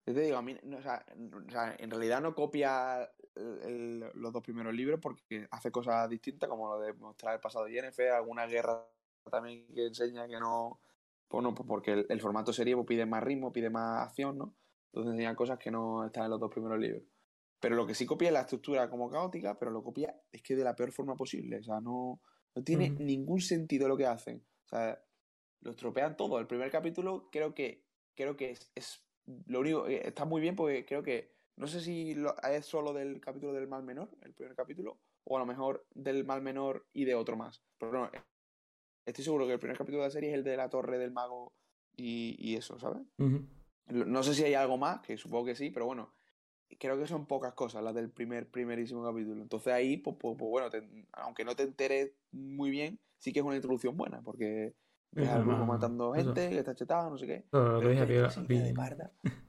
Yo 0.07 0.14
te 0.14 0.20
digo, 0.20 0.37
a 0.37 0.43
mí, 0.43 0.55
o 0.55 0.83
sea, 0.83 1.05
en 1.09 1.91
realidad 1.91 2.20
no 2.20 2.35
copia 2.35 3.11
los 3.35 4.33
dos 4.33 4.43
primeros 4.43 4.72
libros 4.74 5.01
porque 5.01 5.49
hace 5.51 5.70
cosas 5.72 6.09
distintas, 6.09 6.49
como 6.49 6.68
lo 6.68 6.81
de 6.81 6.93
mostrar 6.93 7.35
el 7.35 7.41
pasado 7.41 7.64
de 7.64 7.72
Jennifer, 7.72 8.11
alguna 8.11 8.47
guerra 8.47 8.87
también 9.31 9.66
que 9.74 9.87
enseña 9.87 10.29
que 10.29 10.39
no. 10.39 10.81
Pues 11.27 11.43
no, 11.43 11.55
pues 11.55 11.66
porque 11.66 12.07
el, 12.09 12.20
formato 12.20 12.53
serie 12.53 12.77
pues 12.77 12.87
pide 12.87 13.05
más 13.05 13.24
ritmo, 13.24 13.53
pide 13.53 13.68
más 13.68 14.07
acción, 14.07 14.39
¿no? 14.39 14.55
Entonces 14.93 15.12
enseñan 15.12 15.35
cosas 15.35 15.59
que 15.59 15.72
no 15.72 16.05
están 16.05 16.24
en 16.24 16.31
los 16.31 16.39
dos 16.39 16.51
primeros 16.53 16.79
libros. 16.79 17.03
Pero 17.59 17.74
lo 17.74 17.87
que 17.87 17.95
sí 17.95 18.07
copia 18.07 18.29
es 18.29 18.35
la 18.35 18.43
estructura 18.43 18.89
como 18.89 19.11
caótica, 19.11 19.59
pero 19.59 19.72
lo 19.72 19.83
copia 19.83 20.14
es 20.31 20.43
que 20.43 20.55
de 20.55 20.62
la 20.62 20.77
peor 20.77 20.93
forma 20.93 21.16
posible. 21.16 21.59
O 21.59 21.62
sea, 21.64 21.81
no, 21.81 22.20
no 22.55 22.62
tiene 22.62 22.91
ningún 22.91 23.41
sentido 23.41 23.89
lo 23.89 23.97
que 23.97 24.07
hacen. 24.07 24.45
O 24.67 24.69
sea, 24.69 25.03
lo 25.61 25.71
estropean 25.71 26.17
todo. 26.17 26.39
El 26.39 26.47
primer 26.47 26.71
capítulo 26.71 27.29
creo 27.31 27.55
que 27.55 27.87
creo 28.17 28.37
que 28.37 28.57
es, 28.75 29.07
lo 29.47 29.61
único 29.61 29.87
eh, 29.87 30.03
está 30.07 30.25
muy 30.25 30.41
bien 30.41 30.57
porque 30.57 30.85
creo 30.85 31.03
que 31.03 31.37
no 31.57 31.67
sé 31.67 31.81
si 31.81 32.17
es 32.51 32.67
solo 32.67 32.93
del 32.93 33.21
capítulo 33.21 33.53
del 33.53 33.69
mal 33.69 33.83
menor, 33.83 34.11
el 34.23 34.35
primer 34.35 34.55
capítulo, 34.55 34.99
o 35.25 35.37
a 35.37 35.41
lo 35.41 35.47
mejor 35.47 35.87
del 35.95 36.25
mal 36.25 36.43
menor 36.43 36.87
y 36.93 37.05
de 37.05 37.14
otro 37.14 37.37
más. 37.37 37.62
Pero 37.79 37.93
no, 37.93 38.11
estoy 39.07 39.25
seguro 39.25 39.47
que 39.47 39.55
el 39.55 39.59
primer 39.59 39.79
capítulo 39.79 40.03
de 40.03 40.09
la 40.09 40.12
serie 40.12 40.31
es 40.31 40.35
el 40.35 40.45
de 40.45 40.57
la 40.57 40.69
torre 40.69 40.99
del 40.99 41.12
mago 41.12 41.55
y, 41.97 42.55
eso, 42.57 42.79
¿sabes? 42.79 43.03
No 43.89 44.23
sé 44.23 44.35
si 44.35 44.45
hay 44.45 44.53
algo 44.53 44.77
más, 44.77 45.01
que 45.01 45.17
supongo 45.17 45.47
que 45.47 45.55
sí, 45.55 45.71
pero 45.71 45.87
bueno, 45.87 46.14
creo 46.79 46.99
que 46.99 47.07
son 47.07 47.27
pocas 47.27 47.55
cosas 47.55 47.83
las 47.83 47.95
del 47.95 48.11
primer, 48.11 48.49
primerísimo 48.49 49.05
capítulo. 49.05 49.43
Entonces 49.43 49.73
ahí, 49.73 49.97
pues, 49.97 50.17
pues, 50.19 50.37
pues 50.39 50.51
bueno, 50.51 50.69
aunque 51.12 51.45
no 51.45 51.55
te 51.55 51.62
enteres 51.62 52.12
muy 52.33 52.71
bien, 52.71 52.99
sí 53.19 53.33
que 53.33 53.41
es 53.41 53.45
una 53.45 53.57
introducción 53.57 53.97
buena, 53.97 54.21
porque 54.23 54.75
ves 55.12 55.29
al 55.29 55.45
matando 55.45 56.12
gente, 56.12 56.51
que 56.51 56.59
está 56.59 56.75
chetado, 56.75 57.11
no 57.11 57.19
sé 57.19 57.27
qué. 57.27 57.45
Pero 57.51 57.81
lo 57.81 57.89
dije, 57.89 58.07
de 58.07 59.14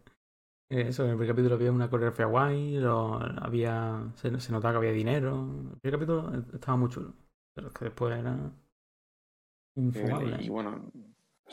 Eso, 0.69 1.05
en 1.05 1.11
el 1.11 1.15
primer 1.15 1.33
capítulo 1.33 1.55
había 1.55 1.71
una 1.71 1.89
coreografía 1.89 2.25
guay, 2.25 2.77
había, 3.41 4.11
se, 4.15 4.29
notaba 4.51 4.73
que 4.73 4.77
había 4.77 4.91
dinero. 4.91 5.47
El 5.73 5.79
primer 5.79 5.99
capítulo 5.99 6.43
estaba 6.53 6.75
muy 6.75 6.89
chulo, 6.89 7.13
pero 7.53 7.67
es 7.67 7.73
que 7.73 7.85
después 7.85 8.19
era 8.19 8.51
infumable. 9.75 10.43
Y, 10.43 10.49
bueno, 10.49 10.91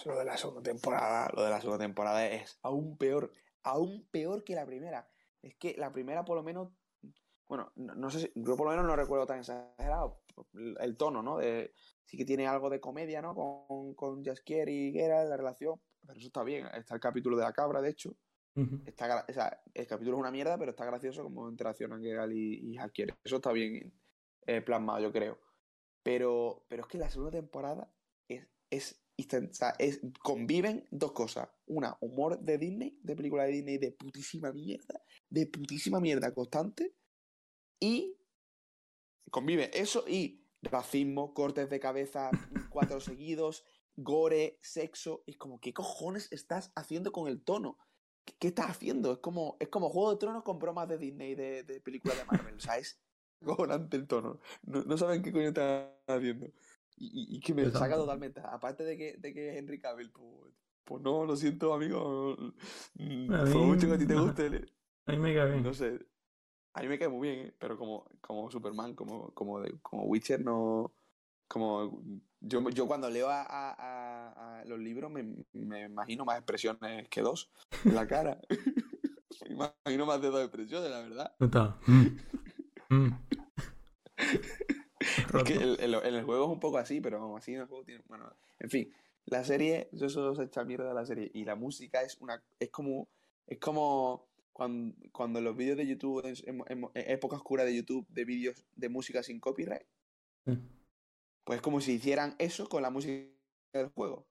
lo 0.05 0.19
de 0.19 0.25
la 0.25 0.37
segunda 0.37 0.63
temporada, 0.63 1.31
lo 1.33 1.45
de 1.45 1.51
la 1.51 1.61
segunda 1.61 1.85
temporada 1.85 2.27
es 2.27 2.59
aún 2.63 2.97
peor, 2.97 3.31
aún 3.63 4.05
peor 4.11 4.43
que 4.43 4.57
la 4.57 4.67
primera. 4.67 5.09
Es 5.45 5.57
que 5.57 5.75
la 5.77 5.93
primera 5.93 6.25
por 6.25 6.37
lo 6.37 6.43
menos, 6.43 6.73
bueno, 7.47 7.73
no, 7.77 8.11
sé 8.11 8.21
si, 8.21 8.33
yo 8.35 8.57
por 8.57 8.67
lo 8.67 8.71
menos 8.71 8.87
no 8.87 8.97
recuerdo 8.97 9.27
tan 9.27 9.41
exagerado 9.41 10.23
el 10.81 10.97
tono, 10.97 11.23
¿no? 11.23 11.39
De, 11.39 11.73
sí 12.05 12.17
que 12.17 12.25
tiene 12.25 12.47
algo 12.47 12.71
de 12.71 12.81
comedia, 12.81 13.21
¿no? 13.21 13.35
Con, 13.35 13.95
con 13.95 14.25
Jaskier 14.25 14.69
y 14.69 14.93
Geralt, 14.93 15.29
la 15.29 15.37
relación, 15.37 15.81
pero 16.07 16.19
eso 16.19 16.29
está 16.29 16.43
bien. 16.43 16.67
Está 16.75 16.95
el 16.95 17.01
capítulo 17.01 17.37
de 17.37 17.45
la 17.45 17.53
cabra, 17.53 17.83
de 17.83 17.91
hecho, 17.91 18.17
está, 18.87 19.27
o 19.29 19.33
sea, 19.33 19.63
el 19.75 19.87
capítulo 19.87 20.17
es 20.17 20.21
una 20.21 20.31
mierda, 20.31 20.57
pero 20.57 20.71
está 20.71 20.85
gracioso 20.85 21.23
como 21.23 21.49
interaccionan 21.49 22.03
Geralt 22.03 22.33
y, 22.33 22.71
y 22.71 22.77
Jaskier. 22.77 23.15
Eso 23.23 23.37
está 23.37 23.53
bien 23.53 23.93
eh, 24.47 24.63
plasmado, 24.63 25.01
yo 25.01 25.13
creo. 25.13 25.39
Pero, 26.03 26.65
pero 26.69 26.83
es 26.83 26.89
que 26.89 26.99
la 26.99 27.11
segunda 27.11 27.33
temporada 27.33 27.93
es, 28.29 28.47
es, 28.71 29.01
o 29.19 29.55
sea, 29.55 29.75
es, 29.79 30.01
conviven 30.23 30.87
dos 30.91 31.13
cosas. 31.13 31.49
Una, 31.67 31.97
humor 32.01 32.39
de 32.41 32.59
Disney, 32.59 32.99
de 33.03 33.17
película 33.17 33.45
de 33.45 33.53
Disney 33.53 33.79
de 33.79 33.93
putísima 33.93 34.53
mierda, 34.53 35.03
de 35.35 35.47
putísima 35.47 36.01
mierda 36.01 36.33
constante. 36.33 36.95
Y 37.81 38.17
convive 39.31 39.71
eso 39.79 40.05
y 40.09 40.41
racismo, 40.63 41.35
cortes 41.35 41.69
de 41.69 41.81
cabeza, 41.81 42.31
cuatro 42.71 43.01
seguidos, 43.01 43.65
gore, 43.97 44.59
sexo. 44.63 45.25
Es 45.27 45.37
como, 45.37 45.61
¿qué 45.61 45.75
cojones 45.75 46.29
estás 46.33 46.73
haciendo 46.77 47.13
con 47.13 47.29
el 47.29 47.43
tono? 47.43 47.77
¿Qué, 48.39 48.49
estás 48.49 48.71
haciendo? 48.71 49.13
Es 49.13 49.19
como, 49.19 49.57
es 49.61 49.69
como 49.69 49.91
Juego 49.91 50.13
de 50.13 50.19
Tronos 50.19 50.45
con 50.45 50.59
bromas 50.59 50.89
de 50.89 50.97
Disney, 50.97 51.35
de, 51.35 51.63
de 51.65 51.81
películas 51.81 52.17
de 52.17 52.25
Marvel. 52.25 52.57
o 52.57 52.61
sea, 52.61 52.79
es 52.79 52.99
cojonante 53.45 53.97
el 53.99 54.07
tono. 54.07 54.41
No, 54.63 54.97
saben 54.97 55.23
qué 55.23 55.33
coño 55.33 55.49
están 55.49 55.91
haciendo. 56.07 56.51
Y, 56.97 57.41
que 57.41 57.53
me 57.53 57.69
saca 57.71 57.97
totalmente. 57.97 58.41
Aparte 58.41 58.85
de 58.85 58.97
que, 58.97 59.17
de 59.19 59.35
que 59.35 59.51
es 59.51 59.57
Henry 59.57 59.81
Cavill, 59.81 60.11
pues, 60.11 60.55
pues 60.85 61.03
no, 61.03 61.25
lo 61.25 61.37
siento, 61.37 61.75
amigo. 61.75 62.37
Por 62.97 63.57
mucho 63.57 63.89
que 63.89 63.95
a 63.95 63.99
ti 63.99 64.07
te 64.07 64.15
guste. 64.15 64.65
A 65.07 65.13
mí 65.13 65.19
me 65.19 65.35
cae 65.35 65.51
bien. 65.51 65.63
No 65.63 65.75
sé. 65.75 65.99
A 66.75 66.83
mí 66.83 66.89
me 66.89 66.99
cae 66.99 67.09
muy 67.09 67.29
bien, 67.29 67.47
¿eh? 67.47 67.55
pero 67.59 67.79
como, 67.79 68.05
como 68.21 68.51
Superman, 68.51 68.95
como, 68.95 69.33
como, 69.33 69.61
de, 69.61 69.79
como 69.81 70.05
Witcher, 70.05 70.45
no. 70.45 70.93
Como 71.47 72.03
yo, 72.41 72.69
yo 72.71 72.87
cuando 72.87 73.09
leo 73.11 73.29
a, 73.29 73.43
a, 73.43 74.61
a 74.61 74.65
los 74.65 74.79
libros 74.79 75.11
me, 75.11 75.37
me, 75.53 75.83
imagino 75.83 76.25
más 76.25 76.39
expresiones 76.39 77.09
que 77.09 77.21
dos 77.21 77.51
en 77.85 77.95
la 77.95 78.07
cara. 78.07 78.41
me 79.49 79.55
imagino 79.55 80.07
más 80.07 80.21
de 80.21 80.29
dos 80.29 80.43
expresiones, 80.43 80.91
la 80.91 81.01
verdad. 81.01 81.35
Está. 81.41 81.79
Mm. 82.91 83.07
Mm. 83.07 83.19
es 84.19 85.43
que 85.45 85.55
el, 85.55 85.81
el, 85.81 85.95
el, 85.95 86.23
juego 86.23 86.45
es 86.45 86.51
un 86.51 86.61
poco 86.61 86.77
así, 86.77 87.01
pero 87.01 87.35
así 87.35 87.55
en 87.55 87.63
el 87.63 87.67
juego 87.67 87.83
tiene. 87.83 88.05
Bueno, 88.07 88.31
en 88.59 88.69
fin, 88.69 88.93
la 89.25 89.43
serie, 89.43 89.89
yo 89.93 90.11
solo 90.11 90.35
se 90.35 90.45
echa 90.45 90.65
mierda 90.65 90.89
de 90.89 90.95
la 90.95 91.07
serie. 91.07 91.31
Y 91.33 91.45
la 91.45 91.57
música 91.57 92.03
es 92.03 92.19
una. 92.21 92.43
Es 92.61 92.69
como. 92.71 93.09
Es 93.47 93.59
como 93.59 94.27
cuando, 94.55 94.95
cuando 95.13 95.41
los 95.41 95.57
vídeos 95.57 95.77
de 95.77 95.87
YouTube, 95.87 96.25
en, 96.25 96.89
época 96.95 97.37
oscura 97.37 97.65
de 97.65 97.77
YouTube, 97.77 98.07
de 98.09 98.25
vídeos 98.25 98.65
de 98.77 98.89
música 98.89 99.23
sin 99.23 99.41
copyright, 99.41 99.87
pues 101.45 101.57
es 101.57 101.61
como 101.61 101.81
si 101.81 101.93
hicieran 101.93 102.37
eso 102.39 102.69
con 102.69 102.81
la 102.81 102.91
música 102.91 103.29
del 103.73 103.89
juego, 103.89 104.29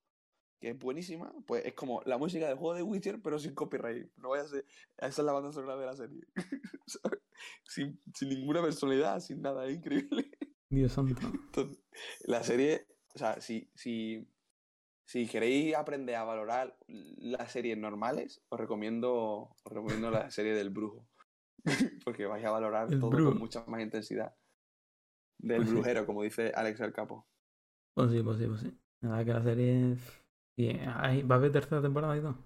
que 0.61 0.69
es 0.69 0.79
buenísima, 0.79 1.35
pues 1.45 1.65
es 1.65 1.73
como 1.73 2.01
la 2.05 2.17
música 2.17 2.47
del 2.47 2.57
juego 2.57 2.73
de 2.73 2.83
Witcher, 2.83 3.21
pero 3.21 3.37
sin 3.37 3.53
copyright. 3.53 4.09
No 4.15 4.29
vaya 4.29 4.43
a 4.43 4.47
ser, 4.47 4.65
esa 4.97 5.07
es 5.07 5.25
la 5.25 5.33
banda 5.33 5.51
sonora 5.51 5.75
de 5.75 5.85
la 5.85 5.95
serie. 5.95 6.21
sin, 7.67 8.01
sin, 8.15 8.29
ninguna 8.29 8.61
personalidad, 8.61 9.19
sin 9.19 9.41
nada, 9.41 9.67
es 9.67 9.75
increíble. 9.75 10.31
Dios 10.69 10.93
santo. 10.93 11.21
la 12.21 12.41
serie, 12.43 12.87
o 13.13 13.19
sea, 13.19 13.41
si, 13.41 13.69
si 13.75 14.25
si 15.05 15.27
queréis 15.27 15.75
aprender 15.75 16.15
a 16.15 16.23
valorar 16.23 16.77
las 16.87 17.51
series 17.51 17.77
normales, 17.77 18.41
os 18.49 18.59
recomiendo, 18.59 19.55
os 19.63 19.71
recomiendo 19.71 20.09
la 20.09 20.31
serie 20.31 20.53
del 20.53 20.69
brujo. 20.69 21.07
Porque 22.05 22.25
vais 22.25 22.45
a 22.45 22.51
valorar 22.51 22.89
todo 22.99 23.09
con 23.09 23.37
mucha 23.37 23.63
más 23.67 23.81
intensidad. 23.81 24.35
Del 25.37 25.57
pues 25.57 25.71
brujero, 25.71 26.05
como 26.05 26.23
dice 26.23 26.51
Alex 26.55 26.79
el 26.79 26.93
Capo. 26.93 27.27
Pues 27.93 28.11
sí, 28.11 28.23
pues 28.23 28.37
sí, 28.37 28.47
pues 28.47 28.61
sí. 28.61 28.79
Nada, 29.01 29.25
que 29.25 29.33
la 29.33 29.43
serie. 29.43 29.97
¿Va 30.57 31.35
a 31.35 31.37
haber 31.37 31.51
tercera 31.51 31.81
temporada 31.81 32.17
y 32.17 32.21
todo? 32.21 32.37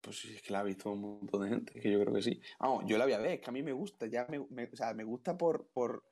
Pues 0.00 0.20
sí, 0.20 0.34
es 0.34 0.42
que 0.42 0.52
la 0.52 0.60
ha 0.60 0.64
visto 0.64 0.92
un 0.92 1.00
montón 1.00 1.42
de 1.42 1.48
gente. 1.48 1.72
Es 1.76 1.82
que 1.82 1.90
yo 1.90 2.00
creo 2.00 2.14
que 2.14 2.22
sí. 2.22 2.40
Vamos, 2.60 2.84
yo 2.86 2.96
la 2.96 3.04
voy 3.04 3.14
a 3.14 3.18
ver, 3.18 3.32
es 3.32 3.40
que 3.40 3.50
a 3.50 3.52
mí 3.52 3.62
me 3.62 3.72
gusta. 3.72 4.06
Ya 4.06 4.26
me, 4.28 4.38
o 4.38 4.76
sea, 4.76 4.94
me 4.94 5.04
gusta 5.04 5.36
por. 5.36 5.68
por, 5.72 6.04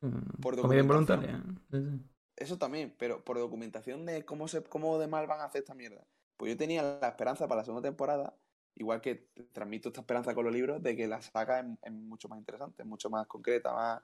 mm, 0.00 0.40
por 0.42 0.60
Comedia 0.60 0.82
involuntaria. 0.82 1.42
Sí, 1.70 1.78
sí. 1.84 2.17
Eso 2.38 2.56
también, 2.56 2.94
pero 2.98 3.24
por 3.24 3.36
documentación 3.36 4.06
de 4.06 4.24
cómo, 4.24 4.46
se, 4.46 4.62
cómo 4.62 4.98
de 4.98 5.08
mal 5.08 5.26
van 5.26 5.40
a 5.40 5.44
hacer 5.44 5.62
esta 5.62 5.74
mierda. 5.74 6.06
Pues 6.36 6.52
yo 6.52 6.56
tenía 6.56 6.98
la 7.00 7.08
esperanza 7.08 7.48
para 7.48 7.62
la 7.62 7.64
segunda 7.64 7.88
temporada, 7.88 8.38
igual 8.76 9.00
que 9.00 9.28
transmito 9.52 9.88
esta 9.88 10.02
esperanza 10.02 10.36
con 10.36 10.44
los 10.44 10.54
libros, 10.54 10.80
de 10.80 10.94
que 10.94 11.08
la 11.08 11.20
saga 11.20 11.66
es, 11.82 11.92
mucho 11.92 12.28
más 12.28 12.38
interesante, 12.38 12.84
mucho 12.84 13.10
más 13.10 13.26
concreta, 13.26 13.72
más, 13.72 14.02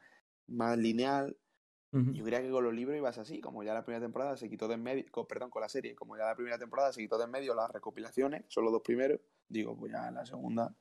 más 0.48 0.76
lineal. 0.76 1.36
Yo 1.92 2.24
creía 2.24 2.42
que 2.42 2.50
con 2.50 2.64
los 2.64 2.74
libros 2.74 2.96
ibas 2.96 3.18
así, 3.18 3.40
como 3.40 3.62
ya 3.62 3.72
la 3.72 3.84
primera 3.84 4.04
temporada 4.04 4.36
se 4.36 4.50
quitó 4.50 4.66
de 4.66 4.74
en 4.74 4.82
medio, 4.82 5.04
perdón, 5.28 5.48
con 5.48 5.62
la 5.62 5.68
serie, 5.68 5.94
como 5.94 6.16
ya 6.16 6.24
la 6.24 6.34
primera 6.34 6.58
temporada 6.58 6.92
se 6.92 7.00
quitó 7.00 7.18
de 7.18 7.26
en 7.26 7.30
medio 7.30 7.54
las 7.54 7.70
recopilaciones, 7.70 8.42
son 8.48 8.64
los 8.64 8.72
dos 8.72 8.82
primeros, 8.82 9.20
digo, 9.48 9.76
pues 9.76 9.92
ya 9.92 10.10
la 10.10 10.26
segunda 10.26 10.74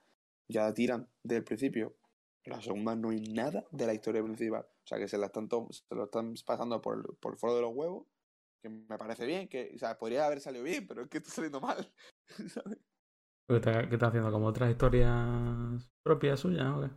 ya 0.48 0.74
tiran 0.74 1.08
desde 1.22 1.38
el 1.38 1.44
principio 1.44 1.96
la 2.46 2.62
segunda 2.62 2.96
no 2.96 3.10
hay 3.10 3.22
nada 3.22 3.66
de 3.72 3.86
la 3.86 3.94
historia 3.94 4.24
principal. 4.24 4.64
O 4.64 4.88
sea, 4.88 4.98
que 4.98 5.08
se, 5.08 5.18
la 5.18 5.28
están 5.28 5.48
se 5.50 5.96
lo 5.96 6.06
están 6.06 6.34
pasando 6.46 6.82
por 6.82 6.98
el, 6.98 7.04
por 7.18 7.38
foro 7.38 7.56
de 7.56 7.62
los 7.62 7.74
huevos, 7.74 8.08
que 8.62 8.70
me 8.70 8.98
parece 8.98 9.26
bien, 9.26 9.48
que, 9.48 9.72
o 9.76 9.78
sea, 9.78 9.98
podría 9.98 10.26
haber 10.26 10.42
salido 10.42 10.64
bien, 10.64 10.88
pero 10.88 11.04
es 11.04 11.10
que 11.10 11.20
está 11.20 11.32
saliendo 11.32 11.62
mal. 11.62 11.92
¿sabes? 12.54 12.78
¿Qué 13.48 13.56
está, 13.56 14.08
haciendo? 14.08 14.32
¿Como 14.32 14.48
otras 14.48 14.72
historias 14.72 15.92
propias 16.02 16.40
suyas 16.40 16.68
o 16.68 16.82
qué? 16.82 16.90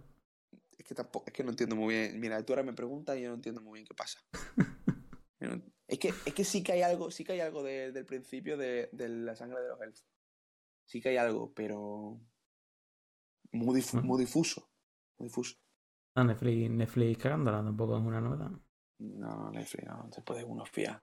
Es 0.79 0.85
que 0.85 0.95
tampoco, 0.95 1.25
es 1.27 1.33
que 1.33 1.45
no 1.45 1.51
entiendo 1.51 1.77
muy 1.77 1.95
bien. 1.95 2.21
Mira, 2.21 2.45
tú 2.45 2.53
ahora 2.53 2.63
me 2.63 2.73
preguntas 2.73 3.17
y 3.17 3.23
yo 3.23 3.29
no 3.29 3.35
entiendo 3.35 3.61
muy 3.63 3.79
bien 3.79 3.87
qué 3.87 3.95
pasa. 3.95 4.21
es, 5.89 5.99
que, 5.99 6.09
es 6.09 6.35
que 6.35 6.45
sí 6.45 6.63
que 6.63 6.73
hay 6.73 6.83
algo, 6.83 7.11
sí 7.11 7.25
que 7.25 7.33
hay 7.33 7.41
algo 7.41 7.63
del 7.63 8.07
principio 8.07 8.57
de, 8.57 8.89
de, 8.93 9.09
la 9.09 9.35
sangre 9.35 9.61
de 9.61 9.69
los 9.69 9.81
elfos. 9.81 10.07
Sí 10.85 11.01
que 11.01 11.11
hay 11.11 11.17
algo, 11.17 11.53
pero 11.53 12.21
muy, 13.51 13.85
muy 14.03 14.21
difuso 14.21 14.69
Ah, 16.15 16.25
Netflix, 16.25 16.71
Netflix 16.71 17.23
cagándola 17.23 17.63
tampoco 17.63 17.99
es 17.99 18.05
una 18.05 18.21
novedad. 18.21 18.51
No, 18.99 19.51
Netflix 19.51 19.87
no, 19.87 20.11
se 20.11 20.23
puede 20.23 20.45
uno 20.45 20.65
fiar. 20.65 21.03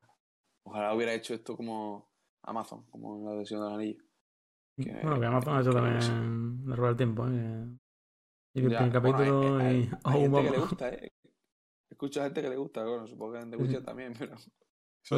Ojalá 0.66 0.94
hubiera 0.94 1.14
hecho 1.14 1.34
esto 1.34 1.56
como 1.56 2.10
Amazon, 2.44 2.86
como 2.90 3.18
en 3.18 3.26
la 3.26 3.36
versión 3.36 3.62
del 3.62 3.74
anillo. 3.74 4.04
bueno, 4.78 5.20
que 5.20 5.26
Amazon 5.26 5.56
ha 5.56 5.62
hecho 5.62 5.72
también 5.72 6.66
la 6.66 6.76
rueda 6.76 6.90
del 6.90 6.98
tiempo, 6.98 7.28
¿eh? 7.28 7.68
Y 8.56 8.60
el 8.60 8.68
primer 8.68 8.92
capítulo 8.92 9.58
hay, 9.58 9.78
y... 9.78 9.90
hay, 10.04 10.22
gente 10.22 10.44
que 10.44 10.52
le 10.52 10.60
gusta, 10.60 10.90
¿eh? 10.90 11.12
Escucho 11.90 12.22
a 12.22 12.24
gente 12.26 12.42
que 12.42 12.50
le 12.50 12.58
gusta, 12.58 12.84
bueno, 12.84 13.08
supongo 13.08 13.34
que 13.34 13.40
en 13.40 13.52
The 13.52 13.58
Witcher 13.58 13.84
también, 13.84 14.14
pero... 14.20 14.36
Sí, 15.06 15.16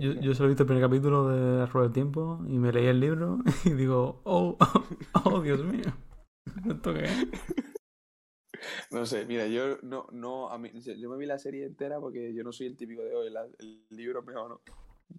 yo, 0.00 0.12
yo, 0.20 0.34
solo 0.34 0.46
he 0.46 0.48
visto 0.48 0.64
el 0.64 0.66
primer 0.66 0.82
capítulo 0.82 1.28
de 1.28 1.64
Rueda 1.64 1.86
del 1.86 1.94
Tiempo 1.94 2.44
y 2.46 2.58
me 2.58 2.72
leí 2.72 2.86
el 2.86 3.00
libro 3.00 3.38
y 3.64 3.70
digo, 3.70 4.20
oh, 4.24 4.58
oh, 5.24 5.40
Dios 5.40 5.64
mío, 5.64 5.96
¿esto 6.68 6.92
qué 6.92 7.04
es? 7.04 7.26
No 8.90 9.06
sé, 9.06 9.24
mira, 9.26 9.46
yo 9.46 9.78
no, 9.82 10.06
no, 10.12 10.50
a 10.50 10.58
mí, 10.58 10.70
yo 10.80 11.10
me 11.10 11.16
vi 11.16 11.26
la 11.26 11.38
serie 11.38 11.64
entera 11.64 12.00
porque 12.00 12.34
yo 12.34 12.42
no 12.44 12.52
soy 12.52 12.66
el 12.66 12.76
típico 12.76 13.02
de 13.02 13.14
hoy, 13.14 13.32
el 13.58 13.84
libro 13.90 14.22
mejor 14.22 14.50
no. 14.50 14.60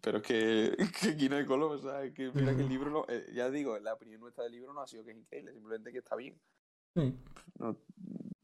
Pero 0.02 0.18
es 0.20 0.24
que, 0.24 0.78
que 1.02 1.10
aquí 1.10 1.30
no 1.30 1.38
hay 1.38 1.46
color, 1.46 1.72
o 1.72 1.80
sea, 1.80 2.14
que 2.14 2.32
mira 2.32 2.56
que 2.56 2.62
el 2.62 2.70
libro 2.70 2.90
no, 2.90 3.06
eh, 3.08 3.28
ya 3.34 3.50
digo, 3.50 3.78
la 3.80 3.94
opinión 3.94 4.22
nuestra 4.22 4.44
del 4.44 4.54
libro 4.54 4.74
no 4.74 4.82
ha 4.82 4.88
sido 4.88 5.04
que 5.04 5.12
es 5.12 5.18
increíble, 5.18 5.54
simplemente 5.54 5.92
que 5.92 6.00
está 6.00 6.16
bien. 6.16 6.40
Sí. 6.96 7.16
No, 7.60 7.78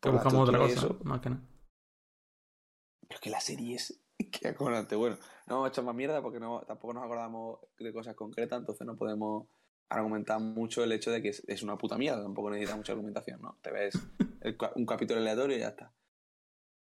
que 0.01 0.09
buscamos 0.09 0.49
otra 0.49 0.59
cosa, 0.59 0.89
más 1.03 1.21
que 1.21 1.29
nada. 1.29 1.41
Pero 3.07 3.19
que 3.19 3.29
la 3.29 3.39
serie 3.39 3.75
es 3.75 4.01
que 4.31 4.47
acordate. 4.47 4.95
Bueno, 4.95 5.17
no 5.47 5.55
vamos 5.55 5.67
a 5.67 5.69
echar 5.69 5.83
más 5.83 5.95
mierda 5.95 6.21
porque 6.21 6.39
no, 6.39 6.61
tampoco 6.61 6.93
nos 6.93 7.03
acordamos 7.03 7.59
de 7.77 7.93
cosas 7.93 8.15
concretas, 8.15 8.59
entonces 8.59 8.85
no 8.85 8.95
podemos 8.95 9.47
argumentar 9.89 10.39
mucho 10.39 10.83
el 10.83 10.91
hecho 10.91 11.11
de 11.11 11.21
que 11.21 11.29
es, 11.29 11.63
una 11.63 11.77
puta 11.77 11.97
mierda, 11.97 12.23
tampoco 12.23 12.49
necesita 12.49 12.75
mucha 12.75 12.93
argumentación, 12.93 13.41
¿no? 13.41 13.57
Te 13.61 13.71
ves 13.71 13.93
un 14.75 14.85
capítulo 14.85 15.19
aleatorio 15.19 15.57
y 15.57 15.59
ya 15.59 15.69
está. 15.69 15.93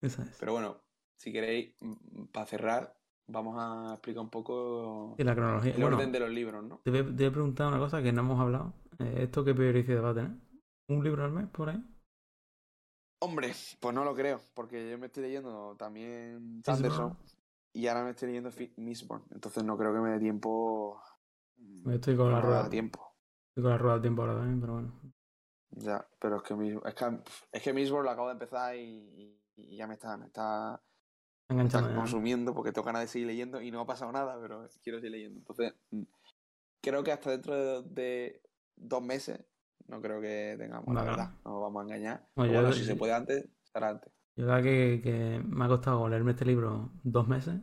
Eso 0.01 0.21
es. 0.23 0.37
Pero 0.39 0.53
bueno, 0.53 0.81
si 1.17 1.31
queréis, 1.31 1.75
mm, 1.81 2.25
para 2.31 2.45
cerrar, 2.45 2.97
vamos 3.27 3.55
a 3.59 3.93
explicar 3.93 4.23
un 4.23 4.29
poco 4.29 5.15
la 5.17 5.35
cronología. 5.35 5.75
el 5.75 5.83
orden 5.83 6.11
de 6.11 6.19
los 6.19 6.29
libros, 6.29 6.63
¿no? 6.63 6.81
Te 6.83 6.91
voy, 6.91 7.25
a 7.25 7.31
preguntar 7.31 7.67
una 7.67 7.79
cosa 7.79 8.01
que 8.01 8.11
no 8.11 8.21
hemos 8.21 8.39
hablado. 8.39 8.73
Eh, 8.99 9.23
¿Esto 9.23 9.43
qué 9.43 9.53
periodicidad 9.53 10.03
va 10.03 10.09
a 10.11 10.15
tener? 10.15 10.31
¿Un 10.89 11.03
libro 11.03 11.23
al 11.23 11.31
mes 11.31 11.47
por 11.49 11.69
ahí? 11.69 11.83
Hombre, 13.23 13.53
pues 13.79 13.95
no 13.95 14.03
lo 14.03 14.15
creo, 14.15 14.41
porque 14.55 14.89
yo 14.89 14.97
me 14.97 15.05
estoy 15.05 15.23
leyendo 15.23 15.75
también 15.77 16.63
Sanderson 16.65 17.15
y 17.73 17.87
ahora 17.87 18.03
me 18.03 18.09
estoy 18.11 18.29
leyendo 18.29 18.49
Mistborn, 18.77 19.23
entonces 19.31 19.63
no 19.63 19.77
creo 19.77 19.93
que 19.93 19.99
me 19.99 20.09
dé 20.09 20.19
tiempo. 20.19 21.01
Estoy 21.91 22.17
con 22.17 22.31
la 22.31 22.41
rueda. 22.41 22.69
tiempo. 22.69 23.15
Estoy 23.49 23.63
con 23.63 23.71
la 23.71 23.77
rueda 23.77 23.93
del 23.93 24.01
tiempo 24.01 24.21
ahora 24.23 24.35
también, 24.35 24.59
pero 24.59 24.73
bueno. 24.73 25.01
Ya, 25.71 26.05
pero 26.19 26.37
es 26.37 26.43
que, 26.43 26.53
es 26.53 26.95
que, 26.95 27.19
es 27.51 27.63
que 27.63 27.73
Mistborn 27.73 28.05
lo 28.05 28.11
acabo 28.11 28.27
de 28.27 28.33
empezar 28.33 28.75
y, 28.75 29.37
ya 29.55 29.87
me 29.87 29.93
está, 29.93 30.17
me 30.17 30.25
está, 30.25 30.81
consumiendo 31.95 32.53
porque 32.53 32.71
tengo 32.71 32.85
ganas 32.85 33.03
de 33.03 33.07
seguir 33.07 33.27
leyendo 33.27 33.61
y 33.61 33.71
no 33.71 33.81
ha 33.81 33.85
pasado 33.85 34.11
nada, 34.11 34.37
pero 34.41 34.67
quiero 34.83 34.99
seguir 34.99 35.11
leyendo. 35.11 35.39
Entonces, 35.39 35.73
mm, 35.91 36.03
creo 36.81 37.03
que 37.03 37.11
hasta 37.11 37.31
dentro 37.31 37.83
de 37.83 38.41
dos 38.75 39.01
meses 39.01 39.45
no 39.87 40.01
creo 40.01 40.21
que 40.21 40.55
tengamos, 40.57 40.93
la 40.93 41.03
verdad. 41.03 41.31
No 41.45 41.61
vamos 41.61 41.81
a 41.81 41.85
engañar. 41.85 42.27
bueno, 42.35 42.71
si 42.71 42.85
se 42.85 42.95
puede 42.95 43.13
antes, 43.13 43.47
será 43.63 43.89
antes. 43.89 44.11
Yo 44.37 44.45
verdad 44.45 44.63
que, 44.63 45.01
que, 45.03 45.41
me 45.45 45.65
ha 45.65 45.67
costado 45.67 46.07
leerme 46.07 46.31
este 46.31 46.45
libro 46.45 46.91
dos 47.03 47.27
meses 47.27 47.61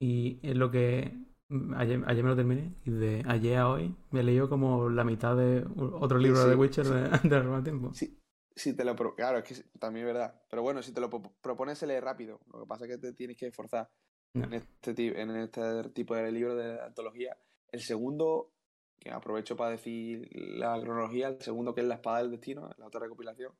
y 0.00 0.40
es 0.42 0.56
lo 0.56 0.70
que 0.70 1.29
ayer, 1.76 2.02
ayer 2.06 2.22
me 2.22 2.30
lo 2.30 2.36
terminé 2.36 2.74
y 2.84 2.90
de 2.90 3.22
ayer 3.26 3.58
a 3.58 3.68
hoy 3.68 3.94
me 4.10 4.20
he 4.20 4.22
leído 4.22 4.48
como 4.48 4.88
la 4.88 5.04
mitad 5.04 5.36
de 5.36 5.64
otro 5.76 6.18
libro 6.18 6.46
de 6.46 6.54
Witcher 6.54 6.86
de, 6.86 7.08
de 7.28 7.62
tiempo. 7.62 7.92
Sí, 7.92 8.20
sí 8.54 8.76
te 8.76 8.84
lo 8.84 8.94
claro, 9.14 9.38
es 9.38 9.44
que 9.44 9.78
también 9.78 10.06
es 10.06 10.14
verdad. 10.14 10.42
Pero 10.48 10.62
bueno, 10.62 10.82
si 10.82 10.92
te 10.92 11.00
lo 11.00 11.10
propones 11.10 11.78
se 11.78 11.86
lee 11.86 12.00
rápido. 12.00 12.40
Lo 12.52 12.60
que 12.60 12.66
pasa 12.66 12.84
es 12.84 12.90
que 12.92 12.98
te 12.98 13.12
tienes 13.12 13.36
que 13.36 13.46
esforzar 13.46 13.90
en, 14.34 14.54
este, 14.54 15.20
en 15.20 15.30
este 15.36 15.90
tipo 15.90 16.14
de 16.14 16.30
libro 16.30 16.54
de 16.54 16.80
antología. 16.80 17.36
El 17.72 17.80
segundo 17.80 18.52
que 19.00 19.10
aprovecho 19.10 19.56
para 19.56 19.70
decir 19.70 20.28
la 20.32 20.78
cronología, 20.80 21.28
el 21.28 21.40
segundo 21.40 21.74
que 21.74 21.80
es 21.80 21.86
la 21.86 21.94
espada 21.94 22.18
del 22.18 22.30
destino, 22.30 22.70
la 22.76 22.86
otra 22.86 23.00
recopilación, 23.00 23.52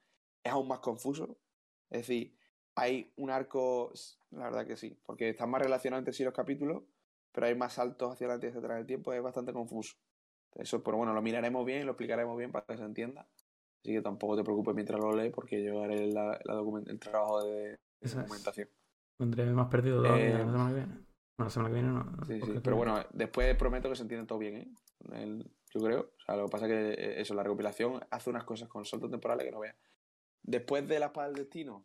es 0.45 0.53
aún 0.53 0.69
más 0.69 0.81
confuso. 0.81 1.39
Es 1.89 2.07
decir, 2.07 2.37
hay 2.75 3.13
un 3.17 3.31
arco, 3.31 3.91
la 4.31 4.45
verdad 4.45 4.67
que 4.67 4.77
sí, 4.77 4.97
porque 5.05 5.31
están 5.31 5.51
más 5.51 5.63
relacionados 5.63 6.03
entre 6.03 6.13
sí 6.13 6.25
los 6.25 6.35
capítulos, 6.35 6.83
pero 7.33 7.47
hay 7.47 7.55
más 7.55 7.75
saltos 7.75 8.13
hacia 8.13 8.27
adelante 8.27 8.47
y 8.47 8.51
hacia 8.51 8.61
atrás 8.61 8.79
del 8.79 8.87
tiempo, 8.87 9.13
es 9.13 9.23
bastante 9.23 9.53
confuso. 9.53 9.97
Eso, 10.55 10.83
pero 10.83 10.97
bueno, 10.97 11.13
lo 11.15 11.23
miraremos 11.23 11.65
bien, 11.65 11.87
lo 11.87 11.93
explicaremos 11.93 12.37
bien 12.37 12.51
para 12.51 12.67
que 12.67 12.77
se 12.77 12.85
entienda. 12.85 13.27
Así 13.83 13.93
que 13.93 14.03
tampoco 14.03 14.37
te 14.37 14.45
preocupes 14.45 14.75
mientras 14.75 15.01
lo 15.01 15.15
lees, 15.15 15.33
porque 15.33 15.63
yo 15.63 15.83
haré 15.83 16.07
la, 16.13 16.39
el 16.87 16.99
trabajo 16.99 17.43
de, 17.45 17.79
documentación. 18.01 18.69
Pondré 19.17 19.47
más 19.53 19.69
perdido 19.69 20.05
eh, 20.17 20.33
la 20.33 20.45
semana 20.45 20.69
que 20.69 20.75
viene. 20.75 21.07
La 21.39 21.51
semana 21.51 21.69
que 21.71 21.75
viene 21.75 21.93
no. 21.93 22.27
Sí, 22.27 22.41
sí, 22.41 22.61
pero 22.63 22.77
bueno, 22.77 23.03
después 23.13 23.57
prometo 23.57 23.89
que 23.89 23.97
se 23.97 24.03
entiende 24.03 24.27
todo 24.27 24.39
bien, 24.39 24.57
¿eh? 24.57 25.45
yo 25.73 25.81
creo. 25.81 26.01
O 26.01 26.21
sea, 26.25 26.37
lo 26.37 26.47
que 26.47 26.51
pasa 26.51 26.67
es 26.67 26.73
que 26.73 26.91
eh, 26.91 27.21
eso, 27.21 27.35
la 27.35 27.43
recopilación 27.43 28.01
hace 28.11 28.29
unas 28.29 28.45
cosas 28.45 28.69
con 28.69 28.85
saltos 28.85 29.11
temporales 29.11 29.47
que 29.47 29.53
no 29.53 29.61
veas. 29.61 29.77
Después 30.43 30.87
de 30.87 30.99
La 30.99 31.07
Espada 31.07 31.29
del 31.29 31.37
Destino, 31.37 31.85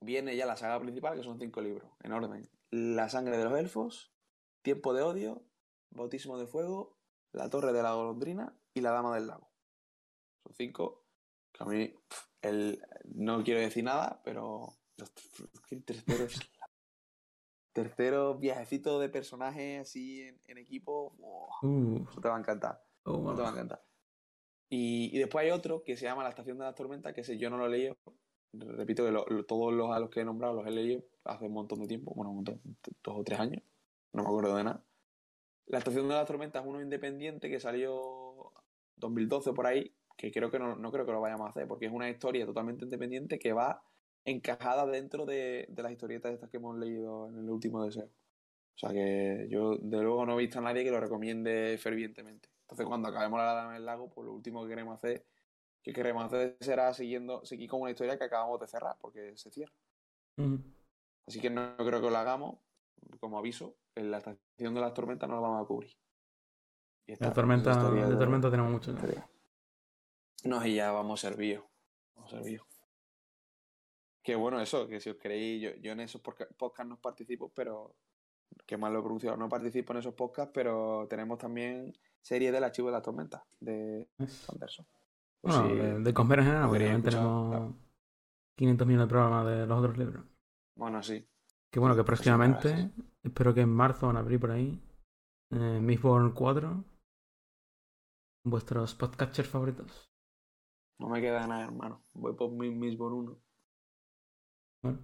viene 0.00 0.36
ya 0.36 0.46
la 0.46 0.56
saga 0.56 0.80
principal, 0.80 1.16
que 1.16 1.22
son 1.22 1.38
cinco 1.38 1.60
libros, 1.60 1.88
en 2.02 2.12
orden. 2.12 2.48
La 2.70 3.08
sangre 3.08 3.36
de 3.36 3.44
los 3.44 3.58
elfos, 3.58 4.14
Tiempo 4.62 4.92
de 4.92 5.02
odio, 5.02 5.44
Bautismo 5.90 6.38
de 6.38 6.46
fuego, 6.46 6.98
La 7.32 7.50
torre 7.50 7.72
de 7.72 7.82
la 7.82 7.94
golondrina 7.94 8.56
y 8.74 8.80
La 8.80 8.90
dama 8.90 9.14
del 9.14 9.26
lago. 9.26 9.50
Son 10.44 10.54
cinco 10.54 11.04
que 11.52 11.64
a 11.64 11.66
mí 11.66 11.94
el, 12.42 12.82
no 13.04 13.42
quiero 13.42 13.60
decir 13.60 13.84
nada, 13.84 14.20
pero 14.24 14.78
los 14.96 15.12
terceros 15.84 16.50
tercero 17.72 18.38
viajecito 18.38 18.98
de 18.98 19.08
personajes 19.08 19.80
así 19.80 20.22
en, 20.22 20.58
equipo, 20.58 21.14
uh. 21.62 22.04
eso 22.08 22.20
te 22.20 22.28
va 22.28 22.36
a 22.36 22.40
encantar. 22.40 22.84
Oh, 23.04 23.34
te 23.34 23.42
va 23.42 23.48
a 23.48 23.52
encantar. 23.52 23.84
Y, 24.68 25.18
después 25.18 25.44
hay 25.44 25.50
otro 25.50 25.82
que 25.82 25.96
se 25.96 26.04
llama 26.04 26.22
La 26.22 26.28
Estación 26.28 26.58
de 26.58 26.64
las 26.64 26.74
Tormentas, 26.74 27.12
que 27.12 27.22
ese 27.22 27.38
yo 27.38 27.50
no 27.50 27.58
lo 27.58 27.66
he 27.66 27.70
leído. 27.70 27.96
Repito 28.52 29.04
que 29.04 29.42
todos 29.44 29.72
los 29.72 29.90
a 29.94 30.00
los 30.00 30.10
que 30.10 30.20
he 30.20 30.24
nombrado 30.24 30.54
los 30.54 30.66
he 30.66 30.70
leído 30.70 31.04
hace 31.24 31.46
un 31.46 31.52
montón 31.52 31.80
de 31.80 31.86
tiempo, 31.86 32.12
bueno, 32.14 32.30
un 32.30 32.36
montón, 32.36 32.60
dos 33.02 33.16
o 33.16 33.22
tres 33.22 33.38
años, 33.38 33.62
no 34.12 34.22
me 34.22 34.28
acuerdo 34.28 34.56
de 34.56 34.64
nada. 34.64 34.84
La 35.66 35.78
Estación 35.78 36.08
de 36.08 36.14
las 36.14 36.26
Tormentas 36.26 36.62
es 36.62 36.68
uno 36.68 36.82
independiente 36.82 37.48
que 37.48 37.60
salió 37.60 38.52
2012 38.96 39.52
por 39.52 39.66
ahí, 39.66 39.94
que 40.16 40.32
creo 40.32 40.50
que 40.50 40.58
no, 40.58 40.74
no 40.74 40.90
creo 40.90 41.06
que 41.06 41.12
lo 41.12 41.20
vayamos 41.20 41.46
a 41.46 41.50
hacer, 41.50 41.68
porque 41.68 41.86
es 41.86 41.92
una 41.92 42.10
historia 42.10 42.44
totalmente 42.44 42.84
independiente 42.84 43.38
que 43.38 43.52
va 43.52 43.82
encajada 44.24 44.86
dentro 44.86 45.26
de, 45.26 45.68
las 45.76 45.92
historietas 45.92 46.32
estas 46.32 46.50
que 46.50 46.58
hemos 46.58 46.76
leído 46.78 47.28
en 47.28 47.38
el 47.38 47.50
último 47.50 47.84
deseo. 47.84 48.06
O 48.74 48.78
sea 48.80 48.90
que 48.90 49.46
yo 49.50 49.76
de 49.76 50.02
luego 50.02 50.24
no 50.26 50.34
he 50.34 50.42
visto 50.42 50.58
a 50.58 50.62
nadie 50.62 50.84
que 50.84 50.90
lo 50.90 51.00
recomiende 51.00 51.78
fervientemente. 51.78 52.48
Entonces 52.62 52.86
cuando 52.86 53.08
acabemos 53.08 53.38
la 53.38 53.54
Dama 53.54 53.74
del 53.74 53.84
Lago, 53.84 54.10
pues 54.10 54.26
lo 54.26 54.32
último 54.32 54.62
que 54.62 54.70
queremos 54.70 54.96
hacer, 54.96 55.24
que 55.82 55.92
queremos 55.92 56.24
hacer 56.24 56.56
será 56.60 56.92
siguiendo, 56.92 57.44
seguir 57.44 57.68
con 57.68 57.80
una 57.80 57.90
historia 57.90 58.18
que 58.18 58.24
acabamos 58.24 58.60
de 58.60 58.66
cerrar, 58.66 58.96
porque 59.00 59.36
se 59.36 59.50
cierra. 59.50 59.74
Así 61.26 61.40
que 61.40 61.50
no, 61.50 61.76
creo 61.76 62.00
que 62.00 62.10
lo 62.10 62.16
hagamos, 62.16 62.58
como 63.18 63.38
aviso, 63.38 63.76
en 63.94 64.10
la 64.10 64.18
estación 64.18 64.74
de 64.74 64.80
las 64.80 64.94
tormentas 64.94 65.28
no 65.28 65.36
lo 65.36 65.42
vamos 65.42 65.64
a 65.64 65.66
cubrir. 65.66 65.92
la 67.06 67.32
tormenta, 67.32 67.70
de, 67.90 68.16
tormenta 68.16 68.50
tenemos 68.50 68.72
mucho. 68.72 68.94
No, 70.44 70.64
y 70.64 70.76
ya 70.76 70.92
vamos 70.92 71.20
servidos. 71.20 71.64
Vamos 72.14 72.30
servidos. 72.30 72.66
Que 74.22 74.34
bueno, 74.34 74.60
eso, 74.60 74.86
que 74.86 75.00
si 75.00 75.10
os 75.10 75.16
queréis, 75.16 75.62
yo, 75.62 75.70
yo 75.80 75.92
en 75.92 76.00
esos 76.00 76.20
podcasts 76.20 76.86
no 76.86 76.98
participo, 77.00 77.50
pero 77.54 77.94
que 78.66 78.76
mal 78.76 78.92
lo 78.92 79.00
he 79.00 79.02
pronunciado, 79.02 79.36
no 79.36 79.48
participo 79.48 79.92
en 79.92 79.98
esos 79.98 80.14
podcasts, 80.14 80.52
pero 80.54 81.06
tenemos 81.08 81.38
también 81.38 81.92
serie 82.20 82.52
del 82.52 82.64
archivo 82.64 82.88
de 82.88 82.92
la 82.92 83.02
tormenta 83.02 83.44
de 83.58 84.08
Anderson. 84.48 84.86
Bueno, 85.42 86.00
de, 86.00 86.14
comer 86.14 86.40
en 86.40 86.44
general, 86.44 86.68
porque 86.68 86.98
tenemos 87.02 87.74
500 88.56 88.86
millones 88.86 89.06
de 89.06 89.10
programas 89.10 89.46
de 89.46 89.66
los 89.66 89.78
otros 89.78 89.96
libros. 89.96 90.24
Bueno, 90.76 91.02
sí. 91.02 91.26
Que 91.70 91.80
bueno, 91.80 91.94
que 91.94 92.02
pues 92.02 92.18
próximamente, 92.18 92.90
espero 93.22 93.54
que 93.54 93.62
en 93.62 93.70
marzo 93.70 94.06
van 94.06 94.16
a 94.16 94.20
abrir 94.20 94.40
por 94.40 94.50
ahí, 94.50 94.82
eh, 95.50 95.80
Mistborn 95.80 96.32
4, 96.32 96.84
vuestros 98.44 98.94
podcasters 98.94 99.48
favoritos. 99.48 100.10
No 100.98 101.08
me 101.08 101.20
queda 101.20 101.46
nada, 101.46 101.64
hermano. 101.64 102.04
Voy 102.14 102.34
por 102.34 102.50
Mistborn 102.50 103.14
1. 103.14 103.42
Bueno. 104.82 104.98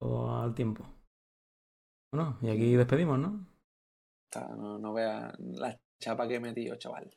O 0.00 0.30
al 0.30 0.54
tiempo. 0.54 0.84
Bueno, 2.12 2.38
y 2.40 2.48
aquí 2.48 2.74
despedimos, 2.74 3.18
¿no? 3.18 3.46
No, 4.56 4.78
no 4.78 4.92
vea 4.92 5.32
la 5.38 5.78
chapa 6.00 6.26
que 6.26 6.36
he 6.36 6.40
metido, 6.40 6.76
chaval. 6.76 7.10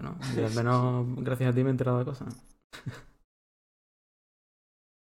Bueno, 0.00 0.18
y 0.36 0.40
al 0.40 0.54
menos 0.54 1.06
gracias 1.16 1.52
a 1.52 1.54
ti 1.54 1.62
me 1.62 1.68
he 1.68 1.72
enterado 1.72 1.98
de 1.98 2.04
cosas. 2.04 2.34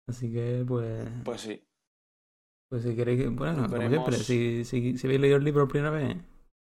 Así 0.08 0.32
que, 0.32 0.64
pues. 0.66 1.08
Pues 1.24 1.40
sí. 1.40 1.62
Pues 2.70 2.82
si 2.82 2.94
queréis. 2.94 3.34
Bueno, 3.34 3.68
como 3.68 3.88
siempre, 3.88 4.16
si, 4.16 4.64
si, 4.64 4.98
si, 4.98 5.06
habéis 5.06 5.20
leído 5.20 5.36
el 5.36 5.44
libro 5.44 5.62
por 5.62 5.72
primera 5.72 5.90
vez, 5.90 6.16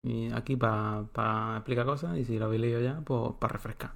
y 0.05 0.31
aquí 0.33 0.57
para 0.57 1.05
pa 1.13 1.57
explicar 1.57 1.87
cosas, 1.87 2.19
y 2.19 2.25
si 2.25 2.39
lo 2.39 2.47
habéis 2.47 2.61
leído 2.61 2.81
ya, 2.81 3.01
pues 3.01 3.35
para 3.39 3.53
refrescar. 3.53 3.93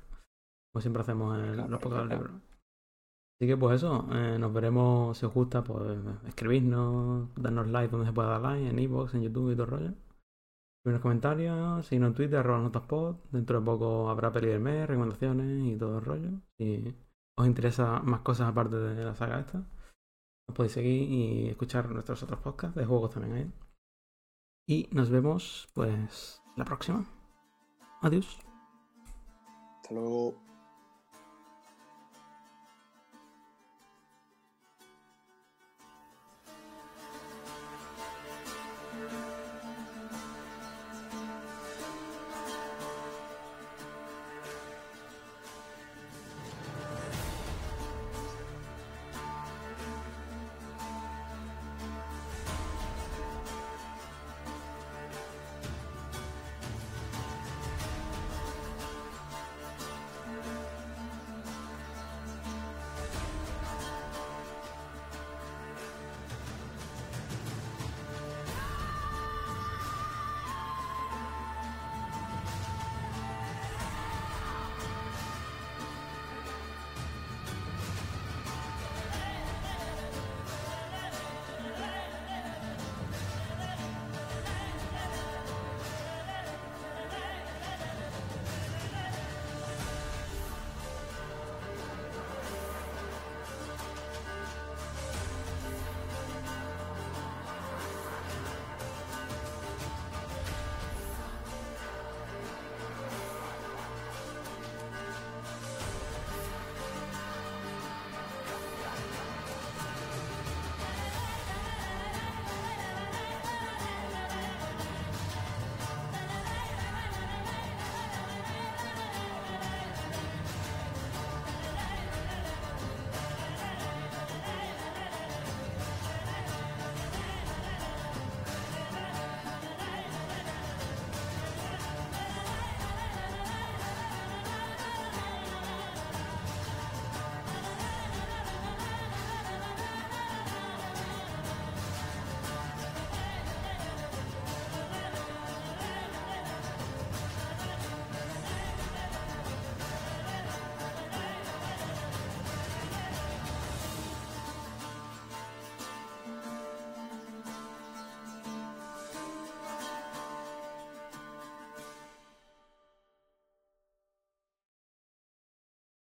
Como 0.73 0.81
siempre 0.81 1.03
hacemos 1.03 1.39
en 1.39 1.71
los 1.71 1.81
pocos 1.81 2.07
libros. 2.09 2.33
Así 3.41 3.49
que 3.49 3.57
pues 3.57 3.77
eso, 3.77 4.07
eh, 4.13 4.39
nos 4.39 4.53
veremos 4.53 5.19
si 5.19 5.27
os 5.27 5.35
gusta, 5.35 5.63
pues 5.63 5.99
escribirnos, 6.27 7.29
darnos 7.35 7.69
like 7.69 7.91
donde 7.91 8.07
se 8.07 8.13
pueda 8.13 8.29
dar 8.29 8.43
like, 8.43 8.69
en 8.69 8.79
iVoox, 8.79 9.15
en 9.15 9.23
YouTube 9.23 9.53
y 9.53 9.55
todo 9.55 9.65
el 9.65 9.71
rollo. 9.71 9.95
Los 10.93 11.01
comentarios, 11.01 11.87
seguirnos 11.87 12.11
en 12.11 12.15
Twitter, 12.15 12.39
arroba 12.39 12.61
notaspod. 12.61 13.17
Dentro 13.31 13.61
de 13.61 13.65
poco 13.65 14.11
habrá 14.11 14.33
peli 14.33 14.49
del 14.49 14.61
mes, 14.61 14.87
recomendaciones 14.87 15.65
y 15.65 15.77
todo 15.79 15.99
el 15.99 16.05
rollo. 16.05 16.31
Si 16.59 16.95
os 17.37 17.47
interesa 17.47 18.01
más 18.01 18.21
cosas 18.21 18.49
aparte 18.49 18.77
de 18.77 19.05
la 19.05 19.15
saga 19.15 19.41
esta, 19.41 19.65
os 20.47 20.55
podéis 20.55 20.73
seguir 20.73 21.11
y 21.11 21.49
escuchar 21.49 21.91
nuestros 21.91 22.23
otros 22.23 22.41
podcasts 22.41 22.77
de 22.77 22.85
juegos 22.85 23.11
también 23.11 23.35
ahí. 23.35 23.53
Y 24.67 24.89
nos 24.93 25.11
vemos 25.11 25.69
pues 25.75 26.43
la 26.57 26.65
próxima. 26.65 27.05
Adiós. 28.03 28.39
Hasta 29.83 29.95
luego. 29.95 30.54